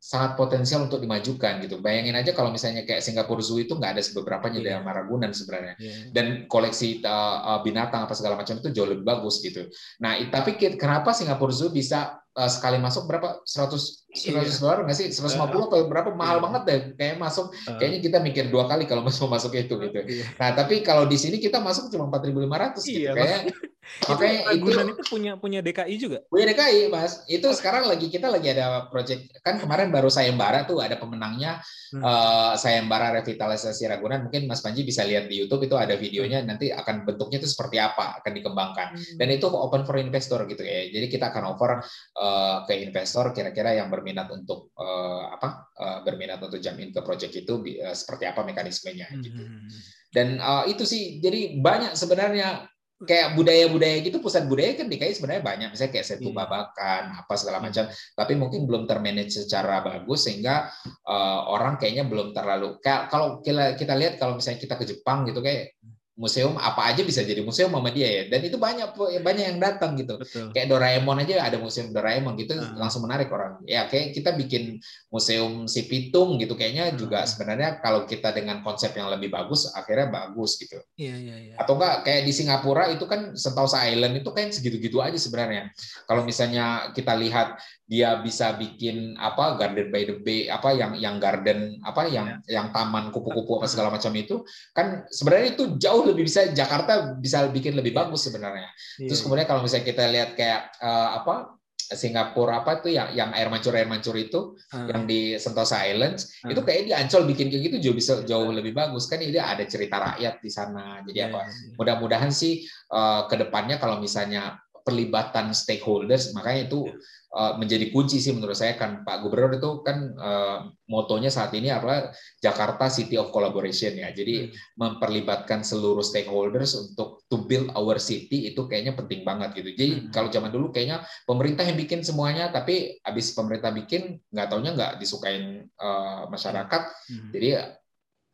sangat 0.00 0.32
potensial 0.32 0.88
untuk 0.88 0.96
dimajukan 0.96 1.60
gitu. 1.60 1.76
Bayangin 1.84 2.16
aja 2.16 2.32
kalau 2.32 2.48
misalnya 2.48 2.88
kayak 2.88 3.04
Singapura 3.04 3.44
Zoo 3.44 3.60
itu 3.60 3.76
nggak 3.76 3.98
ada 3.98 4.02
seberapanya 4.06 4.56
di 4.56 4.64
Iya. 4.64 4.80
dalam 4.80 4.88
Ragunan 4.88 5.28
sebenarnya 5.36 5.74
Iya. 5.76 5.94
dan 6.16 6.26
koleksi 6.48 7.04
uh, 7.04 7.38
uh, 7.44 7.60
binatang 7.60 8.08
apa 8.08 8.16
segala 8.16 8.40
macam 8.40 8.56
itu 8.56 8.72
jauh 8.72 8.88
lebih 8.88 9.04
bagus 9.04 9.44
gitu. 9.44 9.68
Nah, 10.00 10.16
tapi 10.32 10.56
kenapa 10.56 11.12
Singapura 11.12 11.52
Zoo 11.52 11.68
bisa 11.68 12.16
uh, 12.32 12.48
sekali 12.48 12.80
masuk 12.80 13.04
berapa 13.04 13.44
100 13.44 13.99
100 14.10 14.26
Iya. 14.26 14.58
dolar 14.58 14.78
nggak 14.82 14.96
sih 14.96 15.06
150 15.08 15.38
atau 15.66 15.78
berapa 15.86 16.10
mahal 16.10 16.36
Iya. 16.36 16.44
banget 16.44 16.62
deh 16.64 16.80
kayak 16.94 17.16
masuk 17.16 17.46
Uh, 17.62 17.78
kayaknya 17.78 18.00
kita 18.00 18.18
mikir 18.18 18.44
dua 18.46 18.66
kali 18.66 18.84
kalau 18.84 19.02
masuk 19.02 19.26
masuk 19.28 19.52
itu 19.52 19.74
gitu. 19.76 20.00
iya. 20.02 20.24
Nah, 20.34 20.50
tapi 20.52 20.80
kalau 20.80 21.04
di 21.04 21.14
sini 21.14 21.38
kita 21.38 21.58
masuk 21.58 21.88
cuma 21.88 22.10
4.500 22.10 22.82
gitu 22.82 23.06
Iya, 23.06 23.12
kayak 23.14 23.40
Itu 23.90 24.06
makanya 24.06 24.40
itu 24.54 24.62
Ragunan 24.62 24.86
itu 24.88 25.02
punya 25.04 25.32
punya 25.34 25.58
DKI 25.58 25.94
juga. 25.98 26.18
punya 26.30 26.46
DKI 26.46 26.86
Mas. 26.86 27.26
Itu 27.26 27.50
sekarang 27.50 27.90
lagi 27.90 28.06
kita 28.06 28.30
lagi 28.30 28.46
ada 28.48 28.86
project 28.86 29.34
kan 29.42 29.58
kemarin 29.58 29.90
baru 29.90 30.06
sayembara 30.06 30.62
tuh 30.62 30.78
ada 30.78 30.94
pemenangnya 30.94 31.58
Hmm. 31.90 31.98
eh, 31.98 32.52
sayembara 32.54 33.10
revitalisasi 33.12 33.90
Ragunan. 33.90 34.22
Mungkin 34.22 34.46
Mas 34.46 34.62
Panji 34.62 34.86
bisa 34.86 35.02
lihat 35.02 35.26
di 35.26 35.42
YouTube 35.42 35.66
itu 35.66 35.74
ada 35.74 35.90
Hmm. 35.90 36.06
videonya 36.06 36.38
nanti 36.40 36.70
akan 36.70 37.02
bentuknya 37.02 37.42
itu 37.42 37.50
seperti 37.50 37.82
apa 37.82 38.22
akan 38.22 38.30
dikembangkan. 38.30 38.88
Dan 39.18 39.26
itu 39.28 39.50
open 39.50 39.82
for 39.82 39.98
investor 39.98 40.46
gitu 40.46 40.62
ya. 40.62 40.86
Jadi 40.86 41.10
kita 41.10 41.34
akan 41.34 41.50
offer 41.50 41.82
eh, 42.14 42.56
ke 42.64 42.74
investor 42.80 43.34
kira-kira 43.34 43.74
yang 43.74 43.90
berminat 44.00 44.32
untuk 44.32 44.72
eh, 44.80 45.24
apa? 45.36 45.68
eh, 45.76 45.98
berminat 46.08 46.40
untuk 46.40 46.56
jump 46.56 46.80
ke 46.80 47.00
project 47.04 47.36
itu 47.36 47.54
eh, 47.76 47.92
seperti 47.92 48.24
apa 48.24 48.40
mekanismenya 48.48 49.12
gitu. 49.20 49.44
Hmm. 49.44 49.68
Dan 50.08 50.40
eh, 50.40 50.64
itu 50.72 50.88
sih 50.88 51.20
jadi 51.20 51.60
banyak 51.60 51.92
sebenarnya 51.92 52.64
kayak 53.00 53.32
budaya-budaya 53.32 53.96
gitu 54.04 54.20
pusat 54.20 54.44
budaya 54.44 54.76
kan 54.76 54.84
DKI 54.84 55.16
sebenarnya 55.16 55.40
banyak 55.40 55.68
misalnya 55.72 55.92
kayak 55.96 56.06
Setu 56.06 56.28
Iya. 56.30 56.36
Babakan 56.36 57.04
apa 57.16 57.34
segala 57.40 57.58
macam 57.64 57.88
tapi 58.12 58.32
mungkin 58.36 58.68
belum 58.68 58.84
termanage 58.84 59.40
secara 59.40 59.80
bagus 59.80 60.28
sehingga 60.28 60.68
eh, 60.84 61.40
orang 61.48 61.80
kayaknya 61.80 62.04
belum 62.04 62.36
terlalu 62.36 62.76
kayak 62.84 63.08
kalau 63.08 63.40
kita 63.40 63.76
kita 63.80 63.96
lihat 63.96 64.20
kalau 64.20 64.36
misalnya 64.36 64.60
kita 64.60 64.74
ke 64.76 64.84
Jepang 64.84 65.24
gitu 65.24 65.40
kayak 65.40 65.80
museum 66.20 66.52
apa 66.60 66.92
aja 66.92 67.00
bisa 67.00 67.24
jadi 67.24 67.40
museum 67.40 67.72
sama 67.72 67.88
dia 67.88 68.04
ya 68.04 68.22
dan 68.28 68.44
itu 68.44 68.60
banyak 68.60 68.92
banyak 69.24 69.44
yang 69.56 69.58
datang 69.58 69.96
gitu 69.96 70.20
Betul. 70.20 70.52
kayak 70.52 70.68
Doraemon 70.68 71.16
aja 71.24 71.48
ada 71.48 71.56
museum 71.56 71.88
Doraemon 71.96 72.36
gitu 72.36 72.52
Ah. 72.60 72.76
langsung 72.76 73.08
menarik 73.08 73.32
orang 73.32 73.56
ya 73.64 73.88
kayak 73.88 74.12
kita 74.12 74.36
bikin 74.36 74.76
museum 75.08 75.64
si 75.64 75.88
Pitung 75.88 76.36
gitu 76.36 76.52
kayaknya 76.60 76.92
juga 76.92 77.24
Ah. 77.24 77.26
sebenarnya 77.26 77.80
kalau 77.80 78.04
kita 78.04 78.36
dengan 78.36 78.60
konsep 78.60 78.92
yang 78.92 79.08
lebih 79.08 79.32
bagus 79.32 79.72
akhirnya 79.72 80.12
bagus 80.12 80.60
gitu 80.60 80.76
Iya 81.00 81.16
iya 81.16 81.36
iya. 81.40 81.54
atau 81.56 81.80
enggak 81.80 82.04
kayak 82.04 82.22
di 82.28 82.32
Singapura 82.36 82.92
itu 82.92 83.08
kan 83.08 83.32
Sentosa 83.32 83.80
Island 83.88 84.20
itu 84.20 84.28
kan 84.28 84.52
segitu-gitu 84.52 85.00
aja 85.00 85.16
sebenarnya 85.16 85.72
kalau 86.04 86.20
misalnya 86.20 86.92
kita 86.92 87.16
lihat 87.16 87.56
dia 87.88 88.20
bisa 88.20 88.54
bikin 88.54 89.16
apa 89.16 89.56
Garden 89.56 89.88
by 89.88 90.02
the 90.04 90.16
Bay 90.20 90.46
apa 90.46 90.76
yang 90.76 90.94
yang 90.94 91.16
garden 91.16 91.80
apa 91.80 92.06
yang 92.06 92.38
yang 92.44 92.70
taman 92.70 93.08
kupu-kupu 93.08 93.56
apa 93.56 93.66
segala 93.66 93.88
macam 93.88 94.12
itu 94.12 94.44
kan 94.70 95.02
sebenarnya 95.08 95.56
itu 95.56 95.64
jauh 95.80 96.09
lebih 96.10 96.24
bisa 96.24 96.50
Jakarta 96.50 97.14
bisa 97.16 97.46
bikin 97.48 97.74
lebih 97.74 97.92
bagus 97.92 98.26
sebenarnya 98.26 98.68
Iya, 98.98 99.08
Terus 99.08 99.20
kemudian 99.20 99.46
kalau 99.46 99.62
misalnya 99.62 99.86
kita 99.86 100.04
lihat 100.08 100.30
kayak 100.34 100.60
eh, 100.76 101.10
apa 101.16 101.56
Singapura 101.90 102.62
apa 102.62 102.78
tuh 102.78 102.94
yang 102.94 103.10
yang 103.10 103.30
air 103.34 103.50
mancur 103.50 103.74
air 103.74 103.90
mancur 103.90 104.14
itu 104.14 104.54
Ah. 104.70 104.86
yang 104.86 105.10
di 105.10 105.34
Sentosa 105.34 105.82
Islands 105.82 106.30
Ah. 106.46 106.54
itu 106.54 106.62
kayak 106.62 106.86
di 106.86 106.92
Ancol 106.94 107.26
bikin 107.26 107.50
kayak 107.50 107.62
gitu 107.66 107.76
jauh 107.82 107.96
bisa 107.98 108.12
jauh 108.22 108.46
lebih 108.54 108.70
bagus 108.70 109.10
kan 109.10 109.18
ini 109.18 109.34
ada 109.34 109.66
cerita 109.66 109.98
rakyat 109.98 110.38
di 110.38 110.50
sana 110.50 111.02
jadi 111.02 111.18
Iya, 111.18 111.26
apa 111.34 111.40
iya, 111.42 111.50
iya. 111.50 111.74
mudah-mudahan 111.74 112.30
sih 112.30 112.62
eh, 112.90 113.20
ke 113.26 113.34
depannya 113.36 113.76
kalau 113.76 113.98
misalnya 113.98 114.54
perlibatan 114.82 115.52
stakeholders 115.52 116.32
makanya 116.32 116.66
itu 116.68 116.80
Iya. 116.88 116.94
eh, 117.30 117.54
menjadi 117.62 117.86
kunci 117.94 118.18
sih 118.18 118.34
menurut 118.34 118.58
saya 118.58 118.74
kan 118.74 119.06
Pak 119.06 119.22
Gubernur 119.22 119.54
itu 119.54 119.86
kan 119.86 119.98
eh, 120.18 120.58
motonya 120.90 121.30
saat 121.30 121.54
ini 121.54 121.70
adalah 121.70 122.10
Jakarta 122.42 122.90
City 122.90 123.14
of 123.14 123.30
Collaboration 123.30 123.94
ya 123.94 124.10
jadi 124.10 124.50
Hmm. 124.50 124.54
memperlibatkan 124.76 125.62
seluruh 125.62 126.02
stakeholders 126.02 126.74
untuk 126.74 127.22
to 127.30 127.46
build 127.46 127.70
our 127.78 128.02
city 128.02 128.50
itu 128.50 128.66
kayaknya 128.66 128.98
penting 128.98 129.22
banget 129.22 129.54
gitu. 129.62 129.70
Jadi 129.78 129.88
Hmm. 129.94 130.10
kalau 130.10 130.28
zaman 130.28 130.50
dulu 130.50 130.74
kayaknya 130.74 131.06
pemerintah 131.22 131.62
yang 131.62 131.78
bikin 131.78 132.02
semuanya, 132.02 132.50
tapi 132.50 132.98
habis 133.06 133.30
pemerintah 133.30 133.70
bikin 133.70 134.18
nggak 134.34 134.48
taunya 134.50 134.74
nggak 134.74 134.92
disukain 134.98 135.70
eh, 135.70 136.22
masyarakat. 136.26 136.82
Hmm. 137.06 137.30
Jadi 137.30 137.48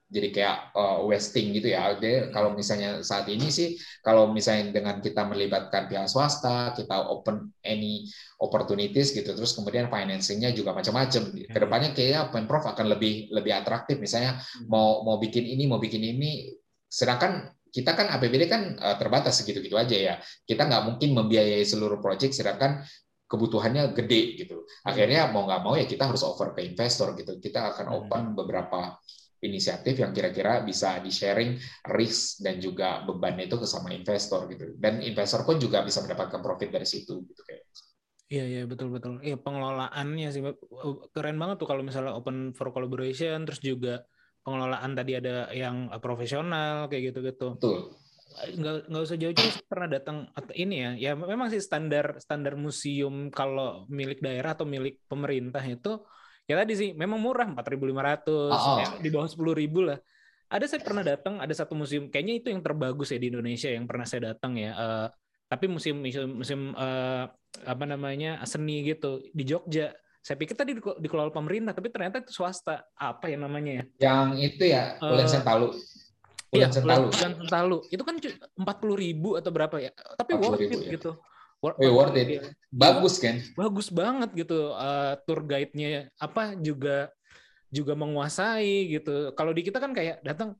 jadi 0.06 0.28
kayak 0.30 0.56
eh, 0.78 0.98
wasting 1.10 1.46
gitu 1.56 1.68
ya. 1.74 1.90
Jadi 1.98 2.30
kalau 2.30 2.54
misalnya 2.54 3.02
saat 3.02 3.26
ini 3.26 3.50
sih, 3.50 3.74
kalau 4.06 4.30
misalnya 4.30 4.70
dengan 4.70 5.02
kita 5.02 5.26
melibatkan 5.26 5.90
pihak 5.90 6.06
swasta, 6.06 6.70
kita 6.78 7.10
open 7.10 7.50
any 7.66 8.06
opportunities 8.38 9.10
gitu, 9.10 9.34
terus 9.34 9.52
kemudian 9.58 9.90
financingnya 9.90 10.54
juga 10.54 10.70
macam-macam. 10.78 11.22
Ke 11.50 11.58
depannya 11.58 11.90
kayaknya 11.90 12.30
pemprov 12.30 12.62
akan 12.70 12.86
lebih 12.94 13.34
lebih 13.34 13.52
atraktif. 13.58 13.98
Misalnya 13.98 14.38
mau 14.70 15.02
mau 15.02 15.18
bikin 15.18 15.42
ini, 15.42 15.66
mau 15.66 15.82
bikin 15.82 16.02
ini, 16.02 16.54
sedangkan 16.86 17.50
kita 17.74 17.92
kan 17.98 18.06
APBD 18.14 18.44
kan 18.48 18.62
eh, 18.78 18.96
terbatas 19.00 19.42
segitu-gitu 19.42 19.74
aja 19.74 19.96
ya. 19.96 20.14
Kita 20.46 20.64
nggak 20.70 20.82
mungkin 20.86 21.10
membiayai 21.18 21.66
seluruh 21.66 21.98
proyek, 21.98 22.30
sedangkan 22.30 22.86
kebutuhannya 23.26 23.90
gede 23.90 24.38
gitu. 24.38 24.62
Akhirnya 24.86 25.26
mau 25.34 25.42
nggak 25.50 25.60
mau 25.66 25.74
ya 25.74 25.82
kita 25.82 26.06
harus 26.06 26.22
offer 26.22 26.54
ke 26.54 26.62
investor 26.62 27.18
gitu. 27.18 27.42
Kita 27.42 27.74
akan 27.74 27.86
Hmm. 27.90 27.96
open 28.06 28.22
beberapa 28.38 28.94
inisiatif 29.42 30.00
yang 30.00 30.12
kira-kira 30.16 30.64
bisa 30.64 31.00
di 31.04 31.12
sharing 31.12 31.58
risk 31.92 32.40
dan 32.40 32.56
juga 32.62 33.04
beban 33.04 33.36
itu 33.36 33.56
ke 33.60 33.66
sama 33.68 33.92
investor 33.92 34.48
gitu. 34.48 34.76
Dan 34.80 35.04
investor 35.04 35.44
pun 35.44 35.60
juga 35.60 35.84
bisa 35.84 36.00
mendapatkan 36.00 36.40
profit 36.40 36.70
dari 36.72 36.88
situ 36.88 37.20
gitu 37.28 37.42
kayak. 37.44 37.64
Iya 38.26 38.44
iya 38.50 38.60
betul 38.66 38.90
betul. 38.90 39.22
Iya 39.22 39.38
pengelolaannya 39.38 40.28
sih 40.34 40.42
keren 41.14 41.38
banget 41.38 41.56
tuh 41.62 41.68
kalau 41.70 41.82
misalnya 41.86 42.12
open 42.18 42.50
for 42.58 42.74
collaboration 42.74 43.46
terus 43.46 43.62
juga 43.62 44.02
pengelolaan 44.42 44.98
tadi 44.98 45.12
ada 45.14 45.46
yang 45.54 45.86
eh, 45.94 46.00
profesional 46.02 46.90
kayak 46.90 47.14
gitu-gitu. 47.14 47.54
Betul. 47.54 47.94
Nggak 48.36 48.74
nggak 48.90 49.02
usah 49.06 49.16
jauh-jauh 49.22 49.52
pernah 49.70 49.88
datang 49.94 50.16
ini 50.58 50.74
ya. 50.82 50.90
Ya 50.98 51.10
memang 51.14 51.48
sih 51.54 51.62
standar 51.62 52.18
standar 52.18 52.58
museum 52.58 53.30
kalau 53.30 53.86
milik 53.86 54.18
daerah 54.18 54.58
atau 54.58 54.66
milik 54.66 55.06
pemerintah 55.06 55.62
itu 55.62 56.02
ya 56.46 56.54
tadi 56.56 56.72
sih 56.78 56.90
memang 56.94 57.18
murah 57.18 57.46
4.500 57.50 58.26
Oh, 58.30 58.50
oh. 58.54 58.76
ya, 58.78 58.88
di 59.02 59.08
bawah 59.10 59.26
10.000 59.26 59.66
lah. 59.82 59.98
Ada 60.46 60.64
saya 60.70 60.80
pernah 60.86 61.02
datang 61.02 61.42
ada 61.42 61.50
satu 61.50 61.74
museum 61.74 62.06
kayaknya 62.06 62.38
itu 62.38 62.48
yang 62.54 62.62
terbagus 62.62 63.10
ya 63.10 63.18
di 63.18 63.34
Indonesia 63.34 63.66
yang 63.66 63.84
pernah 63.90 64.06
saya 64.06 64.30
datang 64.30 64.54
ya. 64.54 64.70
Eh, 64.72 65.06
tapi 65.46 65.66
museum 65.66 65.98
museum, 65.98 66.30
museum 66.38 66.70
eh, 66.70 67.24
apa 67.66 67.84
namanya 67.84 68.38
seni 68.46 68.86
gitu 68.86 69.26
di 69.34 69.42
Jogja. 69.42 69.90
Saya 70.22 70.38
pikir 70.38 70.58
tadi 70.58 70.74
dikelola 70.74 71.30
pemerintah, 71.30 71.70
tapi 71.70 71.86
ternyata 71.86 72.18
itu 72.18 72.34
swasta. 72.34 72.82
Apa 72.98 73.30
ya 73.30 73.38
namanya 73.38 73.78
ya? 73.78 73.84
Yang 74.10 74.28
itu 74.42 74.62
ya 74.70 74.98
Ulen 74.98 75.22
Eh, 75.22 75.30
Sentalu. 75.30 75.68
Iya, 76.50 76.66
Ulen 76.66 76.72
Sentalu. 76.74 77.06
Bulan 77.14 77.32
Sentalu. 77.42 77.78
Itu 77.90 78.02
kan 78.02 78.14
empat 78.58 78.76
puluh 78.82 78.98
ribu 78.98 79.38
atau 79.38 79.50
berapa 79.54 79.78
ya? 79.78 79.90
Tapi 79.94 80.30
40.000 80.34 80.42
worth 80.46 80.62
it 80.62 80.70
ya. 80.82 80.90
gitu. 80.98 81.10
Wor- 81.58 81.78
Eh, 81.80 81.88
worth 81.88 82.14
it. 82.14 82.28
iya. 82.28 82.40
Bagus 82.68 83.16
kan? 83.16 83.40
Bagus 83.56 83.88
banget 83.88 84.30
gitu. 84.36 84.72
Eh, 84.72 85.12
tour 85.24 85.40
guide-nya 85.42 86.12
apa 86.16 86.52
juga 86.54 87.08
juga 87.68 87.92
menguasai 87.92 88.92
gitu. 88.92 89.32
Kalau 89.32 89.50
di 89.50 89.64
kita 89.64 89.80
kan 89.80 89.90
kayak 89.90 90.20
datang 90.20 90.54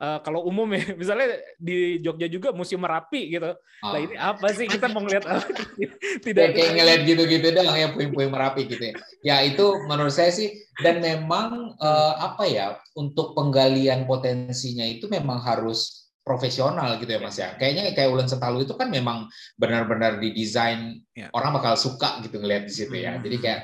eh, 0.00 0.18
kalau 0.24 0.42
umum 0.42 0.66
ya, 0.72 0.80
misalnya 1.00 1.38
di 1.56 2.00
Jogja 2.00 2.26
juga 2.26 2.50
Museum 2.50 2.82
Merapi 2.82 3.30
gitu. 3.30 3.52
Ah. 3.80 3.94
Lah 3.94 4.00
ini 4.00 4.16
apa 4.16 4.46
sih 4.50 4.66
kita 4.66 4.88
mau 4.88 5.04
ngeliat 5.04 5.24
apa? 5.24 5.44
Tidak 6.26 6.34
Kayak, 6.50 6.56
kayak 6.56 6.72
ngeliat 6.74 7.00
gitu-gitu 7.06 7.46
dong 7.54 7.68
ya 7.70 7.88
puing-puing 7.94 8.32
merapi 8.32 8.66
gitu 8.66 8.82
ya. 8.90 8.94
Ya 9.22 9.36
itu 9.44 9.64
menurut 9.86 10.12
saya 10.12 10.34
sih 10.34 10.50
dan 10.82 10.98
memang 11.00 11.76
eh, 11.78 12.14
apa 12.18 12.44
ya 12.44 12.66
untuk 12.98 13.32
penggalian 13.32 14.04
potensinya 14.04 14.84
itu 14.84 15.06
memang 15.06 15.38
harus 15.40 16.09
profesional 16.30 16.94
gitu 16.96 17.10
ya 17.10 17.18
Mas 17.18 17.34
ya. 17.34 17.58
Kayaknya 17.58 17.90
kayak 17.90 18.08
Ulen 18.08 18.30
Setalu 18.30 18.62
itu 18.62 18.78
kan 18.78 18.86
memang 18.86 19.26
benar-benar 19.58 20.22
didesain 20.22 21.02
Ya. 21.10 21.26
orang 21.34 21.50
bakal 21.52 21.74
suka 21.74 22.22
gitu 22.22 22.38
ngeliat 22.38 22.64
di 22.64 22.72
situ 22.72 22.94
ya. 22.94 23.18
Hmm. 23.18 23.22
Jadi 23.26 23.36
kayak 23.42 23.60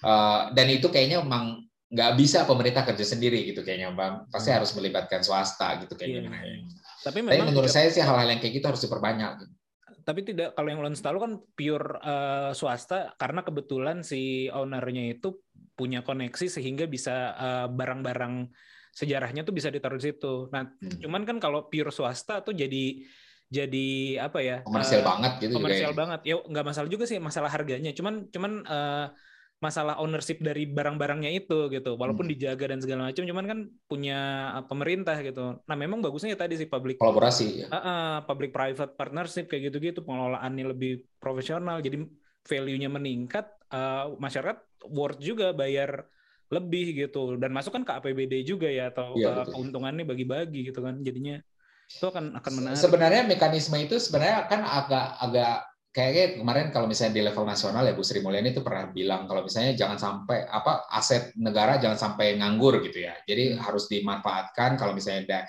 eh, 0.00 0.40
dan 0.56 0.66
itu 0.72 0.88
kayaknya 0.88 1.20
memang 1.20 1.60
nggak 1.86 2.12
bisa 2.18 2.42
pemerintah 2.42 2.82
kerja 2.82 3.04
sendiri 3.04 3.44
gitu 3.46 3.60
kayaknya 3.60 3.92
Bang. 3.92 4.24
Pasti 4.26 4.48
harus 4.48 4.72
melibatkan 4.72 5.20
swasta 5.20 5.76
gitu 5.84 5.92
Iya, 5.94 6.24
kayaknya. 6.24 6.40
iya. 6.40 6.56
Tapi 7.04 7.20
Tapi 7.20 7.28
memang 7.36 7.52
menurut 7.52 7.68
saya 7.68 7.86
sih 7.86 8.00
hal-hal 8.00 8.26
yang 8.26 8.40
kayak 8.40 8.54
gitu 8.56 8.66
harus 8.66 8.80
diperbanyak. 8.80 9.32
gitu. 9.38 9.52
tapi 10.02 10.22
tidak 10.22 10.54
kalau 10.54 10.70
yang 10.70 10.78
Ulen 10.78 10.94
Setalu 10.94 11.18
kan 11.18 11.32
pure 11.52 11.98
eh, 11.98 12.50
swasta 12.54 13.18
karena 13.18 13.42
kebetulan 13.42 14.06
si 14.06 14.46
ownernya 14.46 15.10
itu 15.12 15.42
punya 15.74 16.00
koneksi 16.00 16.46
sehingga 16.46 16.86
bisa 16.86 17.14
eh, 17.34 17.66
barang-barang 17.68 18.34
sejarahnya 18.96 19.44
tuh 19.44 19.52
bisa 19.52 19.68
ditaruh 19.68 20.00
di 20.00 20.04
situ. 20.08 20.48
Nah, 20.48 20.62
Hmm. 20.80 20.98
cuman 21.04 21.22
kan 21.28 21.36
kalau 21.36 21.68
pure 21.68 21.92
swasta 21.92 22.40
tuh 22.40 22.56
jadi 22.56 23.04
jadi 23.46 23.86
apa 24.26 24.38
ya? 24.42 24.56
Komersial 24.66 25.04
eh, 25.04 25.06
banget 25.06 25.32
gitu 25.38 25.52
juga 25.52 25.56
komersial 25.60 25.92
ya. 25.92 25.96
banget. 26.00 26.20
Ya 26.24 26.34
nggak 26.40 26.64
masalah 26.66 26.88
juga 26.88 27.04
sih 27.04 27.18
masalah 27.20 27.50
harganya. 27.52 27.90
Cuman 27.92 28.14
cuman 28.34 28.52
eh, 28.64 29.06
masalah 29.56 29.96
ownership 30.04 30.40
dari 30.44 30.68
barang-barangnya 30.68 31.30
itu 31.32 31.68
gitu. 31.72 31.96
Walaupun 32.00 32.24
Hmm. 32.26 32.32
dijaga 32.32 32.64
dan 32.72 32.80
segala 32.80 33.00
macam, 33.08 33.24
cuman 33.24 33.44
kan 33.44 33.58
punya 33.86 34.18
eh, 34.56 34.64
pemerintah 34.64 35.16
gitu. 35.20 35.60
Nah, 35.68 35.76
memang 35.76 36.00
bagusnya 36.00 36.32
ya 36.34 36.38
tadi 36.40 36.54
sih 36.56 36.68
public 36.68 36.96
Kolaborasi 36.96 37.46
ya. 37.62 37.66
public 38.24 38.50
private 38.56 38.92
partnership 38.96 39.44
kayak 39.46 39.70
gitu-gitu 39.70 40.00
pengelolaannya 40.02 40.64
lebih 40.72 41.04
profesional 41.20 41.78
jadi 41.84 42.00
value-nya 42.48 42.88
meningkat 42.88 43.44
eh, 43.70 44.04
masyarakat 44.16 44.58
worth 44.90 45.20
juga 45.22 45.52
bayar 45.52 46.08
lebih 46.46 46.94
gitu 46.94 47.34
dan 47.36 47.50
masuk 47.50 47.74
kan 47.74 47.82
ke 47.82 47.92
APBD 47.98 48.46
juga 48.46 48.70
ya 48.70 48.94
atau 48.94 49.18
eh, 49.18 49.26
betul. 49.26 49.52
keuntungannya 49.52 50.06
bagi-bagi 50.06 50.70
gitu 50.70 50.78
kan 50.78 51.02
jadinya 51.02 51.42
itu 51.86 52.06
akan 52.06 52.34
akan 52.38 52.52
menarik 52.54 52.78
Sebenarnya 52.78 53.22
mekanisme 53.26 53.76
itu 53.78 53.98
sebenarnya 53.98 54.50
kan 54.50 54.62
agak 54.66 55.06
agak 55.22 55.54
kayaknya 55.96 56.44
kemarin 56.44 56.68
kalau 56.68 56.84
misalnya 56.84 57.14
di 57.16 57.22
level 57.24 57.48
nasional 57.48 57.80
ya 57.80 57.96
Bu 57.96 58.04
Sri 58.04 58.20
Mulyani 58.20 58.52
itu 58.52 58.60
pernah 58.60 58.92
bilang 58.92 59.24
kalau 59.24 59.40
misalnya 59.40 59.72
jangan 59.72 59.96
sampai 59.96 60.44
apa 60.44 60.84
aset 60.92 61.32
negara 61.40 61.80
jangan 61.80 61.96
sampai 61.96 62.36
nganggur 62.36 62.84
gitu 62.84 63.00
ya. 63.00 63.16
Jadi 63.24 63.56
harus 63.56 63.88
dimanfaatkan 63.88 64.76
kalau 64.76 64.92
misalnya 64.92 65.24
ada 65.24 65.40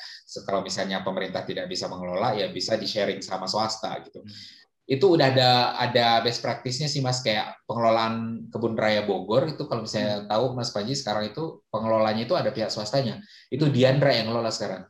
kalau 0.48 0.64
misalnya 0.64 1.04
pemerintah 1.04 1.44
tidak 1.44 1.68
bisa 1.68 1.92
mengelola 1.92 2.32
ya 2.40 2.48
bisa 2.48 2.80
di 2.80 2.88
sharing 2.88 3.20
sama 3.20 3.44
swasta 3.44 3.92
gitu. 4.08 4.24
Hmm. 4.24 4.57
Itu 4.88 5.20
udah 5.20 5.36
ada 5.36 5.50
ada 5.76 6.06
best 6.24 6.40
practice-nya 6.40 6.88
sih 6.88 7.04
Mas 7.04 7.20
kayak 7.20 7.60
pengelolaan 7.68 8.48
kebun 8.48 8.80
raya 8.80 9.04
Bogor 9.04 9.52
itu 9.52 9.68
kalau 9.68 9.84
misalnya 9.84 10.24
tahu 10.32 10.56
Mas 10.56 10.72
Panji 10.72 10.96
sekarang 10.96 11.30
itu 11.36 11.60
pengelolanya 11.68 12.24
itu 12.24 12.34
ada 12.40 12.56
pihak 12.56 12.72
swastanya. 12.72 13.20
Itu 13.52 13.68
Diandra 13.68 14.16
yang 14.16 14.32
ngelola 14.32 14.48
sekarang. 14.48 14.88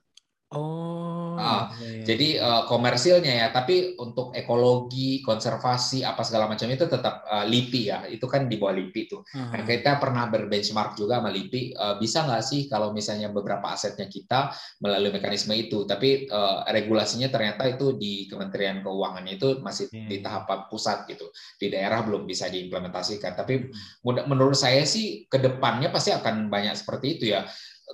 Oh 0.56 1.36
iya, 1.84 1.90
iya. 2.02 2.06
Jadi 2.08 2.28
eh, 2.40 2.62
komersilnya 2.72 3.34
ya, 3.46 3.48
tapi 3.52 3.94
untuk 4.00 4.32
ekologi, 4.32 5.20
konservasi 5.22 6.02
apa 6.08 6.24
segala 6.24 6.48
macam 6.48 6.66
itu 6.72 6.88
tetap 6.88 7.28
eh, 7.28 7.46
LIPI 7.46 7.82
ya. 7.84 8.00
Itu 8.08 8.26
kan 8.32 8.48
di 8.48 8.56
bawah 8.56 8.74
LIPI 8.74 9.02
tuh. 9.12 9.22
Nah, 9.36 9.62
kita 9.68 10.00
pernah 10.00 10.26
berbenchmark 10.32 10.96
juga 10.96 11.20
sama 11.20 11.30
LIPI. 11.30 11.62
eh, 11.76 11.96
bisa 12.00 12.24
nggak 12.24 12.44
sih 12.48 12.62
kalau 12.72 12.96
misalnya 12.96 13.28
beberapa 13.30 13.68
asetnya 13.70 14.08
kita 14.08 14.50
melalui 14.80 15.12
mekanisme 15.12 15.52
itu, 15.54 15.84
tapi 15.84 16.26
eh, 16.26 16.58
regulasinya 16.72 17.28
ternyata 17.28 17.68
itu 17.68 18.00
di 18.00 18.26
Kementerian 18.32 18.80
Keuangan 18.82 19.26
itu 19.28 19.60
masih 19.60 19.92
Iya. 19.92 20.08
di 20.10 20.18
tahap 20.24 20.72
pusat 20.72 21.06
gitu. 21.12 21.28
Di 21.60 21.68
daerah 21.68 22.02
belum 22.08 22.24
bisa 22.24 22.48
diimplementasikan. 22.48 23.36
Tapi 23.36 23.54
Hmm. 23.68 23.72
mudah- 24.04 24.26
menurut 24.32 24.56
saya 24.56 24.88
sih 24.88 25.28
ke 25.28 25.38
depannya 25.38 25.92
pasti 25.92 26.16
akan 26.16 26.48
banyak 26.48 26.74
seperti 26.74 27.20
itu 27.20 27.26
ya 27.36 27.44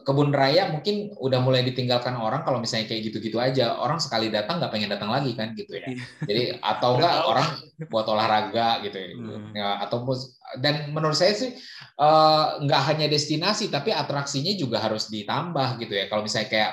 kebun 0.01 0.33
raya 0.33 0.73
mungkin 0.73 1.13
udah 1.21 1.37
mulai 1.45 1.61
ditinggalkan 1.61 2.17
orang 2.17 2.41
kalau 2.41 2.57
misalnya 2.57 2.89
kayak 2.89 3.13
gitu-gitu 3.13 3.37
aja 3.37 3.77
orang 3.77 4.01
sekali 4.01 4.33
datang 4.33 4.57
nggak 4.57 4.73
pengen 4.73 4.89
datang 4.89 5.13
lagi 5.13 5.37
kan 5.37 5.53
gitu 5.53 5.69
ya 5.77 5.85
Iya. 5.85 6.01
jadi 6.25 6.43
atau 6.65 6.97
enggak 6.97 7.13
orang 7.29 7.47
buat 7.93 8.05
olahraga 8.09 8.81
gitu 8.81 8.97
ya. 8.97 9.09
Hmm. 9.13 9.53
Ya, 9.53 9.69
atau 9.85 10.01
dan 10.57 10.89
menurut 10.89 11.13
saya 11.13 11.37
sih 11.37 11.53
eh, 12.01 12.45
nggak 12.65 12.81
hanya 12.89 13.05
destinasi 13.05 13.69
tapi 13.69 13.93
atraksinya 13.93 14.57
juga 14.57 14.81
harus 14.81 15.13
ditambah 15.13 15.77
gitu 15.77 15.93
ya 15.93 16.09
kalau 16.09 16.25
misalnya 16.25 16.49
kayak 16.49 16.71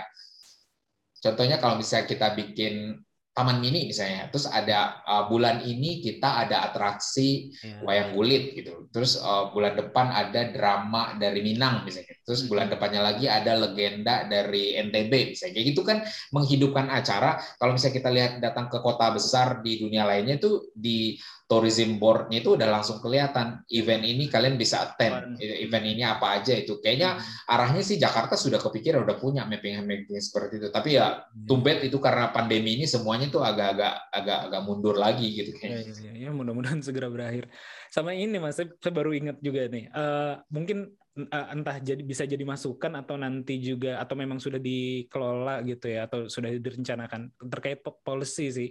contohnya 1.21 1.57
kalau 1.61 1.77
misalnya 1.77 2.09
kita 2.09 2.33
bikin 2.33 3.05
taman 3.41 3.57
mini 3.65 3.89
misalnya 3.89 4.29
terus 4.29 4.45
ada 4.45 5.01
eh, 5.01 5.25
bulan 5.33 5.65
ini 5.65 6.05
kita 6.05 6.45
ada 6.45 6.69
atraksi 6.69 7.41
Iya. 7.61 7.81
wayang 7.85 8.11
kulit 8.17 8.57
gitu. 8.57 8.89
Terus 8.91 9.21
uh, 9.21 9.53
bulan 9.55 9.77
depan 9.77 10.11
ada 10.11 10.51
drama 10.51 11.15
dari 11.17 11.41
Minang 11.45 11.85
misalnya. 11.87 12.17
Terus 12.25 12.45
bulan 12.49 12.69
depannya 12.69 13.01
lagi 13.05 13.29
ada 13.31 13.57
legenda 13.57 14.27
dari 14.27 14.75
NTB 14.77 15.37
misalnya. 15.37 15.55
Kayak 15.57 15.67
gitu 15.73 15.83
kan 15.87 15.99
menghidupkan 16.35 16.87
acara. 16.91 17.39
Kalau 17.61 17.77
misalnya 17.77 17.97
kita 18.01 18.11
lihat 18.11 18.33
datang 18.43 18.67
ke 18.73 18.79
kota 18.83 19.13
besar 19.13 19.61
di 19.65 19.79
dunia 19.81 20.05
lainnya 20.05 20.37
itu 20.41 20.73
di 20.75 21.17
tourism 21.51 21.99
board-nya 21.99 22.39
itu 22.47 22.55
udah 22.55 22.71
langsung 22.71 23.03
kelihatan 23.03 23.67
event 23.75 24.07
ini 24.07 24.31
kalian 24.31 24.55
bisa 24.55 24.87
attend. 24.87 25.35
Event 25.43 25.83
ini 25.83 26.07
apa 26.07 26.39
aja 26.39 26.55
itu. 26.55 26.79
Kayaknya 26.79 27.19
arahnya 27.51 27.83
sih 27.83 27.99
Jakarta 27.99 28.39
sudah 28.39 28.63
kepikiran 28.63 29.03
udah 29.03 29.19
punya 29.19 29.43
mapping-mapping 29.51 30.15
seperti 30.23 30.63
itu. 30.63 30.69
Tapi 30.71 30.95
ya 30.95 31.27
tumbet 31.35 31.83
itu 31.83 31.99
karena 31.99 32.31
pandemi 32.31 32.79
ini 32.79 32.87
semuanya 32.87 33.27
tuh 33.27 33.43
agak-agak 33.43 34.15
agak-agak 34.15 34.61
mundur 34.63 34.95
lagi 34.95 35.27
gitu 35.35 35.51
Ya, 35.59 35.59
kayaknya. 35.59 35.91
ya, 35.91 36.07
ya, 36.07 36.13
ya, 36.23 36.31
mudah-mudahan 36.31 36.79
segera 36.87 37.11
berakhir. 37.11 37.51
Sama 37.91 38.15
ini 38.15 38.39
mas, 38.39 38.55
saya, 38.55 38.71
baru 38.95 39.11
ingat 39.11 39.43
juga 39.43 39.67
nih. 39.67 39.91
eh, 39.91 40.35
mungkin 40.55 40.87
eh, 41.19 41.47
entah 41.51 41.83
jadi 41.83 42.03
bisa 42.07 42.31
jadi 42.31 42.47
masukan 42.47 42.95
atau 42.95 43.19
nanti 43.19 43.59
juga 43.59 43.99
atau 43.99 44.15
memang 44.15 44.39
sudah 44.39 44.63
dikelola 44.63 45.67
gitu 45.67 45.91
ya 45.91 46.07
atau 46.07 46.31
sudah 46.31 46.55
direncanakan 46.55 47.35
terkait 47.51 47.83
po- 47.83 47.99
policy 48.07 48.47
sih. 48.55 48.71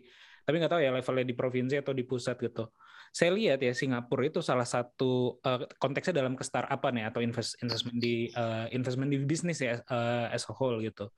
Tapi 0.49 0.65
nggak 0.65 0.73
tahu 0.73 0.81
ya 0.81 0.89
levelnya 0.89 1.25
di 1.29 1.37
provinsi 1.37 1.77
atau 1.77 1.93
di 1.93 2.01
pusat 2.09 2.41
gitu. 2.41 2.73
Saya 3.13 3.37
lihat 3.37 3.61
ya 3.61 3.69
Singapura 3.69 4.25
itu 4.25 4.41
salah 4.41 4.65
satu 4.65 5.37
eh, 5.45 5.69
konteksnya 5.77 6.25
dalam 6.25 6.33
ke 6.33 6.41
startup 6.41 6.81
nih 6.89 7.05
atau 7.05 7.21
invest, 7.21 7.61
investment 7.61 8.01
di 8.01 8.33
eh, 8.33 8.65
investment 8.73 9.13
di 9.13 9.21
bisnis 9.21 9.61
ya 9.61 9.77
eh, 9.77 10.25
as 10.33 10.49
a 10.49 10.53
whole 10.57 10.81
gitu. 10.81 11.13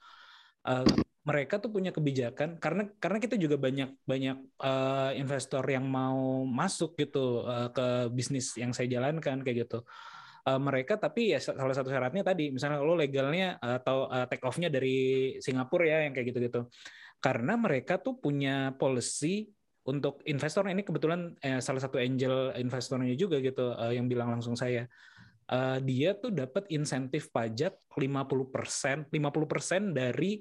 Eh, 0.67 0.83
mereka 1.23 1.63
tuh 1.63 1.71
punya 1.71 1.95
kebijakan 1.95 2.59
karena 2.59 2.91
karena 2.99 3.23
kita 3.23 3.39
juga 3.39 3.55
banyak 3.55 4.03
banyak 4.03 4.37
eh, 4.67 5.11
investor 5.15 5.63
yang 5.63 5.87
mau 5.87 6.43
masuk 6.43 6.99
gitu 6.99 7.47
eh, 7.47 7.71
ke 7.71 8.11
bisnis 8.11 8.59
yang 8.59 8.75
saya 8.75 8.91
jalankan 8.99 9.47
kayak 9.47 9.63
gitu. 9.63 9.87
Eh, 10.43 10.59
mereka 10.59 10.99
tapi 10.99 11.31
ya 11.31 11.39
salah 11.39 11.71
satu 11.71 11.87
syaratnya 11.87 12.27
tadi 12.27 12.51
misalnya 12.51 12.83
lo 12.83 12.99
legalnya 12.99 13.55
atau 13.63 14.11
eh, 14.11 14.27
take 14.27 14.43
off-nya 14.43 14.67
dari 14.67 15.37
Singapura 15.39 15.87
ya 15.87 15.97
yang 16.03 16.11
kayak 16.11 16.35
gitu-gitu. 16.35 16.67
Karena 17.22 17.53
mereka 17.56 18.02
tuh 18.02 18.18
punya 18.18 18.73
policy 18.76 19.48
untuk 19.85 20.22
investor 20.26 20.65
ini 20.69 20.81
kebetulan 20.81 21.38
eh, 21.41 21.61
salah 21.61 21.81
satu 21.81 22.02
angel 22.02 22.53
investornya 22.57 23.14
juga 23.14 23.38
gitu 23.41 23.77
eh, 23.77 23.98
yang 23.98 24.10
bilang 24.10 24.34
langsung 24.34 24.57
saya 24.57 24.89
Eh, 25.52 25.80
dia 25.84 26.15
tuh 26.15 26.31
dapat 26.31 26.64
insentif 26.72 27.27
pajak 27.27 27.76
50%, 27.91 29.11
50% 29.11 29.91
dari 29.91 30.39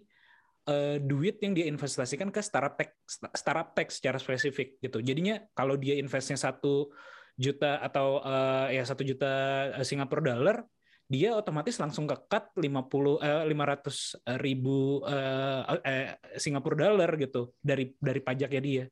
eh, 0.70 1.02
duit 1.02 1.42
yang 1.42 1.50
dia 1.50 1.66
investasikan 1.66 2.30
ke 2.30 2.38
startup 2.38 2.78
tech 2.78 2.94
startup 3.34 3.74
tech 3.74 3.90
secara 3.90 4.22
spesifik 4.22 4.78
gitu. 4.78 5.02
Jadinya 5.02 5.42
kalau 5.58 5.74
dia 5.74 5.98
investnya 5.98 6.38
satu 6.38 6.94
juta 7.34 7.82
atau 7.82 8.22
eh, 8.22 8.78
ya 8.78 8.86
satu 8.86 9.02
juta 9.02 9.32
eh, 9.74 9.82
Singapura 9.82 10.22
dollar, 10.30 10.62
dia 11.10 11.34
otomatis 11.34 11.74
langsung 11.82 12.06
ke 12.06 12.14
cut 12.30 12.54
50 12.54 13.18
eh, 13.18 13.42
500 13.42 14.22
ribu 14.38 15.02
eh, 15.02 15.62
eh, 15.82 16.08
Singapura 16.38 16.86
dollar 16.86 17.10
gitu 17.18 17.58
dari 17.58 17.90
dari 17.98 18.20
pajaknya 18.22 18.62
dia. 18.62 18.84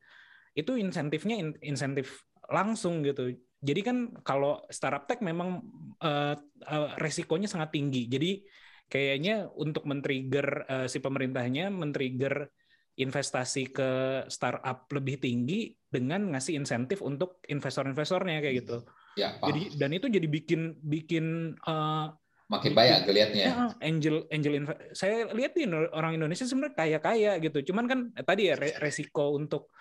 Itu 0.50 0.74
insentifnya 0.74 1.38
in- 1.38 1.62
insentif 1.62 2.26
langsung 2.50 3.06
gitu. 3.06 3.38
Jadi 3.62 3.80
kan 3.86 3.96
kalau 4.26 4.58
startup 4.66 5.06
tech 5.06 5.22
memang 5.22 5.62
eh, 6.02 6.34
eh, 6.66 6.90
resikonya 6.98 7.46
sangat 7.46 7.70
tinggi. 7.70 8.10
Jadi 8.10 8.42
kayaknya 8.90 9.46
untuk 9.54 9.86
men-trigger 9.86 10.66
eh, 10.66 10.86
si 10.90 10.98
pemerintahnya 10.98 11.70
men-trigger 11.70 12.50
investasi 12.98 13.70
ke 13.70 13.90
startup 14.26 14.90
lebih 14.90 15.22
tinggi 15.22 15.70
dengan 15.86 16.34
ngasih 16.34 16.58
insentif 16.58 16.98
untuk 16.98 17.38
investor-investornya 17.46 18.42
kayak 18.42 18.66
gitu. 18.66 18.82
Ya, 19.18 19.34
paham. 19.34 19.50
Jadi 19.50 19.60
dan 19.74 19.90
itu 19.90 20.06
jadi 20.06 20.28
bikin 20.30 20.60
bikin 20.78 21.24
eh, 21.58 22.06
makin 22.48 22.72
banyak 22.72 23.04
geliatnya. 23.04 23.44
ya, 23.44 23.54
angel 23.82 24.24
angel 24.30 24.52
saya 24.94 25.26
lihat 25.34 25.58
nih 25.58 25.66
orang 25.92 26.14
Indonesia 26.14 26.46
sebenarnya 26.46 26.78
kaya-kaya 26.78 27.32
gitu. 27.42 27.74
Cuman 27.74 27.84
kan 27.90 27.98
eh, 28.14 28.22
tadi 28.24 28.48
ya 28.48 28.54
re- 28.54 28.78
resiko 28.78 29.34
untuk 29.34 29.74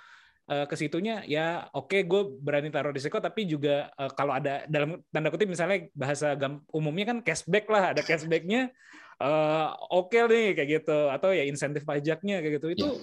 eh, 0.50 0.66
ke 0.66 0.76
situnya 0.76 1.22
ya 1.24 1.70
oke 1.72 1.96
gue 2.04 2.22
berani 2.42 2.74
taruh 2.74 2.92
risiko 2.92 3.22
tapi 3.22 3.46
juga 3.46 3.94
eh, 3.94 4.12
kalau 4.18 4.34
ada 4.36 4.66
dalam 4.68 5.00
tanda 5.14 5.30
kutip 5.30 5.48
misalnya 5.48 5.86
bahasa 5.94 6.34
gam- 6.34 6.64
umumnya 6.74 7.14
kan 7.14 7.18
cashback 7.22 7.68
lah 7.70 7.92
ada 7.94 8.02
cashbacknya 8.02 8.72
eh, 9.20 9.68
oke 9.92 10.18
nih 10.28 10.56
kayak 10.56 10.70
gitu 10.82 10.98
atau 11.14 11.30
ya 11.32 11.44
insentif 11.46 11.84
pajaknya 11.84 12.42
kayak 12.42 12.54
gitu 12.60 12.68
itu 12.74 12.88
Iya. 12.88 12.96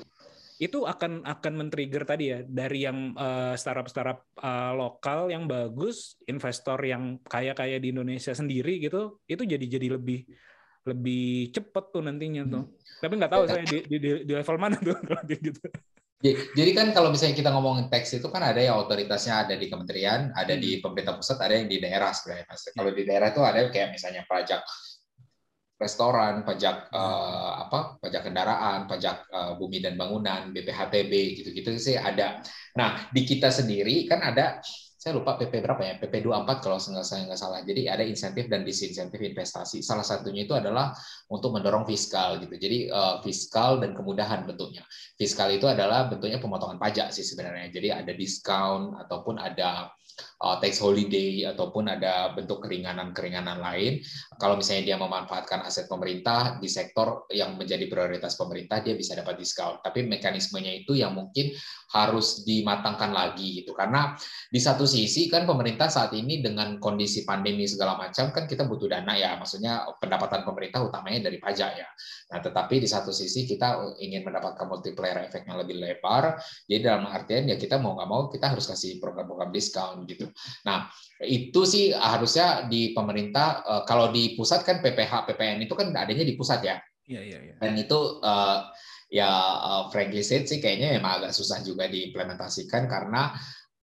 Itu 0.54 0.86
akan 0.86 1.26
akan 1.26 1.52
men-trigger 1.58 2.06
tadi 2.06 2.30
ya 2.30 2.38
dari 2.46 2.86
yang 2.86 3.10
eh, 3.18 3.54
startup-startup 3.58 4.38
eh, 4.38 4.72
lokal 4.78 5.26
yang 5.34 5.50
bagus, 5.50 6.14
investor 6.30 6.78
yang 6.86 7.18
kaya-kaya 7.26 7.82
di 7.82 7.90
Indonesia 7.90 8.30
sendiri 8.30 8.78
gitu, 8.78 9.18
itu 9.26 9.42
jadi 9.42 9.66
jadi 9.66 9.98
lebih 9.98 10.22
lebih 10.84 11.50
cepet 11.50 11.84
tuh 11.90 12.02
nantinya 12.04 12.42
tuh. 12.46 12.64
Tapi 13.02 13.12
nggak 13.18 13.32
tahu 13.32 13.44
saya 13.50 13.64
di, 13.66 13.78
di, 13.88 13.96
di- 13.98 14.22
di 14.28 14.32
level 14.36 14.56
mana 14.60 14.76
tuh 14.78 14.94
kalau 14.94 15.24
gitu. 15.26 15.60
Jadi 16.24 16.70
kan 16.72 16.88
kalau 16.96 17.12
misalnya 17.12 17.36
kita 17.36 17.52
ngomongin 17.52 17.92
teks 17.92 18.16
itu 18.16 18.32
kan 18.32 18.40
ada 18.40 18.56
yang 18.56 18.80
otoritasnya 18.80 19.44
ada 19.44 19.54
di 19.60 19.68
kementerian, 19.68 20.32
ada 20.32 20.56
di 20.56 20.80
pemerintah 20.80 21.20
pusat, 21.20 21.36
ada 21.36 21.52
yang 21.60 21.68
di 21.68 21.76
daerah 21.84 22.16
sebenarnya 22.16 22.48
mas. 22.48 22.64
Kalau 22.72 22.90
di 22.96 23.02
daerah 23.04 23.28
itu 23.28 23.44
ada 23.44 23.60
kayak 23.68 23.92
misalnya 23.92 24.24
pajak 24.24 24.64
restoran, 25.74 26.46
pajak 26.46 26.88
eh, 26.94 27.52
apa, 27.66 27.98
pajak 27.98 28.22
kendaraan, 28.30 28.86
pajak 28.86 29.16
eh, 29.30 29.52
bumi 29.58 29.78
dan 29.82 29.94
bangunan, 29.98 30.50
BPHTB 30.54 31.12
gitu-gitu 31.42 31.70
sih 31.78 31.96
ada. 31.98 32.40
Nah 32.78 33.10
di 33.10 33.22
kita 33.26 33.50
sendiri 33.50 34.06
kan 34.06 34.22
ada 34.22 34.58
saya 35.04 35.20
lupa 35.20 35.36
PP 35.36 35.60
berapa 35.60 35.84
ya, 35.84 35.94
PP 36.00 36.24
24 36.24 36.64
kalau 36.64 36.80
saya 36.80 37.28
nggak 37.28 37.36
salah. 37.36 37.60
Jadi 37.60 37.92
ada 37.92 38.00
insentif 38.00 38.48
dan 38.48 38.64
disinsentif 38.64 39.20
investasi. 39.20 39.84
Salah 39.84 40.00
satunya 40.00 40.48
itu 40.48 40.56
adalah 40.56 40.96
untuk 41.28 41.52
mendorong 41.52 41.84
fiskal 41.84 42.40
gitu. 42.40 42.56
Jadi 42.56 42.88
eh, 42.88 43.16
fiskal 43.20 43.84
dan 43.84 43.92
kemudahan 43.92 44.48
bentuknya. 44.48 44.80
Fiskal 45.20 45.60
itu 45.60 45.68
adalah 45.68 46.08
bentuknya 46.08 46.40
pemotongan 46.40 46.80
pajak 46.80 47.12
sih 47.12 47.20
sebenarnya. 47.20 47.68
Jadi 47.68 47.92
ada 47.92 48.16
diskon 48.16 48.96
ataupun 48.96 49.36
ada 49.44 49.92
uh, 50.42 50.56
tax 50.60 50.80
holiday 50.80 51.46
ataupun 51.48 51.90
ada 51.90 52.32
bentuk 52.34 52.62
keringanan-keringanan 52.64 53.58
lain. 53.58 54.00
Kalau 54.38 54.58
misalnya 54.58 54.94
dia 54.94 54.96
memanfaatkan 54.98 55.64
aset 55.64 55.86
pemerintah 55.86 56.58
di 56.58 56.68
sektor 56.70 57.26
yang 57.30 57.58
menjadi 57.58 57.86
prioritas 57.86 58.38
pemerintah, 58.38 58.82
dia 58.82 58.94
bisa 58.94 59.14
dapat 59.18 59.38
diskon. 59.38 59.78
Tapi 59.80 60.06
mekanismenya 60.06 60.84
itu 60.84 60.96
yang 60.98 61.14
mungkin 61.14 61.54
harus 61.94 62.42
dimatangkan 62.42 63.10
lagi 63.14 63.62
gitu. 63.62 63.72
Karena 63.74 64.14
di 64.50 64.60
satu 64.60 64.86
sisi 64.94 65.26
kan 65.26 65.42
pemerintah 65.42 65.90
saat 65.90 66.14
ini 66.14 66.38
dengan 66.38 66.78
kondisi 66.78 67.26
pandemi 67.26 67.66
segala 67.66 67.98
macam 67.98 68.30
kan 68.30 68.46
kita 68.46 68.62
butuh 68.62 68.86
dana 68.86 69.10
ya. 69.18 69.34
Maksudnya 69.34 69.82
pendapatan 69.98 70.46
pemerintah 70.46 70.86
utamanya 70.86 71.26
dari 71.26 71.42
pajak 71.42 71.70
ya. 71.74 71.88
Nah, 72.30 72.38
tetapi 72.38 72.78
di 72.78 72.86
satu 72.86 73.10
sisi 73.10 73.42
kita 73.50 73.98
ingin 73.98 74.22
mendapatkan 74.22 74.62
multiplier 74.70 75.26
efek 75.26 75.50
yang 75.50 75.58
lebih 75.58 75.82
lebar. 75.82 76.38
Jadi 76.70 76.80
dalam 76.86 77.10
artian 77.10 77.50
ya 77.50 77.58
kita 77.58 77.82
mau 77.82 77.98
nggak 77.98 78.08
mau 78.08 78.22
kita 78.30 78.54
harus 78.54 78.70
kasih 78.70 79.02
program-program 79.02 79.50
diskon 79.50 80.06
gitu. 80.06 80.30
Nah, 80.62 80.86
itu 81.26 81.66
sih 81.66 81.90
harusnya 81.90 82.70
di 82.70 82.94
pemerintah 82.94 83.66
eh, 83.66 83.82
kalau 83.84 84.14
di 84.14 84.38
pusat 84.38 84.62
kan 84.62 84.78
PPH 84.78 85.26
PPN 85.34 85.66
itu 85.66 85.74
kan 85.74 85.90
adanya 85.90 86.22
di 86.22 86.38
pusat 86.38 86.62
ya. 86.62 86.78
Iya 87.04 87.20
iya 87.20 87.38
iya. 87.50 87.54
Dan 87.58 87.74
itu 87.76 88.22
eh, 88.22 88.58
ya 89.12 89.30
eh, 89.60 89.82
frankly 89.92 90.24
said 90.24 90.48
sih 90.48 90.58
kayaknya 90.58 90.98
memang 90.98 91.22
agak 91.22 91.32
susah 91.36 91.60
juga 91.62 91.86
diimplementasikan 91.86 92.88
karena 92.88 93.30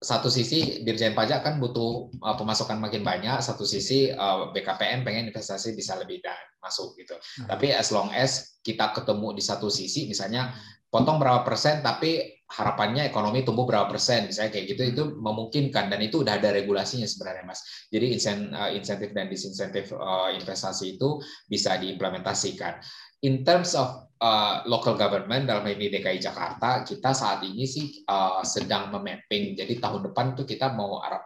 satu 0.01 0.33
sisi 0.33 0.81
Dirjen 0.81 1.13
Pajak 1.13 1.45
kan 1.45 1.61
butuh 1.61 2.09
eh, 2.09 2.35
pemasukan 2.35 2.81
makin 2.81 3.05
banyak, 3.05 3.37
satu 3.39 3.63
sisi 3.63 4.09
eh, 4.09 4.39
BKPN 4.49 5.05
pengen 5.05 5.29
investasi 5.29 5.77
bisa 5.77 5.93
lebih 6.01 6.25
dan 6.25 6.37
masuk 6.57 6.97
gitu. 6.97 7.13
Tapi 7.45 7.69
as 7.69 7.93
long 7.93 8.09
as 8.09 8.57
kita 8.65 8.93
ketemu 8.97 9.37
di 9.37 9.43
satu 9.45 9.69
sisi, 9.69 10.09
misalnya 10.09 10.53
potong 10.89 11.21
berapa 11.21 11.45
persen, 11.45 11.79
tapi 11.85 12.41
harapannya 12.51 13.07
ekonomi 13.07 13.47
tumbuh 13.47 13.63
berapa 13.63 13.87
persen, 13.87 14.27
misalnya 14.27 14.51
kayak 14.51 14.65
gitu 14.75 14.83
itu 14.83 15.03
memungkinkan 15.15 15.87
dan 15.87 16.03
itu 16.03 16.19
udah 16.25 16.35
ada 16.35 16.51
regulasinya 16.51 17.07
sebenarnya 17.07 17.47
mas. 17.47 17.63
Jadi 17.87 18.05
eh, 18.11 18.69
insentif 18.75 19.09
dan 19.15 19.31
disinsentif 19.31 19.95
eh, 19.95 20.29
investasi 20.35 20.99
itu 20.99 21.21
bisa 21.47 21.79
diimplementasikan. 21.79 22.81
In 23.23 23.45
terms 23.45 23.77
of 23.77 24.10
uh, 24.21 24.61
local 24.69 24.93
government 24.93 25.49
dalam 25.49 25.65
ini 25.65 25.89
DKI 25.89 26.21
Jakarta, 26.21 26.85
kita 26.85 27.11
saat 27.11 27.41
ini 27.41 27.65
sih 27.65 28.05
uh, 28.05 28.45
sedang 28.45 28.93
memapping. 28.93 29.57
Jadi 29.57 29.81
tahun 29.81 30.13
depan 30.13 30.37
tuh 30.37 30.45
kita 30.45 30.71
mau 30.77 31.01
arah 31.01 31.25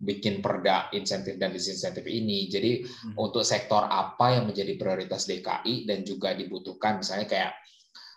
bikin 0.00 0.40
perda 0.40 0.88
insentif 0.96 1.36
dan 1.36 1.52
disinsentif 1.52 2.02
ini. 2.08 2.48
Jadi 2.48 2.80
untuk 3.20 3.44
sektor 3.44 3.84
apa 3.84 4.40
yang 4.40 4.48
menjadi 4.48 4.80
prioritas 4.80 5.28
DKI 5.28 5.84
dan 5.84 6.00
juga 6.08 6.32
dibutuhkan, 6.32 7.04
misalnya 7.04 7.28
kayak 7.28 7.52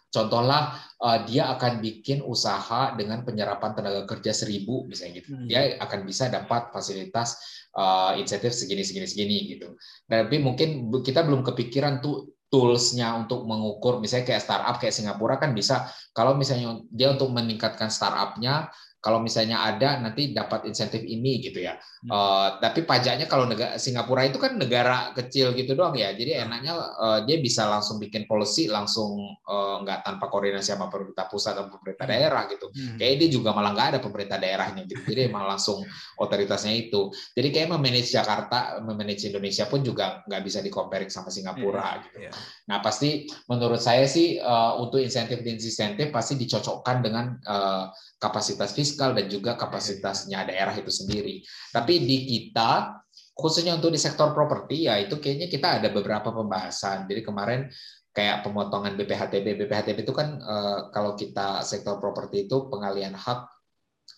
contohlah 0.07 0.79
uh, 1.03 1.27
dia 1.27 1.51
akan 1.51 1.83
bikin 1.83 2.23
usaha 2.23 2.95
dengan 2.95 3.27
penyerapan 3.27 3.75
tenaga 3.75 4.07
kerja 4.07 4.31
seribu 4.31 4.87
misalnya 4.87 5.19
gitu, 5.19 5.35
Hmm. 5.35 5.49
dia 5.49 5.75
akan 5.81 6.07
bisa 6.07 6.31
dapat 6.31 6.71
fasilitas 6.71 7.35
uh, 7.75 8.15
insentif 8.15 8.55
segini 8.55 8.87
segini 8.87 9.07
segini 9.09 9.37
gitu. 9.57 9.75
Tapi 10.07 10.39
mungkin 10.39 10.87
kita 11.03 11.25
belum 11.27 11.43
kepikiran 11.43 11.99
tuh 11.99 12.31
toolsnya 12.53 13.17
untuk 13.17 13.49
mengukur 13.49 13.97
misalnya 13.97 14.29
kayak 14.29 14.45
startup 14.45 14.77
kayak 14.77 14.93
Singapura 14.93 15.41
kan 15.41 15.57
bisa 15.57 15.89
kalau 16.13 16.37
misalnya 16.37 16.85
dia 16.93 17.09
untuk 17.09 17.33
meningkatkan 17.33 17.89
startupnya 17.89 18.69
kalau 19.03 19.19
misalnya 19.19 19.59
ada 19.67 19.99
nanti 19.99 20.31
dapat 20.31 20.63
insentif 20.63 21.03
ini 21.03 21.43
gitu 21.43 21.59
ya. 21.59 21.75
Eh, 22.07 22.47
tapi 22.63 22.87
pajaknya 22.87 23.27
kalau 23.27 23.43
negara 23.43 23.75
Singapura 23.75 24.23
itu 24.23 24.39
kan 24.39 24.55
negara 24.55 25.11
kecil 25.11 25.51
gitu 25.59 25.75
doang 25.75 25.91
ya. 25.99 26.15
Jadi 26.15 26.39
enaknya 26.39 26.71
eh, 26.79 27.19
dia 27.27 27.37
bisa 27.43 27.67
langsung 27.67 27.99
bikin 27.99 28.23
policy 28.23 28.71
langsung 28.71 29.19
eh, 29.43 29.75
nggak 29.83 30.07
tanpa 30.07 30.31
koordinasi 30.31 30.71
sama 30.71 30.87
pemerintah 30.87 31.27
pusat 31.27 31.59
atau 31.59 31.67
pemerintah 31.67 32.07
daerah 32.07 32.47
gitu. 32.47 32.71
Hmm. 32.71 32.95
Kayak 32.95 33.15
dia 33.19 33.29
juga 33.35 33.51
malah 33.51 33.75
nggak 33.75 33.87
ada 33.91 33.99
pemerintah 33.99 34.39
daerahnya 34.39 34.87
gitu. 34.87 35.03
Jadi 35.03 35.21
emang 35.29 35.51
langsung 35.51 35.83
otoritasnya 36.15 36.71
itu. 36.71 37.11
Jadi 37.35 37.47
kayak 37.51 37.75
memanage 37.75 38.07
Jakarta, 38.07 38.79
memanage 38.79 39.27
Indonesia 39.27 39.67
pun 39.67 39.83
juga 39.83 40.23
nggak 40.31 40.41
bisa 40.47 40.63
di-comparing 40.63 41.11
sama 41.11 41.27
Singapura 41.27 42.07
gitu. 42.07 42.23
Iya. 42.23 42.31
Nah, 42.71 42.79
pasti 42.79 43.27
menurut 43.51 43.83
saya 43.83 44.07
sih 44.07 44.39
eh, 44.39 44.73
untuk 44.79 45.03
insentif 45.03 45.43
dan 45.43 45.59
disinsentif 45.59 46.07
pasti 46.15 46.39
dicocokkan 46.39 47.03
dengan 47.03 47.35
eh, 47.43 47.85
kapasitas 48.23 48.71
fiskal 48.71 49.11
dan 49.11 49.27
juga 49.27 49.59
kapasitasnya 49.59 50.47
daerah 50.47 50.71
itu 50.79 50.87
sendiri. 50.87 51.43
Tapi 51.75 51.99
di 51.99 52.17
kita 52.23 53.03
khususnya 53.35 53.75
untuk 53.75 53.91
di 53.91 53.99
sektor 53.99 54.31
properti 54.31 54.87
ya 54.87 54.95
itu 54.95 55.19
kayaknya 55.19 55.51
kita 55.51 55.83
ada 55.83 55.89
beberapa 55.91 56.31
pembahasan. 56.31 57.03
Jadi 57.11 57.19
kemarin 57.19 57.67
kayak 58.15 58.47
pemotongan 58.47 58.95
BPHTB. 58.95 59.67
BPHTB 59.67 60.07
itu 60.07 60.13
kan 60.15 60.39
eh, 60.39 60.79
kalau 60.95 61.19
kita 61.19 61.67
sektor 61.67 61.99
properti 61.99 62.47
itu 62.47 62.71
pengalian 62.71 63.19
hak 63.19 63.53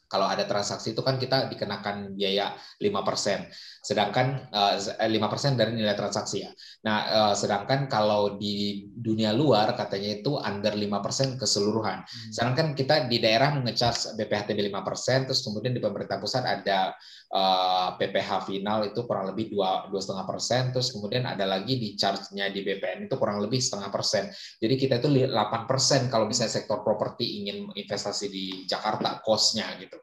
kalau 0.06 0.30
ada 0.30 0.46
transaksi 0.46 0.94
itu 0.94 1.02
kan 1.02 1.18
kita 1.18 1.50
dikenakan 1.50 2.14
biaya 2.14 2.54
5%. 2.78 3.75
Sedangkan 3.86 4.50
eh, 4.50 5.06
5% 5.06 5.54
dari 5.54 5.78
nilai 5.78 5.94
transaksi 5.94 6.42
ya. 6.42 6.50
Nah, 6.90 6.98
eh, 7.06 7.34
sedangkan 7.38 7.86
kalau 7.86 8.42
di 8.42 8.90
dunia 8.90 9.30
luar 9.30 9.78
katanya 9.78 10.18
itu 10.18 10.42
under 10.42 10.74
5% 10.74 11.38
keseluruhan. 11.38 12.02
Sedangkan 12.34 12.74
kita 12.74 13.06
di 13.06 13.22
daerah 13.22 13.54
mengecas 13.54 14.18
BPHTB 14.18 14.74
5%, 14.74 15.30
terus 15.30 15.46
kemudian 15.46 15.78
di 15.78 15.82
pemerintah 15.86 16.18
pusat 16.18 16.42
ada 16.50 16.98
eh, 17.30 17.90
PPH 18.02 18.50
final 18.50 18.90
itu 18.90 19.06
kurang 19.06 19.30
lebih 19.30 19.54
dua 19.54 19.86
dua 19.94 20.02
setengah 20.02 20.26
persen, 20.26 20.74
terus 20.74 20.90
kemudian 20.90 21.30
ada 21.30 21.46
lagi 21.46 21.78
di 21.78 21.94
charge-nya 21.94 22.50
di 22.50 22.66
BPN 22.66 23.06
itu 23.06 23.22
kurang 23.22 23.38
lebih 23.38 23.62
setengah 23.62 23.94
persen. 23.94 24.34
Jadi 24.58 24.74
kita 24.82 24.98
itu 24.98 25.30
8 25.30 25.70
persen 25.70 26.10
kalau 26.10 26.26
misalnya 26.26 26.58
sektor 26.58 26.82
properti 26.82 27.46
ingin 27.46 27.70
investasi 27.70 28.34
di 28.34 28.46
Jakarta 28.66 29.22
cost-nya 29.22 29.70
gitu. 29.78 30.02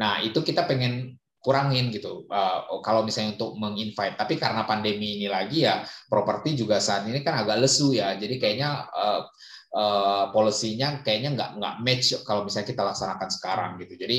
Nah 0.00 0.22
itu 0.24 0.40
kita 0.40 0.64
pengen 0.64 1.18
kurangin 1.38 1.94
gitu. 1.94 2.26
Uh, 2.26 2.82
kalau 2.82 3.06
misalnya 3.06 3.38
untuk 3.38 3.54
menginvite, 3.56 4.18
tapi 4.18 4.34
karena 4.36 4.66
pandemi 4.66 5.22
ini 5.22 5.28
lagi 5.30 5.64
ya 5.64 5.86
properti 6.10 6.58
juga 6.58 6.82
saat 6.82 7.06
ini 7.06 7.22
kan 7.22 7.46
agak 7.46 7.62
lesu 7.62 7.94
ya. 7.94 8.18
Jadi 8.18 8.36
kayaknya 8.42 8.90
uh, 8.90 9.22
uh, 9.74 10.24
polisinya 10.32 11.00
kayaknya 11.04 11.34
nggak 11.36 11.50
nggak 11.60 11.74
match 11.84 12.06
kalau 12.24 12.44
misalnya 12.46 12.68
kita 12.72 12.82
laksanakan 12.84 13.28
sekarang 13.30 13.70
gitu. 13.82 13.94
Jadi 14.00 14.18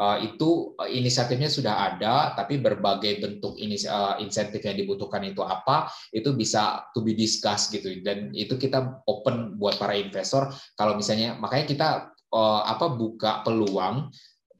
uh, 0.00 0.16
itu 0.22 0.74
inisiatifnya 0.88 1.50
sudah 1.50 1.74
ada, 1.92 2.32
tapi 2.34 2.60
berbagai 2.60 3.20
bentuk 3.20 3.56
ini 3.60 3.76
uh, 3.88 4.16
insentif 4.22 4.64
yang 4.64 4.76
dibutuhkan 4.76 5.24
itu 5.24 5.42
apa, 5.44 5.90
itu 6.12 6.32
bisa 6.32 6.88
to 6.96 7.04
be 7.04 7.12
discussed 7.12 7.72
gitu. 7.72 7.92
Dan 8.00 8.32
itu 8.32 8.56
kita 8.56 9.04
open 9.06 9.56
buat 9.60 9.76
para 9.76 9.96
investor. 9.96 10.48
Kalau 10.74 10.96
misalnya 10.96 11.36
makanya 11.36 11.66
kita 11.66 11.88
uh, 12.32 12.62
apa 12.64 12.86
buka 12.92 13.44
peluang 13.44 14.10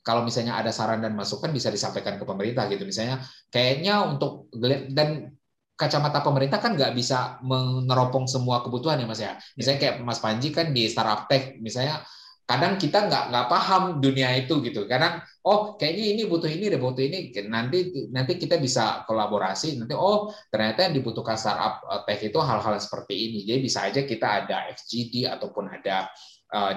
kalau 0.06 0.22
misalnya 0.22 0.54
ada 0.54 0.70
saran 0.70 1.02
dan 1.02 1.18
masukan 1.18 1.50
bisa 1.50 1.66
disampaikan 1.66 2.14
ke 2.14 2.22
pemerintah 2.22 2.70
gitu. 2.70 2.86
Misalnya 2.86 3.26
kayaknya 3.50 4.06
untuk 4.06 4.46
dan 4.94 5.34
kacamata 5.74 6.22
pemerintah 6.22 6.62
kan 6.62 6.78
nggak 6.78 6.94
bisa 6.94 7.42
meneropong 7.42 8.30
semua 8.30 8.62
kebutuhan 8.62 9.02
ya 9.02 9.06
mas 9.10 9.18
ya. 9.18 9.34
Misalnya 9.58 9.78
kayak 9.82 9.94
mas 10.06 10.22
Panji 10.22 10.54
kan 10.54 10.70
di 10.70 10.86
startup 10.86 11.26
tech 11.26 11.58
misalnya 11.58 12.06
kadang 12.46 12.78
kita 12.78 13.10
nggak 13.10 13.24
nggak 13.34 13.46
paham 13.50 13.82
dunia 13.98 14.30
itu 14.38 14.62
gitu. 14.62 14.86
Kadang 14.86 15.26
oh 15.42 15.74
kayaknya 15.74 16.04
ini 16.14 16.22
butuh 16.30 16.46
ini 16.46 16.70
deh 16.70 16.78
butuh 16.78 17.02
ini. 17.02 17.34
Nanti 17.50 17.78
nanti 18.14 18.38
kita 18.38 18.62
bisa 18.62 19.02
kolaborasi 19.10 19.74
nanti 19.82 19.98
oh 19.98 20.30
ternyata 20.54 20.86
yang 20.86 20.94
dibutuhkan 21.02 21.34
startup 21.34 21.82
tech 22.06 22.22
itu 22.22 22.38
hal-hal 22.38 22.78
seperti 22.78 23.14
ini. 23.26 23.38
Jadi 23.42 23.58
bisa 23.58 23.90
aja 23.90 24.06
kita 24.06 24.46
ada 24.46 24.70
FGD 24.70 25.26
ataupun 25.26 25.66
ada 25.66 26.06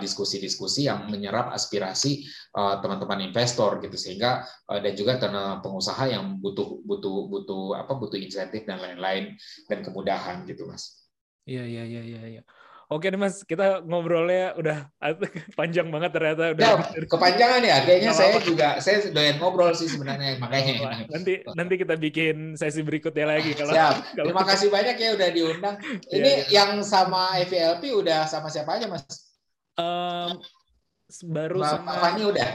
diskusi-diskusi 0.01 0.89
yang 0.89 1.05
menyerap 1.07 1.53
aspirasi 1.53 2.25
teman-teman 2.53 3.29
investor 3.29 3.77
gitu 3.85 3.95
sehingga 3.95 4.41
dan 4.65 4.93
juga 4.97 5.21
pengusaha 5.61 6.09
yang 6.09 6.41
butuh 6.41 6.81
butuh 6.81 7.29
butuh 7.29 7.63
apa 7.77 7.93
butuh 7.93 8.17
insentif 8.17 8.65
dan 8.65 8.81
lain-lain 8.81 9.37
dan 9.69 9.85
kemudahan 9.85 10.41
gitu 10.49 10.65
mas. 10.65 11.05
Iya 11.49 11.65
iya 11.65 11.83
iya 11.85 12.01
iya. 12.01 12.21
iya. 12.37 12.43
Oke 12.89 13.05
nih 13.13 13.21
Mas, 13.21 13.45
kita 13.45 13.85
ngobrolnya 13.85 14.57
udah 14.57 14.89
panjang 15.59 15.93
banget 15.93 16.09
ternyata 16.09 16.57
udah. 16.57 16.65
Ya, 16.65 17.05
kepanjangan 17.05 17.61
ya. 17.61 17.77
Kayaknya 17.85 18.11
saya 18.17 18.41
juga 18.41 18.81
saya 18.81 19.13
doyan 19.13 19.37
ngobrol 19.37 19.77
sih 19.77 19.85
sebenarnya 19.85 20.41
makanya. 20.41 21.05
Nanti 21.05 21.45
nanti 21.53 21.73
kita 21.77 21.93
bikin 22.01 22.57
sesi 22.57 22.81
berikutnya 22.81 23.29
lagi 23.29 23.53
kalau 23.53 23.77
Siap. 23.77 23.93
kalau 24.17 24.33
Terima 24.33 24.41
kasih 24.49 24.67
banyak 24.73 24.95
ya 24.97 25.09
udah 25.13 25.29
diundang. 25.29 25.75
Iya, 25.85 26.17
Ini 26.17 26.31
iya. 26.33 26.45
yang 26.49 26.81
sama 26.81 27.37
EVLP 27.45 27.93
udah 27.93 28.25
sama 28.25 28.49
siapa 28.49 28.81
aja 28.81 28.89
Mas? 28.89 29.28
Em, 29.79 30.29
baru 31.25 31.57
Mbak 31.57 31.69
sama 31.71 31.93
Fani 31.97 32.21
udah. 32.25 32.49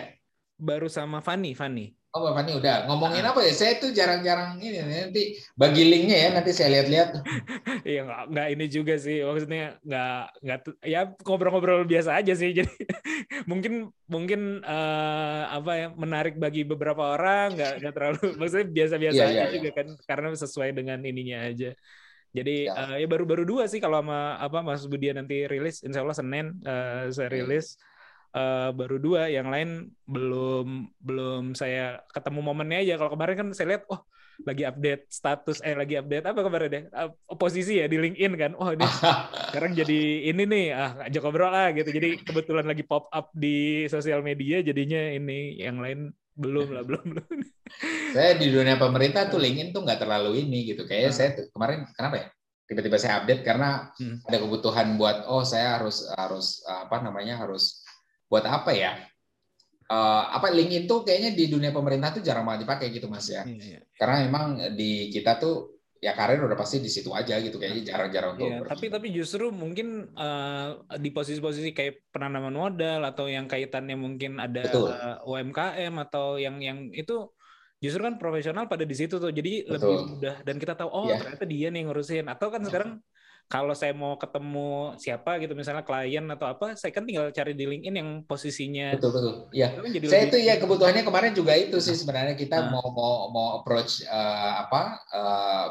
baru 0.55 0.87
sama 0.87 1.19
Fanny 1.19 1.51
Fanny. 1.53 1.87
Oh 2.15 2.23
Mbak 2.23 2.35
Fani 2.39 2.53
udah. 2.55 2.77
Ngomongin 2.87 3.27
Ah. 3.27 3.35
apa 3.35 3.43
ya? 3.43 3.51
Saya 3.51 3.73
tuh 3.77 3.91
jarang-jarang 3.91 4.63
ini 4.63 4.79
nanti 4.79 5.23
bagi 5.59 5.83
linknya 5.83 6.17
ya 6.17 6.29
nanti 6.31 6.55
saya 6.55 6.71
lihat-lihat. 6.79 7.09
Iya 7.85 8.01
nggak 8.07 8.23
nggak 8.33 8.49
ini 8.55 8.65
juga 8.71 8.95
sih 8.97 9.21
maksudnya 9.21 9.77
nggak 9.83 10.15
nggak 10.41 10.59
ya 10.87 11.01
ngobrol-ngobrol 11.21 11.85
biasa 11.85 12.17
aja 12.17 12.33
sih 12.33 12.55
jadi 12.63 12.71
mungkin 13.45 13.93
mungkin 14.09 14.41
eh, 14.63 15.43
apa 15.51 15.73
ya 15.75 15.87
menarik 15.93 16.39
bagi 16.39 16.65
beberapa 16.65 17.13
orang 17.13 17.53
nggak 17.59 17.73
nggak 17.83 17.93
terlalu 17.93 18.25
maksudnya 18.41 18.67
biasa-biasa 18.73 19.21
Iya, 19.21 19.29
aja 19.29 19.43
iya, 19.45 19.53
juga 19.53 19.71
kan 19.75 19.87
karena 20.09 20.29
sesuai 20.33 20.71
dengan 20.73 20.99
ininya 21.03 21.39
aja 21.45 21.77
jadi 22.35 22.55
Ya. 22.67 22.75
eh, 22.93 22.97
ya 23.03 23.07
baru-baru 23.07 23.47
dua 23.47 23.71
sih 23.71 23.79
kalau 23.79 24.03
sama 24.03 24.35
apa 24.37 24.59
Mas 24.61 24.83
Budia 24.85 25.15
nanti 25.15 25.47
rilis. 25.47 25.81
Insya 25.81 26.03
Allah 26.03 26.19
Senin 26.19 26.47
eh, 26.61 27.09
saya 27.15 27.31
Oke. 27.31 27.37
rilis. 27.39 27.79
Eh, 28.35 28.71
baru 28.75 28.99
dua. 28.99 29.31
Yang 29.31 29.49
lain 29.55 29.69
belum 30.05 30.67
belum 30.99 31.43
saya 31.55 32.03
ketemu 32.11 32.41
momennya 32.43 32.83
aja. 32.83 32.95
Kalau 32.99 33.15
kemarin 33.15 33.35
kan 33.39 33.49
saya 33.55 33.67
lihat 33.79 33.85
oh 33.89 34.03
lagi 34.43 34.67
update 34.67 35.07
status 35.15 35.63
eh 35.63 35.79
lagi 35.79 35.95
update 35.95 36.27
apa 36.27 36.41
kemarin 36.43 36.69
deh? 36.69 36.83
Eh, 36.91 37.09
posisi 37.39 37.79
ya 37.79 37.87
di 37.87 37.95
LinkedIn 38.03 38.33
kan. 38.35 38.53
Oh 38.59 38.75
ini 38.75 38.83
sekarang 39.55 39.79
jadi 39.79 40.01
ini 40.27 40.43
nih. 40.43 40.67
Ah 40.75 41.07
ajak 41.07 41.23
ngobrol 41.23 41.55
lah 41.55 41.71
gitu. 41.71 41.87
Jadi 41.87 42.19
kebetulan 42.27 42.67
lagi 42.67 42.83
pop 42.83 43.07
up 43.09 43.31
di 43.31 43.87
sosial 43.87 44.27
media 44.27 44.59
jadinya 44.59 44.99
ini. 45.15 45.55
Yang 45.63 45.77
lain 45.79 46.01
belum 46.35 46.69
lah 46.75 46.83
belum 46.83 47.05
belum 47.15 47.27
saya 48.15 48.39
di 48.39 48.51
dunia 48.51 48.79
pemerintah 48.79 49.27
tuh 49.27 49.39
LinkedIn 49.43 49.75
tuh 49.75 49.83
nggak 49.83 49.99
terlalu 50.03 50.47
ini 50.47 50.71
gitu. 50.71 50.87
Kayaknya 50.87 51.11
Ah. 51.11 51.17
saya 51.17 51.29
tuh 51.35 51.45
kemarin 51.51 51.87
kenapa 51.91 52.17
ya? 52.23 52.27
Tiba-tiba 52.65 52.97
saya 52.97 53.13
update 53.21 53.43
karena 53.43 53.91
Hmm. 53.99 54.23
ada 54.25 54.37
kebutuhan 54.39 54.95
buat 54.95 55.27
oh 55.27 55.43
saya 55.43 55.79
harus 55.79 56.07
harus 56.15 56.63
apa 56.65 57.03
namanya 57.03 57.43
harus 57.43 57.83
buat 58.31 58.47
apa 58.47 58.71
ya? 58.73 58.95
Eh, 59.85 60.23
apa 60.33 60.49
LinkedIn 60.49 60.87
tuh 60.87 61.03
kayaknya 61.05 61.35
di 61.37 61.45
dunia 61.51 61.69
pemerintah 61.69 62.15
tuh 62.15 62.23
jarang 62.25 62.47
banget 62.47 62.65
dipakai 62.65 62.89
gitu 62.89 63.11
Mas 63.11 63.27
ya. 63.29 63.43
Iya. 63.45 63.83
Karena 63.99 64.25
memang 64.25 64.47
di 64.79 65.11
kita 65.11 65.37
tuh 65.37 65.74
ya 66.05 66.13
karir 66.13 66.37
udah 66.39 66.53
pasti 66.53 66.79
di 66.79 66.93
situ 66.93 67.09
aja 67.11 67.41
gitu 67.41 67.57
kayaknya 67.57 67.83
jarang-jarang 67.89 68.37
untuk 68.37 68.45
Iya, 68.45 68.59
tapi 68.69 68.87
tapi 68.93 69.07
justru 69.09 69.49
mungkin 69.49 70.13
eh, 70.13 70.69
di 71.01 71.09
posisi-posisi 71.09 71.73
kayak 71.73 72.13
penanaman 72.13 72.53
modal 72.53 73.01
atau 73.03 73.25
yang 73.25 73.49
kaitannya 73.49 73.97
mungkin 73.97 74.37
ada 74.37 74.69
Betul. 74.69 74.93
eh, 74.93 75.17
UMKM 75.25 75.95
atau 76.05 76.37
yang 76.37 76.61
yang 76.61 76.93
itu 76.93 77.33
justru 77.81 78.01
kan 78.01 78.21
profesional 78.21 78.69
pada 78.69 78.85
di 78.85 78.93
situ 78.93 79.17
tuh. 79.17 79.29
Jadi 79.29 79.65
lebih 79.65 79.81
Betul. 79.97 80.09
mudah 80.15 80.37
dan 80.41 80.57
kita 80.57 80.73
tahu 80.75 80.89
oh 80.89 81.09
Iya. 81.09 81.17
ternyata 81.19 81.45
dia 81.45 81.69
nih 81.69 81.83
ngurusin. 81.85 82.29
Atau 82.29 82.49
kan 82.49 82.61
sekarang 82.63 83.01
kalau 83.45 83.73
saya 83.73 83.93
mau 83.93 84.17
ketemu 84.17 84.69
siapa 84.97 85.37
gitu 85.37 85.53
misalnya 85.53 85.85
klien 85.85 86.25
atau 86.27 86.49
apa, 86.49 86.73
saya 86.75 86.89
kan 86.91 87.05
tinggal 87.05 87.29
cari 87.29 87.53
di 87.53 87.65
LinkedIn 87.67 87.93
yang 87.95 88.11
posisinya 88.25 88.97
betul 88.97 89.13
betul. 89.13 89.35
Iya. 89.53 89.69
kan 89.75 89.85
jadi 89.87 90.05
Saya 90.05 90.17
lebih- 90.19 90.33
itu 90.33 90.39
ya 90.43 90.55
kebutuhannya 90.59 91.03
kemarin 91.03 91.33
juga 91.33 91.53
itu 91.55 91.77
sih 91.79 91.93
sebenarnya 91.93 92.35
kita 92.35 92.57
Ah. 92.59 92.69
mau 92.69 92.89
mau 92.91 93.15
mau 93.31 93.49
approach 93.59 94.01
eh, 94.01 94.53
apa 94.59 94.81
eh, 95.11 95.67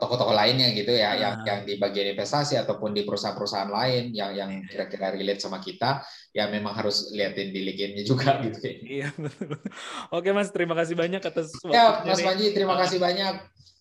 toko-toko 0.00 0.32
lainnya 0.34 0.70
gitu 0.74 0.92
ya 0.92 1.14
yang 1.16 1.34
Ah. 1.40 1.44
yang 1.46 1.60
di 1.66 1.74
bagian 1.78 2.12
investasi 2.14 2.58
ataupun 2.60 2.92
di 2.94 3.02
perusahaan-perusahaan 3.06 3.70
lain 3.70 4.14
yang 4.14 4.30
yang 4.34 4.50
kira-kira 4.66 5.14
relate 5.14 5.40
sama 5.42 5.58
kita 5.62 6.02
ya 6.34 6.50
memang 6.50 6.74
harus 6.74 7.14
liatin 7.14 7.54
di 7.54 7.62
LinkedIn-nya 7.62 8.02
juga 8.02 8.36
gitu 8.44 8.58
kayaknya. 8.58 8.86
Iya 8.90 9.08
betul. 9.14 9.54
Oke 10.10 10.28
Mas, 10.34 10.50
terima 10.50 10.74
kasih 10.74 10.98
banyak 10.98 11.22
atas 11.22 11.54
Ya, 11.70 12.02
waktunya 12.02 12.10
Mas 12.10 12.18
nih. 12.18 12.26
Panji, 12.26 12.46
terima 12.50 12.74
kasih 12.74 12.98
banyak. 12.98 13.34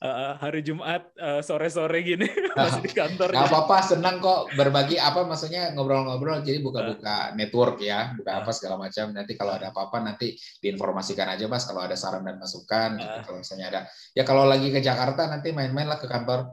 Eh, 0.03 0.33
hari 0.35 0.59
Jumat 0.67 1.15
eh, 1.15 1.39
sore-sore 1.39 2.03
gini 2.03 2.27
masih 2.59 2.83
di 2.83 2.91
kantor. 2.91 3.31
Nggak 3.31 3.47
apa-apa, 3.47 3.77
senang 3.87 4.19
kok 4.19 4.51
berbagi 4.53 4.99
apa 4.99 5.23
maksudnya 5.23 5.71
ngobrol-ngobrol. 5.73 6.43
Jadi 6.43 6.59
buka-buka 6.59 7.31
network 7.39 7.79
ya, 7.79 8.11
buka 8.11 8.43
apa 8.43 8.51
segala 8.51 8.83
macam. 8.83 9.15
Nanti 9.15 9.39
kalau 9.39 9.55
ada 9.55 9.71
apa-apa 9.71 10.03
nanti 10.03 10.35
diinformasikan 10.59 11.23
aja 11.33 11.47
Mas 11.47 11.63
kalau 11.63 11.87
ada 11.87 11.95
saran 11.95 12.27
dan 12.27 12.35
masukan. 12.35 12.99
gitu. 12.99 13.17
Kalau 13.31 13.37
misalnya 13.39 13.65
ada, 13.71 13.79
ya 14.11 14.27
kalau 14.27 14.43
lagi 14.43 14.75
ke 14.75 14.83
Jakarta 14.83 15.25
nanti 15.31 15.55
main-main 15.55 15.87
lah 15.87 15.95
ke 15.97 16.05
kantor. 16.11 16.51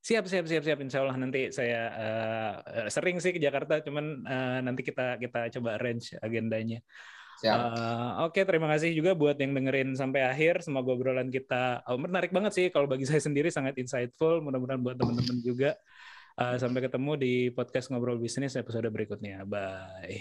Siap, 0.00 0.24
siap, 0.24 0.44
siap, 0.48 0.62
siap. 0.64 0.78
Insya 0.80 1.04
Allah 1.04 1.16
nanti 1.20 1.52
saya 1.52 1.80
eh, 1.92 2.88
sering 2.88 3.20
sih 3.20 3.36
ke 3.36 3.40
Jakarta, 3.40 3.84
cuman 3.84 4.24
eh, 4.24 4.58
nanti 4.64 4.80
kita 4.80 5.20
kita 5.20 5.52
coba 5.60 5.76
arrange 5.76 6.16
agendanya. 6.24 6.80
Siap. 7.40 7.56
Eh, 7.56 8.10
Oke, 8.28 8.44
terima 8.44 8.68
kasih 8.68 8.92
juga 8.92 9.16
buat 9.16 9.36
yang 9.40 9.56
dengerin 9.56 9.96
sampai 9.96 10.28
akhir. 10.28 10.60
Semoga 10.60 10.92
obrolan 10.92 11.32
kita 11.32 11.84
oh, 11.88 11.96
menarik 11.96 12.32
banget 12.32 12.52
sih. 12.52 12.66
Kalau 12.68 12.84
bagi 12.84 13.04
saya 13.10 13.20
sendiri 13.24 13.48
sangat 13.48 13.80
insightful. 13.80 14.44
Mudah-mudahan 14.44 14.80
buat 14.84 14.96
teman-teman 15.00 15.40
juga. 15.40 15.76
Eh, 16.36 16.56
sampai 16.60 16.80
ketemu 16.84 17.12
di 17.16 17.32
podcast 17.52 17.88
ngobrol 17.88 18.20
bisnis 18.20 18.56
episode 18.60 18.88
berikutnya. 18.92 19.48
Bye. 19.48 20.20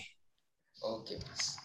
Oke, 0.79 1.19
Mas. 1.19 1.58